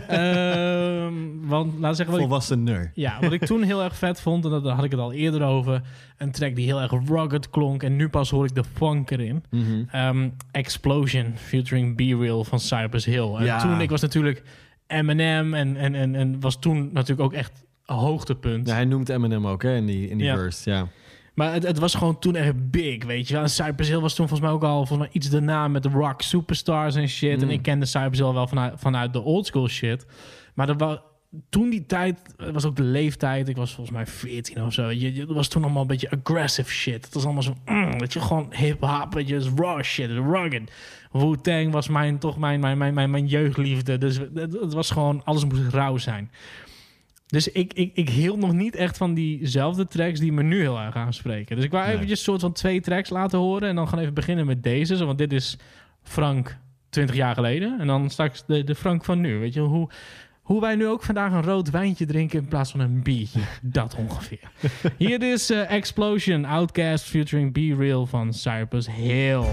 Ehm, 0.08 1.14
want 1.48 1.74
we 1.80 1.94
zeggen... 1.94 2.28
Wat 2.28 2.50
ik, 2.52 2.92
ja, 2.94 3.18
wat 3.22 3.32
ik 3.32 3.46
toen 3.46 3.64
heel 3.64 3.84
erg 3.84 3.96
vet 3.96 4.22
vond, 4.22 4.46
en 4.46 4.52
dat- 4.52 4.64
daar 4.64 4.76
had 4.76 4.84
ik 4.84 4.92
het 4.92 5.00
al 5.00 5.12
eerder 5.14 5.44
over. 5.44 5.82
Een 6.18 6.32
track 6.32 6.56
die 6.56 6.66
heel 6.66 6.82
erg 6.82 6.92
rugged 7.08 7.50
klonk. 7.50 7.84
En 7.84 7.96
nu 7.96 8.10
pas 8.10 8.30
hoor 8.30 8.46
ik 8.46 8.56
de 8.56 8.64
funk 8.74 9.10
erin. 9.12 9.44
Mhm. 9.50 9.84
Ehm, 9.92 10.30
Explosion 10.52 11.34
featuring 11.36 11.96
B-Real 11.96 12.44
van 12.44 12.60
Cypress 12.60 13.06
Hill. 13.06 13.34
En 13.36 13.46
Ja. 13.46 13.60
toen, 13.62 13.82
ik 13.82 13.90
was 13.90 14.02
natuurlijk 14.02 14.44
Eminem 14.88 15.54
en, 15.54 15.76
en, 15.78 15.96
en, 15.96 16.16
en 16.16 16.40
was 16.40 16.60
toen 16.60 16.90
natuurlijk 16.94 17.22
ook 17.22 17.34
echt 17.34 17.64
hoogtepunt. 17.86 18.68
Ja, 18.68 18.74
hij 18.74 18.86
noemt 18.86 19.10
Eminem 19.10 19.48
ook 19.48 19.64
hè, 19.64 19.76
in 19.76 19.86
die, 19.86 20.10
in 20.10 20.18
die 20.18 20.28
Ja. 20.28 20.36
verse. 20.36 20.70
Ja. 20.70 20.88
Maar 21.40 21.54
het, 21.54 21.64
het 21.64 21.80
was 21.80 21.96
gewoon 21.96 22.20
toen 22.20 22.36
echt 22.36 22.72
big, 22.72 23.04
weet 23.06 23.28
je 23.28 23.34
wel. 23.34 23.44
En 23.44 23.50
Cypress 23.50 23.90
Hill 23.90 24.00
was 24.00 24.16
toen 24.16 24.28
volgens 24.28 24.50
mij 24.50 24.58
ook 24.58 24.64
al 24.64 24.86
volgens 24.86 24.98
mij 24.98 25.10
iets 25.12 25.30
daarna 25.30 25.68
met 25.68 25.84
de 25.84 25.90
rock 25.90 26.22
superstars 26.22 26.96
en 26.96 27.10
shit. 27.10 27.38
Mm. 27.38 27.44
En 27.44 27.50
ik 27.50 27.62
kende 27.62 27.86
Cypress 27.86 28.20
Hill 28.20 28.34
wel 28.34 28.48
vanuit, 28.48 28.74
vanuit 28.78 29.14
de 29.14 29.22
old 29.22 29.46
school 29.46 29.68
shit. 29.68 30.06
Maar 30.54 30.68
dat 30.68 30.80
was, 30.80 30.98
toen 31.50 31.70
die 31.70 31.86
tijd, 31.86 32.20
het 32.38 32.54
was 32.54 32.66
ook 32.66 32.76
de 32.76 32.84
leeftijd. 32.84 33.50
Ik 33.50 33.56
was 33.56 33.74
volgens 33.74 33.96
mij 33.96 34.06
14 34.08 34.64
of 34.64 34.74
zo. 34.74 34.90
Je, 34.90 35.14
je, 35.14 35.26
dat 35.26 35.36
was 35.36 35.48
toen 35.48 35.64
allemaal 35.64 35.82
een 35.82 35.88
beetje 35.88 36.12
aggressive 36.24 36.72
shit. 36.72 37.06
Het 37.06 37.14
was 37.14 37.24
allemaal 37.24 37.44
zo, 37.44 37.56
mm, 37.66 38.00
weet 38.00 38.14
je, 38.14 38.22
gewoon 38.22 38.54
hip-hop, 38.56 39.14
weet 39.14 39.28
je, 39.28 39.52
raw 39.56 39.84
shit, 39.84 40.10
rugged. 40.10 40.72
Wu-Tang 41.12 41.72
was 41.72 41.88
mijn, 41.88 42.18
toch 42.18 42.38
mijn, 42.38 42.60
mijn, 42.60 42.78
mijn, 42.78 42.94
mijn, 42.94 43.10
mijn 43.10 43.28
jeugdliefde. 43.28 43.98
Dus 43.98 44.18
het, 44.18 44.54
het 44.54 44.74
was 44.74 44.92
gewoon, 44.92 45.22
alles 45.24 45.46
moest 45.46 45.74
rauw 45.74 45.98
zijn. 45.98 46.32
Dus 47.30 47.48
ik, 47.48 47.74
ik, 47.74 47.92
ik 47.94 48.10
hield 48.10 48.40
nog 48.40 48.54
niet 48.54 48.76
echt 48.76 48.98
van 48.98 49.14
diezelfde 49.14 49.88
tracks 49.88 50.20
die 50.20 50.32
me 50.32 50.44
nu 50.44 50.60
heel 50.60 50.80
erg 50.80 50.96
aanspreken. 50.96 51.56
Dus 51.56 51.66
ik 51.66 51.72
wou 51.72 51.86
Nee. 51.86 51.94
eventjes 51.94 52.18
een 52.20 52.26
soort 52.26 52.42
van 52.42 52.52
twee 52.54 52.82
tracks 52.82 53.10
laten 53.10 53.40
horen. 53.40 53.70
En 53.70 53.76
dan 53.76 53.88
gaan 53.88 54.00
even 54.00 54.14
beginnen 54.14 54.46
met 54.46 54.64
deze. 54.64 55.06
Want 55.06 55.18
dit 55.18 55.34
is 55.34 55.58
Frank 56.04 56.58
20 56.90 57.16
jaar 57.16 57.34
geleden. 57.36 57.80
En 57.80 57.88
dan 57.88 58.10
straks 58.10 58.44
de, 58.48 58.64
de 58.64 58.76
Frank 58.76 59.06
van 59.06 59.20
nu. 59.22 59.38
Weet 59.40 59.54
je, 59.54 59.60
hoe, 59.60 59.90
hoe 60.42 60.62
wij 60.62 60.76
nu 60.76 60.88
ook 60.88 61.04
vandaag 61.04 61.32
een 61.32 61.44
rood 61.44 61.70
wijntje 61.70 62.06
drinken 62.06 62.40
in 62.40 62.48
plaats 62.48 62.72
van 62.72 62.80
een 62.80 63.04
biertje. 63.04 63.40
Dat 63.62 63.96
ongeveer. 63.96 64.52
Hier 64.98 65.24
is 65.32 65.50
eh, 65.50 65.72
Explosion, 65.72 66.46
Outcast 66.46 67.04
featuring 67.06 67.54
Be 67.54 67.76
Real 67.78 68.06
van 68.06 68.34
Cypress 68.34 68.88
Hill. 68.92 69.44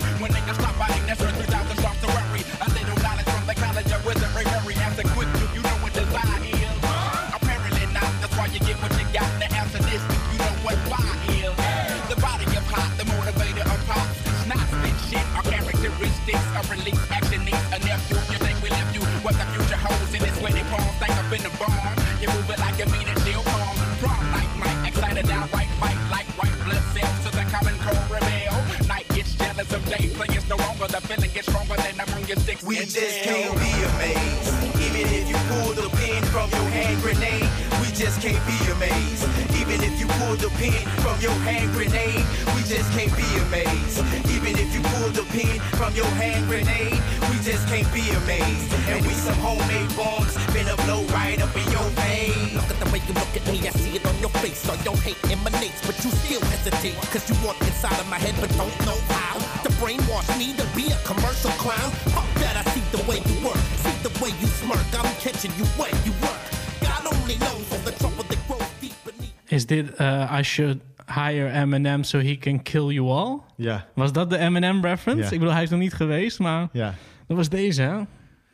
When 0.00 0.29
your 32.30 32.38
sticks. 32.38 32.62
We 32.62 32.76
just 32.86 33.26
can't 33.26 33.50
be 33.58 33.72
amazed. 33.90 34.54
Even 34.78 35.02
if 35.10 35.26
you 35.26 35.34
pull 35.50 35.74
the 35.74 35.90
pin 35.98 36.22
from 36.30 36.48
your 36.54 36.68
hand 36.70 37.02
grenade, 37.02 37.50
we 37.82 37.90
just 37.90 38.22
can't 38.22 38.38
be 38.46 38.54
amazed. 38.70 39.26
Even 39.58 39.82
if 39.82 39.98
you 39.98 40.06
pull 40.22 40.36
the 40.38 40.46
pin 40.54 40.78
from 41.02 41.18
your 41.18 41.34
hand 41.42 41.74
grenade, 41.74 42.22
we 42.54 42.62
just 42.70 42.86
can't 42.94 43.10
be 43.18 43.26
amazed. 43.50 43.98
Even 44.30 44.54
if 44.62 44.70
you 44.70 44.80
pull 44.94 45.10
the 45.10 45.26
pin 45.34 45.58
from 45.74 45.90
your 45.98 46.10
hand 46.22 46.46
grenade, 46.46 47.02
we 47.34 47.36
just 47.42 47.66
can't 47.66 47.90
be 47.90 48.06
amazed. 48.22 48.70
And 48.86 49.02
we 49.02 49.10
some 49.10 49.34
homemade 49.42 49.90
bombs, 49.98 50.38
finna 50.54 50.78
blow 50.86 51.02
right 51.10 51.42
up 51.42 51.50
in 51.58 51.66
your 51.74 51.88
veins. 51.98 52.54
Look 52.54 52.70
at 52.70 52.78
the 52.78 52.88
way 52.94 53.02
you 53.10 53.14
look 53.18 53.34
at 53.34 53.44
me, 53.50 53.58
I 53.66 53.74
see 53.74 53.98
it 53.98 54.06
on 54.06 54.16
your 54.22 54.30
face. 54.38 54.62
All 54.70 54.78
your 54.86 54.94
hate 55.02 55.18
emanates, 55.26 55.82
but 55.82 55.98
you 56.04 56.10
still 56.22 56.44
hesitate. 56.46 56.94
Cause 57.10 57.26
you 57.26 57.34
want 57.42 57.58
inside 57.66 57.98
of 57.98 58.06
my 58.06 58.22
head, 58.22 58.38
but 58.38 58.54
don't 58.54 58.78
know 58.86 59.00
how. 59.10 59.19
To 59.80 59.86
brainwash 59.86 60.38
me 60.38 60.52
to 60.56 60.66
be 60.76 60.92
a 60.92 60.96
commercial 61.06 61.50
clown. 61.62 61.90
Fuck 62.12 62.28
that, 62.42 62.54
I 62.66 62.70
see 62.70 62.82
the 62.96 63.02
way 63.08 63.16
you 63.30 63.36
work, 63.48 63.56
see 63.84 63.96
the 64.02 64.12
way 64.22 64.30
you 64.40 64.46
smirk. 64.46 64.84
I'm 64.92 65.14
catching 65.24 65.52
you 65.58 65.64
where 65.78 65.94
you 66.04 66.12
work. 66.20 66.40
God 66.82 67.06
only 67.14 67.36
knows 67.38 67.64
all 67.72 67.78
the 67.84 67.92
trouble 67.98 68.24
that 68.28 68.38
grows 68.46 68.68
deep 68.80 68.92
beneath. 69.04 69.32
Is 69.52 69.66
dit 69.66 70.00
uh, 70.00 70.38
I 70.38 70.42
should 70.42 70.80
hire 71.06 71.48
Eminem 71.52 72.04
so 72.04 72.18
he 72.18 72.36
can 72.36 72.62
kill 72.62 72.90
you 72.92 73.08
all? 73.10 73.42
Ja. 73.56 73.86
Was 73.94 74.12
dat 74.12 74.30
de 74.30 74.38
Eminem 74.38 74.84
reference? 74.84 75.22
Ja. 75.22 75.30
Ik 75.30 75.38
bedoel, 75.38 75.54
hij 75.54 75.62
is 75.62 75.70
nog 75.70 75.80
niet 75.80 75.94
geweest, 75.94 76.38
maar 76.38 76.68
Ja. 76.72 76.94
dat 77.26 77.36
was 77.36 77.48
deze, 77.48 77.82
hè? 77.82 78.00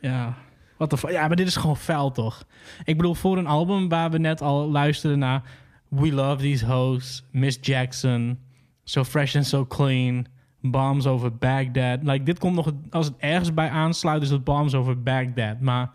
Ja. 0.00 0.34
Wat 0.76 0.90
de 0.90 0.96
Ja, 1.10 1.26
maar 1.26 1.36
dit 1.36 1.46
is 1.46 1.56
gewoon 1.56 1.76
vuil, 1.76 2.10
toch? 2.10 2.44
Ik 2.84 2.96
bedoel, 2.96 3.14
voor 3.14 3.38
een 3.38 3.46
album 3.46 3.88
waar 3.88 4.10
we 4.10 4.18
net 4.18 4.42
al 4.42 4.70
luisterden 4.70 5.18
naar 5.18 5.42
We 5.88 6.12
Love 6.12 6.42
These 6.42 6.66
Hoes, 6.66 7.24
Miss 7.30 7.58
Jackson, 7.60 8.38
So 8.84 9.04
Fresh 9.04 9.36
and 9.36 9.46
So 9.46 9.66
Clean, 9.66 10.26
Bombs 10.70 11.06
Over 11.06 11.36
Baghdad. 11.36 11.98
Like, 12.02 12.22
dit 12.22 12.38
komt 12.38 12.54
nog, 12.54 12.72
als 12.90 13.06
het 13.06 13.14
ergens 13.18 13.54
bij 13.54 13.68
aansluit, 13.68 14.22
is 14.22 14.30
het 14.30 14.44
Bombs 14.44 14.74
Over 14.74 15.02
Baghdad. 15.02 15.60
Maar 15.60 15.90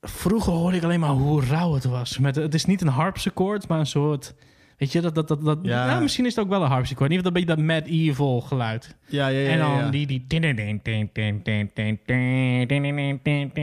vroeger 0.00 0.52
hoorde 0.52 0.76
ik 0.76 0.82
alleen 0.84 1.00
maar 1.00 1.10
hoe 1.10 1.44
rauw 1.44 1.74
het 1.74 1.84
was. 1.84 2.18
Met, 2.18 2.36
het 2.36 2.54
is 2.54 2.64
niet 2.64 2.80
een 2.80 2.88
harpsichord, 2.88 3.68
maar 3.68 3.78
een 3.78 3.86
soort... 3.86 4.34
Weet 4.78 4.92
je, 4.92 5.00
dat, 5.00 5.14
dat, 5.14 5.28
dat, 5.28 5.44
dat 5.44 5.58
Ja. 5.62 6.00
misschien 6.00 6.26
is 6.26 6.34
het 6.34 6.44
ook 6.44 6.50
wel 6.50 6.62
een 6.62 6.68
harpsichord. 6.68 7.10
Niet 7.10 7.22
dat 7.22 7.32
beetje 7.32 7.48
dat 7.48 7.58
medieval 7.58 8.40
geluid. 8.40 8.96
Ja, 9.06 9.28
ja, 9.28 9.38
ja, 9.40 9.50
En 9.50 9.58
dan 9.58 9.70
ja, 9.70 9.78
ja. 9.78 9.90
die... 9.90 10.06
die 10.06 10.24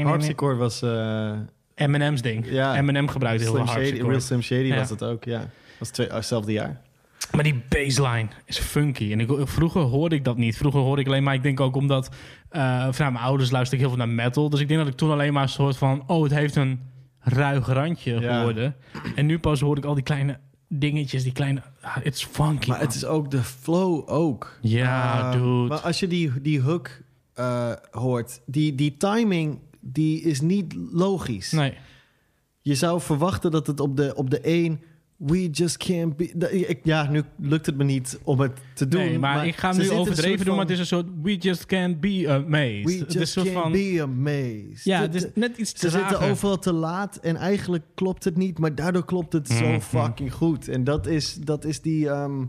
Harpsichord 0.06 0.58
was... 0.58 0.82
eh 0.82 1.32
Eminem's 1.78 2.22
ding. 2.22 2.46
ja. 2.50 2.76
Eminem 2.76 3.08
gebruikte 3.08 3.44
heel 3.44 3.54
veel 3.54 3.66
harpsichord. 3.66 4.08
Real 4.08 4.22
Slim 4.22 4.42
Shady 4.42 4.74
was 4.76 4.88
dat 4.90 5.04
ook, 5.04 5.24
ja. 5.24 5.50
was 5.80 5.90
twee, 5.90 6.08
hetzelfde 6.08 6.52
jaar. 6.52 6.82
Maar 7.32 7.44
die 7.44 7.62
baseline 7.70 8.28
is 8.46 8.58
funky. 8.60 9.12
En 9.12 9.20
ik, 9.20 9.30
vroeger 9.44 9.82
hoorde 9.82 10.16
ik 10.16 10.24
dat 10.24 10.38
niet. 10.38 10.58
Vroeger 10.58 10.80
hoorde 10.82 11.02
ik 11.02 11.08
alleen 11.08 11.24
maar... 11.24 11.34
Ik 11.34 11.44
denk 11.44 11.60
ook 11.60 11.76
omdat... 11.76 12.10
eh 12.50 12.62
vanuit 12.92 12.98
mijn 13.14 13.26
ouders 13.26 13.52
luisterde 13.52 13.84
ik 13.84 13.90
heel 13.90 13.98
veel 13.98 14.06
naar 14.06 14.16
metal. 14.26 14.50
Dus 14.50 14.60
ik 14.60 14.68
denk 14.68 14.80
dat 14.80 14.90
ik 14.90 14.96
toen 14.96 15.12
alleen 15.12 15.34
maar 15.34 15.44
een 15.44 15.50
soort 15.50 15.78
van... 15.78 16.04
Oh, 16.08 16.24
het 16.24 16.34
heeft 16.34 16.56
een 16.56 16.80
ruig 17.20 17.68
randje 17.68 18.20
Ja. 18.20 18.42
hoorde. 18.44 18.74
En 19.16 19.26
nu 19.26 19.40
pas 19.40 19.60
hoor 19.60 19.78
ik 19.78 19.86
al 19.86 19.94
die 19.94 20.04
kleine 20.04 20.40
dingetjes. 20.70 21.24
Die 21.24 21.32
kleine... 21.32 21.62
ah, 21.82 21.98
It's 22.04 22.26
funky. 22.26 22.68
Maar 22.70 22.78
man. 22.78 22.86
het 22.88 22.96
is 22.96 23.06
ook 23.06 23.32
de 23.32 23.44
flow 23.44 24.10
ook. 24.10 24.58
Ja, 24.62 25.20
Eh, 25.20 25.32
dude. 25.32 25.68
Maar 25.68 25.80
als 25.80 26.00
je 26.00 26.08
die, 26.08 26.42
die 26.42 26.62
hook 26.62 26.90
eh, 27.34 27.72
hoort, 27.92 28.42
die, 28.46 28.76
die 28.76 28.98
timing 28.98 29.60
die 29.82 30.22
is 30.22 30.42
niet 30.42 30.74
logisch. 30.92 31.52
Nee. 31.52 31.74
Je 32.62 32.76
zou 32.76 33.02
verwachten 33.02 33.52
dat 33.52 33.68
het 33.68 33.80
op 33.80 33.98
de, 33.98 34.14
op 34.16 34.30
de 34.30 34.40
één... 34.42 34.82
We 35.18 35.50
just 35.50 35.78
can't 35.78 36.18
be... 36.18 36.32
dat- 36.36 36.52
ik- 36.52 36.80
Ja, 36.84 37.10
nu 37.10 37.24
lukt 37.38 37.66
het 37.66 37.78
me 37.78 37.84
niet 37.84 38.20
om 38.24 38.40
het 38.40 38.52
te 38.74 38.88
doen. 38.88 39.02
Nee, 39.02 39.20
maar, 39.20 39.48
ik 39.48 39.56
ga 39.56 39.66
hem 39.68 39.74
ze 39.74 39.80
nu 39.80 39.86
zitten 39.86 40.02
overdreven 40.06 40.46
doen, 40.46 40.56
maar 40.56 40.64
het 40.64 40.74
is 40.74 40.80
een 40.80 40.86
soort... 40.86 41.06
We 41.22 41.36
just 41.36 41.66
can't 41.66 42.00
be 42.00 42.26
amazed. 42.30 42.84
We 42.84 43.06
is 43.08 43.14
just 43.14 43.34
can't 43.34 43.50
van... 43.50 43.72
be 43.72 44.00
amazed. 44.02 44.84
Ja, 44.84 45.02
het 45.02 45.16
is 45.16 45.26
net 45.36 45.58
iets 45.58 45.70
Ze 45.70 45.76
te 45.78 45.90
zitten 45.90 46.10
rager. 46.12 46.30
overal 46.32 46.60
te 46.60 46.74
laat 46.74 47.16
en 47.16 47.36
eigenlijk 47.36 47.84
klopt 47.94 48.24
het 48.24 48.38
niet, 48.38 48.60
maar 48.60 48.76
daardoor 48.76 49.06
klopt 49.06 49.34
het 49.34 49.48
zo 49.48 49.66
Mhm. 49.68 49.80
fucking 49.80 50.34
goed. 50.34 50.68
En 50.68 50.84
dat 50.84 51.08
is, 51.08 51.34
dat 51.36 51.66
is 51.66 51.82
die. 51.82 52.10
ehm, 52.10 52.44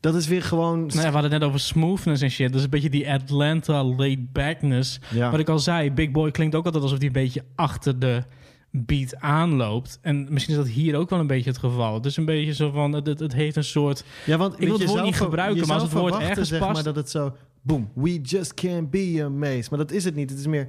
dat 0.00 0.14
is 0.14 0.26
weer 0.28 0.42
gewoon. 0.42 0.78
Nou 0.86 0.90
ja, 1.00 1.06
we 1.06 1.12
hadden 1.12 1.30
het 1.30 1.40
net 1.40 1.48
over 1.48 1.60
smoothness 1.60 2.22
en 2.22 2.30
shit. 2.30 2.52
Dus 2.52 2.62
een 2.62 2.70
beetje 2.70 2.90
die 2.90 3.10
Atlanta 3.12 3.84
laid 3.84 4.32
backness. 4.32 5.00
Ja. 5.14 5.30
Wat 5.30 5.40
ik 5.40 5.48
al 5.48 5.58
zei, 5.58 5.90
Big 5.92 6.10
Boy 6.10 6.30
klinkt 6.30 6.54
ook 6.54 6.64
altijd 6.64 6.82
alsof 6.82 6.98
hij 6.98 7.06
een 7.06 7.12
beetje 7.12 7.44
achter 7.54 7.98
de 7.98 8.22
beat 8.72 9.16
aanloopt. 9.16 9.98
En 10.02 10.26
misschien 10.30 10.54
is 10.54 10.60
dat 10.60 10.72
hier 10.72 10.96
ook 10.96 11.10
wel 11.10 11.18
een 11.18 11.26
beetje 11.26 11.50
het 11.50 11.58
geval. 11.58 12.00
Is 12.04 12.16
een 12.16 12.24
beetje 12.24 12.54
zo 12.54 12.70
van, 12.70 12.92
het, 12.92 13.06
het, 13.06 13.18
het 13.18 13.32
heeft 13.32 13.56
een 13.56 13.64
soort... 13.64 14.04
Ja, 14.26 14.36
want 14.36 14.52
ik 14.52 14.58
wil 14.58 14.70
weet 14.70 14.78
het 14.78 14.88
woord 14.88 15.04
niet 15.04 15.16
gebruiken, 15.16 15.66
maar 15.66 15.74
als 15.74 15.82
het 15.82 15.92
woord 15.92 16.18
ergens 16.18 16.48
zeg 16.48 16.58
past... 16.58 16.72
maar 16.72 16.82
dat 16.82 16.96
het 16.96 17.10
zo. 17.10 17.36
boom, 17.62 17.90
we 17.94 18.20
just 18.20 18.54
can't 18.54 18.90
be 18.90 19.20
amazed. 19.24 19.70
Maar 19.70 19.78
dat 19.78 19.90
is 19.90 20.04
het 20.04 20.14
niet. 20.14 20.30
Het 20.30 20.38
is 20.38 20.46
meer... 20.46 20.68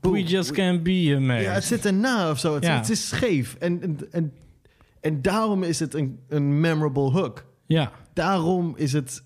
boom, 0.00 0.12
We 0.12 0.22
just 0.22 0.50
can't 0.52 0.82
be 0.82 1.12
amazed. 1.16 1.44
Ja, 1.44 1.52
het 1.52 1.64
zit 1.64 1.86
erna 1.86 2.30
of 2.30 2.38
zo. 2.38 2.54
Het, 2.54 2.64
Ja. 2.64 2.76
het 2.76 2.90
is 2.90 3.08
scheef. 3.08 3.56
En, 3.58 3.82
en, 3.82 3.98
en, 4.10 4.32
en 5.00 5.22
daarom 5.22 5.62
is 5.62 5.80
het 5.80 5.94
een, 5.94 6.18
een 6.28 6.60
memorable 6.60 7.10
hook. 7.10 7.44
Ja. 7.66 7.92
Daarom 8.12 8.72
is 8.76 8.92
het 8.92 9.22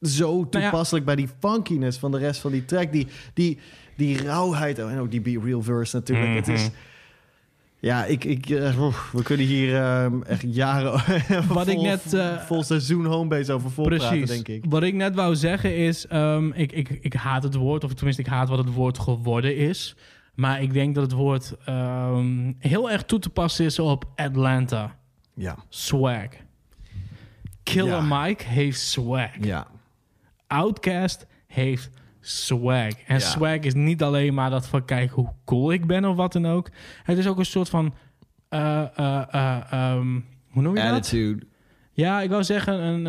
zo 0.00 0.26
Nou 0.32 0.46
ja. 0.50 0.60
toepasselijk 0.70 1.04
bij 1.04 1.16
die 1.16 1.28
funkiness 1.38 1.98
van 1.98 2.10
de 2.10 2.18
rest 2.18 2.40
van 2.40 2.50
die 2.50 2.64
track. 2.64 2.92
Die, 2.92 3.06
die, 3.34 3.58
die 4.00 4.22
rauwheid. 4.22 4.78
Oh, 4.78 4.90
en 4.90 4.98
ook 4.98 5.10
die 5.10 5.20
Be 5.20 5.40
Real 5.44 5.62
verse 5.62 5.96
natuurlijk. 5.96 6.34
Het 6.34 6.48
is... 6.48 6.70
Ja, 7.82 8.04
ik, 8.04 8.24
ik, 8.24 8.50
eh, 8.50 8.92
we 9.12 9.22
kunnen 9.22 9.46
hier 9.46 9.76
ehm, 9.76 10.22
echt 10.22 10.44
jaren 10.46 10.92
Wat 11.48 11.64
vol, 11.64 11.72
ik 11.72 11.80
net, 11.80 12.14
eh, 12.14 12.36
vol 12.36 12.62
seizoen 12.62 13.04
homebase 13.06 13.52
over 13.52 13.70
volpraten, 13.70 14.08
Precies. 14.08 14.28
denk 14.28 14.48
ik. 14.48 14.70
Wat 14.70 14.82
ik 14.82 14.94
net 14.94 15.14
wou 15.14 15.36
zeggen 15.36 15.76
is, 15.76 16.06
ehm, 16.06 16.50
ik, 16.52 16.72
ik, 16.72 16.88
ik 16.88 17.12
haat 17.14 17.42
het 17.42 17.54
woord, 17.54 17.84
of 17.84 17.94
tenminste 17.94 18.22
ik 18.22 18.28
haat 18.28 18.48
wat 18.48 18.58
het 18.58 18.72
woord 18.72 18.98
geworden 18.98 19.56
is. 19.56 19.96
Maar 20.34 20.62
ik 20.62 20.72
denk 20.72 20.94
dat 20.94 21.04
het 21.04 21.12
woord 21.12 21.54
ehm, 21.64 22.52
heel 22.58 22.90
erg 22.90 23.02
toe 23.04 23.18
te 23.18 23.30
passen 23.30 23.64
is 23.64 23.78
op 23.78 24.04
Atlanta. 24.14 24.96
Ja. 25.34 25.56
Swag. 25.68 26.28
Killer 27.62 28.04
Mike 28.04 28.44
heeft 28.44 28.80
swag. 28.80 29.30
Ja. 29.40 29.66
Outcast 30.46 31.26
heeft 31.46 31.90
swag. 32.20 32.92
En 33.06 33.14
Ja. 33.14 33.18
swag 33.18 33.58
is 33.58 33.74
niet 33.74 34.02
alleen 34.02 34.34
maar 34.34 34.50
dat 34.50 34.66
van 34.66 34.84
kijk 34.84 35.10
hoe 35.10 35.28
cool 35.44 35.72
ik 35.72 35.86
ben 35.86 36.04
of 36.04 36.16
wat 36.16 36.32
dan 36.32 36.46
ook. 36.46 36.68
Het 37.02 37.18
is 37.18 37.26
ook 37.26 37.38
een 37.38 37.44
soort 37.46 37.68
van, 37.68 37.94
eh, 38.48 38.82
eh, 38.98 39.22
eh, 39.30 39.72
ehm, 39.72 40.20
hoe 40.50 40.62
noem 40.62 40.76
je 40.76 40.82
dat? 40.82 40.92
Attitude. 40.92 41.46
Ja, 41.92 42.20
ik 42.20 42.30
wou 42.30 42.44
zeggen, 42.44 42.74
een, 42.82 43.06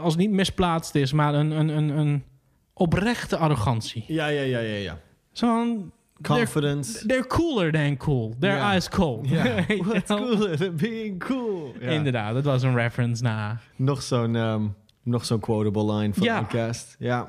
als 0.00 0.12
het 0.12 0.22
niet 0.22 0.30
misplaatst 0.30 0.94
is, 0.94 1.12
maar 1.12 1.34
een, 1.34 1.50
een, 1.50 1.68
een, 1.68 1.88
een 1.88 2.24
oprechte 2.72 3.36
arrogantie. 3.36 4.04
Ja, 4.06 4.26
ja, 4.26 4.42
ja, 4.42 4.58
ja, 4.58 4.76
ja. 4.76 4.98
Zo'n... 5.32 5.92
Confidence. 6.22 6.92
They're, 6.92 7.06
they're 7.06 7.26
cooler 7.26 7.72
than 7.72 7.96
cool. 7.96 8.34
They're 8.40 8.56
Ja. 8.56 8.74
ice 8.76 8.90
cold. 8.90 9.28
What's 9.84 10.06
cooler 10.06 10.56
than 10.56 10.76
being 10.76 11.18
cool? 11.18 11.74
Inderdaad, 11.80 12.34
dat 12.34 12.44
was 12.44 12.62
een 12.62 12.74
reference 12.74 13.22
naar... 13.22 13.62
Nog 13.76 14.02
zo'n 14.02 14.36
ehm, 14.36 14.62
nog 15.02 15.24
zo'n 15.24 15.40
quotable 15.40 15.94
line 15.94 16.14
van 16.14 16.22
Ja. 16.22 16.36
Outkast. 16.36 16.96
Ja. 16.98 17.28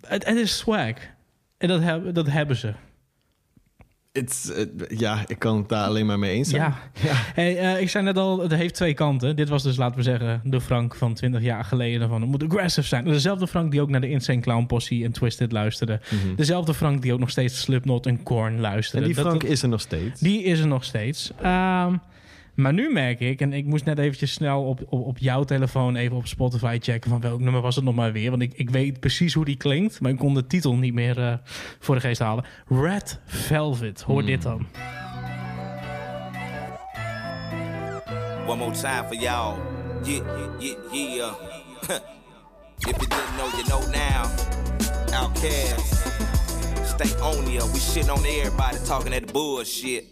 Het, 0.00 0.26
het 0.26 0.36
is 0.36 0.56
swag. 0.56 0.94
En 1.58 1.68
dat, 1.68 1.82
heb, 1.82 2.14
dat 2.14 2.26
hebben 2.26 2.56
ze. 2.56 2.72
It's, 4.12 4.52
eh, 4.52 4.64
ja, 4.88 5.24
ik 5.26 5.38
kan 5.38 5.56
het 5.56 5.68
daar 5.68 5.86
alleen 5.86 6.06
maar 6.06 6.18
mee 6.18 6.32
eens 6.34 6.48
zijn. 6.48 6.62
Ja. 6.62 7.12
Hey, 7.34 7.58
eh, 7.58 7.80
ik 7.80 7.88
zei 7.88 8.04
net 8.04 8.16
al, 8.18 8.40
het 8.40 8.52
heeft 8.54 8.74
twee 8.74 8.94
kanten. 8.94 9.36
Dit 9.36 9.48
was 9.48 9.62
dus, 9.62 9.76
laten 9.76 9.96
we 9.96 10.02
zeggen, 10.02 10.40
de 10.44 10.60
Frank 10.60 10.94
van 10.94 11.14
20 11.14 11.42
jaar 11.42 11.64
geleden. 11.64 12.08
Van, 12.08 12.20
het 12.20 12.30
moet 12.30 12.42
aggressive 12.42 12.86
zijn. 12.86 13.04
Dezelfde 13.04 13.46
Frank 13.46 13.70
die 13.70 13.80
ook 13.80 13.88
naar 13.88 14.00
de 14.00 14.10
Insane 14.10 14.40
Clown 14.40 14.66
Posse 14.66 15.04
en 15.04 15.12
Twisted 15.12 15.52
luisterde. 15.52 16.00
Dezelfde 16.36 16.74
Frank 16.74 17.02
die 17.02 17.12
ook 17.12 17.18
nog 17.20 17.30
steeds 17.30 17.60
Slipknot 17.60 18.06
en 18.06 18.22
Korn 18.22 18.60
luisterde. 18.60 19.06
En 19.06 19.12
die 19.12 19.22
Frank 19.22 19.40
dat- 19.40 19.50
is 19.50 19.62
er 19.62 19.68
nog 19.68 19.80
steeds. 19.80 20.20
Die 20.20 20.42
is 20.42 20.60
er 20.60 20.66
nog 20.66 20.84
steeds. 20.84 21.32
Ehm, 21.42 21.96
maar 22.56 22.72
nu 22.72 22.92
merk 22.92 23.20
ik, 23.20 23.40
en 23.40 23.52
ik 23.52 23.64
moest 23.64 23.84
net 23.84 23.98
eventjes 23.98 24.32
snel 24.32 24.64
op, 24.64 24.80
op, 24.88 25.06
op 25.06 25.18
jouw 25.18 25.44
telefoon 25.44 25.96
even 25.96 26.16
op 26.16 26.26
Spotify 26.26 26.78
checken 26.80 27.10
van 27.10 27.20
welk 27.20 27.40
nummer 27.40 27.60
was 27.60 27.76
het 27.76 27.84
nog 27.84 27.94
maar 27.94 28.12
weer. 28.12 28.30
Want 28.30 28.42
ik, 28.42 28.52
ik 28.54 28.70
weet 28.70 29.00
precies 29.00 29.34
hoe 29.34 29.44
die 29.44 29.56
klinkt, 29.56 30.00
maar 30.00 30.10
ik 30.10 30.18
kon 30.18 30.34
de 30.34 30.46
titel 30.46 30.76
niet 30.76 30.94
meer 30.94 31.18
eh, 31.18 31.34
voor 31.78 31.94
de 31.94 32.00
geest 32.00 32.20
halen. 32.20 32.44
Red 32.68 33.20
Velvet, 33.26 34.02
hoor 34.02 34.24
dit 34.24 34.42
dan. 34.42 34.66
One 38.46 38.56
more 38.56 38.72
time 38.72 39.04
for 39.06 39.16
y'all. 39.16 39.56
Yeah, 40.04 40.22
yeah, 40.58 40.76
yeah, 40.92 41.34
if 42.78 42.96
you 42.96 43.08
didn't 43.08 43.36
know, 43.36 43.48
you 43.56 43.64
know 43.64 43.80
now. 43.90 44.26
Outcast. 45.12 45.94
Stay 46.84 47.20
on 47.20 47.50
ya. 47.50 47.64
We 47.72 47.78
shitting 47.78 48.10
on 48.10 48.24
everybody 48.24 48.78
talking 48.84 49.12
that 49.12 49.32
bullshit. 49.32 50.04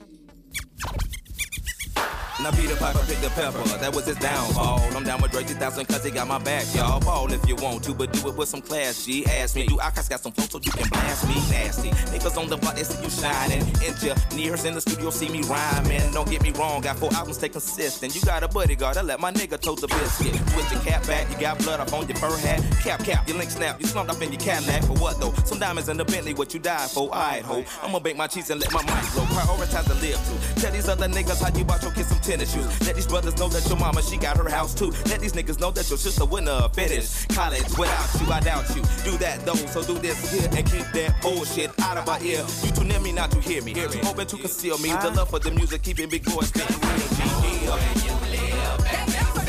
Now 2.43 2.51
Peter 2.51 2.75
Piper 2.75 2.99
picked 3.07 3.23
the 3.23 3.31
pepper, 3.31 3.63
that 3.79 3.95
was 3.95 4.07
his 4.07 4.17
downfall. 4.17 4.81
I'm 4.97 5.05
down 5.05 5.23
with 5.23 5.31
Drake 5.31 5.47
2000 5.47 5.87
cause 5.87 6.05
he 6.05 6.11
got 6.11 6.27
my 6.27 6.39
back, 6.39 6.67
y'all. 6.75 6.99
Ball 6.99 7.33
if 7.33 7.49
you 7.49 7.55
want 7.57 7.85
to, 7.85 7.95
but 7.95 8.13
do 8.13 8.29
it 8.29 8.37
with 8.37 8.49
some 8.49 8.61
class, 8.61 9.07
G. 9.07 9.25
Ask 9.27 9.55
me, 9.55 9.67
do 9.67 9.79
I 9.79 9.91
got 9.95 10.21
some 10.21 10.33
folks 10.33 10.51
so 10.51 10.61
you 10.63 10.73
can 10.73 10.89
blast 10.89 11.29
me 11.29 11.35
nasty. 11.51 11.91
Niggas 12.11 12.37
on 12.37 12.49
the 12.49 12.57
block, 12.57 12.75
they 12.75 12.83
see 12.83 13.01
you 13.03 13.09
shining. 13.09 13.63
Engineers 13.85 14.65
in 14.65 14.75
the 14.75 14.81
studio 14.81 15.11
see 15.11 15.29
me 15.29 15.43
rhyming. 15.43 16.13
Don't 16.13 16.29
get 16.29 16.43
me 16.43 16.51
wrong, 16.51 16.81
got 16.81 16.99
four 16.99 17.13
albums, 17.15 17.37
stay 17.37 17.49
consistent. 17.49 18.15
You 18.17 18.21
got 18.23 18.43
a 18.43 18.49
bodyguard, 18.49 18.97
I 18.97 19.03
let 19.03 19.21
my 19.21 19.31
nigga 19.31 19.61
tote 19.61 19.81
the 19.81 19.87
biscuit. 19.87 20.35
Switch 20.51 20.73
your 20.73 20.81
cap 20.81 21.07
back, 21.07 21.31
you 21.31 21.39
got 21.39 21.59
blood 21.59 21.79
up 21.79 21.93
on 21.93 22.09
your 22.09 22.17
fur 22.17 22.37
hat. 22.39 22.61
Cap, 22.83 23.05
cap, 23.05 23.29
your 23.29 23.39
link 23.39 23.51
snap, 23.51 23.81
you 23.81 23.87
slumped 23.87 24.11
up 24.11 24.21
in 24.21 24.33
your 24.33 24.41
Cadillac. 24.41 24.83
For 24.83 24.95
what 24.95 25.21
though? 25.21 25.33
Some 25.45 25.61
diamonds 25.61 25.89
in 25.89 25.97
the 25.97 26.05
Bentley, 26.05 26.35
what 26.35 26.53
you 26.53 26.59
died 26.59 26.91
for? 26.91 27.09
Alright, 27.11 27.43
ho. 27.43 27.65
I'ma 27.83 28.01
bake 28.01 28.17
my 28.17 28.27
cheese 28.27 28.51
and 28.51 28.61
let 28.61 28.73
my 28.73 28.83
mic 28.83 29.13
blow. 29.13 29.23
Prioritize 29.25 29.87
the 29.87 29.95
live 29.95 30.19
to. 30.19 30.61
Tell 30.61 30.73
these 30.73 30.89
other 30.89 31.07
niggas 31.07 31.41
how 31.41 31.57
you 31.57 31.63
about 31.63 31.81
your 31.83 31.93
kids 31.93 32.09
some 32.09 32.21
tennis 32.25 32.53
shoes. 32.53 32.67
Let 32.87 32.95
these 32.97 33.07
brothers 33.07 33.37
know 33.39 33.49
that 33.49 33.69
your 33.69 33.79
mama, 33.79 34.03
she 34.03 34.17
got 34.17 34.37
her 34.37 34.49
house 34.49 34.75
too. 34.75 34.91
Let 35.07 35.21
these 35.21 35.33
niggas 35.33 35.61
know 35.61 35.71
that 35.73 35.89
your 35.89 35.99
sister 35.99 36.25
wouldn't 36.25 36.49
have 36.49 36.75
finished 36.75 37.29
college 37.29 37.69
without 37.79 38.21
you. 38.21 38.33
I 38.33 38.41
doubt 38.41 38.69
you. 38.75 38.83
Do 39.05 39.17
that 39.19 39.45
though, 39.45 39.55
so 39.55 39.83
do 39.83 39.99
this 39.99 40.33
here 40.33 40.49
and 40.57 40.71
keep 40.71 40.87
that 40.93 41.21
bullshit 41.21 41.71
out 41.81 41.99
of 41.99 42.07
my 42.07 42.19
ear. 42.21 42.45
You 42.63 42.71
too 42.73 42.85
near 42.85 43.01
me 43.01 43.13
not 43.13 43.31
to 43.33 43.41
hear 43.41 43.63
me. 43.63 43.75
Too 43.75 44.01
open 44.05 44.27
to 44.27 44.37
conceal 44.37 44.79
me. 44.79 44.91
The 44.91 45.11
love 45.11 45.31
for 45.31 45.39
the 45.39 45.51
music, 45.51 45.83
keeping 45.83 46.09
big 46.09 46.25
boys 46.25 46.49
spitting 46.49 46.77
real 46.81 47.09
G. 47.09 47.23
Yeah. 47.65 48.15
Yeah, 48.35 49.44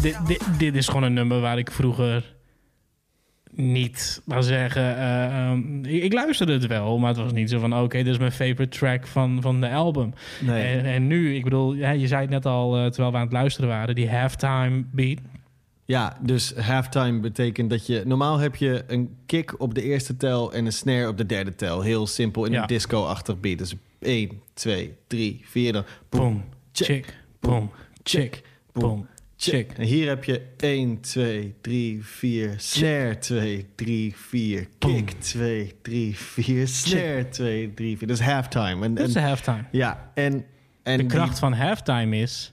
Dit, 0.00 0.26
dit, 0.26 0.42
dit 0.58 0.74
is 0.74 0.86
gewoon 0.86 1.02
een 1.02 1.12
nummer 1.12 1.40
waar 1.40 1.58
ik 1.58 1.70
vroeger 1.70 2.34
niet, 3.52 4.22
maar 4.24 4.42
zeggen, 4.42 4.96
eh, 4.96 5.24
ehm, 5.24 5.84
ik, 5.84 6.02
ik 6.02 6.12
luisterde 6.12 6.52
het 6.52 6.66
wel, 6.66 6.98
maar 6.98 7.08
het 7.08 7.18
was 7.18 7.32
niet 7.32 7.50
zo 7.50 7.58
van, 7.58 7.78
oké, 7.78 7.96
dit 7.96 8.06
is 8.06 8.18
mijn 8.18 8.32
favorite 8.32 8.78
track 8.78 9.06
van, 9.06 9.42
van 9.42 9.60
de 9.60 9.70
album. 9.70 10.12
Nee. 10.40 10.76
En, 10.78 10.84
en 10.84 11.06
nu, 11.06 11.34
ik 11.34 11.44
bedoel, 11.44 11.74
ja, 11.74 11.90
je 11.90 12.06
zei 12.06 12.20
het 12.20 12.30
net 12.30 12.46
al, 12.46 12.76
eh, 12.76 12.86
terwijl 12.86 13.10
we 13.10 13.16
aan 13.16 13.24
het 13.24 13.32
luisteren 13.32 13.68
waren, 13.68 13.94
die 13.94 14.10
halftime 14.10 14.84
beat. 14.92 15.18
Ja, 15.84 16.16
dus 16.20 16.54
halftime 16.54 17.20
betekent 17.20 17.70
dat 17.70 17.86
je... 17.86 18.02
Normaal 18.06 18.38
heb 18.38 18.56
je 18.56 18.84
een 18.86 19.16
kick 19.26 19.60
op 19.60 19.74
de 19.74 19.82
eerste 19.82 20.16
tel 20.16 20.52
en 20.52 20.66
een 20.66 20.72
snare 20.72 21.08
op 21.08 21.16
de 21.16 21.26
derde 21.26 21.54
tel. 21.54 21.80
Heel 21.82 22.06
simpel 22.06 22.44
in 22.44 22.52
Ja. 22.52 22.60
een 22.60 22.66
disco-achtig 22.66 23.40
beat. 23.40 23.58
Dus 23.58 23.74
1, 24.00 24.30
2, 24.54 24.94
3, 25.06 25.40
4, 25.44 25.72
dan... 25.72 25.84
Boom, 26.08 26.44
chick, 26.72 27.16
boom, 27.40 27.70
chick, 28.02 28.42
boom, 28.72 29.06
chick. 29.42 29.72
En 29.72 29.84
hier 29.84 30.08
heb 30.08 30.24
je 30.24 30.42
1, 30.56 31.00
2, 31.00 31.54
3, 31.60 32.04
4, 32.04 32.54
snare 32.56 33.18
2, 33.18 33.66
3, 33.74 34.14
4, 34.16 34.66
kick 34.78 35.10
2, 35.10 35.72
3, 35.82 36.16
4, 36.16 36.68
snare 36.68 37.28
2, 37.28 37.74
3, 37.74 37.96
4. 37.98 38.06
Dat 38.08 38.18
is 38.18 38.24
halftime. 38.24 38.84
En, 38.84 38.94
Dat 38.94 39.08
is 39.08 39.14
en- 39.14 39.22
halftime. 39.22 39.64
Ja, 39.70 40.10
en... 40.14 40.44
en 40.82 40.96
de 40.96 41.02
die- 41.02 41.06
kracht 41.06 41.38
van 41.38 41.52
halftime 41.52 42.16
is 42.16 42.52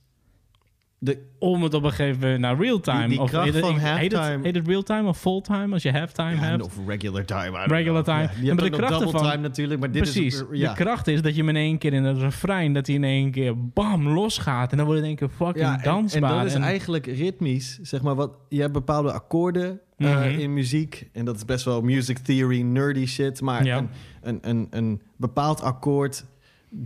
de, 1.00 1.26
om 1.40 1.64
het 1.64 1.74
op 1.74 1.84
een 1.84 1.90
gegeven 1.92 2.20
moment 2.22 2.40
naar 2.40 2.58
real-time... 2.60 3.20
Of 3.22 3.30
kracht 3.30 3.58
van 3.58 3.78
heet 3.78 4.12
het, 4.12 4.14
halftime- 4.22 4.44
heet 4.44 4.56
het 4.56 4.68
real-time 4.68 5.08
of 5.08 5.20
full-time 5.20 5.74
als 5.74 5.84
je 5.84 5.92
halftime 5.92 6.32
Ja, 6.32 6.38
hebt? 6.38 6.64
of 6.64 6.74
regular 6.88 7.26
time. 7.26 7.66
Regular 7.66 8.04
know. 8.04 8.16
time. 8.16 8.22
Ja, 8.22 8.30
je 8.42 8.48
hebt 8.48 8.60
de 8.62 8.70
kracht 8.70 9.00
double 9.00 9.20
time 9.22 9.38
natuurlijk, 9.38 9.80
maar 9.80 9.92
dit 9.92 10.02
precies. 10.02 10.36
is... 10.36 10.44
Ja. 10.52 10.70
De 10.70 10.76
kracht 10.84 11.08
is 11.08 11.22
dat 11.22 11.36
je 11.36 11.40
hem 11.40 11.50
in 11.50 11.56
één 11.56 11.78
keer 11.78 11.94
in 11.94 12.04
het 12.04 12.18
refrein... 12.18 12.74
dat 12.74 12.88
hij 12.88 12.96
in 12.96 13.04
één 13.04 13.32
keer 13.32 13.54
bam, 13.74 14.08
losgaat. 14.08 14.72
En 14.72 14.78
dan 14.78 14.86
wordt 14.86 15.02
het 15.02 15.10
in 15.12 15.18
één 15.18 15.28
keer 15.30 15.38
fucking 15.46 15.66
en, 15.66 15.74
en 15.74 15.84
dansbaar. 15.84 16.38
dat 16.38 16.46
is 16.46 16.54
En- 16.54 16.62
eigenlijk 16.62 17.06
ritmisch, 17.06 17.80
zeg 17.82 18.02
maar. 18.02 18.16
Wat, 18.16 18.32
je 18.50 18.62
hebt 18.62 18.74
bepaalde 18.74 19.12
akkoorden 19.12 19.80
eh, 19.98 20.16
Mhm. 20.20 20.40
in 20.40 20.54
muziek. 20.54 21.10
En 21.14 21.26
dat 21.26 21.36
is 21.36 21.46
best 21.46 21.66
wel 21.66 21.82
music 21.82 22.18
theory, 22.18 22.62
nerdy 22.62 23.06
shit. 23.06 23.42
Maar 23.42 23.66
een, 23.66 23.90
een, 24.22 24.40
een, 24.42 24.68
een 24.70 25.02
bepaald 25.18 25.62
akkoord 25.62 26.26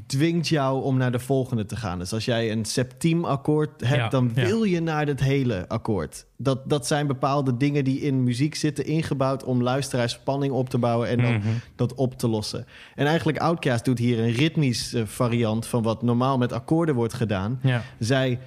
dwingt 0.07 0.47
jou 0.47 0.83
om 0.83 0.97
naar 0.97 1.11
de 1.11 1.19
volgende 1.19 1.65
te 1.65 1.75
gaan. 1.75 1.99
Dus 1.99 2.13
als 2.13 2.25
jij 2.25 2.51
een 2.51 2.65
septiem 2.65 3.25
akkoord 3.25 3.69
hebt, 3.81 3.95
Ja, 3.95 4.07
dan 4.09 4.31
ja. 4.35 4.45
wil 4.45 4.63
je 4.63 4.81
naar 4.81 5.07
het 5.07 5.19
hele 5.19 5.67
akkoord. 5.67 6.25
Dat, 6.37 6.69
dat 6.69 6.87
zijn 6.87 7.07
bepaalde 7.07 7.57
dingen 7.57 7.83
die 7.83 7.99
in 8.01 8.23
muziek 8.23 8.55
zitten 8.55 8.85
ingebouwd 8.85 9.43
om 9.43 9.61
luisteraars 9.61 10.11
spanning 10.13 10.53
op 10.53 10.69
te 10.69 10.77
bouwen 10.77 11.07
en 11.09 11.17
dan 11.21 11.33
Mhm. 11.33 11.47
dat 11.75 11.93
op 11.93 12.17
te 12.17 12.27
lossen. 12.27 12.65
En 12.95 13.05
eigenlijk 13.05 13.37
Outkast 13.37 13.85
doet 13.85 13.99
hier 13.99 14.19
een 14.19 14.31
ritmisch 14.31 14.93
eh, 14.93 15.01
variant 15.05 15.65
van 15.65 15.83
wat 15.83 16.01
normaal 16.01 16.37
met 16.37 16.51
akkoorden 16.53 16.95
wordt 16.95 17.13
gedaan. 17.13 17.59
Ja. 17.63 17.83
Zij, 17.99 18.39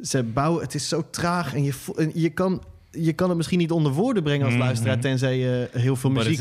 ze 0.00 0.22
bouwen, 0.22 0.62
het 0.62 0.74
is 0.74 0.88
zo 0.88 1.04
traag 1.10 1.54
en 1.54 1.64
je, 1.64 1.72
en 1.96 2.10
je, 2.14 2.30
kan, 2.30 2.62
je 2.90 3.12
kan 3.12 3.28
het 3.28 3.36
misschien 3.36 3.58
niet 3.58 3.70
onder 3.70 3.92
woorden 3.92 4.22
brengen 4.22 4.44
als 4.44 4.54
Mhm. 4.54 4.62
luisteraar, 4.62 4.98
tenzij 4.98 5.38
je 5.38 5.68
heel 5.72 5.96
veel 5.96 6.10
muziek 6.10 6.38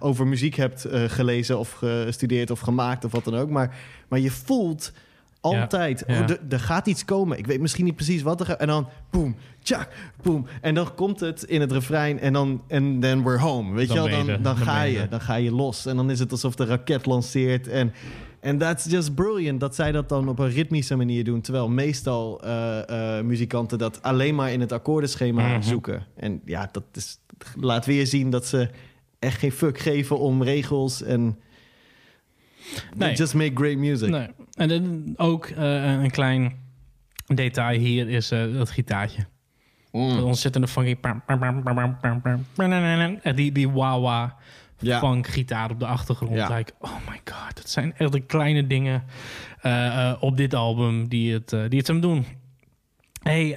over 0.00 0.26
muziek 0.26 0.54
hebt 0.54 0.84
eh, 0.84 1.02
gelezen 1.06 1.58
of 1.58 1.70
gestudeerd 1.72 2.50
of 2.50 2.60
gemaakt 2.60 3.04
of 3.04 3.12
wat 3.12 3.24
dan 3.24 3.34
ook. 3.34 3.50
Maar, 3.50 3.76
maar 4.08 4.18
je 4.18 4.30
voelt 4.30 4.92
altijd, 5.40 6.04
Ja, 6.06 6.14
ja. 6.14 6.20
oh, 6.22 6.28
er- 6.50 6.60
gaat 6.60 6.86
iets 6.86 7.04
komen. 7.04 7.38
Ik 7.38 7.46
weet 7.46 7.60
misschien 7.60 7.84
niet 7.84 7.96
precies 7.96 8.22
wat 8.22 8.40
er 8.40 8.46
gaat. 8.46 8.60
En 8.60 8.66
dan 8.66 8.88
boom, 9.10 9.36
tjak, 9.62 9.88
boom. 10.22 10.46
En 10.60 10.74
dan 10.74 10.94
komt 10.94 11.20
het 11.20 11.42
in 11.42 11.60
het 11.60 11.72
refrein 11.72 12.20
en 12.20 12.32
dan 12.32 12.62
en 12.68 13.00
then 13.00 13.22
we're 13.22 13.38
home. 13.38 13.74
Weet 13.74 13.88
Dan 13.88 13.96
je 14.02 14.08
wel, 14.08 14.18
dan, 14.18 14.26
dan, 14.26 14.42
dan 14.42 14.56
ga 14.56 14.82
je 14.82 15.08
dan 15.08 15.20
ga 15.20 15.34
je 15.34 15.52
los. 15.52 15.86
En 15.86 15.96
dan 15.96 16.10
is 16.10 16.18
het 16.18 16.30
alsof 16.30 16.54
de 16.54 16.64
raket 16.64 17.06
lanceert. 17.06 17.68
En 17.68 17.92
en 18.40 18.58
that's 18.58 18.84
just 18.84 19.14
brilliant 19.14 19.60
dat 19.60 19.74
zij 19.74 19.92
dat 19.92 20.08
dan 20.08 20.28
op 20.28 20.38
een 20.38 20.50
ritmische 20.50 20.96
manier 20.96 21.24
doen. 21.24 21.40
Terwijl 21.40 21.68
meestal 21.68 22.40
eh, 22.42 23.18
eh, 23.18 23.24
muzikanten 23.24 23.78
dat 23.78 24.02
alleen 24.02 24.34
maar 24.34 24.52
in 24.52 24.60
het 24.60 24.72
akkoordenschema 24.72 25.48
Mhm. 25.48 25.62
zoeken. 25.62 26.06
En 26.16 26.40
ja, 26.44 26.68
dat 26.72 26.84
is, 26.92 27.18
laat 27.60 27.86
weer 27.86 28.06
zien 28.06 28.30
dat 28.30 28.46
ze 28.46 28.68
echt 29.22 29.38
geen 29.38 29.52
fuck 29.52 29.78
geven 29.78 30.18
om 30.18 30.42
regels 30.42 31.02
en... 31.02 31.38
Just 33.14 33.34
make 33.34 33.50
great 33.54 33.76
music. 33.76 34.08
Nee. 34.08 34.28
En 34.54 34.68
dan 34.68 35.14
ook 35.16 35.48
een 35.56 36.10
klein 36.10 36.60
detail 37.26 37.78
hier 37.78 38.08
is 38.08 38.32
uh, 38.32 38.54
dat 38.54 38.70
gitaartje. 38.70 39.26
Mm. 39.92 40.08
Dat 40.08 40.22
ontzettende 40.24 40.68
funky... 40.68 40.96
Die, 43.34 43.52
die 43.52 43.70
wawa 43.70 44.36
ja. 44.78 44.98
funk 44.98 45.26
gitaar 45.26 45.70
op 45.70 45.78
de 45.78 45.86
achtergrond. 45.86 46.34
Ja. 46.34 46.56
Like, 46.56 46.72
oh 46.78 46.96
my 47.08 47.20
god, 47.24 47.56
dat 47.56 47.70
zijn 47.70 47.94
echt 47.96 48.12
de 48.12 48.20
kleine 48.20 48.66
dingen 48.66 49.04
op 50.20 50.36
dit 50.36 50.54
album 50.54 51.08
die 51.08 51.32
het, 51.32 51.48
die 51.48 51.78
het 51.78 51.86
hem 51.86 52.00
doen. 52.00 52.24
Hey, 53.22 53.56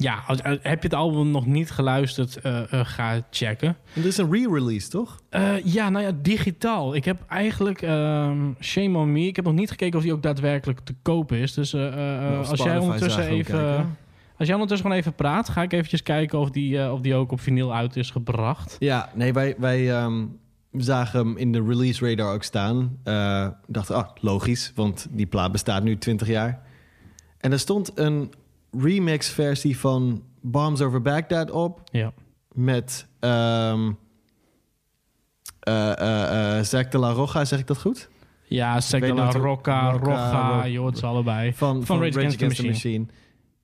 ja, 0.00 0.22
als, 0.26 0.40
eh, 0.40 0.52
heb 0.62 0.82
je 0.82 0.88
het 0.88 0.94
album 0.94 1.30
nog 1.30 1.46
niet 1.46 1.70
geluisterd, 1.70 2.36
eh, 2.36 2.72
eh, 2.72 2.86
ga 2.86 3.20
checken. 3.30 3.76
Dit 3.92 4.04
is 4.04 4.16
een 4.16 4.32
re-release, 4.32 4.88
toch? 4.88 5.20
Ja, 5.64 5.88
nou 5.88 6.04
ja, 6.04 6.12
digitaal. 6.22 6.94
Ik 6.94 7.04
heb 7.04 7.24
eigenlijk, 7.28 7.82
ehm, 7.82 8.52
shame 8.60 8.98
on 8.98 9.12
me, 9.12 9.26
ik 9.26 9.36
heb 9.36 9.44
nog 9.44 9.54
niet 9.54 9.70
gekeken 9.70 9.98
of 9.98 10.04
die 10.04 10.12
ook 10.12 10.22
daadwerkelijk 10.22 10.80
te 10.80 10.94
kopen 11.02 11.36
is. 11.36 11.54
Dus 11.54 11.72
Nou, 11.72 12.46
als 12.46 12.62
jij 12.62 12.78
ondertussen 12.78 13.26
even... 13.26 13.96
Als 14.36 14.48
jij 14.48 14.58
ondertussen 14.58 14.86
gewoon 14.86 15.02
even 15.02 15.14
praat, 15.14 15.48
ga 15.48 15.62
ik 15.62 15.72
eventjes 15.72 16.02
kijken 16.02 16.38
of 16.38 16.50
die, 16.50 16.92
of 16.92 17.00
die 17.00 17.14
ook 17.14 17.32
op 17.32 17.40
vinyl 17.40 17.74
uit 17.74 17.96
is 17.96 18.10
gebracht. 18.10 18.76
Ja, 18.78 19.10
nee, 19.14 19.32
wij, 19.32 19.54
wij 19.58 19.90
ehm, 19.90 20.24
zagen 20.72 21.18
hem 21.18 21.36
in 21.36 21.52
de 21.52 21.62
release 21.62 22.08
radar 22.08 22.34
ook 22.34 22.42
staan. 22.42 22.98
Dachten, 23.66 23.94
ah, 23.96 24.08
logisch, 24.20 24.72
want 24.74 25.06
die 25.10 25.26
plaat 25.26 25.52
bestaat 25.52 25.82
nu 25.82 25.98
20 25.98 26.28
jaar. 26.28 26.62
En 27.38 27.52
er 27.52 27.58
stond 27.58 27.98
een 27.98 28.32
remix 28.72 29.28
versie 29.28 29.78
van 29.78 30.22
Bombs 30.40 30.80
Over 30.80 31.02
Baghdad 31.02 31.50
op. 31.50 31.80
Ja. 31.92 32.12
Met 32.52 33.06
um, 33.20 33.98
de 36.90 36.98
la 36.98 37.10
Roca, 37.10 37.44
zeg 37.44 37.58
ik 37.58 37.66
dat 37.66 37.78
goed? 37.80 38.08
Ja, 38.44 38.80
Zack 38.80 39.00
de 39.00 39.14
la 39.14 39.30
Roca, 39.30 39.90
Roca, 39.90 39.92
Rocha, 39.92 40.68
joh, 40.68 40.92
allebei. 41.02 41.54
Van, 41.54 41.84
Rage 41.86 42.18
Against, 42.18 42.38
the 42.38 42.46
Machine. 42.46 42.62
The 42.62 42.72
Machine. 42.72 43.06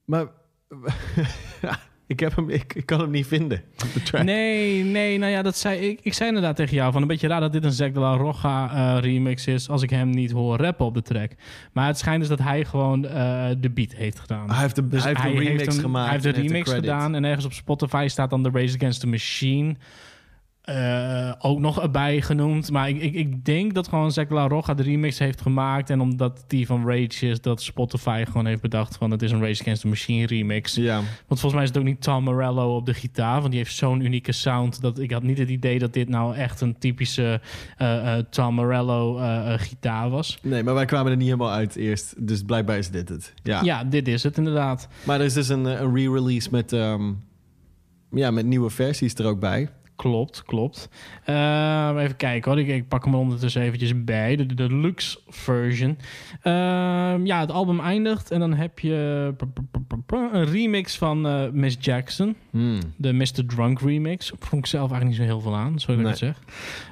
Maar 0.05 0.27
ik, 2.07 2.21
heb 2.21 2.37
hem, 2.37 2.51
ik, 2.51 2.75
ik 2.75 2.87
kan 2.87 3.01
hem 3.01 3.11
niet 3.11 3.27
vinden 3.27 3.63
op 3.85 3.93
de 3.95 4.03
track. 4.03 4.23
Nee, 4.25 4.85
nee, 4.85 5.19
nou 5.19 5.33
ja, 5.33 5.43
dat 5.43 5.57
zei 5.57 5.79
ik. 5.81 5.99
Ik 6.03 6.15
zei 6.15 6.29
inderdaad 6.29 6.57
tegen 6.57 6.75
jou 6.77 6.93
van 6.93 7.03
een 7.03 7.09
beetje 7.09 7.29
raar 7.29 7.41
dat 7.41 7.53
dit 7.53 7.65
een 7.65 7.73
Zack 7.73 7.95
de 7.95 8.01
la 8.01 8.17
Rocha 8.17 8.71
eh, 8.97 9.03
remix 9.03 9.47
is 9.47 9.69
als 9.69 9.83
ik 9.83 9.91
hem 9.91 10.11
niet 10.11 10.31
hoor 10.31 10.57
rappen 10.59 10.87
op 10.87 10.95
de 10.95 11.03
track. 11.03 11.31
Maar 11.73 11.87
het 11.87 11.99
schijnt 11.99 12.21
dus 12.21 12.29
dat 12.29 12.39
hij 12.39 12.65
gewoon 12.65 13.07
eh, 13.07 13.47
de 13.59 13.71
beat 13.71 13.93
heeft 13.95 14.19
gedaan. 14.19 14.51
Hij 14.51 14.61
heeft 14.61 14.75
de- 14.77 14.87
hij 14.91 15.01
heeft 15.09 15.23
de 15.23 15.29
remix 15.39 15.79
gemaakt 15.79 16.05
Hij 16.05 16.13
heeft 16.13 16.23
de 16.25 16.29
en 16.31 16.35
heeft 16.37 16.49
de 16.49 16.53
remix 16.53 16.71
gedaan 16.73 17.15
en 17.15 17.25
ergens 17.25 17.45
op 17.45 17.53
Spotify 17.53 18.07
staat 18.09 18.31
dan 18.31 18.43
de 18.43 18.51
Race 18.53 18.75
Against 18.77 19.01
the 19.01 19.07
Machine. 19.07 19.75
Eh, 20.67 21.33
ook 21.39 21.59
nog 21.59 21.83
erbij 21.83 22.21
genoemd. 22.23 22.71
Maar 22.71 22.89
ik, 22.89 23.01
ik, 23.03 23.15
ik 23.15 23.45
denk 23.45 23.75
dat 23.75 23.89
gewoon 23.89 24.13
Zack 24.13 24.31
la 24.31 24.49
Rocha 24.49 24.75
de 24.75 24.83
remix 24.83 25.19
heeft 25.19 25.41
gemaakt. 25.41 25.91
En 25.91 26.01
omdat 26.01 26.45
die 26.47 26.67
van 26.67 26.87
Rage 26.89 27.27
is, 27.29 27.41
dat 27.41 27.63
Spotify 27.63 28.25
gewoon 28.27 28.47
heeft 28.47 28.61
bedacht 28.61 28.97
van 28.97 29.11
het 29.11 29.23
is 29.23 29.31
een 29.31 29.41
Race 29.41 29.61
Against 29.63 29.83
the 29.83 29.89
Machine 29.89 30.27
remix. 30.27 30.75
Ja. 30.75 30.95
Want 31.27 31.41
volgens 31.41 31.53
mij 31.53 31.63
is 31.63 31.69
het 31.69 31.79
ook 31.79 31.85
niet 31.85 32.03
Tom 32.03 32.25
Morello 32.25 32.77
op 32.77 32.87
de 32.87 32.95
gitaar. 32.95 33.39
Want 33.39 33.51
die 33.51 33.59
heeft 33.61 33.75
zo'n 33.75 34.01
unieke 34.01 34.33
sound. 34.33 34.81
Dat 34.81 34.99
ik 34.99 35.11
had 35.11 35.23
niet 35.23 35.39
het 35.39 35.49
idee 35.49 35.79
dat 35.79 35.93
dit 35.93 36.09
nou 36.09 36.35
echt 36.35 36.61
een 36.61 36.79
typische 36.79 37.41
eh, 37.77 38.17
Tom 38.31 38.55
Morello 38.55 39.15
gitaar 39.59 40.11
was. 40.11 40.39
Nee, 40.43 40.63
maar 40.63 40.75
wij 40.75 40.85
kwamen 40.85 41.11
er 41.11 41.17
niet 41.17 41.27
helemaal 41.29 41.51
uit 41.53 41.77
eerst. 41.77 42.15
Dus 42.27 42.43
blijkbaar 42.43 42.79
is 42.79 42.91
dit 42.91 43.09
het. 43.09 43.35
Ja, 43.43 43.61
Ja. 43.63 43.85
dit 43.85 44.09
is 44.09 44.23
het 44.23 44.37
inderdaad. 44.39 44.89
Maar 45.05 45.19
er 45.19 45.25
is 45.27 45.33
dus 45.35 45.49
een, 45.49 45.65
een 45.65 45.95
re-release 45.95 46.49
met, 46.51 46.73
ehm, 46.73 47.13
ja, 48.11 48.31
met 48.31 48.47
nieuwe 48.47 48.71
versies 48.71 49.15
er 49.15 49.27
ook 49.27 49.41
bij. 49.41 49.69
Klopt, 49.97 50.43
klopt. 50.43 50.89
Ehm, 51.25 51.99
even 51.99 52.17
kijken 52.17 52.51
hoor. 52.51 52.61
Ik, 52.61 52.69
ik 52.69 52.89
pak 52.89 53.05
hem 53.05 53.13
er 53.13 53.19
ondertussen 53.19 53.63
eventjes 53.63 54.05
bij. 54.05 54.37
De, 54.37 54.47
de 54.47 54.55
deluxe 54.55 55.19
version. 55.29 55.99
Ehm, 56.43 57.27
ja, 57.27 57.41
het 57.41 57.51
album 57.51 57.81
eindigt 57.81 58.31
en 58.31 58.41
dan 58.41 58.55
heb 58.55 58.79
je 58.79 59.35
een 60.11 60.45
remix 60.45 60.99
van 60.99 61.27
eh, 61.27 61.43
Miss 61.53 61.77
Jackson. 61.81 62.37
Hmm. 62.51 62.79
De 62.97 63.13
Mr. 63.13 63.47
Drunk 63.47 63.81
remix. 63.81 64.33
Vond 64.39 64.63
ik 64.65 64.67
zelf 64.71 64.91
eigenlijk 64.91 65.19
niet 65.21 65.29
zo 65.29 65.35
heel 65.35 65.41
veel 65.41 65.57
aan, 65.57 65.79
zo 65.79 65.93
ik 65.93 65.99
Nee. 65.99 66.07
het 66.07 66.19
zeg. 66.19 66.39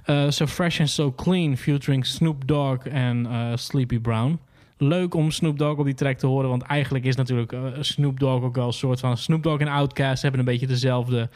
Eh, 0.04 0.30
so 0.30 0.46
Fresh 0.46 0.80
and 0.80 0.90
So 0.90 1.12
Clean, 1.12 1.56
featuring 1.56 2.06
Snoop 2.06 2.46
Dogg 2.48 2.86
en 2.86 3.26
eh, 3.26 3.52
Sleepy 3.54 3.98
Brown. 3.98 4.38
Leuk 4.78 5.14
om 5.14 5.30
Snoop 5.30 5.58
Dogg 5.58 5.78
op 5.78 5.84
die 5.84 5.94
track 5.94 6.18
te 6.18 6.26
horen, 6.26 6.48
want 6.48 6.62
eigenlijk 6.62 7.04
is 7.04 7.16
natuurlijk 7.16 7.52
eh, 7.52 7.60
Snoop 7.80 8.20
Dogg 8.20 8.42
ook 8.44 8.54
wel 8.54 8.66
een 8.66 8.72
soort 8.72 9.00
van... 9.00 9.16
Snoop 9.16 9.42
Dogg 9.42 9.60
en 9.60 9.68
Outkast 9.68 10.22
hebben 10.22 10.40
een 10.40 10.46
beetje 10.46 10.66
dezelfde 10.66 11.28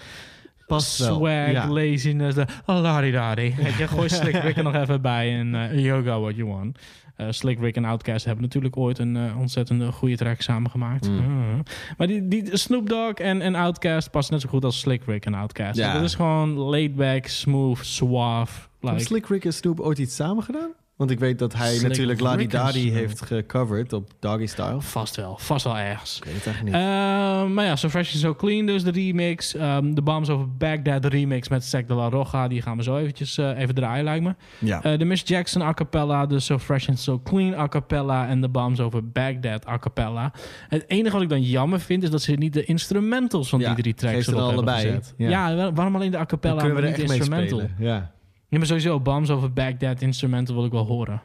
Past 0.69 0.99
wel, 0.99 1.16
swag, 1.16 1.51
ja. 1.51 1.69
laziness, 1.69 2.35
de 2.35 2.47
oh, 2.66 2.81
lari-dari. 2.81 3.55
Weet 3.62 3.77
je, 3.77 3.89
gooi 3.89 4.09
Slick 4.09 4.35
Rick 4.35 4.57
er 4.57 4.62
nog 4.62 4.74
even 4.74 5.03
bij 5.03 5.39
en 5.39 5.81
you 5.81 6.05
go 6.05 6.20
what 6.20 6.36
you 6.36 6.49
want. 6.49 6.78
Eh, 7.19 7.27
Slick 7.31 7.61
Rick 7.61 7.77
en 7.77 7.85
Outkast 7.85 8.24
hebben 8.24 8.45
natuurlijk 8.45 8.77
ooit 8.77 8.99
een 8.99 9.16
eh, 9.16 9.39
ontzettend 9.39 9.95
goede 9.95 10.16
track 10.16 10.40
samengemaakt. 10.40 11.09
Mm. 11.09 11.16
Mhm. 11.16 11.61
Maar 11.97 12.07
die, 12.07 12.28
die 12.28 12.57
Snoop 12.57 12.89
Dogg 12.89 13.15
en, 13.15 13.40
en 13.40 13.55
Outkast 13.55 14.11
passen 14.11 14.35
net 14.35 14.43
zo 14.43 14.49
goed 14.49 14.65
als 14.65 14.81
Slick 14.81 15.03
Rick 15.07 15.27
en 15.27 15.35
Outkast. 15.35 15.78
Ja. 15.78 15.93
Dat 15.93 16.03
is 16.03 16.15
gewoon 16.15 16.51
laid 16.51 16.97
back, 16.97 17.27
smooth, 17.27 17.78
suave. 17.85 18.69
Like, 18.81 18.99
Slick 18.99 19.27
Rick 19.27 19.45
en 19.45 19.53
Snoop 19.53 19.81
ooit 19.81 19.99
iets 19.99 20.15
samen 20.15 20.43
gedaan? 20.43 20.70
Want 20.99 21.11
ik 21.11 21.19
weet 21.19 21.39
dat 21.39 21.55
hij 21.55 21.75
Slick 21.75 21.89
natuurlijk 21.89 22.20
Ladi 22.20 22.47
Dadi 22.47 22.91
heeft 22.91 23.23
gecoverd 23.23 23.93
op 23.93 24.11
Doggy 24.19 24.47
Style. 24.47 24.81
Vast 24.81 25.16
wel, 25.16 25.37
vast 25.41 25.65
wel 25.65 25.79
ergens. 25.79 26.16
Ik 26.16 26.25
weet 26.25 26.35
het 26.35 26.47
eigenlijk 26.47 26.77
niet. 26.77 27.55
maar 27.55 27.65
ja, 27.65 27.77
So 27.77 27.89
Fresh 27.89 28.12
and 28.12 28.20
So 28.20 28.35
Clean 28.35 28.66
dus, 28.66 28.83
de 28.85 28.91
remix. 28.91 29.55
Ehm 29.55 29.95
de 29.95 30.03
Bombs 30.03 30.29
Over 30.29 30.57
Baghdad, 30.57 31.03
de 31.03 31.09
remix 31.09 31.49
met 31.49 31.65
Zack 31.65 31.89
de 31.89 31.95
la 31.95 32.09
Rocha. 32.09 32.49
Die 32.49 32.62
gaan 32.62 32.77
we 32.77 32.83
zo 32.83 32.97
eventjes 32.97 33.39
eh, 33.39 33.59
even 33.59 33.75
draaien, 33.75 34.05
lijkt 34.05 34.25
me. 34.25 34.35
Ja. 34.59 34.83
Eh, 34.83 34.99
de 34.99 35.05
Miss 35.05 35.23
Jackson 35.27 35.62
a 35.62 35.73
cappella, 35.75 36.27
de 36.27 36.41
So 36.41 36.59
Fresh 36.59 36.89
and 36.89 36.99
So 36.99 37.20
Clean 37.25 37.55
a 37.55 37.69
cappella... 37.69 38.29
en 38.29 38.41
de 38.41 38.49
Bombs 38.49 38.81
Over 38.81 39.09
Baghdad 39.09 39.66
a 39.69 39.79
cappella. 39.79 40.33
Het 40.69 40.85
enige 40.87 41.12
wat 41.12 41.23
ik 41.23 41.29
dan 41.29 41.43
jammer 41.43 41.81
vind... 41.81 42.03
is 42.03 42.11
dat 42.11 42.23
ze 42.23 42.33
niet 42.33 42.53
de 42.53 42.65
instrumentals 42.65 43.49
van 43.49 43.61
Ja, 43.61 43.66
die 43.75 43.83
drie 43.83 43.95
tracks 43.95 44.27
erop 44.27 44.55
hebben 44.55 44.75
gezet. 44.75 45.15
Ja. 45.16 45.29
Ja, 45.29 45.55
wa- 45.57 45.73
waarom 45.73 45.95
alleen 45.95 46.11
de 46.11 46.19
a 46.19 46.25
cappella 46.27 46.62
en 46.62 46.75
niet 46.75 46.83
mee 46.83 47.16
instrumental? 47.16 47.59
spelen. 47.59 47.75
Ja. 47.79 48.16
Ja, 48.49 48.59
maar 48.59 48.66
sowieso, 48.66 49.01
Bombs 49.01 49.31
Over 49.31 49.53
Baghdad 49.53 50.01
instrumental 50.03 50.55
wil 50.55 50.65
ik 50.65 50.73
wel 50.73 50.87
horen. 50.87 51.23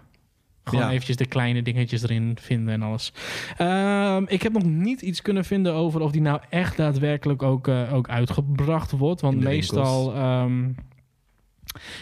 Gewoon 0.64 0.86
Ja. 0.86 0.91
eventjes 0.91 1.16
de 1.16 1.26
kleine 1.26 1.62
dingetjes 1.62 2.04
erin 2.04 2.38
vinden 2.41 2.74
en 2.74 2.82
alles. 2.82 3.14
Ehm, 3.58 4.24
ik 4.28 4.41
heb 4.41 4.54
nog 4.54 4.64
niet 4.64 5.02
iets 5.02 5.22
kunnen 5.22 5.45
vinden 5.45 5.74
over 5.74 6.02
of 6.02 6.12
die 6.12 6.22
nou 6.22 6.40
echt 6.50 6.78
daadwerkelijk 6.78 7.44
ook, 7.44 7.68
eh, 7.68 7.94
ook 7.94 8.10
uitgebracht 8.10 8.91
wordt. 8.91 9.22
Want 9.22 9.40
meestal... 9.40 10.14
ehm, 10.16 10.70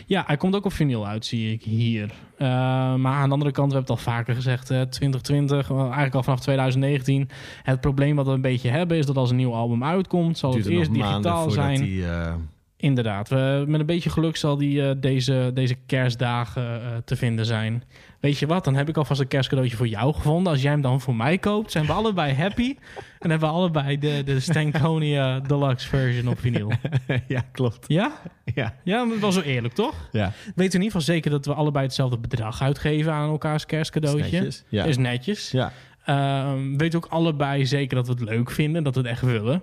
ja, 0.06 0.24
hij 0.28 0.38
komt 0.38 0.56
ook 0.56 0.66
op 0.66 0.74
vinyl 0.74 1.08
uit, 1.08 1.26
zie 1.26 1.52
ik 1.54 1.64
hier. 1.64 2.12
Eh, 2.38 2.48
maar 2.96 3.14
aan 3.14 3.28
de 3.28 3.34
andere 3.34 3.52
kant, 3.52 3.72
we 3.72 3.78
hebben 3.78 3.96
het 3.96 4.06
al 4.06 4.14
vaker 4.14 4.36
gezegd, 4.36 4.70
eh, 4.70 4.82
2020, 4.82 5.68
wel 5.68 5.84
eigenlijk 5.84 6.16
al 6.16 6.24
vanaf 6.24 6.40
2019. 6.40 7.30
Het 7.64 7.82
probleem 7.82 8.16
wat 8.16 8.26
we 8.26 8.32
een 8.32 8.42
beetje 8.42 8.70
hebben 8.70 8.98
is 8.98 9.06
dat 9.06 9.18
als 9.18 9.30
een 9.30 9.36
nieuw 9.36 9.54
album 9.54 9.84
uitkomt, 9.84 10.38
zal 10.38 10.52
Duurt 10.52 10.64
het 10.64 10.74
er 10.74 10.80
eerst 10.80 10.94
digitaal 10.94 11.50
zijn. 11.50 11.82
die, 11.82 12.06
eh, 12.08 12.34
Inderdaad, 12.82 13.30
met 13.68 13.80
een 13.80 13.86
beetje 13.86 14.10
geluk 14.10 14.38
zal 14.38 14.58
die 14.58 14.88
eh, 14.88 14.96
deze, 14.98 15.52
deze 15.54 15.76
kerstdagen 15.86 16.82
eh, 16.82 16.88
te 17.06 17.16
vinden 17.16 17.46
zijn. 17.46 17.84
Weet 18.20 18.38
je 18.38 18.48
wat, 18.48 18.64
dan 18.64 18.76
heb 18.76 18.90
ik 18.90 18.98
alvast 18.98 19.22
een 19.22 19.28
kerstcadeautje 19.28 19.78
voor 19.78 19.88
jou 19.88 20.14
gevonden. 20.14 20.52
Als 20.52 20.62
jij 20.62 20.72
hem 20.72 20.82
dan 20.82 21.02
voor 21.02 21.16
mij 21.16 21.38
koopt, 21.38 21.72
zijn 21.72 21.86
we 21.86 21.92
allebei 21.92 22.34
happy. 22.34 22.76
En 23.20 23.30
hebben 23.30 23.50
we 23.50 23.56
allebei 23.56 24.00
de, 24.00 24.22
de 24.26 24.40
Stankonia 24.40 25.40
Deluxe 25.40 25.88
version 25.88 26.28
op 26.28 26.40
vinyl. 26.40 26.72
ja, 27.28 27.42
klopt. 27.52 27.86
Ja? 27.88 28.12
Ja. 28.56 28.76
Ja, 28.84 29.04
maar 29.04 29.14
dat 29.14 29.20
was 29.20 29.36
wel 29.36 29.44
eerlijk, 29.44 29.74
toch? 29.74 30.10
Ja. 30.12 30.32
Weet 30.56 30.74
in 30.74 30.82
ieder 30.82 30.82
geval 30.82 31.02
zeker 31.02 31.32
dat 31.32 31.46
we 31.46 31.54
allebei 31.54 31.86
hetzelfde 31.86 32.18
bedrag 32.18 32.62
uitgeven 32.62 33.14
aan 33.14 33.30
elkaars 33.30 33.66
kerstcadeautje. 33.66 34.26
Is 34.26 34.32
netjes, 34.32 34.64
ja. 34.70 34.84
Is 34.84 34.98
netjes. 34.98 35.52
Ja. 35.52 35.72
Ehm, 36.06 36.78
weet 36.78 36.96
ook 36.96 37.06
allebei 37.06 37.66
zeker 37.66 37.96
dat 37.96 38.08
we 38.08 38.14
het 38.14 38.22
leuk 38.22 38.52
vinden, 38.52 38.84
dat 38.84 38.96
we 38.96 39.02
het 39.02 39.10
echt 39.10 39.22
willen. 39.22 39.62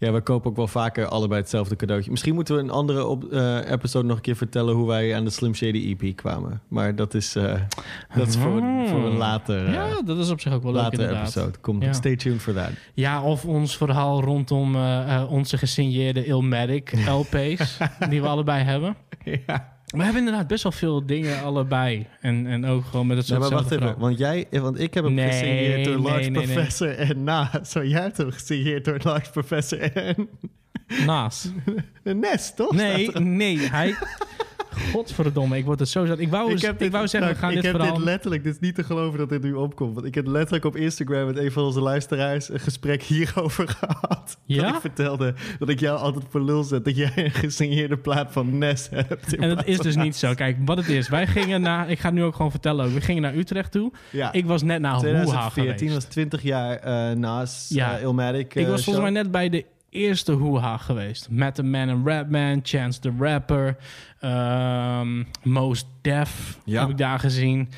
Ja, 0.00 0.12
we 0.12 0.20
kopen 0.20 0.50
ook 0.50 0.56
wel 0.56 0.66
vaker 0.68 1.06
allebei 1.06 1.40
hetzelfde 1.40 1.76
cadeautje. 1.76 2.10
Misschien 2.10 2.34
moeten 2.34 2.54
we 2.54 2.60
een 2.62 2.70
andere 2.70 3.06
op, 3.06 3.24
eh, 3.24 3.70
episode 3.70 4.06
nog 4.06 4.16
een 4.16 4.22
keer 4.22 4.36
vertellen 4.36 4.74
hoe 4.74 4.86
wij 4.86 5.16
aan 5.16 5.24
de 5.24 5.30
Slim 5.30 5.54
Shady 5.54 5.96
EP 6.00 6.16
kwamen. 6.16 6.60
Maar 6.68 6.94
dat 6.96 7.14
is, 7.14 7.36
eh, 7.36 7.54
dat 8.16 8.28
is 8.28 8.36
voor, 8.36 8.56
een- 8.56 8.88
voor 8.88 9.04
een 9.04 9.16
later, 9.16 9.66
eh, 9.66 9.72
Ja, 9.72 10.02
dat 10.04 10.18
is 10.18 10.30
op 10.30 10.40
zich 10.40 10.52
ook 10.52 10.62
wel 10.62 10.72
leuk 10.72 10.82
later 10.82 11.16
episode. 11.18 11.58
Kom, 11.60 11.82
Ja. 11.82 11.92
stay 11.92 12.16
tuned 12.16 12.40
for 12.42 12.54
that. 12.54 12.70
Ja, 12.94 13.22
of 13.22 13.44
ons 13.44 13.76
verhaal 13.76 14.22
rondom 14.22 14.74
eh, 14.74 15.14
eh, 15.16 15.30
onze 15.32 15.58
gesigneerde 15.58 16.24
Ilmatic 16.24 16.92
LP's, 17.20 17.78
die 18.08 18.20
we 18.22 18.28
allebei 18.28 18.62
hebben. 18.64 18.96
Ja. 19.46 19.76
We 19.88 20.02
hebben 20.02 20.18
inderdaad 20.18 20.46
best 20.46 20.62
wel 20.62 20.72
veel 20.72 21.06
dingen 21.06 21.42
allebei. 21.42 22.06
En, 22.20 22.46
en 22.46 22.66
ook 22.66 22.84
gewoon 22.84 23.06
met 23.06 23.16
het 23.16 23.28
Nee, 23.28 23.38
soort 23.38 23.50
maar 23.50 23.60
wacht 23.60 23.72
even, 23.72 23.98
want, 23.98 24.18
jij, 24.18 24.46
want 24.50 24.80
ik 24.80 24.94
heb 24.94 25.04
hem 25.04 25.14
Nee, 25.14 25.28
gesigneerd 25.28 25.84
door 25.84 25.94
nee, 25.94 26.02
Large 26.02 26.30
nee, 26.30 26.46
nee. 26.46 26.54
Professor 26.54 26.96
en 26.96 27.24
na. 27.24 27.60
Zo, 27.64 27.84
jij 27.84 28.00
hebt 28.00 28.16
hem 28.16 28.30
gesigneerd 28.30 28.84
door 28.84 28.98
Large 29.02 29.30
Professor 29.30 29.80
en 29.80 30.28
Naast. 31.06 31.52
Nest, 32.02 32.56
toch? 32.56 32.72
Nee, 32.72 33.10
nee, 33.10 33.58
hij... 33.58 33.94
Godverdomme, 34.92 35.56
ik 35.56 35.64
word 35.64 35.78
het 35.78 35.88
zo 35.88 36.06
zat. 36.06 36.18
Ik 36.18 36.28
wou, 36.30 36.50
eens- 36.50 36.62
ik, 36.62 36.90
wou 36.90 37.08
zeggen, 37.08 37.30
we 37.32 37.36
gaan 37.38 37.48
ik 37.48 37.54
dit 37.54 37.64
heb 37.64 37.74
verhaal... 37.76 37.94
dit 37.96 38.04
letterlijk, 38.04 38.44
dit 38.44 38.52
is 38.54 38.60
niet 38.60 38.74
te 38.74 38.84
geloven 38.84 39.18
dat 39.18 39.28
dit 39.28 39.42
nu 39.42 39.52
opkomt. 39.52 39.94
Want 39.94 40.06
ik 40.06 40.14
heb 40.14 40.26
letterlijk 40.26 40.64
op 40.64 40.76
Instagram 40.76 41.26
met 41.26 41.36
een 41.38 41.52
van 41.52 41.64
onze 41.64 41.80
luisteraars 41.80 42.50
een 42.50 42.60
gesprek 42.60 43.02
hierover 43.02 43.68
gehad. 43.78 44.38
Ja? 44.44 44.62
Dat 44.62 44.74
ik 44.74 44.80
vertelde 44.80 45.34
dat 45.58 45.68
ik 45.68 45.80
jou 45.80 45.98
altijd 45.98 46.24
voor 46.30 46.40
lul 46.40 46.64
zet 46.64 46.84
dat 46.84 46.96
jij 46.96 47.12
een 47.14 47.30
gesigneerde 47.30 47.96
plaat 47.96 48.32
van 48.32 48.58
Nes 48.58 48.88
hebt. 48.90 49.36
En 49.36 49.48
dat 49.48 49.66
is 49.66 49.78
dus 49.78 49.96
niet 49.96 50.16
zo. 50.16 50.34
Kijk, 50.34 50.56
wat 50.64 50.76
het 50.76 50.88
is. 50.88 51.08
Wij 51.08 51.26
gingen 51.26 51.60
naar... 51.60 51.90
Ik 51.90 51.98
ga 51.98 52.06
het 52.06 52.14
nu 52.14 52.22
ook 52.22 52.34
gewoon 52.34 52.50
vertellen 52.50 52.84
ook. 52.86 52.92
We 52.92 53.00
gingen 53.00 53.22
naar 53.22 53.34
Utrecht 53.34 53.72
toe. 53.72 53.92
Ja. 54.10 54.32
Ik 54.32 54.46
was 54.46 54.62
net 54.62 54.80
naar 54.80 54.92
Hoeha 54.94 55.10
2014 55.10 55.78
geweest. 55.78 55.94
was 55.94 56.04
20 56.04 56.42
jaar 56.42 56.76
eh 56.76 57.16
naast 57.16 57.74
Ja. 57.74 57.90
ja. 57.90 57.96
Ilmatic. 57.98 58.54
ik 58.54 58.62
eh, 58.62 58.70
was 58.70 58.84
volgens 58.84 59.04
show. 59.04 59.12
mij 59.14 59.22
net 59.22 59.30
bij 59.30 59.48
de 59.48 59.64
eerste 59.90 60.32
Hoeha 60.32 60.76
geweest. 60.76 61.28
Met 61.30 61.54
The 61.54 61.62
Man 61.62 61.88
and 61.88 62.06
Rapman, 62.06 62.60
Chance 62.62 63.00
the 63.00 63.12
Rapper, 63.18 63.76
ehm 64.20 65.22
Most 65.42 65.86
Def 66.02 66.58
Ja. 66.64 66.80
heb 66.80 66.88
ik 66.90 66.98
daar 66.98 67.18
gezien. 67.18 67.68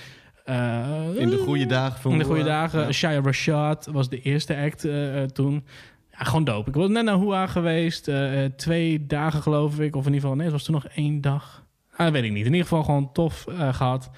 Eh, 0.44 0.86
In 1.16 1.28
de 1.28 1.38
goede 1.38 1.66
dagen 1.66 2.00
van 2.00 2.12
In 2.12 2.18
de 2.18 2.24
goede 2.24 2.42
dagen. 2.44 2.80
Ja. 2.80 2.92
Shia 2.92 3.20
Rashad 3.22 3.88
was 3.92 4.08
de 4.08 4.20
eerste 4.22 4.56
act 4.56 4.84
eh, 4.84 5.22
eh, 5.22 5.28
toen. 5.28 5.64
Ja, 6.10 6.24
gewoon 6.26 6.44
dope. 6.44 6.68
Ik 6.68 6.74
was 6.74 6.88
net 6.88 7.04
naar 7.04 7.14
Hoeha 7.14 7.46
geweest. 7.46 8.10
twee 8.56 9.06
dagen 9.06 9.42
geloof 9.42 9.78
ik. 9.80 9.96
Of 9.96 10.00
in 10.06 10.12
ieder 10.12 10.20
geval, 10.20 10.34
nee, 10.34 10.44
het 10.44 10.54
was 10.54 10.64
toen 10.64 10.74
nog 10.74 10.86
één 10.86 11.20
dag. 11.20 11.64
Ah, 11.92 11.98
dat 11.98 12.10
weet 12.12 12.24
ik 12.24 12.30
niet. 12.32 12.46
In 12.46 12.52
ieder 12.52 12.66
geval 12.68 12.82
gewoon 12.84 13.12
tof 13.12 13.46
eh, 13.46 13.74
gehad. 13.74 14.10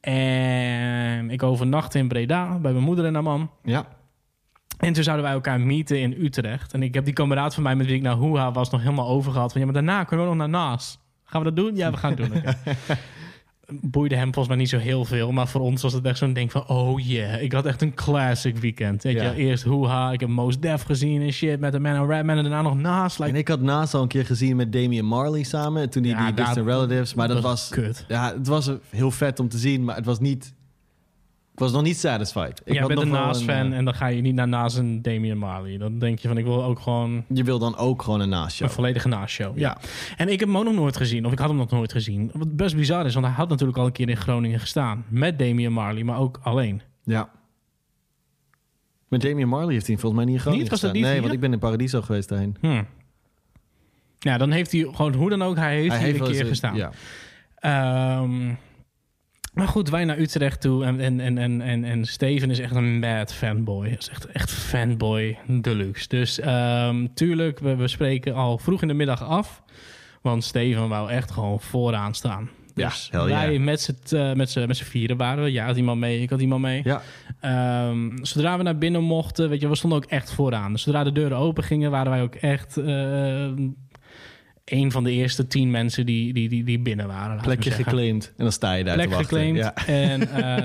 En 0.00 1.30
ik 1.30 1.42
overnachtte 1.42 1.98
in 1.98 2.08
Breda 2.08 2.58
bij 2.58 2.72
mijn 2.72 2.84
moeder 2.84 3.04
en 3.04 3.14
haar 3.14 3.22
man. 3.22 3.50
Ja. 3.62 3.86
En 4.78 4.92
toen 4.92 5.02
zouden 5.02 5.24
wij 5.26 5.34
elkaar 5.34 5.60
meeten 5.60 6.00
in 6.00 6.14
Utrecht. 6.24 6.72
En 6.72 6.82
ik 6.82 6.94
heb 6.94 7.04
die 7.04 7.14
kameraad 7.14 7.54
van 7.54 7.62
mij 7.62 7.76
met 7.76 7.86
wie 7.86 7.94
ik 7.96 8.02
naar 8.02 8.14
Hoeha 8.14 8.52
was 8.52 8.70
nog 8.70 8.80
helemaal 8.80 9.08
overgehad. 9.08 9.50
Van 9.52 9.60
ja, 9.60 9.66
maar 9.66 9.74
daarna 9.76 10.04
kunnen 10.04 10.26
we 10.26 10.34
nog 10.34 10.40
naar 10.40 10.60
Naas. 10.60 10.98
Gaan 11.24 11.42
we 11.42 11.52
dat 11.52 11.64
doen? 11.64 11.76
Ja, 11.76 11.90
we 11.90 11.96
gaan 11.96 12.14
het 12.16 12.32
doen. 12.32 12.42
Boeide 13.80 14.14
hem 14.16 14.24
volgens 14.24 14.48
mij 14.48 14.56
niet 14.56 14.68
zo 14.68 14.78
heel 14.78 15.04
veel. 15.04 15.32
Maar 15.32 15.48
voor 15.48 15.60
ons 15.60 15.82
was 15.82 15.92
het 15.92 16.04
echt 16.04 16.18
zo'n 16.18 16.32
ding 16.32 16.52
van... 16.52 16.68
Oh 16.68 17.00
yeah, 17.00 17.42
ik 17.42 17.52
had 17.52 17.66
echt 17.66 17.82
een 17.82 17.94
classic 17.94 18.56
weekend. 18.56 19.02
Weet 19.02 19.14
Ja. 19.16 19.22
je, 19.30 19.34
eerst 19.36 19.62
Hoeha. 19.64 20.12
Ik 20.12 20.20
heb 20.20 20.28
Most 20.28 20.62
Def 20.62 20.82
gezien 20.82 21.22
en 21.22 21.32
shit. 21.32 21.60
Met 21.60 21.72
de 21.72 21.80
Man 21.80 21.96
and 21.96 22.10
Rapman. 22.10 22.36
En 22.36 22.42
daarna 22.42 22.62
nog 22.62 22.76
Naas. 22.76 23.18
Like, 23.18 23.30
En 23.30 23.36
ik 23.36 23.48
had 23.48 23.60
naast 23.60 23.94
al 23.94 24.02
een 24.02 24.08
keer 24.08 24.26
gezien 24.26 24.56
met 24.56 24.72
Damian 24.72 25.04
Marley 25.04 25.42
samen. 25.42 25.82
En 25.82 25.90
toen 25.90 26.02
die, 26.02 26.12
Ja, 26.12 26.24
die 26.26 26.34
Distant 26.34 26.66
Relatives. 26.66 27.14
Maar 27.14 27.26
dat, 27.28 27.36
dat 27.36 27.44
was... 27.46 27.68
was 27.68 27.78
kut. 27.78 28.04
Ja, 28.08 28.32
het 28.34 28.46
was 28.46 28.70
heel 28.90 29.10
vet 29.10 29.40
om 29.40 29.48
te 29.48 29.58
zien. 29.58 29.84
Maar 29.84 29.96
het 29.96 30.04
was 30.04 30.20
niet... 30.20 30.54
Ik 31.58 31.64
was 31.64 31.72
nog 31.72 31.82
niet 31.82 31.98
satisfied. 31.98 32.60
Ik 32.64 32.72
Jij 32.72 32.78
had 32.78 32.88
bent 32.88 33.00
een 33.00 33.08
nog 33.08 33.16
wel 33.16 33.26
Naas-fan 33.26 33.72
eh, 33.72 33.78
en 33.78 33.84
dan 33.84 33.94
ga 33.94 34.06
je 34.06 34.20
niet 34.20 34.34
naar 34.34 34.48
Naas 34.48 34.76
en 34.76 35.02
Damian 35.02 35.38
Marley. 35.38 35.78
Dan 35.78 35.98
denk 35.98 36.18
je 36.18 36.28
van, 36.28 36.38
ik 36.38 36.44
wil 36.44 36.64
ook 36.64 36.78
gewoon 36.80 37.24
Je 37.28 37.44
wil 37.44 37.58
dan 37.58 37.76
ook 37.76 38.02
gewoon 38.02 38.20
een 38.20 38.28
naast 38.28 38.60
een 38.60 38.70
volledige 38.70 39.08
Naas-show. 39.08 39.58
Ja. 39.58 39.78
En 40.16 40.28
ik 40.28 40.40
heb 40.40 40.48
hem 40.48 40.58
ook 40.58 40.64
nog 40.64 40.74
nooit 40.74 40.96
gezien, 40.96 41.26
of 41.26 41.32
ik 41.32 41.38
had 41.38 41.48
hem 41.48 41.56
nog 41.56 41.70
nooit 41.70 41.92
gezien. 41.92 42.30
Wat 42.34 42.56
best 42.56 42.76
bizar 42.76 43.06
is, 43.06 43.14
want 43.14 43.26
hij 43.26 43.34
had 43.34 43.48
natuurlijk 43.48 43.78
al 43.78 43.86
een 43.86 43.92
keer 43.92 44.08
in 44.08 44.16
Groningen 44.16 44.60
gestaan. 44.60 45.04
Met 45.08 45.38
Damian 45.38 45.72
Marley, 45.72 46.02
maar 46.02 46.18
ook 46.18 46.38
alleen. 46.42 46.82
Ja. 47.04 47.30
Met 49.08 49.20
Damian 49.20 49.48
Marley 49.48 49.72
heeft 49.72 49.86
hij 49.86 49.96
volgens 49.96 50.24
mij 50.24 50.32
niet? 50.54 50.68
Was 50.68 50.80
dat 50.80 50.92
niet 50.92 51.02
Nee, 51.02 51.12
hier? 51.12 51.20
want 51.20 51.32
ik 51.34 51.40
ben 51.40 51.52
in 51.52 51.58
Paradiso 51.58 52.02
geweest 52.02 52.28
daarheen. 52.28 52.56
Hm. 52.60 52.82
Ja, 54.18 54.38
dan 54.38 54.50
heeft 54.50 54.72
hij 54.72 54.80
gewoon, 54.92 55.14
hoe 55.14 55.30
dan 55.30 55.42
ook, 55.42 55.56
hij 55.56 55.76
heeft 55.76 55.88
Hij 55.88 55.96
hier 55.98 56.06
heeft 56.06 56.18
een 56.18 56.24
wel 56.24 56.30
keer 56.30 56.40
eens 56.40 56.48
gestaan. 56.48 56.76
ja. 56.76 56.90
Ehm, 57.54 58.54
maar 59.58 59.68
goed, 59.68 59.88
wij 59.88 60.04
naar 60.04 60.18
Utrecht 60.18 60.60
toe. 60.60 60.84
En, 60.84 61.00
en, 61.00 61.20
en, 61.20 61.38
en, 61.38 61.60
en, 61.60 61.84
en 61.84 62.04
Steven 62.04 62.50
is 62.50 62.58
echt 62.58 62.74
een 62.74 62.98
mad 62.98 63.34
fanboy. 63.34 63.86
Hij 63.86 63.96
is 63.98 64.08
echt, 64.08 64.26
echt 64.26 64.50
fanboy 64.50 65.38
deluxe. 65.46 66.08
Dus 66.08 66.40
ehm, 66.40 67.06
tuurlijk, 67.14 67.58
we, 67.58 67.76
we 67.76 67.88
spreken 67.88 68.34
al 68.34 68.58
vroeg 68.58 68.82
in 68.82 68.88
de 68.88 68.94
middag 68.94 69.24
af. 69.24 69.62
Want 70.22 70.44
Steven 70.44 70.88
wou 70.88 71.10
echt 71.10 71.30
gewoon 71.30 71.60
vooraan 71.60 72.14
staan. 72.14 72.50
Ja, 72.74 72.88
Dus 72.88 73.08
wij 73.10 73.52
yeah. 73.52 73.62
met 73.62 73.80
z'n 73.80 74.16
eh, 74.16 74.32
met 74.32 74.66
met 74.66 74.78
vieren 74.78 75.16
waren 75.16 75.44
we. 75.44 75.52
Ja, 75.52 75.66
had 75.66 75.76
iemand 75.76 76.00
mee, 76.00 76.22
ik 76.22 76.30
had 76.30 76.40
iemand 76.40 76.62
mee. 76.62 76.80
Ja. 76.84 77.02
Ehm, 77.40 78.24
zodra 78.24 78.56
we 78.56 78.62
naar 78.62 78.78
binnen 78.78 79.02
mochten, 79.02 79.48
weet 79.48 79.60
je, 79.60 79.68
we 79.68 79.74
stonden 79.74 79.98
ook 79.98 80.10
echt 80.10 80.32
vooraan. 80.32 80.72
Dus 80.72 80.82
zodra 80.82 81.04
de 81.04 81.12
deuren 81.12 81.38
open 81.38 81.64
gingen, 81.64 81.90
waren 81.90 82.10
wij 82.10 82.22
ook 82.22 82.34
echt 82.34 82.76
eh, 82.76 83.48
een 84.70 84.92
van 84.92 85.04
de 85.04 85.10
eerste 85.12 85.46
tien 85.46 85.70
mensen 85.70 86.06
die, 86.06 86.32
die, 86.32 86.48
die, 86.48 86.64
die 86.64 86.78
binnen 86.78 87.06
waren. 87.06 87.36
we 87.36 87.42
Plekje 87.42 87.70
geclaimd. 87.70 88.26
En 88.36 88.42
dan 88.42 88.52
sta 88.52 88.72
je 88.72 88.84
daar 88.84 88.94
Plek 88.94 89.08
te 89.08 89.14
wachten. 89.14 89.38
geclaimd. 89.38 89.56
Ja. 89.58 89.86
En 89.86 90.30
eh, 90.42 90.64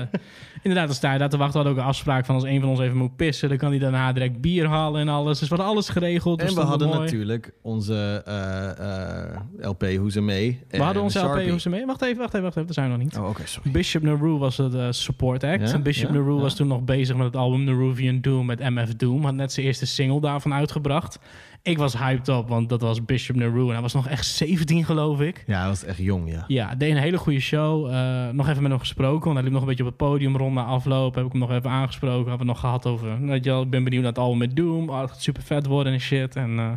inderdaad, 0.62 0.86
dan 0.86 0.96
sta 0.96 1.12
je 1.12 1.18
daar 1.18 1.28
te 1.28 1.36
wachten. 1.36 1.60
We 1.60 1.66
hadden 1.66 1.72
ook 1.72 1.88
een 1.88 1.94
afspraak 1.94 2.24
van 2.26 2.34
als 2.34 2.44
een 2.44 2.60
van 2.60 2.68
ons 2.68 2.80
even 2.80 2.96
moet 2.96 3.16
pissen, 3.16 3.48
dan 3.48 3.58
kan 3.58 3.70
hij 3.70 3.78
daarna 3.78 4.12
direct 4.12 4.40
bier 4.40 4.66
halen 4.68 5.00
en 5.00 5.08
alles. 5.08 5.38
Dus 5.38 5.48
we 5.48 5.54
hadden 5.54 5.74
alles 5.74 5.88
geregeld. 5.88 6.38
En 6.40 6.44
we 6.44 6.50
stonden 6.50 6.70
hadden 6.70 6.88
mooi. 6.88 7.00
natuurlijk 7.00 7.52
onze 7.62 8.22
eh, 8.24 9.30
eh, 9.30 9.40
LP 9.60 9.82
Hoe 9.96 10.10
ze 10.12 10.20
mee. 10.20 10.60
We 10.70 10.82
hadden 10.82 11.02
onze 11.02 11.18
LP 11.18 11.48
hoe 11.48 11.60
ze 11.60 11.68
mee. 11.68 11.86
Wacht 11.86 12.02
even, 12.02 12.18
wacht 12.18 12.32
even, 12.34 12.42
wacht 12.42 12.56
even. 12.56 12.66
Dat 12.66 12.74
zijn 12.74 12.90
we 12.90 12.96
nog 12.96 13.02
niet. 13.04 13.16
Oh, 13.18 13.28
oké, 13.28 13.42
sorry. 13.46 13.70
Bishop 13.70 14.02
Naru 14.02 14.36
was 14.36 14.56
het 14.56 14.96
support 14.96 15.44
act. 15.44 15.68
Ja? 15.68 15.74
En 15.74 15.82
Bishop 15.82 16.08
Ja? 16.10 16.14
Naru 16.14 16.34
Ja. 16.34 16.40
was 16.40 16.56
toen 16.56 16.66
nog 16.66 16.82
bezig 16.82 17.16
met 17.16 17.26
het 17.26 17.36
album 17.36 17.64
Naruvian 17.64 18.20
Doom 18.20 18.46
met 18.46 18.58
MF 18.58 18.94
Doom. 18.96 19.24
Had 19.24 19.34
net 19.34 19.52
zijn 19.52 19.66
eerste 19.66 19.86
single 19.86 20.20
daarvan 20.20 20.54
uitgebracht. 20.54 21.18
Ik 21.66 21.78
was 21.78 21.98
hyped 21.98 22.28
op, 22.28 22.48
want 22.48 22.68
dat 22.68 22.80
was 22.80 23.04
Bishop 23.04 23.36
Naru. 23.36 23.60
En 23.66 23.72
hij 23.72 23.80
was 23.80 23.92
nog 23.92 24.08
echt 24.08 24.26
17, 24.26 24.84
geloof 24.84 25.20
ik. 25.20 25.44
Ja, 25.46 25.58
hij 25.58 25.68
was 25.68 25.84
echt 25.84 25.98
jong, 25.98 26.30
ja. 26.30 26.44
Ja, 26.46 26.74
deed 26.74 26.90
een 26.90 26.96
hele 26.96 27.18
goede 27.18 27.40
show. 27.40 27.86
Eh, 27.90 28.28
nog 28.28 28.48
even 28.48 28.62
met 28.62 28.70
hem 28.70 28.80
gesproken, 28.80 29.22
want 29.24 29.34
hij 29.34 29.42
liep 29.42 29.52
nog 29.52 29.60
een 29.60 29.68
beetje 29.68 29.82
op 29.82 29.88
het 29.88 29.98
podium 29.98 30.36
rond 30.36 30.54
na 30.54 30.64
afloop. 30.64 31.14
Heb 31.14 31.24
ik 31.24 31.30
hem 31.32 31.40
nog 31.40 31.50
even 31.50 31.70
aangesproken. 31.70 32.28
Hebben 32.28 32.46
we 32.46 32.52
nog 32.52 32.60
gehad 32.60 32.86
over, 32.86 33.20
weet 33.26 33.44
je 33.44 33.50
wel, 33.50 33.62
ik 33.62 33.70
ben 33.70 33.84
benieuwd 33.84 34.02
naar 34.02 34.10
het 34.12 34.20
album 34.20 34.38
met 34.38 34.56
Doom. 34.56 34.88
Oh, 34.88 35.00
het 35.00 35.10
gaat 35.10 35.22
super 35.22 35.42
vet 35.42 35.66
worden 35.66 35.92
en 35.92 36.00
shit. 36.00 36.36
En 36.36 36.58
eh, 36.58 36.72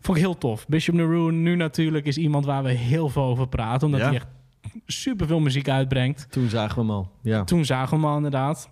vond 0.00 0.18
ik 0.18 0.24
heel 0.24 0.38
tof. 0.38 0.66
Bishop 0.66 0.94
Naru 0.94 1.32
nu 1.32 1.56
natuurlijk 1.56 2.06
is 2.06 2.16
iemand 2.18 2.44
waar 2.44 2.62
we 2.62 2.70
heel 2.70 3.08
veel 3.08 3.22
over 3.22 3.48
praten. 3.48 3.86
Omdat 3.86 4.00
Ja. 4.00 4.06
hij 4.06 4.16
echt 4.16 4.26
super 4.86 5.26
veel 5.26 5.40
muziek 5.40 5.68
uitbrengt. 5.68 6.26
Toen 6.30 6.48
zagen 6.48 6.74
we 6.74 6.80
hem 6.80 6.90
al. 6.90 7.10
Ja. 7.22 7.44
Toen 7.44 7.64
zagen 7.64 7.88
we 7.90 7.94
hem 8.02 8.04
al 8.10 8.16
inderdaad. 8.16 8.70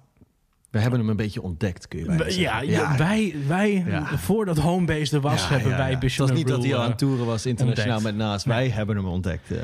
We 0.76 0.82
hebben 0.82 1.00
hem 1.00 1.08
een 1.08 1.16
beetje 1.16 1.42
ontdekt, 1.42 1.88
kun 1.88 1.98
je 1.98 2.04
bijna 2.04 2.24
Ja, 2.62 2.96
wij, 2.96 3.34
wij 3.46 3.84
Ja. 3.86 4.06
voordat 4.18 4.58
Homebase 4.58 5.14
er 5.14 5.20
was, 5.22 5.42
Ja, 5.48 5.48
hebben 5.54 5.76
wij. 5.76 5.98
Bishop 5.98 6.18
Het 6.28 6.28
was 6.28 6.38
niet 6.38 6.48
dat 6.48 6.64
hij 6.64 6.72
al 6.74 6.78
aan 6.78 6.84
eh, 6.84 6.88
het 6.90 6.98
toeren 6.98 7.26
was 7.26 7.46
internationaal 7.46 7.94
ontdekt. 7.96 8.16
met 8.16 8.26
Naast. 8.26 8.44
Wij 8.44 8.68
hebben 8.68 8.96
hem 8.96 9.06
ontdekt. 9.06 9.50
eh. 9.50 9.58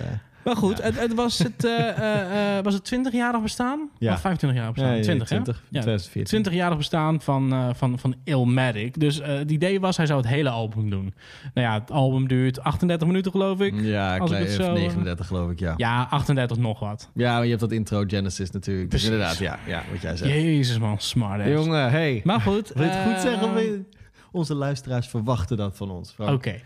Maar 0.44 0.56
goed, 0.56 0.82
het, 0.82 1.00
het 1.00 1.14
was 1.14 1.38
het, 1.38 1.64
eh, 1.64 2.58
was 2.62 2.74
het 2.74 2.94
20-jarig 2.94 3.42
bestaan? 3.42 3.90
Ja. 3.98 4.12
Of 4.12 4.20
25 4.20 4.60
jaar 4.60 4.72
bestaan? 4.72 4.90
Ja, 4.90 4.96
ja, 4.96 5.02
20, 5.02 5.26
20, 5.26 5.56
hè? 5.56 5.62
Ja, 5.78 5.80
2014. 5.80 6.52
20-jarig 6.52 6.76
bestaan 6.76 7.20
van, 7.20 7.52
eh 7.52 7.68
van, 7.74 7.98
van 7.98 8.14
Illmatic. 8.24 9.00
Dus 9.00 9.20
het 9.22 9.50
idee 9.50 9.80
was, 9.80 9.96
hij 9.96 10.06
zou 10.06 10.20
het 10.20 10.28
hele 10.28 10.48
album 10.48 10.90
doen. 10.90 11.14
Nou 11.54 11.66
ja, 11.66 11.80
het 11.80 11.90
album 11.90 12.28
duurt 12.28 12.60
38 12.60 13.06
minuten, 13.06 13.30
geloof 13.32 13.60
ik. 13.60 13.74
Ja, 13.80 14.16
Als 14.18 14.30
klein, 14.30 14.48
zo, 14.48 14.62
eh, 14.62 14.72
39 14.72 15.26
geloof 15.26 15.50
ik, 15.50 15.58
ja. 15.60 15.74
Ja, 15.76 16.06
38 16.10 16.56
nog 16.56 16.80
wat. 16.80 17.10
Ja, 17.14 17.32
maar 17.34 17.42
je 17.42 17.48
hebt 17.48 17.60
dat 17.60 17.72
intro 17.72 18.04
Genesis 18.06 18.50
natuurlijk. 18.50 18.90
Dus 18.90 19.04
inderdaad, 19.04 19.38
ja, 19.38 19.58
ja, 19.66 19.82
wat 19.90 20.02
jij 20.02 20.16
zegt. 20.16 20.32
Jezus 20.32 20.78
man, 20.78 20.98
smart 20.98 21.40
ass. 21.40 21.50
Jongen, 21.50 21.90
hey. 21.90 22.20
Maar 22.24 22.40
goed. 22.40 22.72
Wil 22.74 22.84
je 22.84 22.90
het 22.90 23.12
goed 23.12 23.20
zeggen? 23.20 23.86
Onze 24.32 24.54
luisteraars 24.54 25.08
verwachten 25.08 25.56
dat 25.56 25.76
van 25.76 25.90
ons. 25.90 26.14
Oké. 26.18 26.60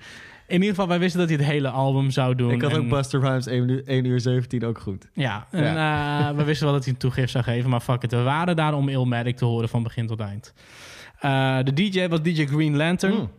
In 0.47 0.55
ieder 0.55 0.69
geval, 0.69 0.89
wij 0.89 0.99
wisten 0.99 1.21
dat 1.21 1.29
hij 1.29 1.39
het 1.39 1.47
hele 1.47 1.69
album 1.69 2.11
zou 2.11 2.35
doen. 2.35 2.51
Ik 2.51 2.63
had 2.63 2.71
en- 2.71 2.79
ook 2.79 2.89
Buster 2.89 3.21
Rhymes 3.21 3.47
1 3.47 3.69
uur, 3.69 3.83
1 3.87 4.05
uur 4.05 4.21
17 4.21 4.65
ook 4.65 4.79
goed. 4.79 5.09
Ja, 5.13 5.47
en 5.51 5.77
eh, 5.77 6.37
we 6.37 6.45
wisten 6.45 6.65
wel 6.67 6.75
dat 6.75 6.85
hij 6.85 6.93
een 6.93 6.99
toegift 6.99 7.31
zou 7.31 7.45
geven, 7.45 7.71
maar 7.71 7.81
fuck 7.81 8.03
it. 8.03 8.11
We 8.11 8.23
waren 8.23 8.57
daar 8.57 8.75
om 8.75 8.89
Illmatic 8.89 9.37
te 9.37 9.45
horen 9.45 9.69
van 9.69 9.83
begin 9.83 10.07
tot 10.07 10.21
eind. 10.21 10.55
Eh, 11.21 11.59
de 11.63 11.73
DJ 11.73 12.09
was 12.09 12.23
DJ 12.23 12.47
Green 12.47 12.77
Lantern. 12.77 13.13
Hmm. 13.15 13.31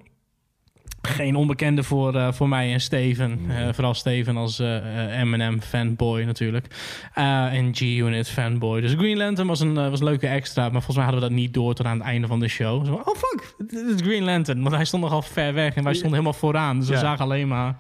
Geen 1.02 1.36
onbekende 1.36 1.84
voor, 1.84 2.16
eh, 2.16 2.32
voor 2.32 2.50
mij 2.50 2.74
en 2.74 2.82
Steven. 2.82 3.40
Eh, 3.50 3.74
vooral 3.74 3.94
Steven 3.94 4.38
als 4.38 4.60
eh, 4.60 4.78
eh, 4.78 5.20
Eminem 5.20 5.62
fanboy 5.62 6.24
natuurlijk. 6.24 6.68
En 7.14 7.76
G-Unit 7.76 8.30
fanboy. 8.30 8.82
Dus 8.82 8.94
Green 8.94 9.18
Lantern 9.18 9.48
was 9.48 9.60
een, 9.60 9.74
was 9.74 10.00
een 10.00 10.06
leuke 10.06 10.28
extra. 10.28 10.62
Maar 10.62 10.72
volgens 10.72 10.96
mij 10.96 11.06
hadden 11.06 11.24
we 11.24 11.28
dat 11.28 11.38
niet 11.38 11.54
door 11.54 11.74
tot 11.74 11.86
aan 11.86 11.98
het 11.98 12.08
einde 12.08 12.28
van 12.28 12.40
de 12.40 12.48
show. 12.48 12.86
Zo, 12.86 12.94
oh 12.94 13.16
fuck, 13.16 13.56
dit 13.58 13.86
is 13.86 14.02
Green 14.02 14.24
Lantern. 14.24 14.62
Want 14.62 14.76
hij 14.76 14.86
stond 14.86 15.04
nogal 15.04 15.22
ver 15.22 15.54
weg 15.54 15.76
en 15.76 15.84
wij 15.84 15.94
stonden 15.94 16.20
helemaal 16.20 16.40
vooraan. 16.40 16.80
Dus 16.80 16.90
we 16.90 16.98
zagen 16.98 17.24
alleen 17.26 17.48
maar 17.48 17.78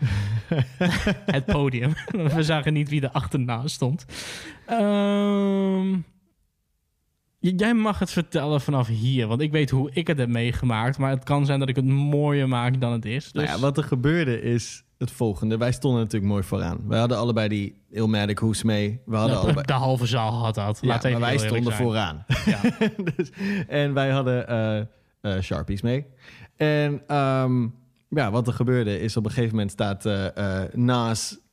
het 1.25 1.45
podium. 1.45 1.93
we 2.35 2.43
zagen 2.43 2.73
niet 2.73 2.89
wie 2.89 3.01
er 3.01 3.11
achterna 3.11 3.67
stond. 3.67 4.05
Ehm, 4.65 5.93
Jij 7.39 7.73
mag 7.73 7.99
het 7.99 8.11
vertellen 8.11 8.61
vanaf 8.61 8.87
hier, 8.87 9.27
want 9.27 9.41
ik 9.41 9.51
weet 9.51 9.69
hoe 9.69 9.89
ik 9.93 10.07
het 10.07 10.17
heb 10.17 10.29
meegemaakt. 10.29 10.97
Maar 10.97 11.09
het 11.09 11.23
kan 11.23 11.45
zijn 11.45 11.59
dat 11.59 11.69
ik 11.69 11.75
het 11.75 11.85
mooier 11.85 12.47
maak 12.47 12.81
dan 12.81 12.91
het 12.91 13.05
is. 13.05 13.23
Dus 13.23 13.43
Nou 13.43 13.47
ja, 13.47 13.59
wat 13.59 13.77
er 13.77 13.83
gebeurde 13.83 14.41
is 14.41 14.83
het 14.97 15.11
volgende. 15.11 15.57
Wij 15.57 15.71
stonden 15.71 16.01
natuurlijk 16.01 16.31
mooi 16.31 16.43
vooraan. 16.43 16.87
Wij 16.87 16.99
hadden 16.99 17.17
allebei 17.17 17.47
die 17.47 17.81
Ilmatic 17.89 18.37
hoes 18.37 18.63
mee. 18.63 19.01
We 19.05 19.15
hadden 19.15 19.35
de, 19.35 19.41
allebei... 19.41 19.65
de 19.65 19.73
halve 19.73 20.05
zaal 20.05 20.33
had 20.33 20.55
dat. 20.55 20.77
Ja, 20.81 20.87
Laat 20.87 21.03
even 21.03 21.19
maar 21.19 21.29
wij 21.29 21.37
stonden 21.37 21.73
vooraan. 21.73 22.25
dus, 23.15 23.29
en 23.67 23.93
wij 23.93 24.09
hadden 24.09 24.47
eh, 24.47 24.79
eh, 25.21 25.41
Sharpies 25.41 25.81
mee. 25.81 26.05
En 26.55 27.01
ehm, 27.07 27.67
ja, 28.09 28.31
wat 28.31 28.47
er 28.47 28.53
gebeurde 28.53 28.99
is 28.99 29.17
op 29.17 29.25
een 29.25 29.31
gegeven 29.31 29.51
moment 29.51 29.71
staat 29.71 30.05
eh 30.05 30.37
eh, 30.63 30.73
Naas... 30.73 31.45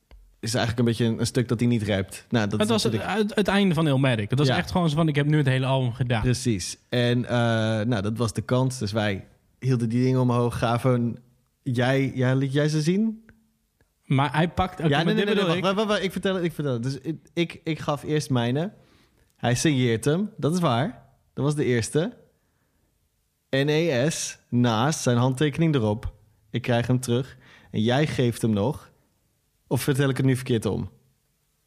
is 0.45 0.53
eigenlijk 0.53 0.79
een 0.79 0.85
beetje 0.85 1.05
een, 1.13 1.19
een 1.19 1.25
stuk 1.25 1.47
dat 1.47 1.59
hij 1.59 1.67
niet 1.69 1.81
rijpt. 1.83 2.25
Nou, 2.29 2.43
dat 2.49 2.59
Het 2.59 2.61
is 2.61 2.73
was 2.73 2.83
het, 2.83 2.93
natuurlijk- 2.93 3.21
het, 3.21 3.35
het 3.35 3.47
einde 3.47 3.73
van 3.75 3.87
Ilmatic. 3.87 4.29
Het 4.29 4.39
was 4.39 4.47
Ja. 4.47 4.57
echt 4.57 4.71
gewoon 4.71 4.89
zo 4.89 4.95
van, 4.95 5.07
ik 5.07 5.15
heb 5.15 5.25
nu 5.25 5.37
het 5.37 5.45
hele 5.45 5.65
album 5.65 5.93
gedaan. 5.93 6.21
Precies. 6.21 6.77
En 6.89 7.25
eh, 7.25 7.31
nou, 7.85 8.01
dat 8.01 8.17
was 8.17 8.33
de 8.33 8.41
kans. 8.41 8.77
Dus 8.79 8.91
wij 8.91 9.25
hielden 9.59 9.89
die 9.89 10.03
dingen 10.03 10.19
omhoog, 10.21 10.57
gaven... 10.57 11.15
Jij, 11.63 12.11
ja, 12.15 12.33
liet 12.33 12.53
jij 12.53 12.67
ze 12.69 12.81
zien? 12.81 13.25
Maar 14.03 14.33
hij 14.35 14.49
pakt... 14.49 14.79
oké, 14.79 14.87
ja, 14.89 15.03
nee, 15.03 15.13
nee, 15.13 15.25
nee, 15.25 15.33
ik. 15.33 15.63
wacht, 15.63 15.75
wacht, 15.75 15.87
wacht, 15.87 16.03
ik 16.03 16.11
vertel 16.11 16.35
het, 16.35 16.43
ik 16.43 16.53
vertel 16.53 16.73
het. 16.73 16.83
Dus 16.83 16.97
ik, 16.99 17.17
ik, 17.33 17.61
ik 17.63 17.79
gaf 17.79 18.03
eerst 18.03 18.29
mijne. 18.29 18.71
Hij 19.35 19.55
signeert 19.55 20.05
hem, 20.05 20.29
dat 20.37 20.53
is 20.53 20.59
waar. 20.59 21.03
Dat 21.33 21.43
was 21.45 21.55
de 21.55 21.65
eerste. 21.65 22.13
NES, 23.49 24.37
naast 24.49 25.01
zijn 25.01 25.17
handtekening 25.17 25.75
erop. 25.75 26.13
Ik 26.51 26.61
krijg 26.61 26.87
hem 26.87 26.99
terug. 26.99 27.37
En 27.71 27.81
jij 27.81 28.07
geeft 28.07 28.41
hem 28.41 28.51
nog. 28.51 28.91
Of 29.67 29.81
vertel 29.81 30.09
ik 30.09 30.17
het 30.17 30.25
nu 30.25 30.35
verkeerd 30.35 30.65
om? 30.65 30.89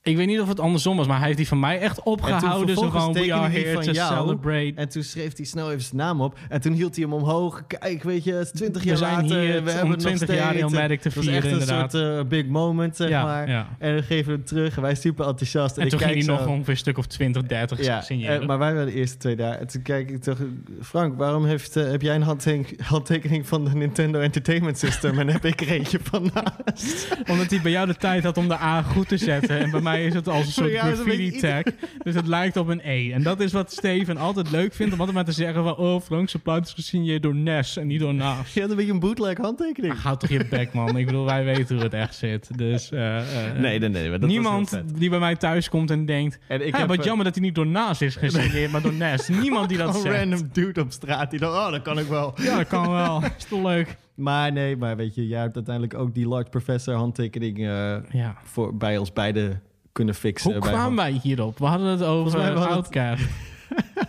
Ik 0.02 0.16
weet 0.16 0.26
niet 0.26 0.40
of 0.40 0.48
het 0.48 0.60
andersom 0.60 0.96
was, 0.96 1.06
maar 1.06 1.16
hij 1.16 1.24
heeft 1.26 1.38
die 1.38 1.48
van 1.48 1.60
mij 1.60 1.78
echt 1.78 2.02
opgehouden. 2.02 2.76
Zo 2.76 2.90
van, 2.90 3.12
we 3.12 3.34
are 3.34 3.48
here 3.48 3.78
to 3.80 3.92
celebrate. 3.92 4.72
En 4.74 4.88
toen 4.88 5.02
schreef 5.02 5.36
hij 5.36 5.44
snel 5.46 5.68
even 5.70 5.82
zijn 5.82 5.96
naam 5.96 6.20
op. 6.20 6.38
En 6.48 6.60
toen 6.60 6.72
hield 6.72 6.94
hij 6.96 7.04
hem 7.04 7.12
omhoog. 7.14 7.62
Kijk, 7.66 8.02
weet 8.02 8.24
je, 8.24 8.32
het 8.32 8.44
is 8.44 8.50
20 8.60 8.82
We 8.82 8.88
jaar 8.88 8.96
zijn 8.96 9.14
later. 9.14 9.40
hier 9.40 9.64
we 9.64 9.70
hebben 9.70 9.90
het 9.90 10.00
20 10.00 10.28
nog 10.28 10.36
jaar 10.36 10.46
steeds. 10.54 10.72
Illmatic 10.72 11.00
te 11.00 11.08
Het 11.08 11.16
was 11.16 11.24
vieren, 11.24 11.42
echt 11.42 11.52
een 11.52 11.60
inderdaad. 11.60 11.90
soort 11.92 12.18
eh, 12.18 12.28
big 12.28 12.46
moment, 12.46 12.96
zeg 12.96 13.08
Ja, 13.08 13.24
maar. 13.24 13.48
ja. 13.48 13.68
En 13.78 13.94
dan 13.94 14.02
geven 14.02 14.26
we 14.26 14.32
hem 14.32 14.44
terug. 14.44 14.76
En 14.76 14.82
wij 14.82 14.94
super 14.94 15.26
enthousiast. 15.26 15.76
En 15.78 15.88
toen 15.88 15.98
ging 15.98 16.24
hij 16.26 16.36
nog 16.36 16.46
ongeveer 16.46 16.68
een 16.72 16.76
stuk 16.76 16.98
of 16.98 17.06
20, 17.06 17.42
30 17.42 17.84
ja, 17.84 18.00
signeren. 18.00 18.40
eh, 18.40 18.46
maar 18.46 18.58
wij 18.58 18.72
waren 18.74 18.86
de 18.88 18.94
eerste 18.94 19.16
twee 19.16 19.36
daar. 19.36 19.58
En 19.58 19.66
toen 19.66 19.82
kijk 19.82 20.10
ik 20.10 20.22
toch... 20.22 20.38
Frank, 20.82 21.18
waarom 21.18 21.44
heeft, 21.46 21.76
eh, 21.76 21.90
heb 21.90 22.02
jij 22.02 22.14
een 22.14 22.22
handtekening, 22.22 22.80
handtekening 22.86 23.46
van 23.46 23.64
de 23.64 23.70
Nintendo 23.74 24.20
Entertainment 24.20 24.78
System... 24.78 25.18
en 25.18 25.28
heb 25.28 25.44
ik 25.44 25.60
er 25.60 25.68
eentje 25.68 25.98
van 26.02 26.30
naast? 26.34 27.08
Omdat 27.30 27.50
hij 27.50 27.60
bij 27.62 27.70
jou 27.72 27.86
de 27.86 27.96
tijd 27.96 28.24
had 28.24 28.36
om 28.36 28.48
de 28.48 28.60
A 28.60 28.82
goed 28.82 29.08
te 29.08 29.16
zetten. 29.16 29.58
En 29.58 29.70
bij 29.70 29.80
mij 29.80 29.96
is 30.04 30.14
het 30.14 30.28
als 30.28 30.46
een 30.46 30.52
soort 30.62 30.72
graffiti 30.74 31.38
tag. 31.40 31.62
Dus 32.02 32.14
het 32.14 32.26
lijkt 32.26 32.56
op 32.56 32.68
een 32.68 32.80
E. 32.84 33.10
En 33.12 33.22
dat 33.22 33.40
is 33.40 33.52
wat 33.52 33.72
Steven 33.72 34.16
altijd 34.16 34.50
leuk 34.50 34.74
vindt. 34.74 34.92
Om 34.92 34.98
altijd 34.98 35.16
maar 35.16 35.26
te 35.26 35.32
zeggen 35.32 35.62
van... 35.62 35.76
Oh, 35.76 36.00
Frankse 36.02 36.38
plaat 36.38 36.66
is 36.66 36.72
gesigneerd 36.72 37.22
door 37.22 37.34
Nes 37.34 37.76
en 37.76 37.86
niet 37.86 38.00
door 38.00 38.14
Naas. 38.14 38.52
Je 38.54 38.60
had 38.60 38.70
een 38.70 38.76
beetje 38.76 38.92
een 38.92 38.98
bootleg 39.00 39.36
handtekening. 39.36 39.92
Ach, 39.94 40.02
houd 40.02 40.20
toch 40.20 40.30
je 40.30 40.44
bek, 40.50 40.72
man. 40.72 40.96
Ik 40.96 41.06
bedoel, 41.06 41.24
wij 41.24 41.44
weten 41.44 41.74
hoe 41.74 41.84
het 41.84 41.94
echt 41.94 42.14
zit. 42.14 42.58
Dus... 42.58 42.90
eh, 42.90 43.18
eh, 43.18 43.58
Nee, 43.58 43.78
nee, 43.78 43.88
nee, 43.88 44.02
maar 44.02 44.10
dat 44.10 44.20
was 44.20 44.30
Niemand 44.30 44.82
die 44.94 45.10
bij 45.10 45.18
mij 45.18 45.36
thuis 45.36 45.68
komt 45.68 45.90
en 45.90 46.04
denkt... 46.06 46.38
En 46.48 46.66
ik 46.66 46.72
"Ah, 46.72 46.78
heb, 46.80 46.88
wat 46.88 46.98
eh, 46.98 47.04
jammer 47.04 47.24
dat 47.24 47.34
hij 47.34 47.44
niet 47.44 47.54
door 47.54 47.66
Naas 47.66 48.00
is 48.02 48.16
gesigneerd, 48.16 48.70
maar 48.70 48.82
door 48.82 48.92
Nes. 48.94 49.28
Niemand 49.42 49.68
die 49.68 49.78
dat 49.78 49.94
zegt. 49.94 50.04
Een 50.06 50.30
random 50.30 50.48
dude 50.52 50.80
op 50.80 50.92
straat 50.92 51.30
die 51.30 51.38
dacht, 51.40 51.56
oh, 51.66 51.70
dat 51.70 51.82
kan 51.82 51.98
ik 51.98 52.06
wel. 52.06 52.34
Ja, 52.42 52.56
dat 52.56 52.66
kan 52.66 52.90
wel. 52.90 53.22
Is 53.38 53.44
toch 53.44 53.62
leuk? 53.62 53.96
Maar 54.14 54.52
nee, 54.52 54.76
maar 54.76 54.96
weet 54.96 55.14
je, 55.14 55.26
jij 55.26 55.40
hebt 55.40 55.54
uiteindelijk 55.54 55.94
ook 55.94 56.14
die 56.14 56.28
Large 56.28 56.48
Professor 56.50 56.94
handtekening 56.94 57.58
eh, 57.58 57.96
Ja. 58.10 58.36
voor, 58.44 58.76
bij 58.76 58.98
ons 58.98 59.12
beiden 59.12 59.62
kunnen 59.98 60.14
fixen. 60.14 60.52
Hoe 60.52 60.60
kwamen 60.60 60.96
wij 60.96 61.20
hierop? 61.22 61.58
We 61.58 61.64
hadden 61.64 61.86
het 61.88 62.02
over 62.02 62.54
Outcast. 62.66 63.24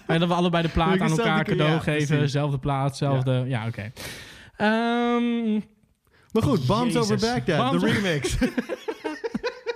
En 0.07 0.19
dat 0.19 0.27
we 0.27 0.33
allebei 0.33 0.63
de 0.63 0.69
plaat 0.69 0.99
aan 0.99 1.09
elkaar 1.09 1.43
cadeau 1.43 1.71
ja, 1.71 1.79
geven. 1.79 2.07
precies. 2.07 2.31
Zelfde 2.31 2.57
plaat, 2.57 2.97
zelfde... 2.97 3.43
Ja, 3.47 3.67
oké. 3.67 3.91
Ehm, 4.57 5.53
Maar 6.31 6.43
goed, 6.43 6.65
Bombs 6.65 6.93
Jezus. 6.93 7.11
Over 7.11 7.17
Baghdad, 7.17 7.79
de 7.79 7.91
remix. 7.91 8.37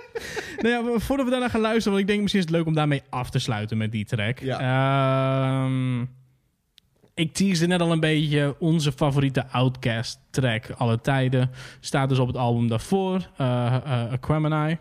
nou 0.62 0.68
ja, 0.68 0.98
voordat 0.98 1.24
we 1.26 1.30
daarna 1.30 1.48
gaan 1.48 1.60
luisteren... 1.60 1.92
want 1.92 2.00
ik 2.00 2.06
denk 2.06 2.20
misschien 2.20 2.40
is 2.40 2.46
het 2.46 2.56
leuk 2.56 2.66
om 2.66 2.74
daarmee 2.74 3.02
af 3.10 3.30
te 3.30 3.38
sluiten 3.38 3.76
met 3.76 3.92
die 3.92 4.04
track. 4.04 4.40
Ehm, 4.40 6.00
ik 7.14 7.32
teasde 7.32 7.66
net 7.66 7.80
al 7.80 7.92
een 7.92 8.00
beetje 8.00 8.56
onze 8.58 8.92
favoriete 8.92 9.46
Outcast 9.48 10.18
track 10.30 10.70
alle 10.70 11.00
tijden. 11.00 11.50
Staat 11.80 12.08
dus 12.08 12.18
op 12.18 12.26
het 12.26 12.36
album 12.36 12.68
daarvoor, 12.68 13.28
eh 13.36 13.74
eh 13.74 14.12
Aquemini. 14.12 14.78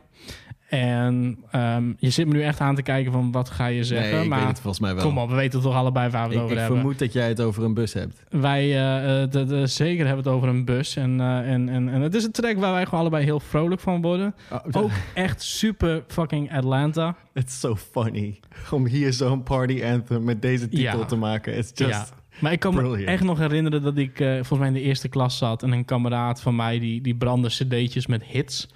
En 0.79 1.37
ehm, 1.51 1.91
je 1.97 2.09
zit 2.09 2.27
me 2.27 2.33
nu 2.33 2.41
echt 2.43 2.59
aan 2.59 2.75
te 2.75 2.81
kijken 2.81 3.11
van 3.11 3.31
wat 3.31 3.49
ga 3.49 3.65
je 3.65 3.83
zeggen. 3.83 4.11
Nee, 4.13 4.23
ik 4.23 4.29
maar 4.29 4.39
weet 4.39 4.47
het 4.47 4.59
volgens 4.59 4.79
mij 4.83 4.95
wel. 4.95 5.03
Kom 5.03 5.17
op, 5.17 5.29
we 5.29 5.35
weten 5.35 5.61
toch 5.61 5.75
allebei 5.75 6.09
waar 6.09 6.21
we 6.21 6.27
het 6.27 6.35
ik 6.37 6.39
over 6.43 6.51
ik 6.55 6.57
hebben. 6.59 6.77
vermoed 6.77 6.99
dat 6.99 7.13
jij 7.13 7.27
het 7.27 7.41
over 7.41 7.63
een 7.63 7.73
bus 7.73 7.93
hebt. 7.93 8.23
Wij 8.29 8.61
eh, 8.63 9.21
eh, 9.23 9.29
de, 9.31 9.43
de- 9.45 9.67
zeker 9.67 10.05
hebben 10.05 10.23
het 10.25 10.33
over 10.33 10.47
een 10.49 10.65
bus. 10.65 10.95
En, 10.95 11.19
eh, 11.19 11.51
en, 11.51 11.69
en, 11.69 11.89
en 11.89 12.01
het 12.01 12.15
is 12.15 12.23
een 12.23 12.31
track 12.31 12.57
waar 12.57 12.71
wij 12.73 12.83
gewoon 12.83 12.99
allebei 12.99 13.23
heel 13.23 13.39
vrolijk 13.39 13.81
van 13.81 14.01
worden. 14.01 14.35
Ook 14.71 14.91
echt 15.13 15.41
super 15.41 16.03
fucking 16.07 16.53
Atlanta. 16.53 17.15
It's 17.33 17.59
so 17.59 17.75
funny. 17.75 18.39
Om 18.71 18.85
hier 18.87 19.13
zo'n 19.13 19.43
party 19.43 19.83
anthem 19.83 20.23
met 20.23 20.41
deze 20.41 20.69
titel 20.69 20.99
Ja. 20.99 21.05
te 21.05 21.15
maken. 21.15 21.57
It's 21.57 21.71
just 21.75 21.91
ja. 21.91 22.05
Maar 22.39 22.51
ik 22.51 22.59
kan 22.59 22.73
me 22.75 23.03
echt 23.05 23.23
nog 23.23 23.37
herinneren 23.37 23.81
dat 23.81 23.97
ik 23.97 24.17
volgens 24.17 24.59
mij 24.59 24.67
in 24.67 24.73
de 24.73 24.81
eerste 24.81 25.07
klas 25.09 25.37
zat. 25.37 25.63
En 25.63 25.71
een 25.71 25.85
kameraad 25.85 26.41
van 26.41 26.55
mij 26.55 26.79
die, 26.79 27.01
die 27.01 27.15
brandde 27.15 27.47
cd'tjes 27.49 28.07
met 28.07 28.23
hits. 28.23 28.69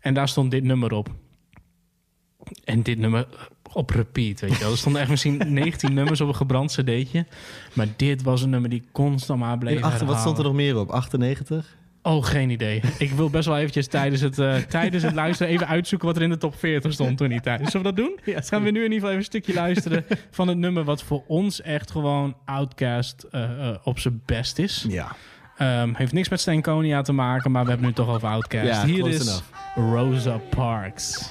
En 0.00 0.14
daar 0.14 0.28
stond 0.28 0.50
dit 0.50 0.64
nummer 0.64 0.92
op. 0.92 1.08
En 2.64 2.82
dit 2.82 2.98
nummer 2.98 3.26
op 3.72 3.90
repeat, 3.90 4.40
weet 4.40 4.52
je 4.52 4.58
wel. 4.58 4.70
Er 4.70 4.78
stonden 4.78 5.00
echt 5.00 5.10
misschien 5.10 5.42
19 5.52 5.94
nummers 5.94 6.20
op 6.20 6.28
een 6.28 6.34
gebrand 6.34 6.72
cd'tje. 6.72 7.26
Maar 7.72 7.86
dit 7.96 8.22
was 8.22 8.42
een 8.42 8.50
nummer 8.50 8.70
die 8.70 8.82
constant 8.92 9.40
maar 9.40 9.58
bleef 9.58 9.82
achter, 9.82 10.06
wat 10.06 10.18
stond 10.20 10.38
er 10.38 10.44
nog 10.44 10.52
meer 10.52 10.78
op? 10.78 10.90
98? 10.90 11.76
Oh, 12.02 12.24
geen 12.24 12.50
idee. 12.50 12.82
Ik 12.98 13.10
wil 13.10 13.30
best 13.30 13.46
wel 13.46 13.56
eventjes 13.58 13.86
tijdens 13.86 14.20
het, 14.20 14.38
eh, 14.38 14.56
tijdens 14.56 15.02
het 15.02 15.14
luisteren 15.14 15.52
even 15.52 15.66
uitzoeken 15.66 16.06
wat 16.08 16.16
er 16.16 16.22
in 16.22 16.30
de 16.30 16.36
top 16.38 16.54
40 16.58 16.92
stond 16.92 17.16
toen 17.16 17.28
die 17.28 17.40
tijd. 17.40 17.70
Zullen 17.70 17.86
we 17.86 17.94
dat 17.94 17.96
doen? 17.96 18.18
Ja, 18.24 18.40
Gaan 18.40 18.62
we 18.62 18.70
nu 18.70 18.84
in 18.84 18.92
ieder 18.92 18.94
geval 18.94 19.08
even 19.08 19.18
een 19.18 19.24
stukje 19.24 19.54
luisteren 19.54 20.04
van 20.30 20.48
het 20.48 20.58
nummer 20.58 20.84
wat 20.84 21.02
voor 21.02 21.22
ons 21.26 21.62
echt 21.62 21.90
gewoon 21.90 22.34
Outcast 22.44 23.26
eh, 23.30 23.68
eh, 23.68 23.76
op 23.82 23.98
zijn 23.98 24.22
best 24.26 24.58
is. 24.58 24.86
Ja. 24.88 25.16
Ehm, 25.56 25.94
heeft 25.94 26.12
niks 26.12 26.28
met 26.28 26.40
Stankonia 26.40 27.02
te 27.02 27.12
maken, 27.12 27.50
maar 27.50 27.62
we 27.64 27.68
hebben 27.68 27.86
nu 27.86 27.92
toch 27.92 28.08
over 28.08 28.28
Outcast. 28.28 28.66
Ja, 28.66 28.84
Hier 28.84 29.08
is 29.08 29.20
enough. 29.20 29.42
Rosa 29.74 30.40
Parks. 30.50 31.30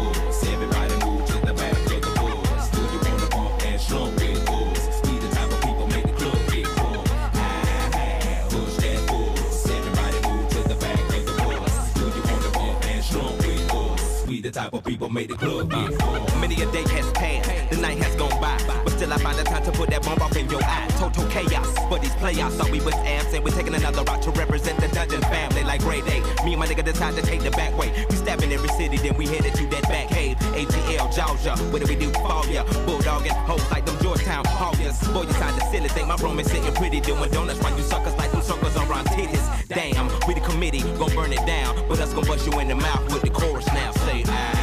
the 14.51 14.59
type 14.59 14.73
of 14.73 14.83
people 14.83 15.09
make 15.09 15.29
the 15.29 15.35
club 15.35 15.69
get. 15.69 16.39
Many 16.39 16.55
a 16.55 16.71
day 16.71 16.83
has 16.83 17.11
passed, 17.11 17.69
the 17.69 17.77
night 17.77 17.97
has 17.99 18.15
gone 18.15 18.41
by, 18.41 18.80
still 19.01 19.13
I 19.13 19.17
find 19.17 19.37
the 19.37 19.43
time 19.43 19.63
to 19.63 19.71
put 19.71 19.89
that 19.89 20.03
bomb 20.03 20.21
off 20.21 20.35
in 20.37 20.47
your 20.47 20.61
eye. 20.63 20.87
Total 20.99 21.25
chaos, 21.29 21.67
but 21.89 22.01
these 22.01 22.13
playoffs 22.21 22.53
thought 22.57 22.69
we 22.69 22.79
was 22.81 22.93
abs 22.93 23.33
and 23.33 23.43
we're 23.43 23.55
taking 23.57 23.73
another 23.73 24.03
route 24.03 24.21
to 24.21 24.31
represent 24.31 24.79
the 24.79 24.87
dungeon 24.89 25.21
family 25.21 25.63
like 25.63 25.81
grade 25.81 26.03
A. 26.05 26.21
Me 26.45 26.53
and 26.53 26.59
my 26.59 26.67
nigga 26.67 26.85
decide 26.85 27.15
to 27.15 27.23
take 27.23 27.41
the 27.41 27.49
back 27.51 27.75
way. 27.75 27.89
We 28.11 28.15
step 28.15 28.43
in 28.43 28.51
every 28.51 28.69
city, 28.77 28.97
then 28.97 29.17
we 29.17 29.25
headed 29.25 29.55
to 29.55 29.65
that 29.73 29.83
back 29.89 30.09
cave. 30.09 30.37
ATL, 30.53 31.09
Georgia, 31.15 31.55
what 31.71 31.81
do 31.81 31.87
we 31.87 31.95
do 31.95 32.11
for 32.21 32.45
ya? 32.53 32.63
Bulldogging 32.85 33.37
hoes 33.49 33.65
like 33.71 33.87
them 33.87 33.97
Georgetown 34.03 34.45
Hoggers. 34.45 35.01
Boy, 35.11 35.23
you 35.23 35.33
sound 35.33 35.59
silly, 35.71 35.89
think 35.89 36.07
my 36.07 36.15
room 36.17 36.39
is 36.39 36.51
sitting 36.51 36.73
pretty, 36.75 37.01
doing 37.01 37.31
donuts 37.31 37.59
while 37.63 37.75
you 37.75 37.83
suckers 37.83 38.15
like 38.17 38.31
them 38.31 38.43
suckers 38.43 38.75
around 38.75 39.07
titties. 39.07 39.45
Damn, 39.67 40.09
we 40.27 40.35
the 40.35 40.41
committee, 40.41 40.83
gon' 40.99 41.15
burn 41.15 41.33
it 41.33 41.43
down, 41.47 41.73
but 41.89 41.99
us 41.99 42.13
gon' 42.13 42.25
bust 42.25 42.45
you 42.45 42.59
in 42.59 42.67
the 42.67 42.75
mouth 42.75 43.11
with 43.11 43.23
the 43.23 43.31
chorus 43.31 43.65
now. 43.67 43.91
Say, 44.05 44.23
ah. 44.27 44.60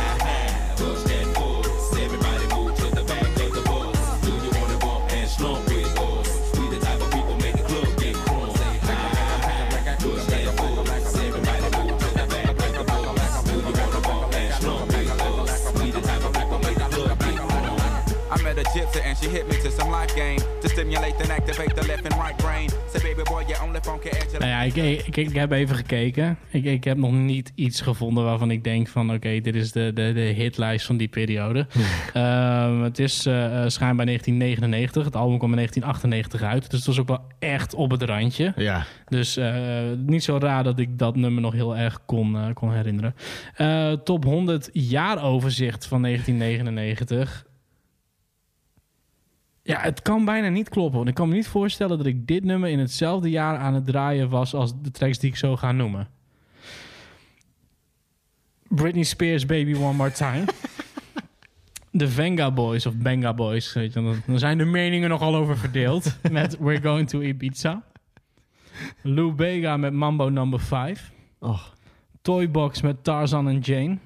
Gypsy 18.75 19.01
and 19.05 19.17
she 19.17 19.29
hit 19.29 19.47
me 19.49 19.57
to 19.63 19.71
some 19.71 19.91
life 19.91 20.15
game 20.15 20.41
to 20.61 20.69
stimulate 20.69 21.15
and 21.23 21.31
activate 21.31 21.75
the 21.75 21.87
left 21.87 22.05
and 22.05 22.23
right 22.23 22.37
brain. 22.37 22.69
Say, 22.93 23.03
baby 23.03 23.23
boy, 23.23 23.45
you 23.47 23.63
only 23.63 23.81
phone 23.83 23.99
can 23.99 24.11
edge. 24.11 24.39
Nou 24.39 24.51
ja, 24.51 24.61
ik, 24.63 24.75
ik, 25.07 25.17
ik 25.17 25.35
heb 25.35 25.53
even 25.53 25.77
gekeken. 25.77 26.39
Ik, 26.51 26.65
ik 26.65 26.85
heb 26.85 26.97
nog 26.97 27.13
niet 27.13 27.53
iets 27.55 27.81
gevonden 27.81 28.25
waarvan 28.25 28.51
ik 28.51 28.65
denk 28.65 28.89
van... 28.89 29.13
oké, 29.13 29.41
dit 29.41 29.55
is 29.55 29.73
de, 29.73 29.93
de, 29.95 30.13
de 30.13 30.21
hitlijst 30.21 30.87
van 30.87 30.97
die 30.97 31.09
periode. 31.09 31.67
Ehm, 32.13 32.81
het 32.83 32.99
is 32.99 33.27
eh, 33.27 33.45
eh, 33.45 33.69
schijnbaar 33.69 34.07
1999. 34.07 35.05
Het 35.05 35.17
album 35.17 35.39
kwam 35.39 35.51
in 35.51 35.57
1998 35.57 36.43
uit. 36.43 36.71
Dus 36.71 36.79
het 36.79 36.89
was 36.89 37.01
ook 37.01 37.09
wel 37.09 37.25
echt 37.39 37.75
op 37.75 37.91
het 37.91 38.03
randje. 38.03 38.53
Ja. 38.57 38.85
Dus 39.09 39.37
eh, 39.37 39.55
niet 39.97 40.25
zo 40.25 40.39
raar 40.39 40.65
dat 40.65 40.79
ik 40.79 40.99
dat 40.99 41.17
nummer 41.17 41.43
nog 41.43 41.53
heel 41.53 41.77
erg 41.77 42.01
kon, 42.07 42.53
kon 42.55 42.73
herinneren. 42.73 43.15
Eh, 43.55 43.93
top 43.93 44.25
100 44.25 44.71
jaaroverzicht 44.73 45.87
van 45.87 46.03
1999. 46.03 47.47
Ja, 49.69 49.81
het 49.81 50.03
kan 50.03 50.25
bijna 50.25 50.49
niet 50.49 50.69
kloppen. 50.69 50.97
Want 50.97 51.09
ik 51.09 51.15
kan 51.15 51.29
me 51.29 51.35
niet 51.35 51.49
voorstellen 51.49 51.97
dat 51.99 52.07
ik 52.07 52.27
dit 52.27 52.45
nummer 52.45 52.71
in 52.71 52.79
hetzelfde 52.79 53.31
jaar 53.31 53.59
aan 53.59 53.75
het 53.75 53.87
draaien 53.87 54.29
was 54.29 54.55
als 54.55 54.83
de 54.83 54.91
tracks 54.91 55.19
die 55.19 55.31
ik 55.31 55.37
zo 55.37 55.57
ga 55.57 55.73
noemen. 55.73 56.09
Britney 58.69 59.03
Spears, 59.03 59.47
Baby 59.47 59.75
One 59.75 59.93
More 59.93 60.13
Time. 60.13 60.45
De 61.91 62.09
Venga 62.09 62.51
Boys 62.51 62.87
of 62.87 62.97
Benga 62.97 63.35
Boys. 63.35 63.73
Weet 63.73 63.93
je, 63.93 64.21
dan- 64.27 64.39
zijn 64.39 64.59
de 64.59 64.65
meningen 64.65 65.09
nogal 65.09 65.35
over 65.37 65.59
verdeeld. 65.59 66.19
met 66.31 66.59
We're 66.59 66.83
Going 66.83 67.09
to 67.09 67.21
Ibiza. 67.21 67.83
Lou 69.03 69.33
Bega 69.33 69.77
met 69.77 69.93
Mambo 69.93 70.29
Number 70.29 70.61
5. 70.61 71.13
Oh. 71.39 71.63
Toybox 72.23 72.81
met 72.81 73.05
Tarzan 73.05 73.49
en 73.49 73.59
Jane. 73.59 73.99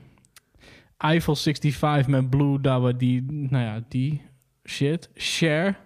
Eiffel 0.96 1.36
65 1.36 2.06
met 2.06 2.30
Blue 2.30 2.60
Dabba, 2.60 2.92
die, 2.92 3.22
nou 3.28 3.64
ja, 3.64 3.82
die 3.88 4.22
shit. 4.64 5.08
Cher. 5.14 5.76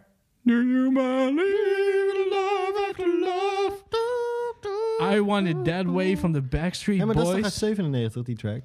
Do 0.42 0.52
you 0.52 0.92
believe 0.92 2.28
love 2.30 2.86
after 2.90 3.06
love? 3.20 3.74
I 5.14 5.20
Want 5.20 5.46
It 5.48 5.64
That 5.64 5.84
Way 5.84 6.16
van 6.16 6.32
de 6.32 6.42
Backstreet 6.42 6.96
Ja, 6.98 7.04
maar 7.04 7.14
dat 7.14 7.22
is 7.24 7.30
toch 7.30 7.40
Boys. 7.40 7.52
uit 7.52 7.60
97, 7.76 8.22
die 8.22 8.36
track? 8.36 8.60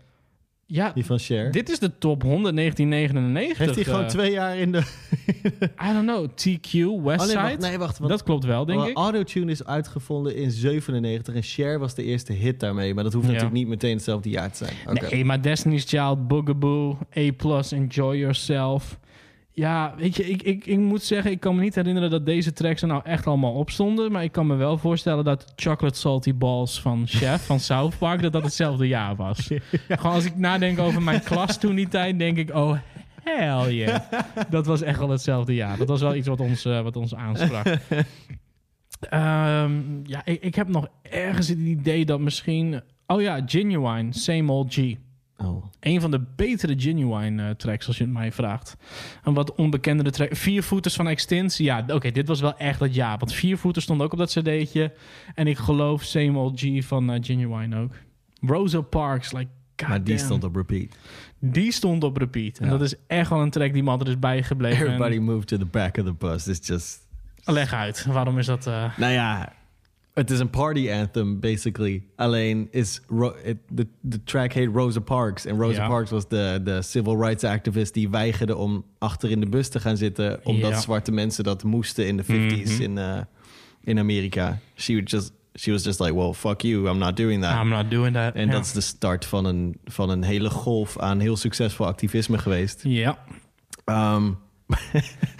Ja, 0.65 0.91
Die 0.93 1.05
van 1.05 1.19
Cher. 1.19 1.51
dit 1.51 1.69
is 1.69 1.79
de 1.79 1.97
top 1.97 2.21
100 2.21 2.55
1999. 2.55 3.57
Heeft 3.57 3.75
hij 3.75 3.83
gewoon 3.83 4.01
eh, 4.03 4.07
twee 4.07 4.31
jaar 4.31 4.57
in 4.57 4.71
de... 4.71 4.77
I 5.88 5.93
don't 5.93 6.03
know. 6.03 6.25
TQ, 6.29 7.03
Westside. 7.03 7.38
Oh, 7.38 7.43
nee, 7.43 7.57
wacht, 7.57 7.59
nee, 7.59 7.77
wacht, 7.77 7.97
want- 7.97 8.11
dat 8.11 8.23
klopt 8.23 8.45
wel, 8.45 8.65
denk 8.65 8.83
ik. 8.85 8.97
Autotune 8.97 9.51
is 9.51 9.65
uitgevonden 9.65 10.35
in 10.35 10.51
97 10.51 11.35
en 11.35 11.43
Cher 11.43 11.79
was 11.79 11.95
de 11.95 12.03
eerste 12.03 12.33
hit 12.33 12.59
daarmee. 12.59 12.93
Maar 12.93 13.03
dat 13.03 13.13
hoeft 13.13 13.25
Ja. 13.25 13.31
natuurlijk 13.31 13.59
niet 13.59 13.67
meteen 13.67 13.93
hetzelfde 13.95 14.29
jaar 14.29 14.51
te 14.51 14.57
zijn. 14.57 14.73
Oké. 14.89 15.09
Nee, 15.15 15.25
maar 15.25 15.41
Destiny's 15.41 15.85
Child, 15.88 16.27
Boogaboo, 16.27 16.97
A+, 17.17 17.31
Enjoy 17.71 18.17
Yourself. 18.17 18.99
Ja, 19.53 19.93
weet 19.97 20.15
je, 20.15 20.29
ik, 20.29 20.41
ik, 20.41 20.65
ik 20.65 20.77
moet 20.77 21.03
zeggen, 21.03 21.31
ik 21.31 21.39
kan 21.39 21.55
me 21.55 21.61
niet 21.61 21.75
herinneren 21.75 22.09
dat 22.09 22.25
deze 22.25 22.53
tracks 22.53 22.81
er 22.81 22.87
nou 22.87 23.01
echt 23.03 23.27
allemaal 23.27 23.53
op 23.53 23.69
stonden. 23.69 24.11
Maar 24.11 24.23
ik 24.23 24.31
kan 24.31 24.47
me 24.47 24.55
wel 24.55 24.77
voorstellen 24.77 25.23
dat 25.23 25.53
Chocolate 25.55 25.97
Salty 25.99 26.35
Balls 26.35 26.81
van 26.81 27.07
Chef 27.07 27.45
van 27.45 27.59
South 27.59 27.97
Park, 27.97 28.21
dat 28.21 28.33
dat 28.33 28.43
hetzelfde 28.43 28.87
jaar 28.87 29.15
was. 29.15 29.47
Gewoon 29.87 30.13
als 30.13 30.25
ik 30.25 30.37
nadenk 30.37 30.79
over 30.79 31.01
mijn 31.01 31.23
klas 31.23 31.59
toen 31.59 31.75
die 31.75 31.87
tijd, 31.87 32.19
denk 32.19 32.37
ik, 32.37 32.55
oh 32.55 32.77
hell 33.23 33.73
yeah. 33.73 34.01
Dat 34.49 34.65
was 34.65 34.81
echt 34.81 34.99
wel 34.99 35.09
hetzelfde 35.09 35.55
jaar. 35.55 35.77
Dat 35.77 35.87
was 35.87 36.01
wel 36.01 36.15
iets 36.15 36.27
wat 36.27 36.39
ons, 36.39 36.65
eh, 36.65 36.81
wat 36.81 36.95
ons 36.95 37.15
aansprak. 37.15 37.65
Ehm, 39.09 39.73
ja, 40.03 40.25
ik, 40.25 40.41
ik 40.41 40.55
heb 40.55 40.67
nog 40.67 40.87
ergens 41.01 41.47
het 41.47 41.57
idee 41.57 42.05
dat 42.05 42.19
misschien... 42.19 42.81
Oh 43.07 43.21
ja, 43.21 43.41
Genuine, 43.45 44.13
Same 44.13 44.51
Old 44.51 44.73
G. 44.73 44.95
Oh. 45.43 45.65
Een 45.80 46.01
van 46.01 46.11
de 46.11 46.22
betere 46.35 46.73
Genuine 46.80 47.43
eh, 47.47 47.55
tracks, 47.55 47.88
als 47.88 47.97
je 47.97 48.03
het 48.03 48.13
mij 48.13 48.31
vraagt. 48.31 48.77
Een 49.23 49.34
wat 49.34 49.55
onbekendere 49.55 50.09
track. 50.11 50.35
Viervoeters 50.35 50.95
van 50.95 51.07
Extins. 51.07 51.57
Ja, 51.57 51.84
oké, 51.88 52.11
dit 52.11 52.27
was 52.27 52.41
wel 52.41 52.57
echt 52.57 52.80
dat 52.80 52.95
jaar. 52.95 53.18
Want 53.18 53.34
Viervoeters 53.34 53.85
stond 53.85 54.01
ook 54.01 54.11
op 54.11 54.18
dat 54.18 54.30
cd'tje. 54.30 54.93
En 55.35 55.47
ik 55.47 55.57
geloof 55.57 56.03
Same 56.03 56.38
Old 56.38 56.59
G 56.59 56.84
van 56.85 57.11
eh, 57.11 57.18
Genuine 57.23 57.77
ook. 57.80 57.91
Rosa 58.41 58.81
Parks, 58.81 59.31
like... 59.31 59.49
Maar 59.88 60.03
die 60.03 60.18
stond 60.18 60.43
op 60.43 60.55
repeat. 60.55 60.97
Die 61.39 61.72
stond 61.72 62.03
op 62.03 62.18
repeat. 62.18 62.57
En 62.57 62.65
Ja. 62.65 62.72
dat 62.72 62.81
is 62.81 62.93
echt 63.07 63.30
wel 63.30 63.41
een 63.41 63.49
track 63.49 63.73
die 63.73 63.84
me 63.84 63.89
altijd 63.89 64.09
is 64.09 64.19
bijgebleven. 64.19 64.77
En- 64.88 64.93
Everybody 64.93 65.18
moved 65.18 65.47
to 65.47 65.57
the 65.57 65.65
back 65.65 65.97
of 65.97 66.05
the 66.05 66.13
bus. 66.13 66.47
It's 66.47 66.68
just... 66.68 67.07
Leg 67.43 67.73
uit, 67.73 68.05
waarom 68.05 68.38
is 68.38 68.45
dat... 68.45 68.68
eh, 68.68 68.97
Nou 68.97 69.11
ja, 69.13 69.53
het 70.13 70.31
is 70.31 70.39
een 70.39 70.49
party 70.49 70.89
anthem, 70.91 71.39
basically. 71.39 72.03
Alleen 72.15 72.67
is 72.71 73.01
Ro- 73.07 73.35
het- 73.43 73.57
de, 73.69 73.88
de 74.01 74.23
track 74.23 74.53
heet 74.53 74.69
Rosa 74.73 74.99
Parks. 74.99 75.45
En 75.45 75.57
Rosa 75.57 75.81
Ja. 75.81 75.88
Parks 75.88 76.09
was 76.11 76.27
de, 76.27 76.59
de 76.63 76.81
civil 76.81 77.21
rights 77.21 77.43
activist 77.43 77.93
die 77.93 78.09
weigerde 78.09 78.55
om 78.55 78.85
achter 78.97 79.31
in 79.31 79.39
de 79.39 79.49
bus 79.49 79.69
te 79.69 79.79
gaan 79.79 79.97
zitten. 79.97 80.39
Omdat 80.45 80.69
Ja. 80.71 80.79
zwarte 80.79 81.11
mensen 81.11 81.43
dat 81.43 81.63
moesten 81.63 82.07
in 82.07 82.17
de 82.17 82.23
50s 82.23 82.71
Mhm. 82.73 82.81
in, 82.81 82.97
eh, 82.97 83.19
in 83.83 83.99
Amerika. 83.99 84.57
She, 84.75 84.91
would 84.91 85.09
just, 85.11 85.31
she 85.53 85.71
was 85.71 85.83
just 85.83 85.99
like, 85.99 86.15
well, 86.15 86.33
fuck 86.33 86.61
you, 86.61 86.89
I'm 86.89 86.97
not 86.97 87.17
doing 87.17 87.41
that. 87.43 87.61
I'm 87.63 87.69
not 87.69 87.91
doing 87.91 88.13
that. 88.13 88.33
En 88.35 88.45
Ja. 88.45 88.51
dat 88.51 88.65
is 88.65 88.71
de 88.71 88.81
start 88.81 89.25
van 89.25 89.45
een, 89.45 89.77
van 89.85 90.09
een 90.09 90.23
hele 90.23 90.49
golf 90.49 90.99
aan 90.99 91.19
heel 91.19 91.38
succesvol 91.38 91.85
activisme 91.85 92.38
geweest. 92.38 92.79
Ja. 92.83 93.17
Ehm, 93.85 94.31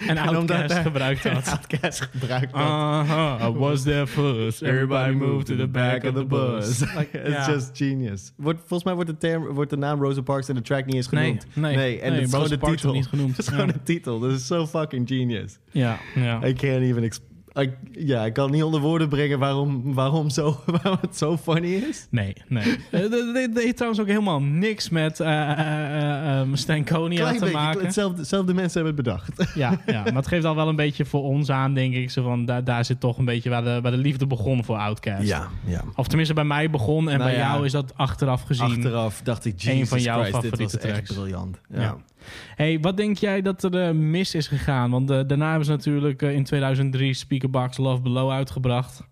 En 0.06 0.18
Outkast 0.18 0.72
gebruikt 0.78 1.22
dat. 1.22 1.48
Outkast 1.58 2.08
gebruikt. 2.12 2.54
Uh-huh, 2.54 3.48
I 3.48 3.58
was 3.58 3.82
there 3.82 4.06
first. 4.06 4.62
Everybody 4.62 5.12
moved 5.12 5.46
to 5.46 5.56
the 5.56 5.66
back 5.66 6.04
of 6.04 6.14
the 6.14 6.24
bus. 6.24 6.80
Like, 6.96 7.18
it's 7.28 7.46
just 7.46 7.70
genius. 7.76 8.32
Wordt, 8.36 8.58
volgens 8.58 8.84
mij 8.84 8.94
wordt 8.94 9.10
de, 9.10 9.16
term, 9.16 9.44
wordt 9.46 9.70
de 9.70 9.76
naam 9.76 10.02
Rosa 10.02 10.20
Parks 10.20 10.48
in 10.48 10.54
de 10.54 10.60
track 10.62 10.84
niet 10.86 10.94
eens 10.94 11.08
Nee, 11.08 11.24
genoemd. 11.24 11.46
nee, 11.54 12.00
en 12.00 12.10
nee, 12.10 12.20
het 12.20 12.28
is 12.28 12.34
Rosa 12.34 12.36
gewoon 12.36 12.48
de 12.48 12.58
Parks 12.58 12.74
titel. 12.80 12.92
wordt 12.92 13.00
niet 13.00 13.08
genoemd. 13.08 13.36
Het 13.36 13.38
is 13.38 13.46
Ja. 13.46 13.52
gewoon 13.52 13.72
de 13.72 13.82
titel. 13.82 14.20
Dat 14.20 14.30
is 14.30 14.46
zo 14.46 14.66
fucking 14.66 15.08
genius. 15.08 15.58
Ja, 15.70 15.98
ja. 16.14 16.36
I 16.46 16.52
can't 16.52 16.82
even... 16.82 17.02
exp- 17.02 17.30
I, 17.60 17.70
ja, 17.92 18.24
ik 18.24 18.32
kan 18.32 18.50
niet 18.50 18.62
onder 18.62 18.80
woorden 18.80 19.08
brengen 19.08 19.38
waarom, 19.38 19.94
waarom, 19.94 20.30
zo, 20.30 20.60
waarom 20.82 20.98
het 21.00 21.16
zo 21.16 21.36
funny 21.36 21.72
is. 21.72 22.06
Nee, 22.10 22.34
nee. 22.48 22.76
Eh, 22.90 23.00
Dit 23.00 23.34
dit 23.34 23.62
heeft 23.62 23.76
trouwens 23.76 24.02
ook 24.02 24.08
helemaal 24.08 24.40
niks 24.42 24.88
met 24.88 25.20
eh 25.20 25.50
eh, 25.50 25.58
eh, 25.58 26.40
eh, 26.40 26.48
Stankonia 26.52 27.20
Klein 27.20 27.34
te 27.34 27.40
beetje, 27.40 27.58
maken. 27.58 27.84
hetzelfde, 27.84 28.18
hetzelfde 28.18 28.54
mensen 28.54 28.84
hebben 28.84 29.04
het 29.04 29.04
bedacht. 29.04 29.54
Ja, 29.62 29.80
ja, 29.86 30.02
maar 30.02 30.14
het 30.14 30.26
geeft 30.26 30.44
al 30.44 30.54
wel 30.54 30.68
een 30.68 30.76
beetje 30.76 31.04
voor 31.04 31.22
ons 31.22 31.50
aan, 31.50 31.74
denk 31.74 31.94
ik. 31.94 32.10
Zo 32.10 32.22
van, 32.22 32.44
daar, 32.44 32.64
daar 32.64 32.84
zit 32.84 33.00
toch 33.00 33.18
een 33.18 33.24
beetje 33.24 33.50
waar 33.50 33.64
de, 33.64 33.78
waar 33.82 33.90
de 33.90 33.96
liefde 33.96 34.26
begon 34.26 34.64
voor 34.64 34.76
Outkast. 34.76 35.26
Ja, 35.28 35.48
ja. 35.64 35.84
Of 35.96 36.06
tenminste 36.06 36.34
bij 36.34 36.44
mij 36.44 36.70
begon 36.70 37.10
en 37.10 37.18
Nou 37.18 37.30
bij 37.30 37.38
ja, 37.38 37.52
jou 37.52 37.64
is 37.64 37.72
dat 37.72 37.92
achteraf 37.96 38.42
gezien. 38.42 38.66
Achteraf 38.66 39.20
dacht 39.22 39.44
ik, 39.44 39.52
een 39.52 39.72
Jesus 39.72 39.88
van 39.88 40.00
jouw 40.00 40.20
Christ, 40.22 40.40
dit 40.40 40.50
favoriete 40.50 40.76
was 40.88 40.98
echt 40.98 41.14
briljant. 41.14 41.58
Ja. 41.74 41.80
Ja. 41.80 41.96
Hey, 42.54 42.80
wat 42.80 42.96
denk 42.96 43.16
jij 43.16 43.42
dat 43.42 43.62
er 43.62 43.88
eh, 43.88 43.94
mis 43.94 44.34
is 44.34 44.46
gegaan? 44.46 44.90
Want 44.90 45.10
eh, 45.10 45.20
daarna 45.26 45.48
hebben 45.48 45.64
ze 45.66 45.70
natuurlijk 45.70 46.22
eh, 46.22 46.34
in 46.34 46.44
2003 46.44 47.14
Speakerbox 47.14 47.76
Love 47.76 48.02
Below 48.02 48.30
uitgebracht. 48.30 49.02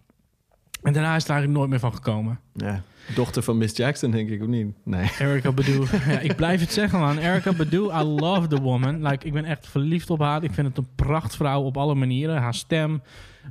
En 0.82 0.92
daarna 0.92 1.16
is 1.16 1.22
het 1.22 1.30
eigenlijk 1.30 1.58
nooit 1.58 1.70
meer 1.70 1.80
van 1.80 1.94
gekomen. 1.94 2.40
Ja. 2.52 2.82
Dochter 3.14 3.42
van 3.42 3.58
Miss 3.58 3.76
Jackson, 3.76 4.10
denk 4.10 4.30
ik, 4.30 4.40
of 4.40 4.46
niet? 4.46 4.66
Nee. 4.84 5.10
Erica 5.18 5.52
Badu. 5.52 5.82
ja, 6.08 6.18
ik 6.18 6.36
blijf 6.36 6.60
het 6.60 6.72
zeggen, 6.72 6.98
man. 6.98 7.18
Erica 7.18 7.52
Badu, 7.52 7.84
I 7.84 8.02
love 8.02 8.46
the 8.46 8.60
woman. 8.60 9.06
Like, 9.06 9.26
ik 9.26 9.32
ben 9.32 9.44
echt 9.44 9.68
verliefd 9.68 10.10
op 10.10 10.20
haar. 10.20 10.44
Ik 10.44 10.52
vind 10.52 10.66
het 10.66 10.78
een 10.78 10.88
prachtvrouw 10.94 11.62
op 11.62 11.76
alle 11.76 11.94
manieren. 11.94 12.36
Haar 12.36 12.54
stem, 12.54 13.02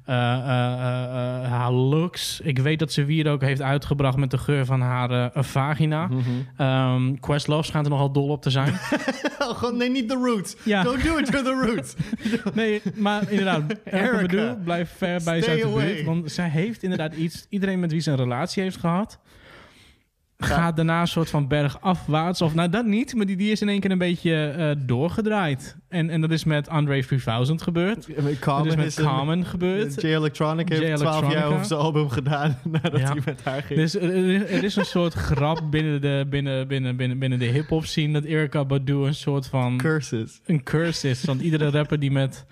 haar 0.06 1.72
looks. 1.72 2.40
Ik 2.44 2.60
weet 2.60 2.80
dat 2.80 2.92
ze 2.92 3.06
Wier 3.06 3.32
ook 3.32 3.42
heeft 3.42 3.62
uitgebracht 3.62 4.18
met 4.18 4.32
de 4.32 4.38
geur 4.38 4.66
van 4.66 4.82
haar 4.82 5.10
eh, 5.12 5.44
vagina. 5.44 6.08
Mhm. 6.08 6.20
Ehm, 6.58 7.16
Questlove 7.16 7.66
schijnt 7.66 7.86
er 7.86 7.92
nogal 7.92 8.12
dol 8.12 8.28
op 8.28 8.42
te 8.42 8.50
zijn. 8.50 8.74
Oh, 9.40 9.58
gewoon, 9.58 9.78
nee, 9.78 9.90
niet 9.90 10.10
the 10.10 10.16
roots. 10.16 10.56
Ja. 10.64 10.84
Don't 10.84 11.04
do 11.04 11.18
it 11.18 11.26
to 11.26 11.42
the 11.42 11.66
roots. 11.66 11.96
Nee, 12.54 12.82
maar 12.96 13.30
inderdaad, 13.32 13.64
Erica 13.84 14.22
Badu 14.22 14.56
blijft 14.64 14.92
ver 14.98 15.22
bij 15.24 15.42
stay 15.42 15.42
ze 15.42 15.50
uit 15.50 15.62
de 15.62 15.68
away. 15.68 15.94
buurt. 15.94 16.06
Want 16.06 16.32
zij 16.32 16.50
heeft 16.50 16.84
inderdaad 16.84 17.14
iets... 17.14 17.46
Iedereen 17.50 17.80
met 17.80 17.92
wie 17.92 18.02
ze 18.02 18.12
een 18.12 18.18
relatie 18.18 18.64
heeft 18.64 18.78
gehad... 18.78 19.20
gaat 20.44 20.76
daarna 20.76 21.02
een 21.02 21.08
soort 21.08 21.30
van 21.30 21.48
bergafwaarts. 21.48 22.42
Of 22.42 22.54
nou, 22.56 22.70
dat 22.70 22.86
niet. 22.86 23.16
Maar 23.16 23.26
die, 23.26 23.36
die 23.36 23.52
is 23.52 23.62
in 23.62 23.70
één 23.70 23.80
keer 23.80 23.92
een 23.92 23.98
beetje 23.98 24.46
eh, 24.46 24.72
doorgedraaid. 24.86 25.78
En, 25.90 26.10
en 26.10 26.22
dat 26.22 26.32
is 26.32 26.44
met 26.44 26.70
Andre 26.70 27.04
3000 27.06 27.62
gebeurd. 27.62 27.96
Dat 28.46 28.66
is 28.66 28.76
met 28.76 28.86
is 28.86 28.98
een- 28.98 29.04
Carmen 29.04 29.46
gebeurd. 29.46 30.02
J 30.02 30.06
Electronic 30.06 30.70
heeft 30.70 30.82
J 30.82 30.94
12 30.94 31.32
jaar 31.32 31.46
over 31.46 31.66
zijn 31.66 31.80
album 31.80 32.10
gedaan 32.10 32.58
nadat 32.72 33.00
Ja. 33.00 33.08
hij 33.12 33.22
met 33.26 33.44
haar 33.44 33.62
ging. 33.64 33.80
Dus 33.80 33.96
er, 33.96 34.64
is 34.64 34.76
een 34.76 34.86
soort 34.86 35.14
grap 35.14 35.62
binnen 35.72 36.02
de, 36.02 36.26
binnen, 36.30 36.68
binnen, 36.68 36.96
binnen, 36.96 37.20
binnen 37.20 37.40
de 37.40 37.46
hip-hop 37.46 37.86
scene 37.86 38.14
dat 38.14 38.24
Erica 38.24 38.66
Badu 38.66 38.94
een 39.06 39.16
soort 39.16 39.48
van. 39.48 39.78
Curses. 39.78 40.40
Een 40.46 40.64
curse 40.64 41.10
is. 41.10 41.24
Want 41.24 41.42
iedere 41.42 41.70
rapper 41.70 42.00
die 42.00 42.12
met 42.12 42.46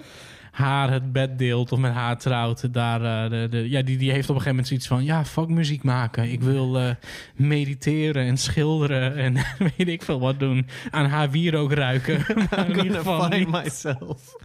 haar 0.58 0.92
het 0.92 1.12
bed 1.12 1.38
deelt 1.38 1.72
of 1.72 1.80
met 1.80 1.92
haar 1.94 2.18
trouwt, 2.18 2.74
daar, 2.74 3.24
eh, 3.24 3.30
de, 3.30 3.48
de, 3.50 3.70
ja, 3.70 3.82
die, 3.82 3.98
die 3.98 4.12
heeft 4.12 4.30
op 4.30 4.36
een 4.36 4.42
gegeven 4.42 4.50
moment 4.50 4.68
zoiets 4.68 4.88
van: 4.88 5.04
ja, 5.04 5.26
fuck 5.26 5.48
muziek 5.48 5.84
maken. 5.84 6.32
Ik 6.32 6.42
wil 6.42 6.80
eh, 6.80 6.90
mediteren 7.36 8.26
en 8.26 8.38
schilderen 8.38 9.16
en 9.16 9.34
weet 9.78 9.88
ik 9.88 10.02
veel 10.02 10.20
wat 10.20 10.40
doen. 10.40 10.68
Aan 10.92 11.06
haar 11.06 11.32
wierook 11.32 11.72
ruiken. 11.74 12.26
Maar 12.50 12.70
in 12.70 12.84
ieder 12.84 12.98
geval 12.98 13.22
find 13.24 13.34
niet- 13.38 13.64
myself. 13.64 14.36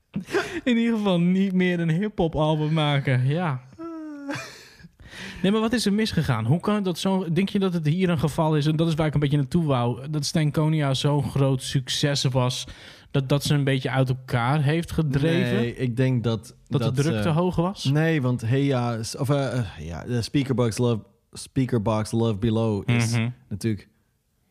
in 0.64 0.76
ieder 0.76 0.96
geval 0.96 1.20
niet 1.20 1.52
meer 1.52 1.80
een 1.80 1.90
hip-hop 1.90 2.34
album 2.34 2.72
maken. 2.72 3.26
Ja. 3.26 3.60
Nee, 5.42 5.52
maar 5.52 5.60
wat 5.60 5.72
is 5.72 5.86
er 5.86 5.92
misgegaan? 5.92 6.44
Hoe 6.46 6.60
kan 6.60 6.82
dat 6.82 6.98
zo... 6.98 7.32
Denk 7.32 7.48
je 7.48 7.58
dat 7.58 7.72
het 7.72 7.86
hier 7.86 8.08
een 8.08 8.18
geval 8.18 8.56
is? 8.56 8.66
En 8.66 8.76
dat 8.76 8.88
is 8.88 8.94
waar 8.94 9.06
ik 9.06 9.14
een 9.14 9.20
beetje 9.20 9.36
naartoe 9.36 9.64
wou. 9.64 10.10
Dat 10.10 10.24
Stankonia 10.24 10.94
zo'n 10.94 11.30
groot 11.30 11.62
succes 11.62 12.22
was... 12.24 12.66
Dat, 13.12 13.28
dat 13.28 13.42
ze 13.44 13.54
een 13.54 13.64
beetje 13.64 13.90
uit 13.90 14.08
elkaar 14.08 14.62
heeft 14.62 14.92
gedreven? 14.92 15.54
Nee, 15.56 15.76
ik 15.76 15.96
denk 15.96 16.24
dat... 16.24 16.54
Dat 16.68 16.82
de 16.96 17.02
druk 17.02 17.14
eh, 17.14 17.22
te 17.22 17.28
hoog 17.28 17.56
was? 17.56 17.84
Nee, 17.84 18.22
want 18.22 18.40
hey 18.40 18.64
ja, 18.64 18.98
of 19.18 19.28
eh, 19.30 19.58
eh, 19.58 19.64
ja, 19.78 20.04
de 20.04 20.22
Speakerbox 20.22 20.78
Love, 20.78 21.02
Speakerbox 21.32 22.10
Love 22.10 22.34
Below 22.36 22.90
is 22.90 23.10
Mhm. 23.12 23.28
natuurlijk 23.48 23.88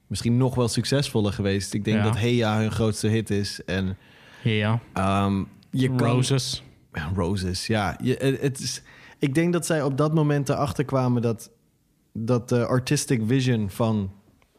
misschien 0.08 0.38
nog 0.38 0.56
wel 0.56 0.68
succesvoller 0.68 1.34
geweest. 1.34 1.74
Ik 1.74 1.84
denk 1.86 1.98
Ja. 1.98 2.04
dat 2.04 2.18
Hey 2.18 2.36
Ja 2.36 2.58
hun 2.60 2.72
grootste 2.72 3.08
hit 3.08 3.30
is 3.30 3.64
en 3.66 3.98
Ja. 4.44 4.80
ehm, 4.94 5.44
je 5.72 5.88
Roses. 5.98 6.64
Ja, 6.94 7.12
Roses, 7.16 7.68
ja. 7.68 7.98
Je, 8.04 8.38
het 8.42 8.60
is, 8.60 8.82
ik 9.20 9.34
denk 9.34 9.54
dat 9.54 9.66
zij 9.66 9.84
op 9.84 9.98
dat 9.98 10.14
moment 10.14 10.50
erachter 10.50 10.86
kwamen 10.86 11.22
dat, 11.22 11.52
dat 12.14 12.50
de 12.50 12.66
artistic 12.66 13.22
vision 13.26 13.70
van 13.70 14.12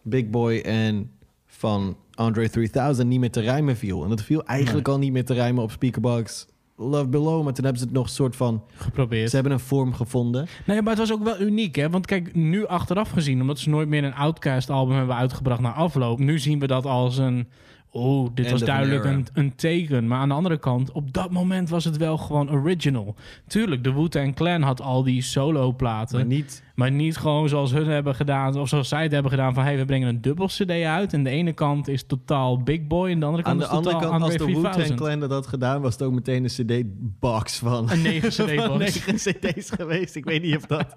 Big 0.03 0.31
Boy 0.31 0.59
en 0.59 1.11
van 1.47 1.97
Andre 2.15 2.51
3000 2.51 3.09
niet 3.09 3.21
meer 3.21 3.31
te 3.31 3.41
rijmen 3.41 3.77
viel. 3.77 4.03
En 4.03 4.09
dat 4.09 4.23
viel 4.23 4.45
eigenlijk 4.45 4.89
al 4.89 4.99
niet 4.99 5.13
meer 5.13 5.25
te 5.25 5.35
rijmen 5.35 5.63
op 5.63 5.71
Speakerbox 5.71 6.47
Love 6.77 7.09
Below. 7.09 7.45
Maar 7.45 7.53
toen 7.53 7.65
hebben 7.65 7.81
ze 7.83 7.87
het 7.87 7.97
nog 7.97 8.09
soort 8.09 8.37
van... 8.37 8.63
Geprobeerd. 8.75 9.29
Ze 9.29 9.35
hebben 9.35 9.53
een 9.53 9.61
vorm 9.61 9.95
gevonden. 9.95 10.47
Nee, 10.67 10.83
maar 10.83 10.91
het 10.91 11.09
was 11.09 11.13
ook 11.13 11.25
wel 11.25 11.41
uniek, 11.41 11.77
hè? 11.77 11.91
Want 11.91 12.07
kijk, 12.07 12.35
nu 12.35 12.67
achteraf 12.67 13.11
gezien, 13.11 13.41
omdat 13.41 13.59
ze 13.59 13.69
nooit 13.69 13.89
meer 13.89 14.05
een 14.05 14.15
Outcast-album 14.15 14.97
hebben 14.97 15.17
uitgebracht 15.17 15.61
na 15.61 15.73
afloop, 15.73 16.19
nu 16.19 16.39
zien 16.39 16.59
we 16.59 16.67
dat 16.67 16.87
als 16.87 17.19
een. 17.19 17.49
Oh, 17.95 18.29
dit 18.35 18.47
End 18.47 18.59
was 18.59 18.69
duidelijk 18.69 19.05
een, 19.05 19.27
een 19.33 19.55
teken. 19.55 20.07
Maar 20.07 20.19
aan 20.19 20.29
de 20.29 20.35
andere 20.35 20.59
kant, 20.59 20.93
op 20.93 21.13
dat 21.13 21.31
moment 21.31 21.69
was 21.69 21.85
het 21.85 21.97
wel 21.97 22.17
gewoon 22.17 22.51
original. 22.51 23.15
Tuurlijk, 23.47 23.85
de 23.85 23.93
Wu-Tang 23.93 24.35
Clan 24.35 24.63
had 24.63 24.81
al 24.81 25.03
die 25.03 25.23
solo-platen. 25.23 26.17
Maar 26.17 26.27
niet... 26.27 26.63
Maar 26.75 26.91
niet 26.91 27.17
gewoon 27.17 27.49
zoals 27.49 27.73
hun 27.73 27.87
hebben 27.87 28.15
gedaan, 28.15 28.59
of 28.59 28.69
zoals 28.69 28.89
zij 28.89 29.03
het 29.03 29.13
hebben 29.13 29.31
gedaan 29.31 29.55
van... 29.55 29.65
hey, 29.65 29.77
we 29.77 29.85
brengen 29.85 30.09
een 30.09 30.21
dubbel 30.21 30.47
CD 30.47 30.71
uit. 30.71 31.13
En 31.13 31.23
de 31.25 31.31
ene 31.31 31.53
kant 31.53 31.89
is 31.89 32.07
totaal 32.07 32.63
Big 32.63 32.87
Boy 32.87 33.11
en 33.11 33.21
de 33.21 33.27
andere 33.27 33.45
Aan 33.45 33.59
kant 33.59 33.71
de 33.71 33.77
is 33.77 33.83
totaal 33.83 34.01
andere 34.01 34.11
kant, 34.11 34.23
als 34.23 34.37
de 34.37 34.45
Wu-Tang 34.45 34.63
3000. 34.65 35.01
Clan 35.01 35.21
dat 35.21 35.31
had 35.31 35.47
gedaan... 35.47 35.81
was 35.81 35.93
het 35.93 36.03
ook 36.03 36.13
meteen 36.13 36.45
een 36.45 36.51
cd-box 36.51 37.59
van... 37.59 37.91
Een 37.91 38.03
negen 38.03 38.29
CD-box. 38.29 38.67
van 38.69 38.79
negen 38.79 39.15
cd's 39.15 39.71
geweest. 39.71 40.17
Ik 40.17 40.25
weet 40.25 40.43
niet 40.43 40.57
of 40.57 40.67
dat... 40.67 40.97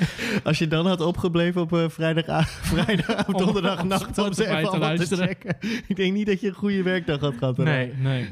als 0.44 0.58
je 0.58 0.68
dan 0.68 0.86
had 0.86 1.00
opgebleven 1.00 1.60
op 1.60 1.72
uh, 1.72 1.88
vrijdag, 1.88 2.48
vrijdag 2.74 3.26
Om 3.26 3.36
donderdagnacht... 3.36 4.18
om 4.18 4.32
ze 4.32 4.46
even 4.46 4.98
te 4.98 5.06
te 5.06 5.16
checken. 5.16 5.56
Ik 5.88 5.96
denk 5.96 6.12
niet 6.12 6.26
dat 6.26 6.40
je 6.40 6.46
een 6.46 6.54
goede 6.54 6.82
werkdag 6.82 7.20
had 7.20 7.34
gehad. 7.38 7.56
Nee, 7.56 7.92
nee. 7.94 8.28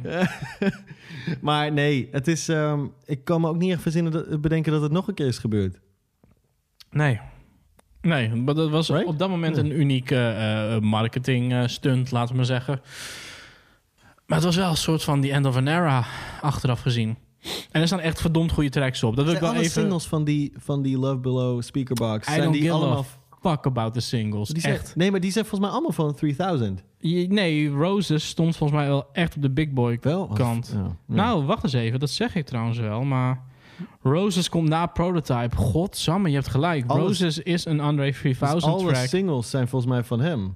maar 1.41 1.73
nee, 1.73 2.09
het 2.13 2.29
is... 2.29 2.49
ehm, 2.49 2.87
ik 3.07 3.25
kan 3.25 3.41
me 3.41 3.49
ook 3.49 3.59
niet 3.59 3.73
echt 3.73 3.83
verzinnen 3.83 4.13
dat, 4.13 4.41
bedenken 4.41 4.73
dat 4.73 4.83
het 4.83 4.93
nog 4.93 5.09
een 5.09 5.15
keer 5.15 5.27
is 5.27 5.39
gebeurd. 5.39 5.81
Nee. 6.91 7.21
Nee, 8.01 8.29
maar 8.29 8.55
dat 8.55 8.71
was 8.71 8.91
op 8.91 9.19
dat 9.19 9.29
moment 9.29 9.57
een 9.57 9.81
unieke 9.81 10.17
eh, 10.17 10.79
marketing 10.79 11.71
stunt, 11.71 12.11
laten 12.11 12.31
we 12.31 12.37
maar 12.37 12.45
zeggen. 12.45 12.81
Maar 14.27 14.39
het 14.39 14.47
was 14.47 14.57
wel 14.57 14.71
een 14.71 14.77
soort 14.77 15.03
van 15.03 15.21
the 15.21 15.33
end 15.33 15.47
of 15.47 15.57
an 15.57 15.67
era, 15.67 16.05
achteraf 16.41 16.81
gezien. 16.81 17.17
En 17.71 17.81
er 17.81 17.87
staan 17.87 18.01
echt 18.01 18.21
verdomd 18.21 18.53
goede 18.53 18.69
tracks 18.71 19.03
op. 19.03 19.17
Dat 19.17 19.25
wil 19.25 19.35
ik 19.35 19.41
wel 19.41 19.49
alle 19.51 19.59
even... 19.59 19.71
singles 19.71 20.07
van 20.07 20.25
die, 20.25 20.53
van 20.57 20.83
die 20.83 20.99
Love 20.99 21.17
Below 21.19 21.63
speakerbox... 21.63 22.27
I 22.27 22.31
zijn 22.31 22.41
don't 22.43 22.53
die 22.53 22.63
give 22.63 22.75
allemaal... 22.75 22.99
a 22.99 23.49
fuck 23.51 23.67
about 23.67 23.93
the 23.93 24.01
singles. 24.01 24.49
Die 24.49 24.61
zijn, 24.61 24.75
echt. 24.75 24.97
Nee, 24.97 25.11
maar 25.11 25.21
die 25.21 25.31
zijn 25.33 25.45
volgens 25.45 25.71
mij 25.71 25.79
allemaal 25.79 26.07
van 26.07 26.15
3000. 26.15 26.83
Je- 26.99 27.27
Nee, 27.29 27.69
Roses 27.69 28.29
stond 28.29 28.57
volgens 28.57 28.79
mij 28.81 28.89
wel 28.89 29.07
echt 29.13 29.37
op 29.37 29.43
de 29.43 29.51
Big 29.51 29.71
Boy 29.71 29.97
kant. 29.99 30.71
ja, 30.75 30.81
ja. 30.83 30.97
Nou, 31.07 31.45
wacht 31.45 31.63
eens 31.65 31.73
even. 31.73 32.01
Dat 32.01 32.11
zeg 32.11 32.35
ik 32.35 32.47
trouwens 32.47 32.79
wel, 32.79 33.03
maar... 33.05 33.43
Roses 34.03 34.49
komt 34.49 34.69
na 34.69 34.87
Prototype. 34.87 35.57
Godsamme, 35.57 36.29
je 36.29 36.35
hebt 36.35 36.49
gelijk. 36.49 36.85
Alles- 36.91 37.03
Roses 37.21 37.39
is 37.39 37.65
een 37.65 37.81
Andre 37.81 38.05
Dus 38.05 38.19
3000 38.21 38.73
alle 38.73 38.93
track. 38.93 39.07
singles 39.07 39.51
zijn 39.51 39.69
volgens 39.69 39.91
mij 39.93 40.03
van 40.05 40.21
hem. 40.21 40.55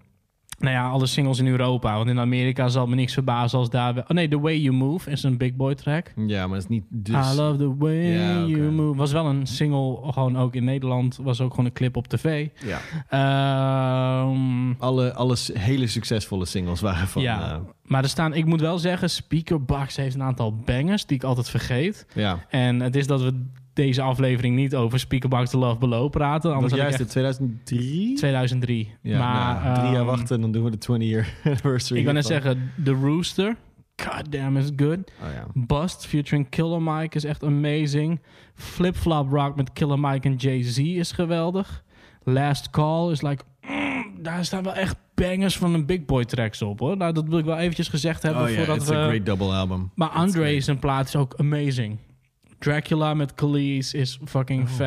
Nou 0.59 0.75
ja, 0.75 0.89
alle 0.89 1.07
singles 1.07 1.39
in 1.39 1.47
Europa. 1.47 1.97
Want 1.97 2.09
in 2.09 2.19
Amerika 2.19 2.69
zal 2.69 2.87
me 2.87 2.95
niks 2.95 3.13
verbazen 3.13 3.59
als 3.59 3.71
daar... 3.71 3.97
Oh 3.99 4.09
nee, 4.09 4.29
The 4.29 4.41
Way 4.41 4.57
You 4.59 4.75
Move 4.77 5.11
is 5.11 5.23
een 5.23 5.37
Big 5.37 5.55
Boy 5.55 5.75
track. 5.75 6.13
Ja, 6.27 6.41
maar 6.47 6.55
dat 6.59 6.63
is 6.63 6.69
niet 6.69 6.85
dus... 6.89 7.33
I 7.33 7.37
love 7.37 7.57
the 7.59 7.77
way 7.79 8.13
Ja, 8.13 8.45
you 8.45 8.61
move. 8.71 8.97
Was 8.97 9.13
wel 9.13 9.27
een 9.27 9.47
single, 9.47 10.13
gewoon 10.13 10.39
ook 10.39 10.55
in 10.55 10.65
Nederland. 10.65 11.19
Was 11.23 11.41
ook 11.41 11.51
gewoon 11.51 11.67
een 11.67 11.73
clip 11.73 11.97
op 11.97 12.09
tv. 12.09 12.49
Ja. 12.65 12.79
Ehm, 13.09 14.73
Alle, 14.79 15.15
alle 15.15 15.37
hele 15.53 15.87
succesvolle 15.87 16.45
singles 16.47 16.81
waren 16.81 17.09
van... 17.09 17.23
ja, 17.23 17.51
eh, 17.53 17.57
maar 17.85 18.03
er 18.03 18.09
staan, 18.09 18.35
ik 18.35 18.45
moet 18.45 18.61
wel 18.61 18.79
zeggen, 18.79 19.11
Speakerbox 19.11 19.97
heeft 19.97 20.15
een 20.15 20.23
aantal 20.23 20.57
bangers 20.57 21.07
die 21.07 21.17
ik 21.17 21.25
altijd 21.25 21.51
vergeet. 21.51 22.07
ja. 22.15 22.39
En 22.49 22.81
het 22.81 22.97
is 22.97 23.07
dat 23.07 23.23
we 23.23 23.45
deze 23.75 24.03
aflevering 24.03 24.57
niet 24.57 24.75
over 24.75 24.99
Speakerbox 24.99 25.51
The 25.51 25.59
Love 25.59 25.79
Below 25.79 26.11
praten. 26.11 26.55
Anders 26.55 26.75
juist 26.75 26.95
in 26.95 27.01
echt 27.01 27.11
2003? 27.11 28.15
2003. 28.17 28.95
Ja, 29.01 29.19
maar 29.19 29.63
nou, 29.63 29.75
drie 29.75 29.91
jaar 29.91 30.01
ehm, 30.01 30.05
wachten 30.05 30.37
en 30.37 30.41
dan 30.43 30.53
doen 30.53 30.65
we 30.65 30.71
de 30.71 30.79
20 30.79 31.09
year 31.09 31.35
anniversary. 31.45 31.99
Ik 31.99 32.05
wil 32.05 32.15
net 32.15 32.27
zeggen, 32.27 32.73
The 32.85 32.93
Rooster. 32.93 33.57
God 33.97 34.33
damn, 34.33 34.57
is 34.57 34.71
good. 34.77 34.99
Oh, 34.99 35.33
ja. 35.35 35.47
Bust 35.55 36.07
featuring 36.07 36.49
Killer 36.49 36.83
Mike 36.83 37.17
is 37.17 37.25
echt 37.25 37.45
amazing. 37.45 38.21
Flip 38.55 38.97
Flop 38.97 39.33
Rock 39.33 39.57
met 39.57 39.73
Killer 39.73 39.99
Mike 40.01 40.29
en 40.29 40.37
Jay-Z 40.37 40.79
is 40.79 41.13
geweldig. 41.13 41.85
Last 42.23 42.71
Call 42.71 43.11
is 43.11 43.23
like... 43.23 43.45
mm, 43.69 44.23
daar 44.23 44.45
staan 44.45 44.63
wel 44.63 44.75
echt 44.75 44.97
bangers 45.15 45.57
van 45.57 45.75
een 45.75 45.87
Big 45.87 46.05
Boy 46.05 46.25
tracks 46.25 46.63
op, 46.63 46.79
hoor. 46.79 46.97
Nou, 46.97 47.13
dat 47.13 47.29
wil 47.29 47.39
ik 47.39 47.45
wel 47.45 47.57
eventjes 47.57 47.89
gezegd 47.89 48.23
hebben 48.23 48.43
Oh 48.43 48.51
ja, 48.51 48.57
voordat 48.57 48.77
it's 48.77 48.89
we... 48.89 48.97
a 48.97 49.07
great 49.07 49.27
double 49.27 49.53
album. 49.53 49.91
Maar 49.95 50.09
Andre 50.09 50.61
zijn 50.61 50.79
plaat 50.79 51.07
is 51.07 51.17
ook 51.17 51.35
amazing. 51.37 51.99
Dracula 52.65 53.15
met 53.15 53.35
Khalees 53.35 53.95
is 53.95 54.19
fucking 54.25 54.71
vet. 54.71 54.79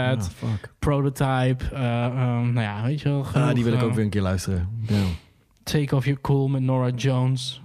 ja, 0.42 0.48
fuck. 0.48 0.74
Prototype. 0.80 1.66
eh, 1.74 2.06
ehm, 2.06 2.54
nou 2.54 2.60
ja, 2.62 2.84
weet 2.84 3.02
je 3.02 3.10
wel. 3.10 3.26
Ah, 3.34 3.54
die 3.54 3.64
wil 3.64 3.74
ik 3.74 3.80
eh, 3.80 3.86
ook 3.86 3.94
weer 3.94 4.04
een 4.04 4.10
keer 4.10 4.22
luisteren. 4.22 4.70
Ja. 4.88 5.04
Take 5.64 5.96
Off 5.96 6.06
Your 6.06 6.22
Cool 6.22 6.48
met 6.48 6.62
Nora 6.62 6.90
Jones. 6.90 7.62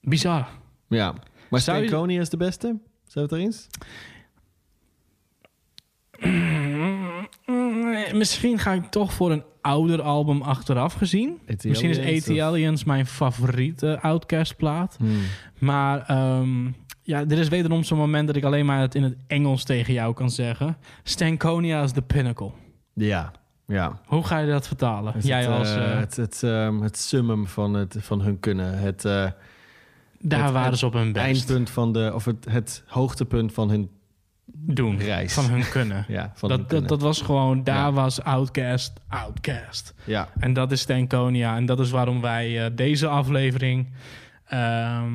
Bizar. 0.00 0.48
ja. 0.88 1.14
Maar 1.50 1.60
Zou 1.60 2.08
je- 2.08 2.18
is 2.20 2.28
de 2.28 2.36
beste? 2.36 2.66
Zijn 2.66 2.80
we 3.14 3.20
het 3.20 3.32
er 3.32 3.38
eens? 3.38 3.66
Mm, 7.46 8.16
Misschien 8.18 8.58
ga 8.58 8.72
ik 8.72 8.84
toch 8.84 9.12
voor 9.12 9.30
een 9.30 9.42
ouder 9.60 10.02
album 10.02 10.42
achteraf 10.42 10.92
gezien. 10.94 11.38
AT 11.48 11.64
Misschien 11.64 11.90
is 11.90 12.28
AT 12.28 12.38
Aliens 12.38 12.84
mijn 12.84 13.06
favoriete 13.06 14.00
Outcast 14.00 14.56
plaat. 14.56 14.96
Hmm. 14.98 15.20
Maar 15.58 16.06
ehm, 16.06 16.70
ja, 17.10 17.24
er 17.28 17.38
is 17.38 17.48
wederom 17.48 17.82
zo'n 17.82 17.98
moment 17.98 18.26
dat 18.26 18.36
ik 18.36 18.44
alleen 18.44 18.66
maar 18.66 18.80
het 18.80 18.94
in 18.94 19.02
het 19.02 19.16
Engels 19.26 19.64
tegen 19.64 19.92
jou 19.92 20.14
kan 20.14 20.30
zeggen. 20.30 20.76
Stankonia 21.02 21.82
is 21.82 21.92
the 21.92 22.02
pinnacle. 22.02 22.50
Ja, 22.94 23.32
ja. 23.66 24.00
Hoe 24.06 24.24
ga 24.26 24.38
je 24.38 24.50
dat 24.50 24.66
vertalen? 24.66 25.12
Het, 25.12 25.26
Jij 25.26 25.40
het, 25.40 25.48
als... 25.50 25.74
eh, 25.74 25.92
eh, 25.92 25.98
het, 25.98 26.16
het, 26.16 26.42
ehm, 26.42 26.80
het 26.80 26.98
summum 26.98 27.46
van, 27.46 27.74
het, 27.74 27.96
van 27.98 28.20
hun 28.20 28.40
kunnen. 28.40 28.78
Het, 28.78 29.04
eh, 29.04 29.26
daar 30.20 30.44
het- 30.44 30.52
waren 30.52 30.78
ze 30.78 30.86
op 30.86 30.92
hun 30.92 31.12
best. 31.12 31.24
Eindpunt 31.24 31.70
van 31.70 31.92
de, 31.92 32.10
of 32.14 32.24
het, 32.24 32.46
het 32.50 32.82
hoogtepunt 32.86 33.52
van 33.52 33.70
hun 33.70 33.90
doen. 34.52 34.98
reis. 34.98 35.32
Van 35.32 35.44
hun 35.50 35.68
kunnen. 35.70 36.04
Ja, 36.18 36.32
van 36.34 36.48
hun 36.50 36.58
dat, 36.58 36.66
kunnen. 36.68 36.88
dat, 36.88 36.98
dat 36.98 37.08
was 37.08 37.22
gewoon, 37.22 37.64
daar 37.64 37.76
Ja. 37.76 37.92
was 37.92 38.22
Outcast, 38.22 39.00
Outcast. 39.08 39.94
Ja. 40.04 40.28
En 40.38 40.52
dat 40.52 40.72
is 40.72 40.80
Stankonia. 40.80 41.56
En 41.56 41.66
dat 41.66 41.80
is 41.80 41.90
waarom 41.90 42.20
wij 42.20 42.74
deze 42.74 43.06
aflevering 43.08 43.88
ehm, 44.44 45.12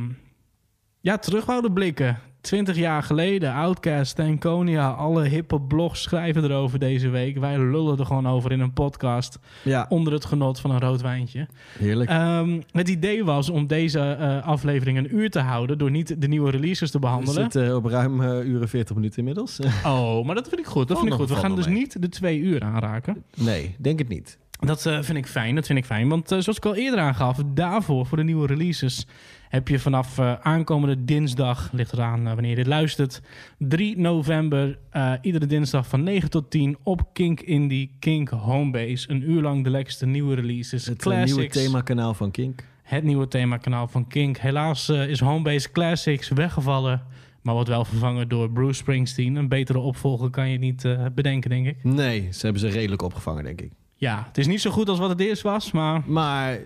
ja, 1.05 1.17
terug 1.17 1.73
blikken. 1.73 2.19
Twintig 2.41 2.75
jaar 2.75 3.03
geleden, 3.03 3.53
Outcast, 3.53 4.11
Stankonia, 4.11 4.89
alle 4.89 5.27
hippe 5.27 5.61
blogs 5.61 6.01
schrijven 6.01 6.43
erover 6.43 6.79
deze 6.79 7.09
week. 7.09 7.37
Wij 7.37 7.59
lullen 7.59 7.99
er 7.99 8.05
gewoon 8.05 8.27
over 8.27 8.51
in 8.51 8.59
een 8.59 8.73
podcast. 8.73 9.39
Ja. 9.63 9.85
Onder 9.89 10.13
het 10.13 10.25
genot 10.25 10.59
van 10.59 10.71
een 10.71 10.79
rood 10.79 11.01
wijntje. 11.01 11.47
Heerlijk. 11.79 12.09
Ehm, 12.09 12.61
het 12.71 12.89
idee 12.89 13.23
was 13.23 13.49
om 13.49 13.67
deze 13.67 13.99
eh, 13.99 14.47
aflevering 14.47 14.97
een 14.97 15.15
uur 15.15 15.29
te 15.29 15.39
houden... 15.39 15.77
door 15.77 15.91
niet 15.91 16.21
de 16.21 16.27
nieuwe 16.27 16.51
releases 16.51 16.91
te 16.91 16.97
We 16.97 17.05
behandelen. 17.05 17.41
zitten 17.41 17.75
op 17.75 17.85
ruim 17.85 18.21
eh 18.21 18.45
uren 18.45 18.69
40 18.69 18.95
minuten 18.95 19.17
inmiddels. 19.17 19.59
Oh, 19.85 20.25
maar 20.25 20.35
dat 20.35 20.47
vind 20.47 20.59
ik 20.59 20.67
goed. 20.67 20.87
Dat 20.87 20.99
vind 20.99 21.11
ik 21.11 21.19
goed. 21.19 21.29
We 21.29 21.35
gaan 21.35 21.55
dus 21.55 21.65
mee. 21.65 21.75
niet 21.75 22.01
de 22.01 22.09
twee 22.09 22.39
uur 22.39 22.63
aanraken. 22.63 23.23
nee, 23.35 23.75
denk 23.79 23.99
het 23.99 24.07
niet. 24.07 24.37
Dat 24.59 24.85
eh, 24.85 25.01
vind 25.01 25.17
ik 25.17 25.27
fijn, 25.27 25.55
dat 25.55 25.65
vind 25.65 25.79
ik 25.79 25.85
fijn. 25.85 26.09
Want 26.09 26.31
eh, 26.31 26.39
zoals 26.39 26.57
ik 26.57 26.65
al 26.65 26.75
eerder 26.75 26.99
aangaf, 26.99 27.39
daarvoor, 27.53 28.05
voor 28.05 28.17
de 28.17 28.23
nieuwe 28.23 28.47
releases... 28.47 29.07
heb 29.55 29.67
je 29.67 29.79
vanaf 29.79 30.17
eh, 30.19 30.33
aankomende 30.41 31.05
dinsdag, 31.05 31.69
ligt 31.71 31.93
eraan 31.93 32.19
eh, 32.27 32.33
wanneer 32.33 32.49
je 32.49 32.55
dit 32.55 32.67
luistert... 32.67 33.21
3 33.57 33.97
november, 33.99 34.77
eh, 34.89 35.11
iedere 35.21 35.45
dinsdag 35.45 35.87
van 35.87 36.03
9 36.03 36.29
tot 36.29 36.49
10 36.51 36.77
op 36.83 37.01
Kink 37.13 37.41
Indie, 37.41 37.95
Kink 37.99 38.29
Homebase. 38.29 39.09
Een 39.11 39.29
uur 39.31 39.41
lang 39.41 39.63
de 39.63 39.69
lekkerste 39.69 40.05
nieuwe 40.05 40.35
releases, 40.35 40.85
Het 40.85 41.01
classics. 41.01 41.31
nieuwe 41.35 41.49
themakanaal 41.49 42.13
van 42.13 42.31
Kink. 42.31 42.63
Het 42.83 43.03
nieuwe 43.03 43.27
themakanaal 43.27 43.87
van 43.87 44.07
Kink. 44.07 44.37
Helaas 44.37 44.89
is 44.89 45.19
Homebase 45.19 45.71
Classics 45.71 46.29
weggevallen... 46.29 47.03
maar 47.41 47.53
wordt 47.53 47.69
wel 47.69 47.85
vervangen 47.85 48.29
door 48.29 48.51
Bruce 48.51 48.73
Springsteen. 48.73 49.35
Een 49.35 49.47
betere 49.47 49.79
opvolger 49.79 50.29
kan 50.29 50.49
je 50.49 50.57
niet 50.57 50.87
bedenken, 51.15 51.49
denk 51.49 51.67
ik. 51.67 51.83
Nee, 51.83 52.27
ze 52.31 52.41
hebben 52.41 52.61
ze 52.61 52.67
redelijk 52.67 53.01
opgevangen, 53.01 53.43
denk 53.43 53.61
ik. 53.61 53.71
Ja, 53.95 54.23
het 54.27 54.37
is 54.37 54.47
niet 54.47 54.61
zo 54.61 54.71
goed 54.71 54.89
als 54.89 54.99
wat 54.99 55.09
het 55.09 55.19
eerst 55.19 55.41
was, 55.41 55.71
maar 55.71 56.03
Maar 56.05 56.59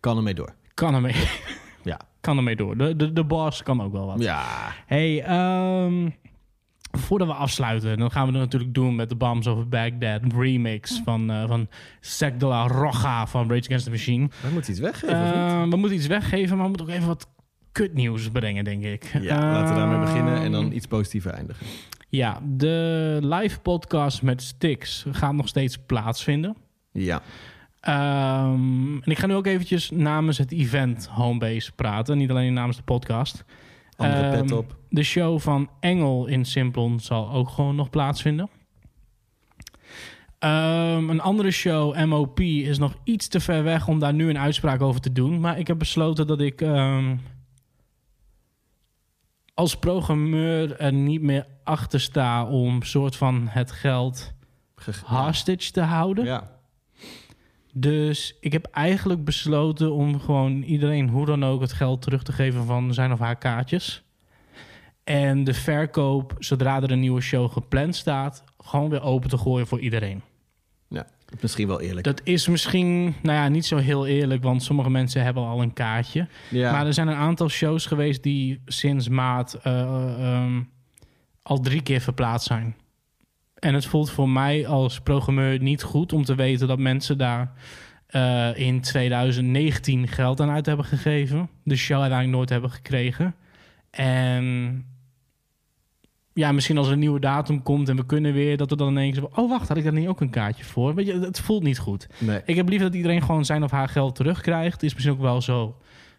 kan 0.00 0.16
ermee 0.16 0.34
door. 0.34 0.54
kan 0.74 0.94
ermee. 0.94 1.14
Kan 2.26 2.36
ermee 2.36 2.56
door. 2.56 2.76
De, 2.76 2.96
de, 2.96 3.12
de 3.12 3.24
boss 3.24 3.62
kan 3.62 3.82
ook 3.82 3.92
wel 3.92 4.06
wat. 4.06 4.22
Ja. 4.22 4.44
Hey, 4.86 5.22
ehm, 5.22 6.08
Voordat 6.90 7.28
we 7.28 7.34
afsluiten, 7.34 7.98
dan 7.98 8.10
gaan 8.10 8.26
we 8.26 8.32
het 8.32 8.40
natuurlijk 8.40 8.74
doen 8.74 8.94
met 8.94 9.08
de 9.08 9.14
Bombs 9.14 9.46
Over 9.46 9.68
Baghdad 9.68 10.20
remix 10.36 11.00
van, 11.04 11.30
eh 11.30 11.46
van 11.48 11.68
Sec 12.00 12.40
de 12.40 12.46
la 12.46 12.66
Roja 12.66 13.26
van 13.26 13.48
Rage 13.48 13.64
Against 13.64 13.84
the 13.84 13.90
Machine. 13.90 14.28
We 14.42 14.48
moeten 14.52 14.70
iets 14.70 14.80
weggeven, 14.80 15.16
Eh, 15.34 15.60
niet? 15.62 15.70
we 15.70 15.76
moeten 15.76 15.96
iets 15.98 16.06
weggeven, 16.06 16.56
maar 16.56 16.62
we 16.64 16.68
moeten 16.68 16.86
ook 16.88 16.92
even 16.94 17.06
wat 17.06 17.28
kutnieuws 17.72 18.28
brengen, 18.30 18.64
denk 18.64 18.82
ik. 18.84 19.18
Ja, 19.20 19.38
laten 19.52 19.74
we 19.74 19.80
daarmee 19.80 19.98
beginnen 19.98 20.36
en 20.42 20.52
dan 20.52 20.64
Ehm, 20.64 20.72
iets 20.72 20.86
positiever 20.86 21.30
eindigen. 21.32 21.66
Ja, 22.08 22.40
de 22.44 23.18
live 23.22 23.60
podcast 23.60 24.22
met 24.22 24.42
Stix 24.42 25.04
gaat 25.10 25.34
nog 25.34 25.48
steeds 25.48 25.78
plaatsvinden. 25.86 26.56
Ja. 26.92 27.22
Ehm, 27.86 28.94
en 28.94 29.10
ik 29.10 29.18
ga 29.18 29.26
nu 29.26 29.34
ook 29.34 29.46
eventjes 29.46 29.90
namens 29.90 30.38
het 30.38 30.52
event 30.52 31.06
Homebase 31.06 31.72
praten. 31.72 32.18
Niet 32.18 32.30
alleen 32.30 32.52
namens 32.52 32.76
de 32.76 32.82
podcast. 32.82 33.44
Andere 33.96 34.30
pet 34.30 34.50
Ehm, 34.50 34.58
op. 34.58 34.76
De 34.88 35.02
show 35.02 35.40
van 35.40 35.70
Engel 35.80 36.26
in 36.26 36.44
Simplon 36.44 37.00
zal 37.00 37.30
ook 37.32 37.48
gewoon 37.48 37.74
nog 37.74 37.90
plaatsvinden. 37.90 38.48
Ehm, 40.38 41.08
een 41.10 41.20
andere 41.20 41.50
show, 41.50 42.04
MOP, 42.04 42.40
is 42.40 42.78
nog 42.78 42.94
iets 43.04 43.28
te 43.28 43.40
ver 43.40 43.62
weg 43.62 43.88
om 43.88 43.98
daar 43.98 44.14
nu 44.14 44.28
een 44.30 44.38
uitspraak 44.38 44.80
over 44.80 45.00
te 45.00 45.12
doen. 45.12 45.40
Maar 45.40 45.58
ik 45.58 45.66
heb 45.66 45.78
besloten 45.78 46.26
dat 46.26 46.40
ik 46.40 46.62
als 49.54 49.76
programmeur 49.78 50.76
er 50.80 50.92
niet 50.92 51.22
meer 51.22 51.46
achter 51.64 52.00
sta 52.00 52.46
om 52.46 52.82
soort 52.82 53.16
van 53.16 53.46
het 53.48 53.72
geld 53.72 54.32
hostage 55.04 55.70
te 55.70 55.80
houden. 55.80 56.24
Ja. 56.24 56.55
Dus 57.78 58.36
ik 58.40 58.52
heb 58.52 58.68
eigenlijk 58.72 59.24
besloten 59.24 59.92
om 59.92 60.20
gewoon 60.20 60.62
iedereen 60.62 61.08
hoe 61.08 61.26
dan 61.26 61.44
ook 61.44 61.60
het 61.60 61.72
geld 61.72 62.02
terug 62.02 62.22
te 62.22 62.32
geven 62.32 62.64
van 62.64 62.94
zijn 62.94 63.12
of 63.12 63.18
haar 63.18 63.36
kaartjes. 63.36 64.02
En 65.04 65.44
de 65.44 65.54
verkoop, 65.54 66.34
zodra 66.38 66.82
er 66.82 66.90
een 66.90 67.00
nieuwe 67.00 67.20
show 67.20 67.52
gepland 67.52 67.96
staat, 67.96 68.44
gewoon 68.58 68.90
weer 68.90 69.02
open 69.02 69.28
te 69.28 69.38
gooien 69.38 69.66
voor 69.66 69.80
iedereen. 69.80 70.22
Ja, 70.88 71.06
misschien 71.40 71.66
wel 71.68 71.80
eerlijk. 71.80 72.04
Dat 72.04 72.20
is 72.24 72.48
misschien, 72.48 73.04
nou 73.22 73.38
ja, 73.38 73.48
niet 73.48 73.66
zo 73.66 73.76
heel 73.76 74.06
eerlijk, 74.06 74.42
want 74.42 74.62
sommige 74.62 74.90
mensen 74.90 75.22
hebben 75.22 75.46
al 75.46 75.62
een 75.62 75.72
kaartje. 75.72 76.28
Ja. 76.50 76.72
Maar 76.72 76.86
er 76.86 76.94
zijn 76.94 77.08
een 77.08 77.14
aantal 77.14 77.48
shows 77.48 77.86
geweest 77.86 78.22
die 78.22 78.60
sinds 78.66 79.08
maart 79.08 79.54
eh, 79.54 79.80
eh, 79.80 80.34
ehm, 80.34 80.62
al 81.42 81.60
drie 81.60 81.82
keer 81.82 82.00
verplaatst 82.00 82.46
zijn. 82.46 82.76
En 83.58 83.74
het 83.74 83.86
voelt 83.86 84.10
voor 84.10 84.28
mij 84.28 84.66
als 84.66 85.00
programmeur 85.00 85.60
niet 85.60 85.82
goed 85.82 86.12
om 86.12 86.24
te 86.24 86.34
weten 86.34 86.68
dat 86.68 86.78
mensen 86.78 87.18
daar 87.18 87.52
eh, 88.06 88.58
in 88.58 88.80
2019 88.80 90.08
geld 90.08 90.40
aan 90.40 90.50
uit 90.50 90.66
hebben 90.66 90.84
gegeven. 90.84 91.48
De 91.62 91.76
show 91.76 92.00
uiteindelijk 92.00 92.36
nooit 92.36 92.50
hebben 92.50 92.70
gekregen. 92.70 93.34
En 93.90 94.84
ja, 96.32 96.52
misschien 96.52 96.78
als 96.78 96.86
er 96.86 96.92
een 96.92 96.98
nieuwe 96.98 97.20
datum 97.20 97.62
komt 97.62 97.88
en 97.88 97.96
we 97.96 98.06
kunnen 98.06 98.32
weer, 98.32 98.56
dat 98.56 98.70
we 98.70 98.76
dan 98.76 98.88
ineens... 98.88 99.20
Oh, 99.20 99.48
wacht, 99.48 99.68
had 99.68 99.76
ik 99.76 99.84
daar 99.84 99.92
niet 99.92 100.08
ook 100.08 100.20
een 100.20 100.30
kaartje 100.30 100.64
voor? 100.64 100.94
Weet 100.94 101.06
je, 101.06 101.18
het 101.20 101.40
voelt 101.40 101.62
niet 101.62 101.78
goed. 101.78 102.06
Nee. 102.18 102.40
Ik 102.44 102.56
heb 102.56 102.68
liever 102.68 102.86
dat 102.86 102.96
iedereen 102.96 103.22
gewoon 103.22 103.44
zijn 103.44 103.62
of 103.62 103.70
haar 103.70 103.88
geld 103.88 104.14
terugkrijgt. 104.14 104.82
Is 104.82 104.94
misschien 104.94 105.14
ook 105.14 105.20
wel 105.20 105.42
zo 105.42 105.76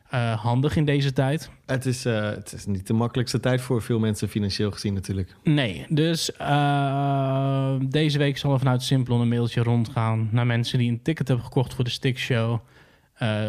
eh, 0.10 0.40
handig 0.44 0.76
in 0.76 0.86
deze 0.86 1.14
tijd. 1.14 1.50
Het 1.66 1.86
is, 1.86 2.06
eh, 2.06 2.22
het 2.22 2.54
is 2.54 2.66
niet 2.66 2.88
de 2.88 2.94
makkelijkste 2.94 3.40
tijd 3.40 3.62
voor 3.62 3.82
veel 3.82 4.00
mensen 4.00 4.30
financieel 4.30 4.72
gezien 4.72 4.94
natuurlijk. 4.94 5.36
Nee, 5.44 5.86
dus 5.90 6.36
eh, 6.36 7.76
deze 7.90 8.18
week 8.18 8.38
zal 8.38 8.54
er 8.54 8.60
vanuit 8.60 8.84
Simplon 8.84 9.22
een 9.22 9.28
mailtje 9.28 9.64
rondgaan 9.64 10.30
naar 10.32 10.46
mensen 10.46 10.80
die 10.80 10.92
een 10.92 11.02
ticket 11.02 11.28
hebben 11.28 11.46
gekocht 11.46 11.74
voor 11.74 11.84
de 11.84 11.90
Stick 11.90 12.18
Show. 12.18 12.60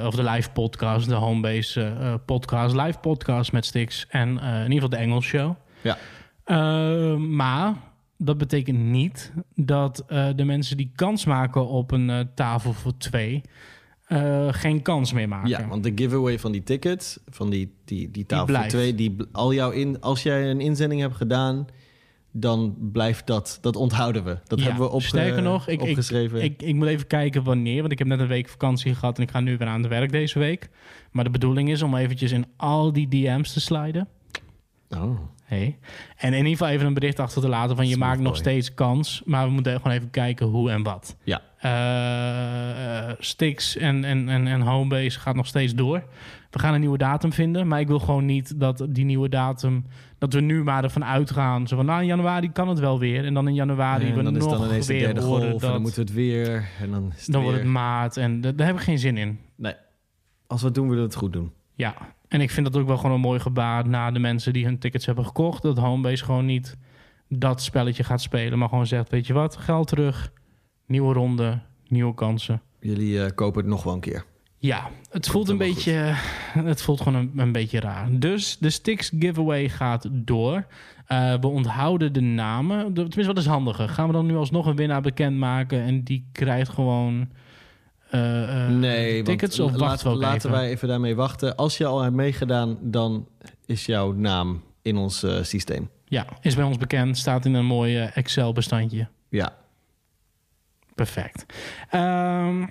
of 0.04 0.14
de 0.14 0.22
live 0.22 0.50
podcast, 0.50 1.08
de 1.08 1.14
Homebase 1.14 2.20
podcast, 2.26 2.74
live 2.74 2.98
podcast 2.98 3.52
met 3.52 3.66
Stix 3.66 4.06
en 4.08 4.28
in 4.38 4.72
ieder 4.72 4.72
geval 4.72 4.88
de 4.88 4.96
Engels 4.96 5.24
Show. 5.26 5.54
Ja. 5.80 5.96
Maar 7.16 7.74
dat 8.16 8.38
betekent 8.38 8.78
niet 8.78 9.32
dat 9.54 10.04
de 10.36 10.44
mensen 10.44 10.76
die 10.76 10.92
kans 10.94 11.24
maken 11.24 11.68
op 11.68 11.90
een 11.90 12.30
tafel 12.34 12.72
voor 12.72 12.96
twee 12.96 13.42
eh, 14.08 14.46
geen 14.50 14.82
kans 14.82 15.12
meer 15.12 15.28
maken. 15.28 15.48
Ja, 15.48 15.68
want 15.68 15.82
de 15.82 15.92
giveaway 15.94 16.38
van 16.38 16.52
die 16.52 16.62
tickets, 16.62 17.18
van 17.28 17.50
die, 17.50 17.74
die, 17.84 18.10
die 18.10 18.26
tafel 18.26 18.44
voor 18.46 18.54
blijft. 18.54 18.74
twee, 18.74 18.94
die, 18.94 19.10
bl- 19.10 19.24
al 19.32 19.52
jouw 19.54 19.70
in, 19.70 20.00
als 20.00 20.22
jij 20.22 20.50
een 20.50 20.60
inzending 20.60 21.00
hebt 21.00 21.16
gedaan, 21.16 21.66
dan 22.32 22.76
blijft 22.92 23.26
dat, 23.26 23.58
dat 23.60 23.76
onthouden 23.76 24.24
we. 24.24 24.38
Dat 24.46 24.58
Ja, 24.58 24.64
hebben 24.64 24.82
we 24.84 24.90
opge- 24.92 25.06
Sterker 25.06 25.42
nog, 25.42 25.68
ik, 25.68 25.82
opgeschreven. 25.82 26.42
Ik, 26.42 26.52
ik, 26.52 26.68
ik 26.68 26.74
moet 26.74 26.86
even 26.86 27.06
kijken 27.06 27.42
wanneer. 27.42 27.80
Want 27.80 27.92
ik 27.92 27.98
heb 27.98 28.06
net 28.08 28.20
een 28.20 28.26
week 28.26 28.48
vakantie 28.48 28.94
gehad 28.94 29.16
en 29.16 29.22
ik 29.22 29.30
ga 29.30 29.40
nu 29.40 29.56
weer 29.56 29.68
aan 29.68 29.80
het 29.80 29.90
werk 29.90 30.10
deze 30.12 30.38
week. 30.38 30.70
Maar 31.10 31.24
de 31.24 31.30
bedoeling 31.30 31.70
is 31.70 31.82
om 31.82 31.94
eventjes 31.96 32.32
in 32.32 32.46
al 32.56 32.92
die 32.92 33.08
DM's 33.08 33.52
te 33.52 33.60
sliden. 33.60 34.08
Oh. 34.90 35.18
Hey. 35.44 35.78
En 36.16 36.28
in 36.32 36.36
ieder 36.38 36.50
geval 36.52 36.68
even 36.68 36.86
een 36.86 36.94
bericht 36.94 37.18
achter 37.20 37.42
te 37.42 37.48
laten 37.48 37.76
van 37.76 37.88
je 37.88 37.96
maakt 37.96 38.20
nog 38.20 38.36
steeds 38.36 38.74
kans. 38.74 39.22
Maar 39.24 39.46
we 39.46 39.52
moeten 39.52 39.76
gewoon 39.80 39.96
even 39.96 40.10
kijken 40.10 40.46
hoe 40.46 40.70
en 40.70 40.82
wat. 40.82 41.16
Ja. 41.24 41.42
Eh, 41.58 43.08
eh, 43.08 43.14
Stix 43.18 43.76
en, 43.76 44.04
en, 44.04 44.28
en, 44.28 44.46
en 44.46 44.60
Homebase 44.60 45.20
gaat 45.20 45.34
nog 45.34 45.46
steeds 45.46 45.74
door. 45.74 46.02
We 46.50 46.58
gaan 46.58 46.74
een 46.74 46.80
nieuwe 46.80 46.98
datum 46.98 47.32
vinden. 47.32 47.68
Maar 47.68 47.80
ik 47.80 47.86
wil 47.86 47.98
gewoon 47.98 48.24
niet 48.24 48.60
dat 48.60 48.86
die 48.88 49.04
nieuwe 49.04 49.28
datum... 49.28 49.84
dat 50.18 50.32
we 50.32 50.40
nu 50.40 50.62
maar 50.62 50.84
ervan 50.84 51.04
uitgaan. 51.04 51.66
Zo 51.66 51.76
van, 51.76 51.86
nou, 51.86 52.00
in 52.00 52.06
januari 52.06 52.52
kan 52.52 52.68
het 52.68 52.78
wel 52.78 52.98
weer. 52.98 53.24
En 53.24 53.34
dan 53.34 53.48
in 53.48 53.54
januari 53.54 54.08
en 54.08 54.16
we 54.16 54.22
dan 54.22 54.36
is 54.36 54.42
nog 54.42 54.58
dan 54.58 54.66
ineens 54.68 54.86
de 54.86 54.92
weer 54.92 55.02
derde 55.02 55.20
horen 55.20 55.50
golf 55.50 55.62
en 55.62 55.68
dan 55.70 55.80
moeten 55.80 56.00
we 56.00 56.06
het 56.06 56.16
weer. 56.16 56.68
En 56.80 56.90
dan 56.90 57.12
is 57.16 57.24
het 57.24 57.32
dan 57.32 57.42
wordt 57.42 57.58
het 57.58 57.66
maart. 57.66 58.16
En 58.16 58.40
da- 58.40 58.52
daar 58.52 58.66
heb 58.66 58.76
ik 58.76 58.82
geen 58.82 58.98
zin 58.98 59.16
in. 59.16 59.38
Nee. 59.56 59.74
Als 60.46 60.60
we 60.60 60.66
het 60.66 60.74
doen, 60.74 60.88
willen 60.88 61.02
we 61.02 61.08
het 61.08 61.18
goed 61.18 61.32
doen. 61.32 61.52
Ja, 61.74 61.94
en 62.28 62.40
ik 62.40 62.50
vind 62.50 62.72
dat 62.72 62.80
ook 62.82 62.86
wel 62.86 62.96
gewoon 62.96 63.14
een 63.14 63.20
mooi 63.20 63.40
gebaar... 63.40 63.88
naar 63.88 64.12
de 64.12 64.18
mensen 64.18 64.52
die 64.52 64.64
hun 64.64 64.78
tickets 64.78 65.06
hebben 65.06 65.26
gekocht. 65.26 65.62
Dat 65.62 65.78
Homebase 65.78 66.24
gewoon 66.24 66.46
niet 66.46 66.76
dat 67.28 67.62
spelletje 67.62 68.04
gaat 68.04 68.20
spelen. 68.20 68.58
Maar 68.58 68.68
gewoon 68.68 68.86
zegt, 68.86 69.10
weet 69.10 69.26
je 69.26 69.32
wat, 69.32 69.56
geld 69.56 69.88
terug. 69.88 70.32
Nieuwe 70.88 71.12
ronde, 71.14 71.58
nieuwe 71.88 72.14
kansen. 72.14 72.62
Jullie 72.80 73.24
eh, 73.24 73.30
kopen 73.34 73.60
het 73.60 73.70
nog 73.70 73.82
wel 73.82 73.94
een 73.94 74.00
keer. 74.00 74.24
Ja, 74.58 74.90
het 75.10 75.28
voelt 75.28 75.48
een 75.48 75.56
beetje. 75.58 75.92
Het 76.52 76.82
voelt 76.82 77.00
gewoon 77.00 77.18
een, 77.20 77.32
een 77.36 77.52
beetje 77.52 77.80
raar. 77.80 78.08
Dus 78.18 78.56
de 78.60 78.70
Stix 78.70 79.12
giveaway 79.18 79.68
gaat 79.68 80.08
door. 80.10 80.66
Eh, 81.06 81.34
we 81.40 81.46
onthouden 81.46 82.12
de 82.12 82.20
namen. 82.20 82.94
Tenminste, 82.94 83.26
wat 83.26 83.38
is 83.38 83.46
handiger? 83.46 83.88
Gaan 83.88 84.06
we 84.06 84.12
dan 84.12 84.26
nu 84.26 84.36
alsnog 84.36 84.66
een 84.66 84.76
winnaar 84.76 85.00
bekendmaken 85.00 85.80
en 85.82 86.02
die 86.04 86.26
krijgt 86.32 86.70
gewoon. 86.70 87.28
eh, 88.10 88.64
eh, 88.66 88.70
Nee, 88.74 89.22
tickets 89.22 89.60
of 89.60 89.74
laat- 89.74 90.02
we 90.02 90.08
laten 90.14 90.36
even? 90.36 90.50
wij 90.50 90.68
even 90.68 90.88
daarmee 90.88 91.14
wachten. 91.16 91.56
Als 91.56 91.76
je 91.78 91.86
al 91.86 92.00
hebt 92.02 92.14
meegedaan, 92.14 92.78
dan 92.80 93.28
is 93.66 93.86
jouw 93.86 94.12
naam 94.12 94.62
in 94.82 94.96
ons 94.96 95.22
eh, 95.22 95.42
systeem. 95.42 95.90
Ja, 96.04 96.26
is 96.40 96.54
bij 96.54 96.64
ons 96.64 96.76
bekend, 96.76 97.18
staat 97.18 97.44
in 97.44 97.54
een 97.54 97.66
mooi 97.66 97.96
eh, 97.98 98.16
Excel-bestandje. 98.16 99.08
Ja. 99.28 99.56
Perfect. 100.98 101.46
Ehm, 101.90 102.64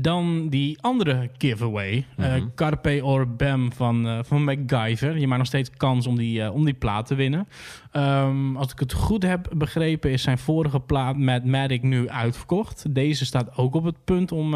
dan 0.00 0.48
die 0.48 0.78
andere 0.80 1.30
giveaway. 1.38 2.06
eh, 2.16 2.34
Mhm. 2.34 2.46
Carpe 2.54 3.00
or 3.04 3.28
Bam 3.34 3.72
van, 3.72 4.06
eh, 4.08 4.18
van 4.22 4.44
MacGyver. 4.44 5.18
Je 5.18 5.26
maakt 5.26 5.38
nog 5.38 5.46
steeds 5.46 5.70
kans 5.70 6.06
om 6.06 6.16
die, 6.16 6.42
eh, 6.42 6.54
om 6.54 6.64
die 6.64 6.74
plaat 6.74 7.06
te 7.06 7.14
winnen. 7.14 7.48
Ehm, 7.92 8.56
als 8.56 8.72
ik 8.72 8.78
het 8.78 8.92
goed 8.92 9.22
heb 9.22 9.48
begrepen... 9.56 10.10
is 10.10 10.22
zijn 10.22 10.38
vorige 10.38 10.80
plaat 10.80 11.16
met 11.16 11.44
Matic 11.44 11.82
nu 11.82 12.08
uitverkocht. 12.08 12.94
Deze 12.94 13.24
staat 13.24 13.56
ook 13.56 13.74
op 13.74 13.84
het 13.84 14.04
punt 14.04 14.32
om 14.32 14.54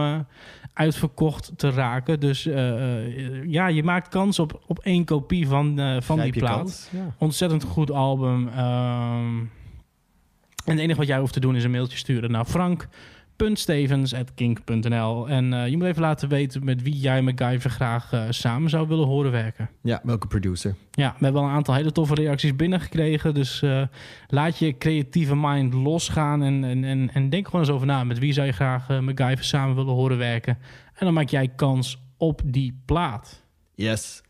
uitverkocht 0.72 1.52
te 1.56 1.70
raken. 1.70 2.20
Dus 2.20 2.42
ja, 3.46 3.66
je 3.68 3.82
maakt 3.82 4.08
kans 4.08 4.38
op, 4.38 4.62
op 4.66 4.78
één 4.78 5.04
kopie 5.04 5.48
van, 5.48 5.76
van 6.02 6.16
Grijp 6.18 6.32
die 6.32 6.42
plaat. 6.42 6.90
ja. 6.92 7.14
Ontzettend 7.18 7.62
goed 7.64 7.90
album. 7.90 8.48
Ehm, 8.48 9.36
en 10.68 10.74
het 10.74 10.84
enige 10.84 10.98
wat 10.98 11.08
jij 11.08 11.18
hoeft 11.18 11.32
te 11.32 11.40
doen 11.40 11.56
is 11.56 11.64
een 11.64 11.70
mailtje 11.70 11.98
sturen 11.98 12.30
naar 12.30 12.44
frank.stevens.kink.nl. 12.44 15.28
En 15.28 15.52
eh, 15.52 15.68
je 15.68 15.76
moet 15.76 15.86
even 15.86 16.02
laten 16.02 16.28
weten 16.28 16.64
met 16.64 16.82
wie 16.82 16.98
jij 16.98 17.22
MacGyver 17.22 17.70
graag 17.70 18.12
eh, 18.12 18.24
samen 18.28 18.70
zou 18.70 18.88
willen 18.88 19.06
horen 19.06 19.30
werken. 19.30 19.70
Ja, 19.82 20.00
welke 20.02 20.26
producer? 20.26 20.74
Ja, 20.90 21.14
we 21.18 21.24
hebben 21.24 21.42
al 21.42 21.48
een 21.48 21.54
aantal 21.54 21.74
hele 21.74 21.92
toffe 21.92 22.14
reacties 22.14 22.56
binnengekregen. 22.56 23.34
Dus 23.34 23.62
eh, 23.62 23.82
laat 24.26 24.58
je 24.58 24.78
creatieve 24.78 25.36
mind 25.36 25.74
losgaan 25.74 26.42
en, 26.42 26.64
en, 26.64 26.84
en, 26.84 27.10
en 27.12 27.30
denk 27.30 27.46
gewoon 27.46 27.60
eens 27.60 27.70
over 27.70 27.86
na. 27.86 28.04
Met 28.04 28.18
wie 28.18 28.32
zou 28.32 28.46
je 28.46 28.52
graag 28.52 28.88
MacGyver 28.88 29.44
samen 29.44 29.76
willen 29.76 29.94
horen 29.94 30.18
werken? 30.18 30.58
En 30.94 31.04
dan 31.04 31.14
maak 31.14 31.28
jij 31.28 31.48
kans 31.48 32.02
op 32.16 32.40
die 32.44 32.80
plaat. 32.84 33.42
Yes. 33.74 34.22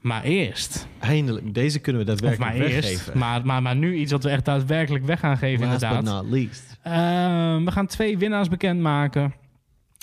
Maar 0.00 0.22
eerst... 0.22 0.86
Eindelijk, 0.98 1.54
deze 1.54 1.78
kunnen 1.78 2.04
we 2.04 2.12
Of 2.12 2.18
daadwerkelijk 2.18 2.58
maar 2.58 2.68
weggeven. 2.68 2.90
eerst. 2.90 3.14
Maar, 3.14 3.46
maar, 3.46 3.62
maar 3.62 3.76
nu 3.76 3.94
iets 3.94 4.12
wat 4.12 4.22
we 4.22 4.30
echt 4.30 4.44
daadwerkelijk 4.44 5.04
weg 5.04 5.20
gaan 5.20 5.36
geven, 5.38 5.66
Last 5.66 5.82
inderdaad. 5.82 6.04
but 6.04 6.12
not 6.12 6.30
least. 6.32 6.78
Ehm, 6.82 7.64
we 7.64 7.70
gaan 7.70 7.86
twee 7.86 8.18
winnaars 8.18 8.48
bekendmaken 8.48 9.34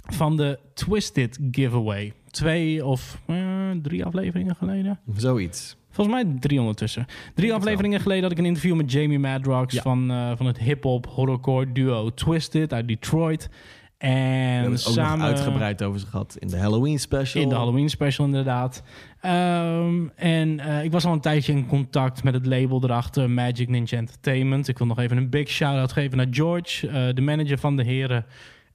van 0.07 0.37
de 0.37 0.59
Twisted 0.73 1.39
Giveaway. 1.51 2.13
Twee 2.29 2.85
of 2.85 3.21
eh, 3.25 3.35
drie 3.81 4.05
afleveringen 4.05 4.55
geleden. 4.55 4.99
Zoiets. 5.15 5.77
Volgens 5.91 6.23
mij 6.23 6.35
drie 6.39 6.59
ondertussen. 6.59 7.05
Drie 7.35 7.53
afleveringen 7.53 7.99
geleden 7.99 8.23
had 8.23 8.31
ik 8.31 8.37
een 8.37 8.45
interview 8.45 8.75
met 8.75 8.91
Jamie 8.91 9.19
Madrox 9.19 9.75
van, 9.77 10.11
eh, 10.11 10.31
van 10.35 10.45
het 10.45 10.57
hip-hop 10.59 11.05
horrorcore 11.07 11.71
duo 11.71 12.13
Twisted 12.13 12.73
uit 12.73 12.87
Detroit. 12.87 13.49
We 13.97 14.05
En 14.05 14.11
hebben 14.53 14.71
het 14.71 14.87
ook 14.87 14.93
samen 14.93 15.17
nog 15.17 15.27
uitgebreid 15.27 15.83
over 15.83 15.99
ze 15.99 16.05
gehad 16.05 16.35
in 16.39 16.47
de 16.47 16.57
Halloween 16.57 16.99
special. 16.99 17.43
in 17.43 17.49
de 17.49 17.55
Halloween 17.55 17.89
special 17.89 18.25
inderdaad. 18.25 18.83
Ehm, 19.21 20.07
en 20.15 20.59
eh, 20.59 20.83
ik 20.83 20.91
was 20.91 21.05
al 21.05 21.13
een 21.13 21.19
tijdje 21.19 21.51
in 21.51 21.67
contact 21.67 22.23
met 22.23 22.33
het 22.33 22.45
label 22.45 22.83
erachter, 22.83 23.29
Magic 23.29 23.69
Ninja 23.69 23.97
Entertainment. 23.97 24.67
Ik 24.67 24.77
wil 24.77 24.87
nog 24.87 24.99
even 24.99 25.17
een 25.17 25.29
big 25.29 25.49
shout-out 25.49 25.91
geven 25.91 26.17
naar 26.17 26.27
George, 26.29 26.87
eh, 26.87 27.13
de 27.13 27.21
manager 27.21 27.57
van 27.57 27.75
de 27.75 27.83
heren. 27.83 28.25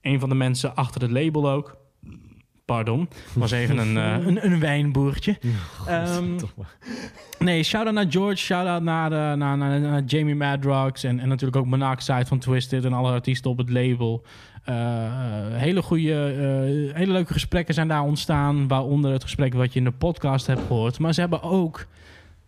Een 0.01 0.21
van 0.21 0.29
de 0.29 0.35
mensen 0.35 0.75
achter 0.75 1.01
het 1.01 1.11
label 1.11 1.51
ook. 1.51 1.81
Pardon, 2.65 3.09
was 3.35 3.51
even 3.51 3.79
een, 3.79 3.97
eh, 3.97 4.27
een, 4.27 4.45
een 4.45 4.61
wijnboertje. 4.61 5.39
Ehm, 5.87 6.39
nee, 7.39 7.63
shout-out 7.63 7.95
naar 7.95 8.07
George, 8.09 8.37
shout-out 8.37 8.83
naar, 8.83 9.11
naar, 9.11 9.57
naar, 9.57 9.81
naar 9.81 10.03
Jamie 10.03 10.35
Madrox 10.35 11.05
en, 11.05 11.21
en 11.21 11.29
natuurlijk 11.29 11.57
ook 11.57 11.67
Monoxide 11.67 12.27
van 12.27 12.39
Twisted 12.39 12.85
en 12.85 12.93
alle 12.93 13.13
artiesten 13.13 13.51
op 13.51 13.59
het 13.59 13.71
label. 13.71 14.25
Eh, 14.63 15.07
eh, 15.07 15.61
hele 15.61 15.83
goede, 15.83 16.13
eh, 16.13 16.97
hele 16.97 17.13
leuke 17.13 17.33
gesprekken 17.33 17.75
zijn 17.75 17.89
daar 17.89 18.03
ontstaan, 18.03 18.69
waaronder 18.69 19.13
het 19.13 19.23
gesprek 19.23 19.55
wat 19.55 19.73
je 19.73 19.79
in 19.79 19.85
de 19.85 19.91
podcast 19.91 20.47
hebt 20.47 20.61
gehoord. 20.67 20.99
Maar 20.99 21.13
ze 21.15 21.21
hebben 21.21 21.43
ook, 21.43 21.87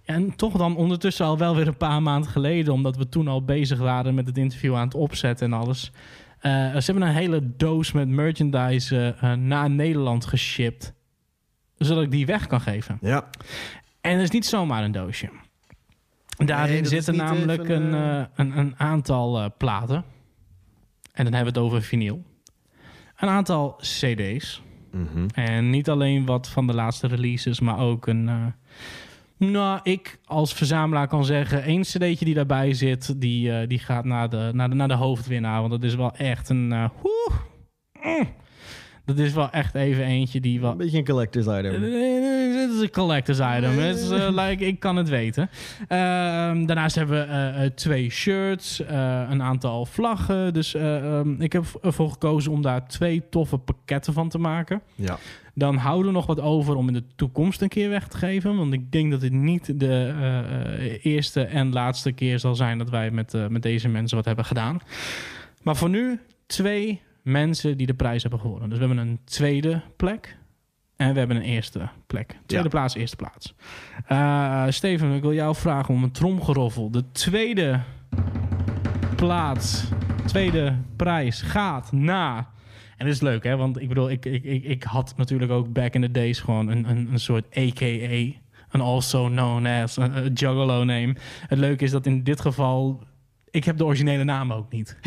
en 0.04 0.36
toch 0.36 0.56
dan 0.56 0.76
ondertussen 0.76 1.26
al 1.26 1.38
wel 1.38 1.56
weer 1.56 1.66
een 1.66 1.76
paar 1.76 2.02
maanden 2.02 2.30
geleden, 2.30 2.72
omdat 2.72 2.96
we 2.96 3.08
toen 3.08 3.28
al 3.28 3.44
bezig 3.44 3.78
waren 3.78 4.14
met 4.14 4.26
het 4.26 4.38
interview 4.38 4.74
aan 4.74 4.84
het 4.84 4.94
opzetten 4.94 5.46
en 5.46 5.58
alles. 5.58 5.92
ze 6.42 6.82
hebben 6.84 7.02
een 7.02 7.14
hele 7.14 7.56
doos 7.56 7.92
met 7.92 8.08
merchandise 8.08 9.14
naar 9.38 9.70
Nederland 9.70 10.24
geshipped, 10.24 10.92
zodat 11.78 12.02
ik 12.02 12.10
die 12.10 12.26
weg 12.26 12.46
kan 12.46 12.60
geven. 12.60 12.98
Ja. 13.00 13.24
En 14.00 14.12
dat 14.12 14.22
is 14.22 14.30
niet 14.30 14.46
zomaar 14.46 14.84
een 14.84 14.92
doosje. 14.92 15.28
Daarin 16.36 16.74
Nee, 16.74 16.86
zitten 16.86 17.16
namelijk 17.16 17.68
een, 17.68 17.92
een, 18.34 18.58
een 18.58 18.74
aantal 18.76 19.54
platen. 19.58 20.04
En 21.14 21.24
dan 21.24 21.32
hebben 21.32 21.52
we 21.52 21.58
het 21.58 21.68
over 21.68 21.82
vinyl. 21.82 22.22
Een 23.16 23.28
aantal 23.28 23.76
cd's. 23.76 24.62
Mhm. 24.90 25.26
En 25.34 25.70
niet 25.70 25.88
alleen 25.88 26.26
wat 26.26 26.48
van 26.48 26.66
de 26.66 26.74
laatste 26.74 27.06
releases, 27.06 27.60
maar 27.60 27.78
ook 27.78 28.06
een... 28.06 28.28
eh, 28.28 28.46
nou, 29.36 29.80
ik 29.82 30.18
als 30.24 30.54
verzamelaar 30.54 31.08
kan 31.08 31.24
zeggen... 31.24 31.62
één 31.62 31.82
cd'tje 31.82 32.24
die 32.24 32.34
daarbij 32.34 32.72
zit, 32.74 33.20
die, 33.20 33.52
eh, 33.52 33.68
die 33.68 33.78
gaat 33.78 34.04
naar 34.04 34.28
de, 34.30 34.50
naar, 34.52 34.68
de, 34.68 34.74
naar 34.74 34.88
de 34.88 34.94
hoofdwinnaar. 34.94 35.58
Want 35.58 35.70
dat 35.70 35.82
is 35.82 35.94
wel 35.94 36.14
echt 36.16 36.48
een... 36.48 36.72
eh, 36.72 36.88
woe, 37.02 37.30
mm. 38.02 38.28
Dat 39.04 39.18
is 39.18 39.32
wel 39.32 39.50
echt 39.50 39.74
even 39.74 40.04
eentje 40.04 40.40
die 40.40 40.60
wel... 40.60 40.70
Een 40.70 40.76
beetje 40.76 40.98
een 40.98 41.04
collector's 41.04 41.46
item. 41.46 41.80
Dit 41.80 42.70
is 42.70 42.80
een 42.80 42.90
collector's 42.90 43.38
item. 43.38 43.78
Het 43.78 43.98
is, 43.98 44.10
eh, 44.10 44.28
like, 44.30 44.66
ik 44.66 44.80
kan 44.80 44.96
het 44.96 45.08
weten. 45.08 45.50
Ehm, 45.88 46.66
daarnaast 46.66 46.94
hebben 46.94 47.26
we 47.26 47.32
eh, 47.32 47.64
eh, 47.64 47.72
twee 47.72 48.10
shirts, 48.10 48.80
eh, 48.80 49.22
een 49.30 49.42
aantal 49.42 49.86
vlaggen. 49.86 50.52
Dus 50.52 50.74
eh, 50.74 51.18
ehm, 51.18 51.42
ik 51.42 51.52
heb 51.52 51.64
ervoor 51.82 52.10
gekozen 52.10 52.52
om 52.52 52.62
daar 52.62 52.88
twee 52.88 53.22
toffe 53.30 53.58
pakketten 53.58 54.12
van 54.12 54.28
te 54.28 54.38
maken. 54.38 54.80
Ja. 54.94 55.18
Dan 55.54 55.76
houden 55.76 56.06
we 56.06 56.12
nog 56.12 56.26
wat 56.26 56.40
over 56.40 56.76
om 56.76 56.88
in 56.88 56.94
de 56.94 57.04
toekomst 57.16 57.62
een 57.62 57.68
keer 57.68 57.88
weg 57.88 58.08
te 58.08 58.16
geven. 58.16 58.56
Want 58.56 58.72
ik 58.72 58.92
denk 58.92 59.10
dat 59.10 59.20
dit 59.20 59.32
niet 59.32 59.80
de 59.80 60.14
eh, 60.18 60.38
eh, 60.38 61.04
eerste 61.04 61.42
en 61.42 61.72
laatste 61.72 62.12
keer 62.12 62.38
zal 62.38 62.54
zijn 62.54 62.78
dat 62.78 62.90
wij 62.90 63.10
met, 63.10 63.34
eh, 63.34 63.46
met 63.46 63.62
deze 63.62 63.88
mensen 63.88 64.16
wat 64.16 64.26
hebben 64.26 64.44
gedaan. 64.44 64.80
Maar 65.62 65.76
voor 65.76 65.88
nu 65.88 66.20
twee 66.46 67.00
mensen 67.24 67.76
die 67.76 67.86
de 67.86 67.94
prijs 67.94 68.22
hebben 68.22 68.40
gewonnen. 68.40 68.68
Dus 68.68 68.78
we 68.78 68.84
hebben 68.86 69.06
een 69.06 69.18
tweede 69.24 69.80
plek 69.96 70.38
en 70.96 71.12
we 71.12 71.18
hebben 71.18 71.36
een 71.36 71.42
eerste 71.42 71.88
plek. 72.06 72.26
Tweede 72.46 72.64
Ja. 72.64 72.70
plaats, 72.70 72.94
eerste 72.94 73.16
plaats. 73.16 73.54
Eh, 74.06 74.64
Steven, 74.68 75.12
ik 75.12 75.22
wil 75.22 75.32
jou 75.32 75.54
vragen 75.54 75.94
om 75.94 76.02
een 76.02 76.10
tromgeroffel. 76.12 76.90
De 76.90 77.10
tweede 77.12 77.80
plaats, 79.16 79.84
tweede 80.26 80.76
prijs 80.96 81.42
gaat 81.42 81.92
naar... 81.92 82.52
En 82.96 83.06
dat 83.06 83.14
is 83.14 83.20
leuk, 83.20 83.44
hè? 83.44 83.56
Want 83.56 83.80
ik 83.80 83.88
bedoel, 83.88 84.10
ik, 84.10 84.24
ik, 84.26 84.44
ik, 84.44 84.64
ik 84.64 84.82
had 84.82 85.14
natuurlijk 85.16 85.50
ook 85.52 85.72
back 85.72 85.94
in 85.94 86.00
the 86.00 86.10
days 86.10 86.40
gewoon 86.40 86.68
een, 86.68 86.88
een, 86.90 87.08
een 87.12 87.18
soort 87.20 87.44
AKA. 87.56 88.42
Een 88.70 88.80
also 88.80 89.26
known 89.28 89.66
as, 89.66 89.96
een 89.96 90.32
juggalo 90.32 90.84
name. 90.84 91.16
Het 91.46 91.58
leuke 91.58 91.84
is 91.84 91.90
dat 91.90 92.06
in 92.06 92.22
dit 92.22 92.40
geval... 92.40 93.02
Ik 93.54 93.64
heb 93.64 93.76
de 93.76 93.84
originele 93.84 94.24
naam 94.24 94.52
ook 94.52 94.72
niet. 94.72 94.96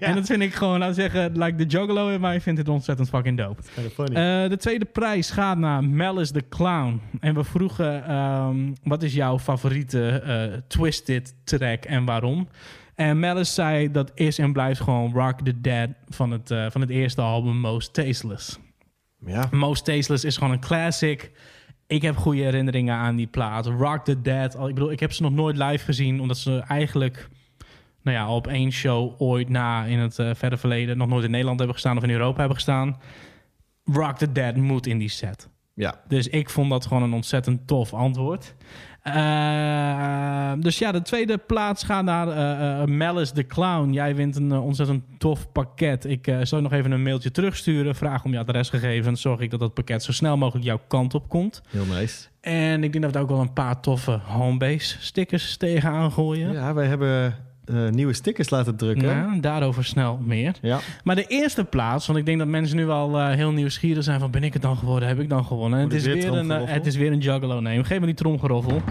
En 0.00 0.14
dat 0.14 0.26
vind 0.26 0.42
ik 0.42 0.54
gewoon, 0.54 0.78
laten 0.78 0.94
zeggen, 0.94 1.38
like 1.38 1.54
the 1.54 1.64
juggalo 1.64 2.08
in 2.08 2.20
mij 2.20 2.40
vindt 2.40 2.58
het 2.58 2.68
ontzettend 2.68 3.08
fucking 3.08 3.38
dope. 3.38 3.62
Eh, 3.98 4.48
de 4.48 4.56
tweede 4.58 4.84
prijs 4.84 5.30
gaat 5.30 5.58
naar 5.58 5.84
Malice 5.84 6.32
the 6.32 6.48
Clown. 6.48 7.00
En 7.20 7.34
we 7.34 7.44
vroegen, 7.44 8.04
ehm, 8.04 8.72
wat 8.82 9.02
is 9.02 9.14
jouw 9.14 9.38
favoriete 9.38 10.08
eh, 10.08 10.60
Twisted 10.68 11.34
track 11.44 11.84
en 11.84 12.04
waarom? 12.04 12.48
En 12.94 13.18
Malice 13.18 13.52
zei, 13.52 13.90
dat 13.90 14.10
is 14.14 14.38
en 14.38 14.52
blijft 14.52 14.80
gewoon 14.80 15.12
Rock 15.12 15.40
the 15.40 15.60
Dead 15.60 15.88
van 16.08 16.30
het, 16.30 16.50
eh, 16.50 16.66
van 16.70 16.80
het 16.80 16.90
eerste 16.90 17.20
album 17.20 17.60
Most 17.60 17.94
Tasteless. 17.94 18.58
Ja. 19.26 19.48
Most 19.50 19.84
Tasteless 19.84 20.24
is 20.24 20.36
gewoon 20.36 20.52
een 20.52 20.60
classic. 20.60 21.30
Ik 21.86 22.02
heb 22.02 22.16
goede 22.16 22.42
herinneringen 22.42 22.94
aan 22.94 23.16
die 23.16 23.26
plaat. 23.26 23.66
Rock 23.66 24.04
the 24.04 24.22
Dead. 24.22 24.56
al- 24.56 24.68
Ik 24.68 24.74
bedoel, 24.74 24.90
ik 24.90 25.00
heb 25.00 25.12
ze 25.12 25.22
nog 25.22 25.32
nooit 25.32 25.56
live 25.56 25.84
gezien, 25.84 26.20
omdat 26.20 26.36
ze 26.38 26.58
eigenlijk 26.68 27.28
nou 28.02 28.16
ja, 28.16 28.28
op 28.34 28.46
één 28.46 28.72
show 28.72 29.14
ooit 29.18 29.48
na 29.48 29.84
in 29.84 29.98
het 29.98 30.18
eh, 30.18 30.30
verre 30.34 30.56
verleden 30.56 30.96
nog 30.96 31.08
nooit 31.08 31.24
in 31.24 31.30
Nederland 31.30 31.58
hebben 31.58 31.76
gestaan 31.76 31.96
of 31.96 32.02
in 32.02 32.10
Europa 32.10 32.38
hebben 32.38 32.56
gestaan. 32.56 32.96
Rock 33.84 34.16
the 34.18 34.32
Dead 34.32 34.56
moet 34.56 34.86
in 34.86 34.98
die 34.98 35.08
set. 35.08 35.48
Ja. 35.74 36.00
Dus 36.08 36.28
ik 36.28 36.50
vond 36.50 36.70
dat 36.70 36.86
gewoon 36.86 37.02
een 37.02 37.12
ontzettend 37.12 37.66
tof 37.66 37.94
antwoord. 37.94 38.54
Eh, 39.04 40.52
dus 40.58 40.78
ja, 40.78 40.92
de 40.92 41.02
tweede 41.02 41.38
plaats 41.38 41.84
gaat 41.84 42.04
naar 42.04 42.28
eh, 42.28 42.80
eh, 42.82 42.88
Malice 42.88 43.32
the 43.32 43.46
Clown. 43.46 43.92
Jij 43.92 44.14
wint 44.14 44.36
een 44.36 44.52
ontzettend 44.52 45.04
tof 45.18 45.52
pakket. 45.52 46.04
Ik 46.04 46.36
zal 46.42 46.60
nog 46.60 46.72
even 46.72 46.90
een 46.90 47.02
mailtje 47.02 47.30
terugsturen. 47.30 47.94
Vraag 47.94 48.24
om 48.24 48.32
je 48.32 48.38
adresgegevens. 48.38 49.20
Zorg 49.20 49.40
ik 49.40 49.50
dat 49.50 49.60
dat 49.60 49.74
pakket 49.74 50.02
zo 50.02 50.12
snel 50.12 50.36
mogelijk 50.36 50.66
jouw 50.66 50.80
kant 50.88 51.14
op 51.14 51.28
komt. 51.28 51.62
Heel 51.68 51.84
nice. 51.84 52.26
En 52.40 52.84
ik 52.84 52.92
denk 52.92 53.04
dat 53.04 53.04
we 53.04 53.12
daar 53.12 53.22
ook 53.22 53.28
wel 53.28 53.40
een 53.40 53.52
paar 53.52 53.80
toffe 53.80 54.20
homebase 54.24 54.96
stickers 55.00 55.56
tegenaan 55.56 56.12
gooien. 56.12 56.52
Ja, 56.52 56.74
wij 56.74 56.86
hebben 56.86 57.34
eh, 57.64 57.88
nieuwe 57.88 58.12
stickers 58.12 58.50
laten 58.50 58.76
drukken. 58.76 59.08
Ja, 59.08 59.36
daarover 59.40 59.84
snel 59.84 60.18
meer. 60.22 60.54
Ja. 60.62 60.78
Maar 61.04 61.14
de 61.14 61.26
eerste 61.26 61.64
plaats, 61.64 62.06
want 62.06 62.18
ik 62.18 62.26
denk 62.26 62.38
dat 62.38 62.48
mensen 62.48 62.76
nu 62.76 62.88
al 62.88 63.18
eh, 63.18 63.30
heel 63.30 63.50
nieuwsgierig 63.50 64.04
zijn 64.04 64.20
van 64.20 64.30
ben 64.30 64.44
ik 64.44 64.52
het 64.52 64.62
dan 64.62 64.76
geworden, 64.76 65.08
heb 65.08 65.20
ik 65.20 65.28
dan 65.28 65.44
gewonnen? 65.44 65.78
Het, 65.78 65.92
is 65.92 66.04
weer 66.04 66.14
een, 66.14 66.20
tromgeroffel? 66.20 66.74
het 66.74 66.86
is 66.86 66.96
weer 66.96 67.12
een 67.12 67.18
juggalo 67.18 67.60
name. 67.60 67.84
Geef 67.84 68.00
me 68.00 68.06
die 68.06 68.14
tromgeroffel. 68.14 68.82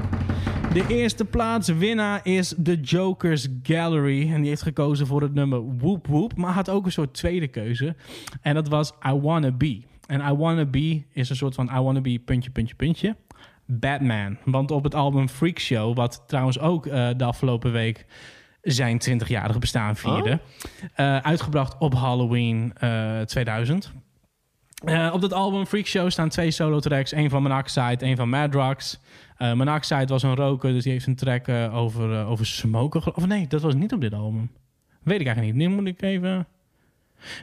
De 0.74 0.86
eerste 0.88 1.26
plaats 1.26 1.68
winnaar 1.68 2.20
is 2.24 2.56
The 2.64 2.80
Jokers 2.80 3.48
Gallery. 3.64 4.32
En 4.34 4.40
die 4.40 4.50
heeft 4.50 4.62
gekozen 4.62 5.08
voor 5.08 5.22
het 5.22 5.34
nummer 5.34 5.78
Whoop 5.78 6.08
Whoop. 6.08 6.36
Maar 6.36 6.54
had 6.54 6.70
ook 6.70 6.86
een 6.86 6.92
soort 6.92 7.14
tweede 7.14 7.48
keuze. 7.48 7.96
En 8.42 8.54
dat 8.54 8.68
was 8.68 8.94
I 9.08 9.12
Wanna 9.12 9.52
Be. 9.52 9.82
En 10.08 10.22
I 10.22 10.34
Wanna 10.34 10.66
Be 10.66 11.04
is 11.12 11.30
een 11.30 11.36
soort 11.36 11.56
van 11.56 11.70
I 11.76 11.80
Wanna 11.80 12.02
Be 12.02 12.20
puntje, 12.26 12.50
puntje, 12.50 12.76
puntje. 12.76 13.16
Batman. 13.66 14.38
Want 14.46 14.72
op 14.72 14.84
het 14.84 14.96
album 14.96 15.30
Freak 15.30 15.60
Show, 15.60 15.96
wat 15.96 16.24
trouwens 16.28 16.60
ook 16.60 16.84
de 16.84 17.24
afgelopen 17.24 17.72
week 17.72 18.06
zijn 18.64 19.02
20-jarige 19.10 19.60
bestaan 19.60 19.96
vierde. 19.96 20.40
eh, 20.96 21.18
uitgebracht 21.18 21.76
op 21.80 21.94
Halloween 21.94 22.74
eh, 22.78 23.22
2000. 23.22 23.92
Eh, 24.86 25.10
op 25.14 25.22
dat 25.22 25.34
album 25.34 25.66
Freak 25.66 25.86
Show 25.86 26.10
staan 26.10 26.30
twee 26.30 26.52
solo 26.52 26.80
tracks. 26.80 27.12
één 27.12 27.30
van 27.30 27.42
Monoxide, 27.42 28.06
één 28.06 28.16
van 28.18 28.30
Madrox. 28.30 29.00
Eh 29.38 29.54
Monoxide 29.54 30.06
was 30.06 30.24
een 30.24 30.36
roker, 30.36 30.72
dus 30.74 30.84
die 30.84 30.92
heeft 30.92 31.08
een 31.08 31.16
track 31.16 31.48
eh, 31.48 31.76
over, 31.76 32.14
eh, 32.20 32.30
over 32.30 32.46
smoken. 32.46 33.16
Of 33.16 33.28
nee, 33.28 33.48
dat 33.48 33.62
was 33.62 33.74
niet 33.74 33.94
op 33.94 34.02
dit 34.02 34.14
album. 34.14 34.52
Weet 35.04 35.20
ik 35.20 35.26
eigenlijk 35.26 35.58
niet. 35.58 35.68
Nu 35.68 35.76
moet 35.76 35.88
ik 35.88 36.02
even... 36.02 36.48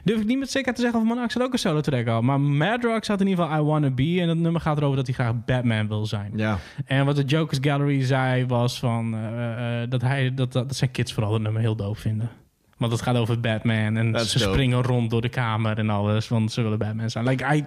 Durf 0.03 0.19
ik 0.19 0.25
niet 0.25 0.39
met 0.39 0.49
zekerheid 0.51 0.75
te 0.75 0.81
zeggen 0.81 1.01
of 1.01 1.07
Monoxide 1.07 1.43
ook 1.43 1.53
een 1.53 1.59
solo 1.59 1.81
track 1.81 2.07
had. 2.07 2.21
Maar 2.21 2.39
Madrox 2.39 3.07
had 3.07 3.21
in 3.21 3.27
ieder 3.27 3.45
geval 3.45 3.59
I 3.59 3.63
Wanna 3.63 3.89
Be. 3.89 4.17
En 4.19 4.27
dat 4.27 4.37
nummer 4.37 4.61
gaat 4.61 4.77
erover 4.77 4.95
dat 4.95 5.05
hij 5.05 5.15
graag 5.15 5.45
Batman 5.45 5.87
wil 5.87 6.05
zijn. 6.05 6.31
Ja. 6.35 6.57
En 6.85 7.05
wat 7.05 7.15
de 7.15 7.23
Jokers 7.23 7.59
Gallery 7.61 8.03
zei 8.03 8.45
was 8.45 8.79
van... 8.79 9.13
eh, 9.13 9.81
eh, 9.81 9.89
dat, 9.89 10.01
hij, 10.01 10.33
dat, 10.33 10.51
dat, 10.53 10.67
dat 10.67 10.77
zijn 10.77 10.91
kids 10.91 11.13
vooral 11.13 11.33
het 11.33 11.41
nummer 11.41 11.61
heel 11.61 11.75
doof 11.75 11.99
vinden. 11.99 12.29
Want 12.77 12.91
het 12.91 13.01
gaat 13.01 13.15
over 13.15 13.39
Batman. 13.39 13.97
En 13.97 14.19
ze 14.25 14.37
dope. 14.37 14.51
springen 14.51 14.81
rond 14.83 15.09
door 15.09 15.21
de 15.21 15.29
kamer 15.29 15.77
en 15.77 15.89
alles. 15.89 16.27
Want 16.27 16.51
ze 16.51 16.61
willen 16.61 16.77
Batman 16.77 17.09
zijn. 17.09 17.25
Like, 17.25 17.55
I, 17.55 17.65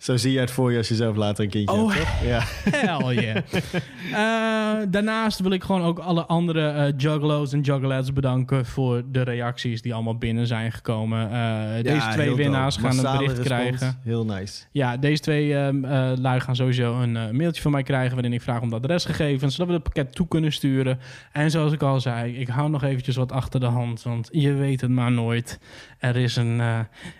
Zo 0.00 0.16
zie 0.16 0.32
je 0.32 0.38
het 0.38 0.50
voor 0.50 0.72
je 0.72 0.78
als 0.78 0.88
je 0.88 0.94
zelf 0.94 1.16
later 1.16 1.44
een 1.44 1.50
kindje 1.50 1.76
Oh, 1.76 1.94
hebt, 1.94 2.06
toch? 2.06 2.22
Ja. 2.22 2.40
Hell 2.70 3.14
yeah. 3.14 3.36
Eh, 4.10 4.86
daarnaast 4.88 5.40
wil 5.40 5.50
ik 5.50 5.62
gewoon 5.62 5.82
ook 5.82 5.98
alle 5.98 6.26
andere 6.26 6.68
eh 6.68 6.92
juggalo's 6.96 7.52
en 7.52 7.60
juggalettes 7.60 8.12
bedanken 8.12 8.66
voor 8.66 9.02
de 9.10 9.22
reacties 9.22 9.82
die 9.82 9.94
allemaal 9.94 10.16
binnen 10.18 10.46
zijn 10.46 10.72
gekomen. 10.72 11.30
Eh, 11.32 11.82
deze 11.82 12.08
twee 12.10 12.34
winnaars 12.34 12.76
dope. 12.76 12.88
gaan 12.88 13.06
een 13.06 13.18
bericht 13.18 13.40
krijgen. 13.40 14.00
Heel 14.04 14.24
nice. 14.24 14.62
Ja, 14.70 14.96
deze 14.96 15.22
twee 15.22 15.54
ehm 15.54 15.84
eh, 15.84 16.12
lui 16.16 16.40
gaan 16.40 16.56
sowieso 16.56 17.00
een 17.00 17.36
mailtje 17.36 17.62
van 17.62 17.70
mij 17.70 17.82
krijgen... 17.82 18.14
waarin 18.14 18.32
ik 18.32 18.42
vraag 18.42 18.60
om 18.60 18.70
de 18.70 18.76
adresgegevens, 18.76 19.54
zodat 19.54 19.68
we 19.68 19.74
het 19.74 19.82
pakket 19.82 20.14
toe 20.14 20.28
kunnen 20.28 20.52
sturen. 20.52 20.98
En 21.32 21.50
zoals 21.50 21.72
ik 21.72 21.82
al 21.82 22.00
zei, 22.00 22.36
ik 22.36 22.48
hou 22.48 22.70
nog 22.70 22.82
eventjes 22.82 23.16
wat 23.16 23.32
achter 23.32 23.60
de 23.60 23.66
hand... 23.66 24.02
want 24.02 24.28
je 24.32 24.52
weet 24.52 24.80
het 24.80 24.90
maar 24.90 25.12
nooit. 25.12 25.58
Er 25.98 26.16
is 26.16 26.36
een, 26.36 26.60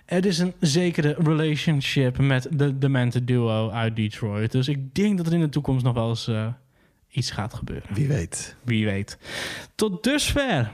er 0.06 0.26
is 0.26 0.38
een 0.38 0.54
zekere 0.60 1.16
relationship 1.18 2.18
met 2.18 2.48
de 2.50 2.69
Demented 2.78 3.26
Duo 3.26 3.70
uit 3.70 3.96
Detroit. 3.96 4.52
Dus 4.52 4.68
ik 4.68 4.94
denk 4.94 5.16
dat 5.16 5.26
er 5.26 5.32
in 5.32 5.40
de 5.40 5.48
toekomst 5.48 5.84
nog 5.84 5.94
wel 5.94 6.08
eens 6.08 6.28
eh, 6.28 6.46
iets 7.08 7.30
gaat 7.30 7.54
gebeuren. 7.54 7.94
Wie 7.94 8.08
weet. 8.08 8.56
Wie 8.64 8.84
weet. 8.84 9.18
Tot 9.74 10.04
dusver 10.04 10.70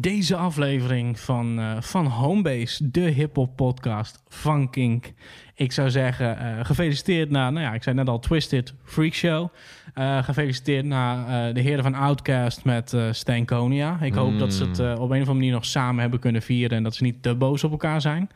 Deze 0.00 0.36
aflevering 0.36 1.20
van, 1.20 1.58
eh, 1.58 1.80
van 1.80 2.06
Homebase, 2.06 2.90
de 2.90 3.00
hip-hop 3.00 3.56
podcast 3.56 4.22
van 4.28 4.70
Kink. 4.70 5.12
Ik 5.54 5.72
zou 5.72 5.90
zeggen, 5.90 6.38
eh, 6.38 6.64
gefeliciteerd 6.64 7.30
naar, 7.30 7.52
nou 7.52 7.64
ja, 7.64 7.74
ik 7.74 7.82
zei 7.82 7.96
net 7.96 8.08
al, 8.08 8.18
Twisted 8.18 8.74
Freak 8.84 9.12
Show. 9.12 9.48
Gefeliciteerd 10.20 10.84
naar 10.84 11.54
de 11.54 11.60
heren 11.60 11.82
van 11.82 11.94
Outcast 11.94 12.64
met 12.64 12.96
Stankonia. 13.10 14.00
Ik 14.00 14.14
hoop 14.14 14.38
dat 14.38 14.54
ze 14.54 14.64
het 14.64 14.78
eh, 14.78 14.90
op 14.90 14.96
een 14.98 15.02
of 15.02 15.10
andere 15.10 15.32
manier 15.32 15.52
nog 15.52 15.64
samen 15.64 16.00
hebben 16.00 16.20
kunnen 16.20 16.42
vieren 16.42 16.76
en 16.76 16.82
dat 16.82 16.94
ze 16.94 17.02
niet 17.02 17.22
te 17.22 17.34
boos 17.34 17.64
op 17.64 17.70
elkaar 17.70 18.00
zijn. 18.00 18.30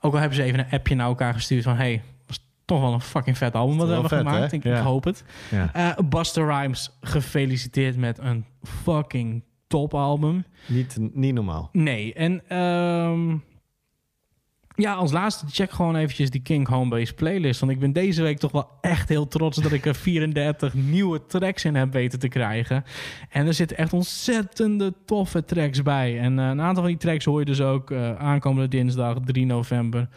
Ook 0.00 0.12
al 0.12 0.18
hebben 0.18 0.36
ze 0.36 0.42
even 0.42 0.58
een 0.58 0.70
appje 0.70 0.94
naar 0.94 1.06
elkaar 1.06 1.34
gestuurd 1.34 1.62
van, 1.64 1.76
hey, 1.76 2.02
was 2.26 2.40
toch 2.64 2.80
wel 2.80 2.92
een 2.92 3.00
fucking 3.00 3.38
vet 3.38 3.54
album 3.54 3.76
wat 3.76 3.86
we 3.86 3.92
hebben 3.92 4.10
vet, 4.10 4.18
gemaakt. 4.18 4.52
Ik, 4.52 4.62
Ja. 4.64 4.76
ik 4.78 4.84
hoop 4.84 5.04
het. 5.04 5.24
Ja. 5.50 5.70
Eh, 5.74 6.04
Buster 6.04 6.46
Rhymes, 6.46 6.98
gefeliciteerd 7.00 7.96
met 7.96 8.18
een 8.18 8.44
fucking 8.62 9.42
topalbum. 9.66 10.44
Niet, 10.66 10.96
niet 11.12 11.34
normaal. 11.34 11.68
Nee, 11.72 12.14
en 12.14 12.42
ehm, 12.48 13.36
ja, 14.78 14.94
als 14.94 15.12
laatste 15.12 15.46
check 15.50 15.70
gewoon 15.70 15.96
eventjes 15.96 16.30
die 16.30 16.40
King 16.40 16.68
Homebase 16.68 17.14
playlist. 17.14 17.60
Want 17.60 17.72
ik 17.72 17.78
ben 17.78 17.92
deze 17.92 18.22
week 18.22 18.38
toch 18.38 18.52
wel 18.52 18.68
echt 18.80 19.08
heel 19.08 19.28
trots 19.28 19.56
dat 19.56 19.72
ik 19.72 19.86
er 19.86 19.94
34 19.94 20.74
nieuwe 20.94 21.26
tracks 21.26 21.64
in 21.64 21.74
heb 21.74 21.92
weten 21.92 22.18
te 22.18 22.28
krijgen. 22.28 22.84
En 23.28 23.46
er 23.46 23.54
zitten 23.54 23.76
echt 23.76 23.92
ontzettende 23.92 24.94
toffe 25.04 25.44
tracks 25.44 25.82
bij. 25.82 26.18
En 26.18 26.38
eh, 26.38 26.48
een 26.48 26.60
aantal 26.60 26.82
van 26.82 26.92
die 26.92 27.00
tracks 27.00 27.24
hoor 27.24 27.38
je 27.38 27.44
dus 27.44 27.60
ook 27.60 27.90
eh, 27.90 28.14
aankomende 28.16 28.68
dinsdag 28.68 29.18
3 29.24 29.46
november 29.46 30.08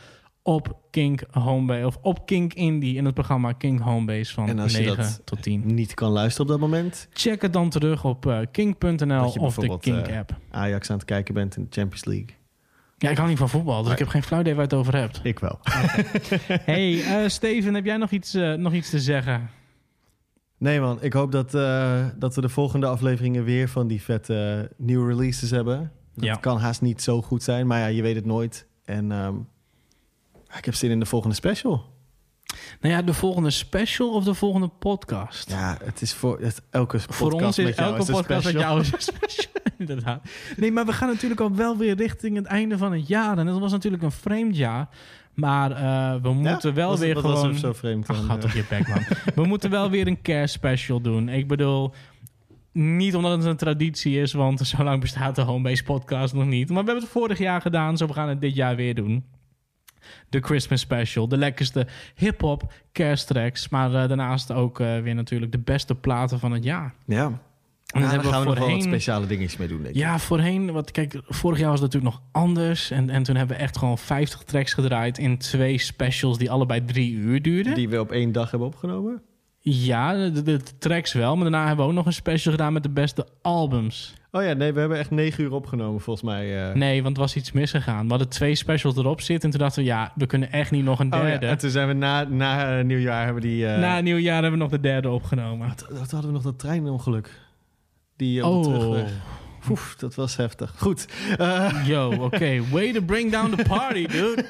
op 0.44 0.78
King 0.92 1.22
Homebase 1.32 1.86
of 1.86 1.98
op 2.02 2.26
King 2.26 2.54
Indie 2.54 2.96
in 2.96 3.06
het 3.06 3.14
programma 3.14 3.52
King 3.52 3.82
Homebase 3.82 4.34
van 4.34 4.48
En 4.48 4.60
als 4.60 4.72
je 4.72 4.80
9 4.80 4.98
dat 4.98 5.22
tot 5.24 5.42
10. 5.42 5.62
niet 5.66 5.94
kan 5.94 6.12
luisteren 6.12 6.46
op 6.46 6.52
dat 6.52 6.70
moment... 6.70 7.08
Check 7.14 7.42
het 7.42 7.54
dan 7.54 7.70
terug 7.70 8.06
op 8.06 8.26
eh, 8.26 8.40
king.nl 8.52 9.34
of 9.40 9.56
de 9.56 9.80
King 9.80 10.18
app. 10.18 10.36
Ajax 10.52 10.90
aan 10.90 10.98
het 10.98 11.06
kijken 11.06 11.34
bent 11.34 11.58
in 11.58 11.64
de 11.64 11.70
Champions 11.72 12.06
League. 12.06 12.40
Ja, 13.02 13.10
ik 13.10 13.18
hou 13.18 13.30
niet 13.30 13.38
van 13.38 13.50
voetbal, 13.50 13.84
dus 13.84 13.92
ik 13.92 14.00
heb 14.00 14.08
geen 14.08 14.24
flauw 14.24 14.40
idee 14.40 14.54
waar 14.56 14.64
je 14.70 14.70
het 14.70 14.80
over 14.80 14.96
hebt. 14.96 15.20
Ik 15.24 15.40
wel. 15.40 15.60
hey, 16.72 17.04
eh, 17.04 17.30
Steven, 17.30 17.74
heb 17.74 17.86
jij 17.86 17.98
nog 17.98 18.12
iets, 18.12 18.34
eh, 18.34 18.54
nog 18.54 18.74
iets 18.74 18.90
te 18.90 19.00
zeggen? 19.00 19.50
Nee 20.58 20.80
man, 20.80 20.98
ik 21.02 21.14
hoop 21.14 21.32
dat, 21.32 21.54
eh, 21.56 22.06
dat 22.16 22.36
we 22.36 22.42
de 22.42 22.50
volgende 22.50 22.88
afleveringen 22.88 23.44
weer 23.44 23.70
van 23.70 23.88
die 23.88 24.02
vette 24.02 24.72
nieuwe 24.78 25.08
releases 25.08 25.50
hebben. 25.50 25.92
Dat 26.16 26.24
Ja. 26.26 26.36
kan 26.36 26.58
haast 26.60 26.82
niet 26.82 27.02
zo 27.02 27.22
goed 27.22 27.44
zijn, 27.44 27.68
maar 27.68 27.80
ja, 27.80 27.86
je 27.86 28.02
weet 28.02 28.16
het 28.16 28.26
nooit. 28.26 28.68
En 28.86 29.12
ehm, 29.12 29.36
ik 30.58 30.66
heb 30.66 30.74
zin 30.74 30.92
in 30.92 31.00
de 31.00 31.06
volgende 31.06 31.36
special. 31.36 31.91
Nou 32.82 32.94
ja, 32.94 33.02
de 33.02 33.14
volgende 33.14 33.50
special 33.50 34.10
of 34.14 34.24
de 34.24 34.34
volgende 34.34 34.68
podcast? 34.68 35.50
Ja, 35.50 35.78
het 35.84 36.02
is 36.02 36.14
voor 36.14 36.40
het, 36.40 36.62
elke 36.70 36.98
podcast 36.98 37.16
Voor 37.16 37.32
ons 37.32 37.58
is 37.58 37.66
met 37.66 37.76
jou 37.76 37.90
elke 37.90 38.02
is 38.02 38.10
podcast 38.10 38.46
met 38.46 38.54
jou 38.54 38.80
is 38.80 38.92
een 38.94 39.02
special. 39.02 39.52
Inderdaad. 39.78 40.22
Nee, 40.58 40.72
maar 40.72 40.86
we 40.86 40.94
gaan 40.94 41.08
natuurlijk 41.08 41.42
al 41.42 41.56
wel 41.56 41.78
weer 41.78 41.96
richting 41.96 42.36
het 42.36 42.46
einde 42.46 42.78
van 42.78 42.94
het 42.94 43.08
jaar. 43.08 43.38
En 43.38 43.46
dat 43.46 43.60
was 43.60 43.72
natuurlijk 43.72 44.04
een 44.04 44.12
vreemd 44.12 44.58
jaar. 44.58 44.90
Maar 45.34 45.72
eh, 45.72 46.22
we 46.22 46.34
moeten 46.34 46.74
wel 46.74 46.90
Was 46.90 47.00
weer 47.00 47.14
wat 47.14 47.26
gewoon... 47.26 47.52
was 47.52 47.60
zo 47.60 47.74
vreemd 47.74 48.08
Ach, 48.08 48.38
toch 48.40 48.54
je 48.54 48.66
bek, 48.70 48.88
man. 48.88 49.04
we 49.36 49.46
moeten 49.46 49.70
wel 49.70 49.90
weer 49.90 50.08
een 50.08 50.22
kerstspecial 50.22 51.02
doen. 51.02 51.30
Ik 51.30 51.48
bedoel... 51.48 51.94
Niet 52.74 53.16
omdat 53.16 53.38
het 53.38 53.46
een 53.46 53.56
traditie 53.56 54.20
is, 54.20 54.34
want 54.34 54.60
zo 54.60 54.84
lang 54.84 55.02
bestaat 55.02 55.36
de 55.36 55.42
Homebase 55.42 55.84
podcast 55.84 56.34
nog 56.34 56.46
niet. 56.46 56.70
Maar 56.70 56.84
we 56.84 56.86
hebben 56.86 57.04
het 57.04 57.14
vorig 57.14 57.38
jaar 57.38 57.62
gedaan, 57.62 57.98
zo 57.98 58.08
we 58.08 58.14
gaan 58.14 58.30
het 58.30 58.42
dit 58.42 58.56
jaar 58.56 58.76
weer 58.76 58.96
doen. 58.96 59.26
De 60.30 60.40
Christmas 60.40 60.80
Special, 60.80 61.28
de 61.28 61.38
lekkerste 61.38 61.88
hip-hop 62.16 62.74
kersttracks. 62.92 63.70
Maar 63.70 63.94
eh, 63.94 64.08
daarnaast 64.08 64.52
ook 64.52 64.80
eh, 64.80 65.00
weer 65.00 65.16
natuurlijk 65.16 65.52
de 65.52 65.60
beste 65.60 65.96
platen 65.96 66.40
van 66.40 66.52
het 66.52 66.64
jaar. 66.64 66.94
Ja. 67.06 67.24
En 67.26 68.02
dat 68.02 68.02
daar 68.02 68.12
hebben 68.12 68.32
gaan 68.32 68.40
we 68.42 68.50
we 68.50 68.56
nog 68.56 68.58
wel 68.60 68.68
wat 68.68 68.76
voorheen- 68.84 68.98
speciale 68.98 69.28
dingetjes 69.28 69.58
mee 69.60 69.68
doen, 69.68 69.78
denk 69.82 69.90
ik. 69.96 70.02
Ja, 70.02 70.20
voorheen, 70.20 70.72
wat, 70.72 70.92
kijk, 70.92 71.22
vorig 71.28 71.60
jaar 71.60 71.70
was 71.70 71.80
het 71.80 71.94
natuurlijk 71.94 72.16
nog 72.16 72.24
anders. 72.32 72.92
En, 72.92 73.10
en 73.10 73.24
toen 73.24 73.36
hebben 73.36 73.56
we 73.58 73.62
echt 73.64 73.78
gewoon 73.78 73.98
50 73.98 74.44
tracks 74.44 74.74
gedraaid 74.74 75.18
in 75.18 75.38
twee 75.38 75.78
specials 75.78 76.38
die 76.38 76.52
allebei 76.52 76.86
drie 76.86 77.14
uur 77.14 77.42
duurden. 77.42 77.74
Die 77.74 77.90
we 77.90 78.00
op 78.00 78.12
één 78.12 78.32
dag 78.32 78.50
hebben 78.52 78.68
opgenomen. 78.68 79.22
Ja, 79.60 80.14
de, 80.16 80.32
de- 80.32 80.42
de 80.44 80.62
tracks 80.80 81.14
wel. 81.14 81.34
Maar 81.36 81.44
daarna 81.52 81.68
hebben 81.68 81.86
we 81.86 81.92
ook 81.92 81.98
nog 81.98 82.06
een 82.06 82.14
special 82.14 82.52
gedaan 82.54 82.74
met 82.74 82.84
de 82.84 82.90
beste 82.90 83.28
albums. 83.42 84.14
Oh 84.34 84.44
ja, 84.44 84.54
nee, 84.54 84.74
we 84.74 84.80
hebben 84.80 84.98
echt 84.98 85.12
negen 85.12 85.44
uur 85.44 85.52
opgenomen 85.52 86.02
volgens 86.02 86.26
mij. 86.26 86.70
eh. 86.70 86.76
Nee, 86.76 87.04
want 87.04 87.16
er 87.16 87.22
was 87.22 87.36
iets 87.36 87.52
misgegaan. 87.52 88.04
We 88.04 88.10
hadden 88.10 88.30
twee 88.30 88.56
specials 88.56 88.98
erop 88.98 89.22
zitten. 89.22 89.46
En 89.46 89.50
toen 89.56 89.66
dachten 89.66 89.82
we, 89.84 89.88
ja, 89.90 90.12
we 90.16 90.26
kunnen 90.26 90.52
echt 90.52 90.72
niet 90.72 90.84
nog 90.84 91.00
een 91.00 91.14
Oh 91.14 91.20
ja, 91.20 91.26
derde. 91.26 91.46
en 91.48 91.58
toen 91.58 91.70
zijn 91.70 91.88
we 91.88 91.94
na, 91.94 92.24
na 92.24 92.78
eh, 92.80 92.86
nieuwjaar 92.86 93.24
hebben 93.24 93.42
we 93.44 93.48
die... 93.50 93.68
eh, 93.68 93.80
Na 93.80 94.00
nieuwjaar 94.02 94.34
hebben 94.34 94.52
we 94.52 94.58
nog 94.58 94.70
de 94.72 94.80
derde 94.80 95.10
opgenomen. 95.10 95.68
Wat, 95.68 95.86
wat 95.90 96.12
hadden 96.12 96.30
we 96.30 96.32
nog 96.36 96.42
dat 96.44 96.60
treinongeluk? 96.60 97.40
Die 98.16 98.46
op 98.46 98.54
Oh. 98.54 98.64
terugweg. 98.64 99.12
Oef, 99.70 99.96
dat 99.96 100.16
was 100.16 100.36
heftig. 100.36 100.74
Goed. 100.78 101.08
Yo, 101.86 102.12
oké. 102.20 102.62
Way 102.72 102.94
to 102.94 103.02
bring 103.02 103.32
down 103.32 103.56
the 103.56 103.64
party, 103.68 104.06
dude. 104.08 104.46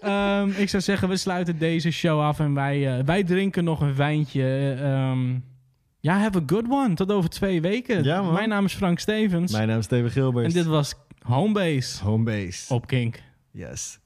Ehm, 0.00 0.48
ik 0.56 0.68
zou 0.68 0.82
zeggen, 0.82 1.08
we 1.08 1.16
sluiten 1.16 1.58
deze 1.58 1.90
show 1.90 2.20
af 2.20 2.38
en 2.40 2.54
wij, 2.54 3.02
wij 3.04 3.24
drinken 3.24 3.64
nog 3.64 3.80
een 3.80 3.94
wijntje. 3.96 4.76
Ehm, 4.82 5.18
ja, 6.00 6.18
have 6.18 6.38
a 6.38 6.42
good 6.46 6.64
one. 6.68 6.94
Tot 6.94 7.12
over 7.12 7.30
twee 7.30 7.60
weken. 7.60 8.04
Ja, 8.04 8.22
man. 8.22 8.32
Mijn 8.32 8.48
naam 8.48 8.64
is 8.64 8.74
Frank 8.74 8.98
Stevens. 8.98 9.52
Mijn 9.52 9.68
naam 9.68 9.78
is 9.78 9.84
Steven 9.84 10.10
Gilbert. 10.10 10.46
En 10.46 10.52
dit 10.52 10.66
was 10.66 10.94
Homebase 11.22 12.04
Homebase. 12.04 12.74
op 12.74 12.86
Kink. 12.86 13.22
Yes. 13.50 13.98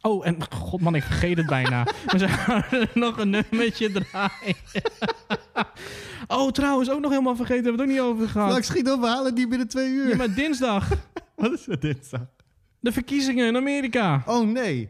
Oh, 0.00 0.26
en 0.26 0.36
god 0.50 0.80
man, 0.80 0.94
ik 0.94 1.02
vergeet 1.02 1.36
het 1.36 1.46
bijna. 1.46 1.84
We 2.12 2.18
zouden 2.18 2.88
nog 2.94 3.18
een 3.18 3.30
nummertje 3.30 3.90
draaien. 3.92 4.56
oh, 6.38 6.50
trouwens, 6.50 6.90
ook 6.90 7.00
nog 7.00 7.10
helemaal 7.10 7.36
vergeten. 7.36 7.64
Hebben 7.64 7.86
we 7.86 7.92
het 7.92 7.98
ook 8.00 8.06
niet 8.06 8.14
over 8.14 8.28
gehad. 8.28 8.50
Frank, 8.50 8.64
schiet 8.64 8.90
op, 8.90 9.00
we 9.00 9.06
halen 9.06 9.34
die 9.34 9.48
binnen 9.48 9.68
twee 9.68 9.90
uur. 9.90 10.08
Ja, 10.08 10.16
maar 10.16 10.34
dinsdag. 10.34 10.88
Wat 11.36 11.52
is 11.52 11.68
er 11.68 11.80
dinsdag? 11.80 12.26
De 12.80 12.92
verkiezingen 12.92 13.46
in 13.46 13.56
Amerika. 13.56 14.22
Oh 14.26 14.48
nee. 14.48 14.88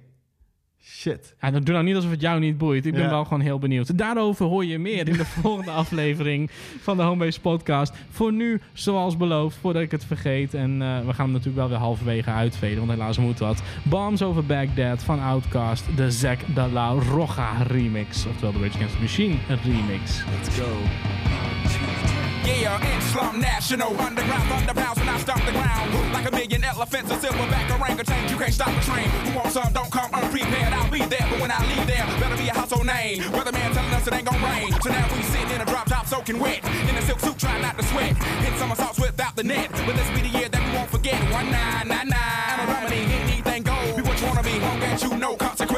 Shit. 0.90 1.35
Ja, 1.40 1.51
dan 1.51 1.62
doe 1.62 1.74
nou 1.74 1.86
niet 1.86 1.94
alsof 1.94 2.10
het 2.10 2.20
jou 2.20 2.40
niet 2.40 2.59
boeit. 2.59 2.86
Ik 2.86 2.93
ben 2.93 3.02
Ja. 3.02 3.09
wel 3.09 3.24
gewoon 3.24 3.40
heel 3.40 3.59
benieuwd. 3.59 3.98
Daarover 3.98 4.47
hoor 4.47 4.65
je 4.65 4.78
meer 4.78 5.09
in 5.09 5.16
de 5.16 5.24
volgende 5.43 5.70
aflevering 5.70 6.51
van 6.81 6.97
de 6.97 7.02
Homebase 7.02 7.40
Podcast. 7.40 7.93
Voor 8.10 8.32
nu, 8.32 8.60
zoals 8.73 9.16
beloofd, 9.16 9.56
voordat 9.60 9.82
ik 9.82 9.90
het 9.90 10.05
vergeet. 10.05 10.55
En 10.55 10.82
eh, 10.82 10.98
we 11.06 11.12
gaan 11.12 11.24
hem 11.24 11.31
natuurlijk 11.31 11.56
wel 11.56 11.69
weer 11.69 11.78
halverwege 11.78 12.31
uitveden, 12.31 12.78
want 12.78 12.90
helaas 12.90 13.19
moet 13.19 13.39
dat. 13.39 13.62
Bombs 13.82 14.23
Over 14.23 14.47
Baghdad 14.47 15.02
van 15.02 15.20
Outkast, 15.20 15.85
de 15.97 16.10
Zack 16.10 16.39
de 16.55 16.66
La 16.73 16.89
Roja 16.89 17.62
remix. 17.66 18.27
Oftewel 18.27 18.52
de 18.52 18.59
Rage 18.59 18.74
Against 18.77 18.94
the 18.94 19.01
Machine 19.01 19.35
remix. 19.65 20.23
Let's 20.43 20.59
go. 20.59 22.08
Yeah, 22.49 22.99
Islam 22.99 23.41
National 23.41 23.93
Underground 24.01 24.49
thunder 24.49 24.75
pounds 24.75 24.99
when 24.99 25.09
I 25.09 25.19
stomp 25.19 25.45
the 25.45 25.53
ground. 25.53 26.12
Like 26.12 26.27
a 26.27 26.35
million 26.35 26.65
elephants, 26.65 27.11
a 27.11 27.16
silverback 27.16 27.69
orangutan. 27.79 28.29
You 28.31 28.37
can't 28.39 28.53
stop 28.53 28.69
a 28.69 28.81
train. 28.85 29.09
Who 29.09 29.37
wants 29.37 29.53
some? 29.53 29.70
Don't 29.73 29.91
come 29.93 30.11
unprepared. 30.15 30.73
I'll 30.73 30.91
be 30.91 31.05
there, 31.05 31.27
but 31.31 31.41
when 31.41 31.51
I 31.51 31.61
leave 31.69 31.87
there, 31.87 32.07
better 32.19 32.37
be 32.37 32.49
a 32.49 32.55
household 32.55 32.87
name. 32.87 33.23
Weatherman 33.37 33.73
telling 33.75 33.93
us 33.93 34.07
it 34.07 34.15
ain't 34.15 34.25
gonna 34.25 34.47
rain. 34.47 34.73
So 34.81 34.89
now 34.91 35.07
we 35.15 35.23
sitting 35.23 35.51
in 35.51 35.61
a 35.61 35.66
drop 35.66 35.87
top 35.87 36.07
soaking 36.07 36.41
wet. 36.41 36.65
In 36.89 36.97
a 36.97 37.03
silk 37.03 37.20
suit, 37.20 37.39
trying 37.39 37.62
not 37.62 37.77
to 37.79 37.85
sweat. 37.85 38.16
Hit 38.16 38.59
somersaults 38.59 38.99
without 38.99 39.37
the 39.37 39.45
net. 39.45 39.70
But 39.87 39.95
this 39.97 40.09
be 40.11 40.23
the 40.23 40.39
year 40.39 40.49
that 40.49 40.62
we 40.65 40.70
won't 40.77 40.91
forget. 40.91 41.20
One 41.33 41.51
nine 41.51 41.87
nine 41.87 42.09
nine. 42.09 42.49
And 42.49 42.61
a 42.62 42.73
remedy, 42.73 43.03
anything 43.12 43.62
goes. 43.62 43.95
Be 43.95 44.03
what 44.03 44.19
you 44.20 44.27
wanna 44.27 44.43
be. 44.43 44.59
Won't 44.59 44.81
get 44.81 45.03
you 45.03 45.16
no 45.16 45.37
consequences. 45.37 45.78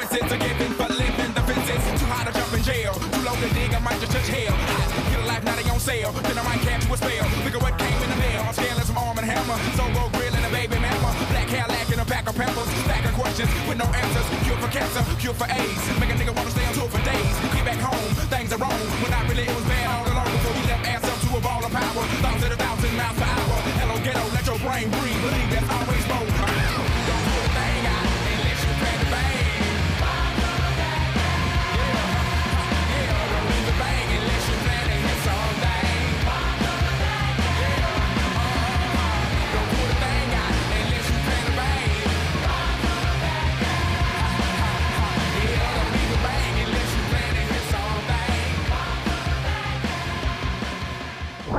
Sale. 5.81 6.12
Then 6.12 6.36
I 6.36 6.44
might 6.44 6.61
catch 6.61 6.85
you 6.85 6.93
a 6.93 6.97
spell. 6.97 7.27
Look 7.40 7.57
at 7.57 7.62
what 7.65 7.74
came 7.81 8.01
in 8.05 8.11
the 8.12 8.20
mail. 8.20 8.44
I'm 8.44 8.52
scaling 8.52 8.85
some 8.85 8.98
arm 9.01 9.16
and 9.16 9.27
hammer. 9.27 9.57
Solo 9.74 10.12
grilling 10.12 10.44
a 10.44 10.51
baby 10.52 10.77
mama. 10.77 11.11
Black 11.32 11.48
hair 11.48 11.65
lacking 11.66 11.98
a 11.98 12.05
pack 12.05 12.28
of 12.28 12.36
peppers. 12.36 12.69
Stack 12.85 13.05
of 13.09 13.15
questions 13.16 13.48
with 13.65 13.81
no 13.81 13.89
answers. 13.89 14.27
Cure 14.44 14.61
for 14.61 14.69
cancer, 14.69 15.02
cure 15.16 15.35
for 15.35 15.48
AIDS. 15.48 15.82
Make 15.98 16.12
a 16.12 16.16
nigga 16.20 16.36
wanna 16.36 16.52
stay 16.52 16.66
on 16.69 16.74
tour 16.77 16.89
for 16.93 17.01
days. 17.01 17.35
Get 17.57 17.65
back 17.65 17.81
home, 17.81 18.12
things 18.28 18.52
are 18.52 18.61
wrong. 18.61 18.81
When 19.01 19.12
I 19.12 19.20
really 19.27 19.48
it 19.48 19.57
was 19.57 19.65
bad 19.65 19.89
all 19.89 20.07
along. 20.12 20.31
Before 20.36 20.55
we 20.55 20.62
left 20.69 20.85
ass 20.85 21.05
up 21.09 21.19
to 21.24 21.28
a 21.36 21.40
ball 21.40 21.65
of 21.65 21.73
power. 21.73 22.05
Thousands 22.20 22.44
at 22.44 22.52
a 22.52 22.59
thousand 22.61 22.93
miles 23.01 23.16
per 23.16 23.24
hour. 23.24 23.57
Hello 23.81 23.97
ghetto, 24.05 24.24
let 24.36 24.44
your 24.44 24.61
brain 24.61 24.86
breathe. 25.01 25.20
Believe 25.24 25.48
there's 25.48 25.59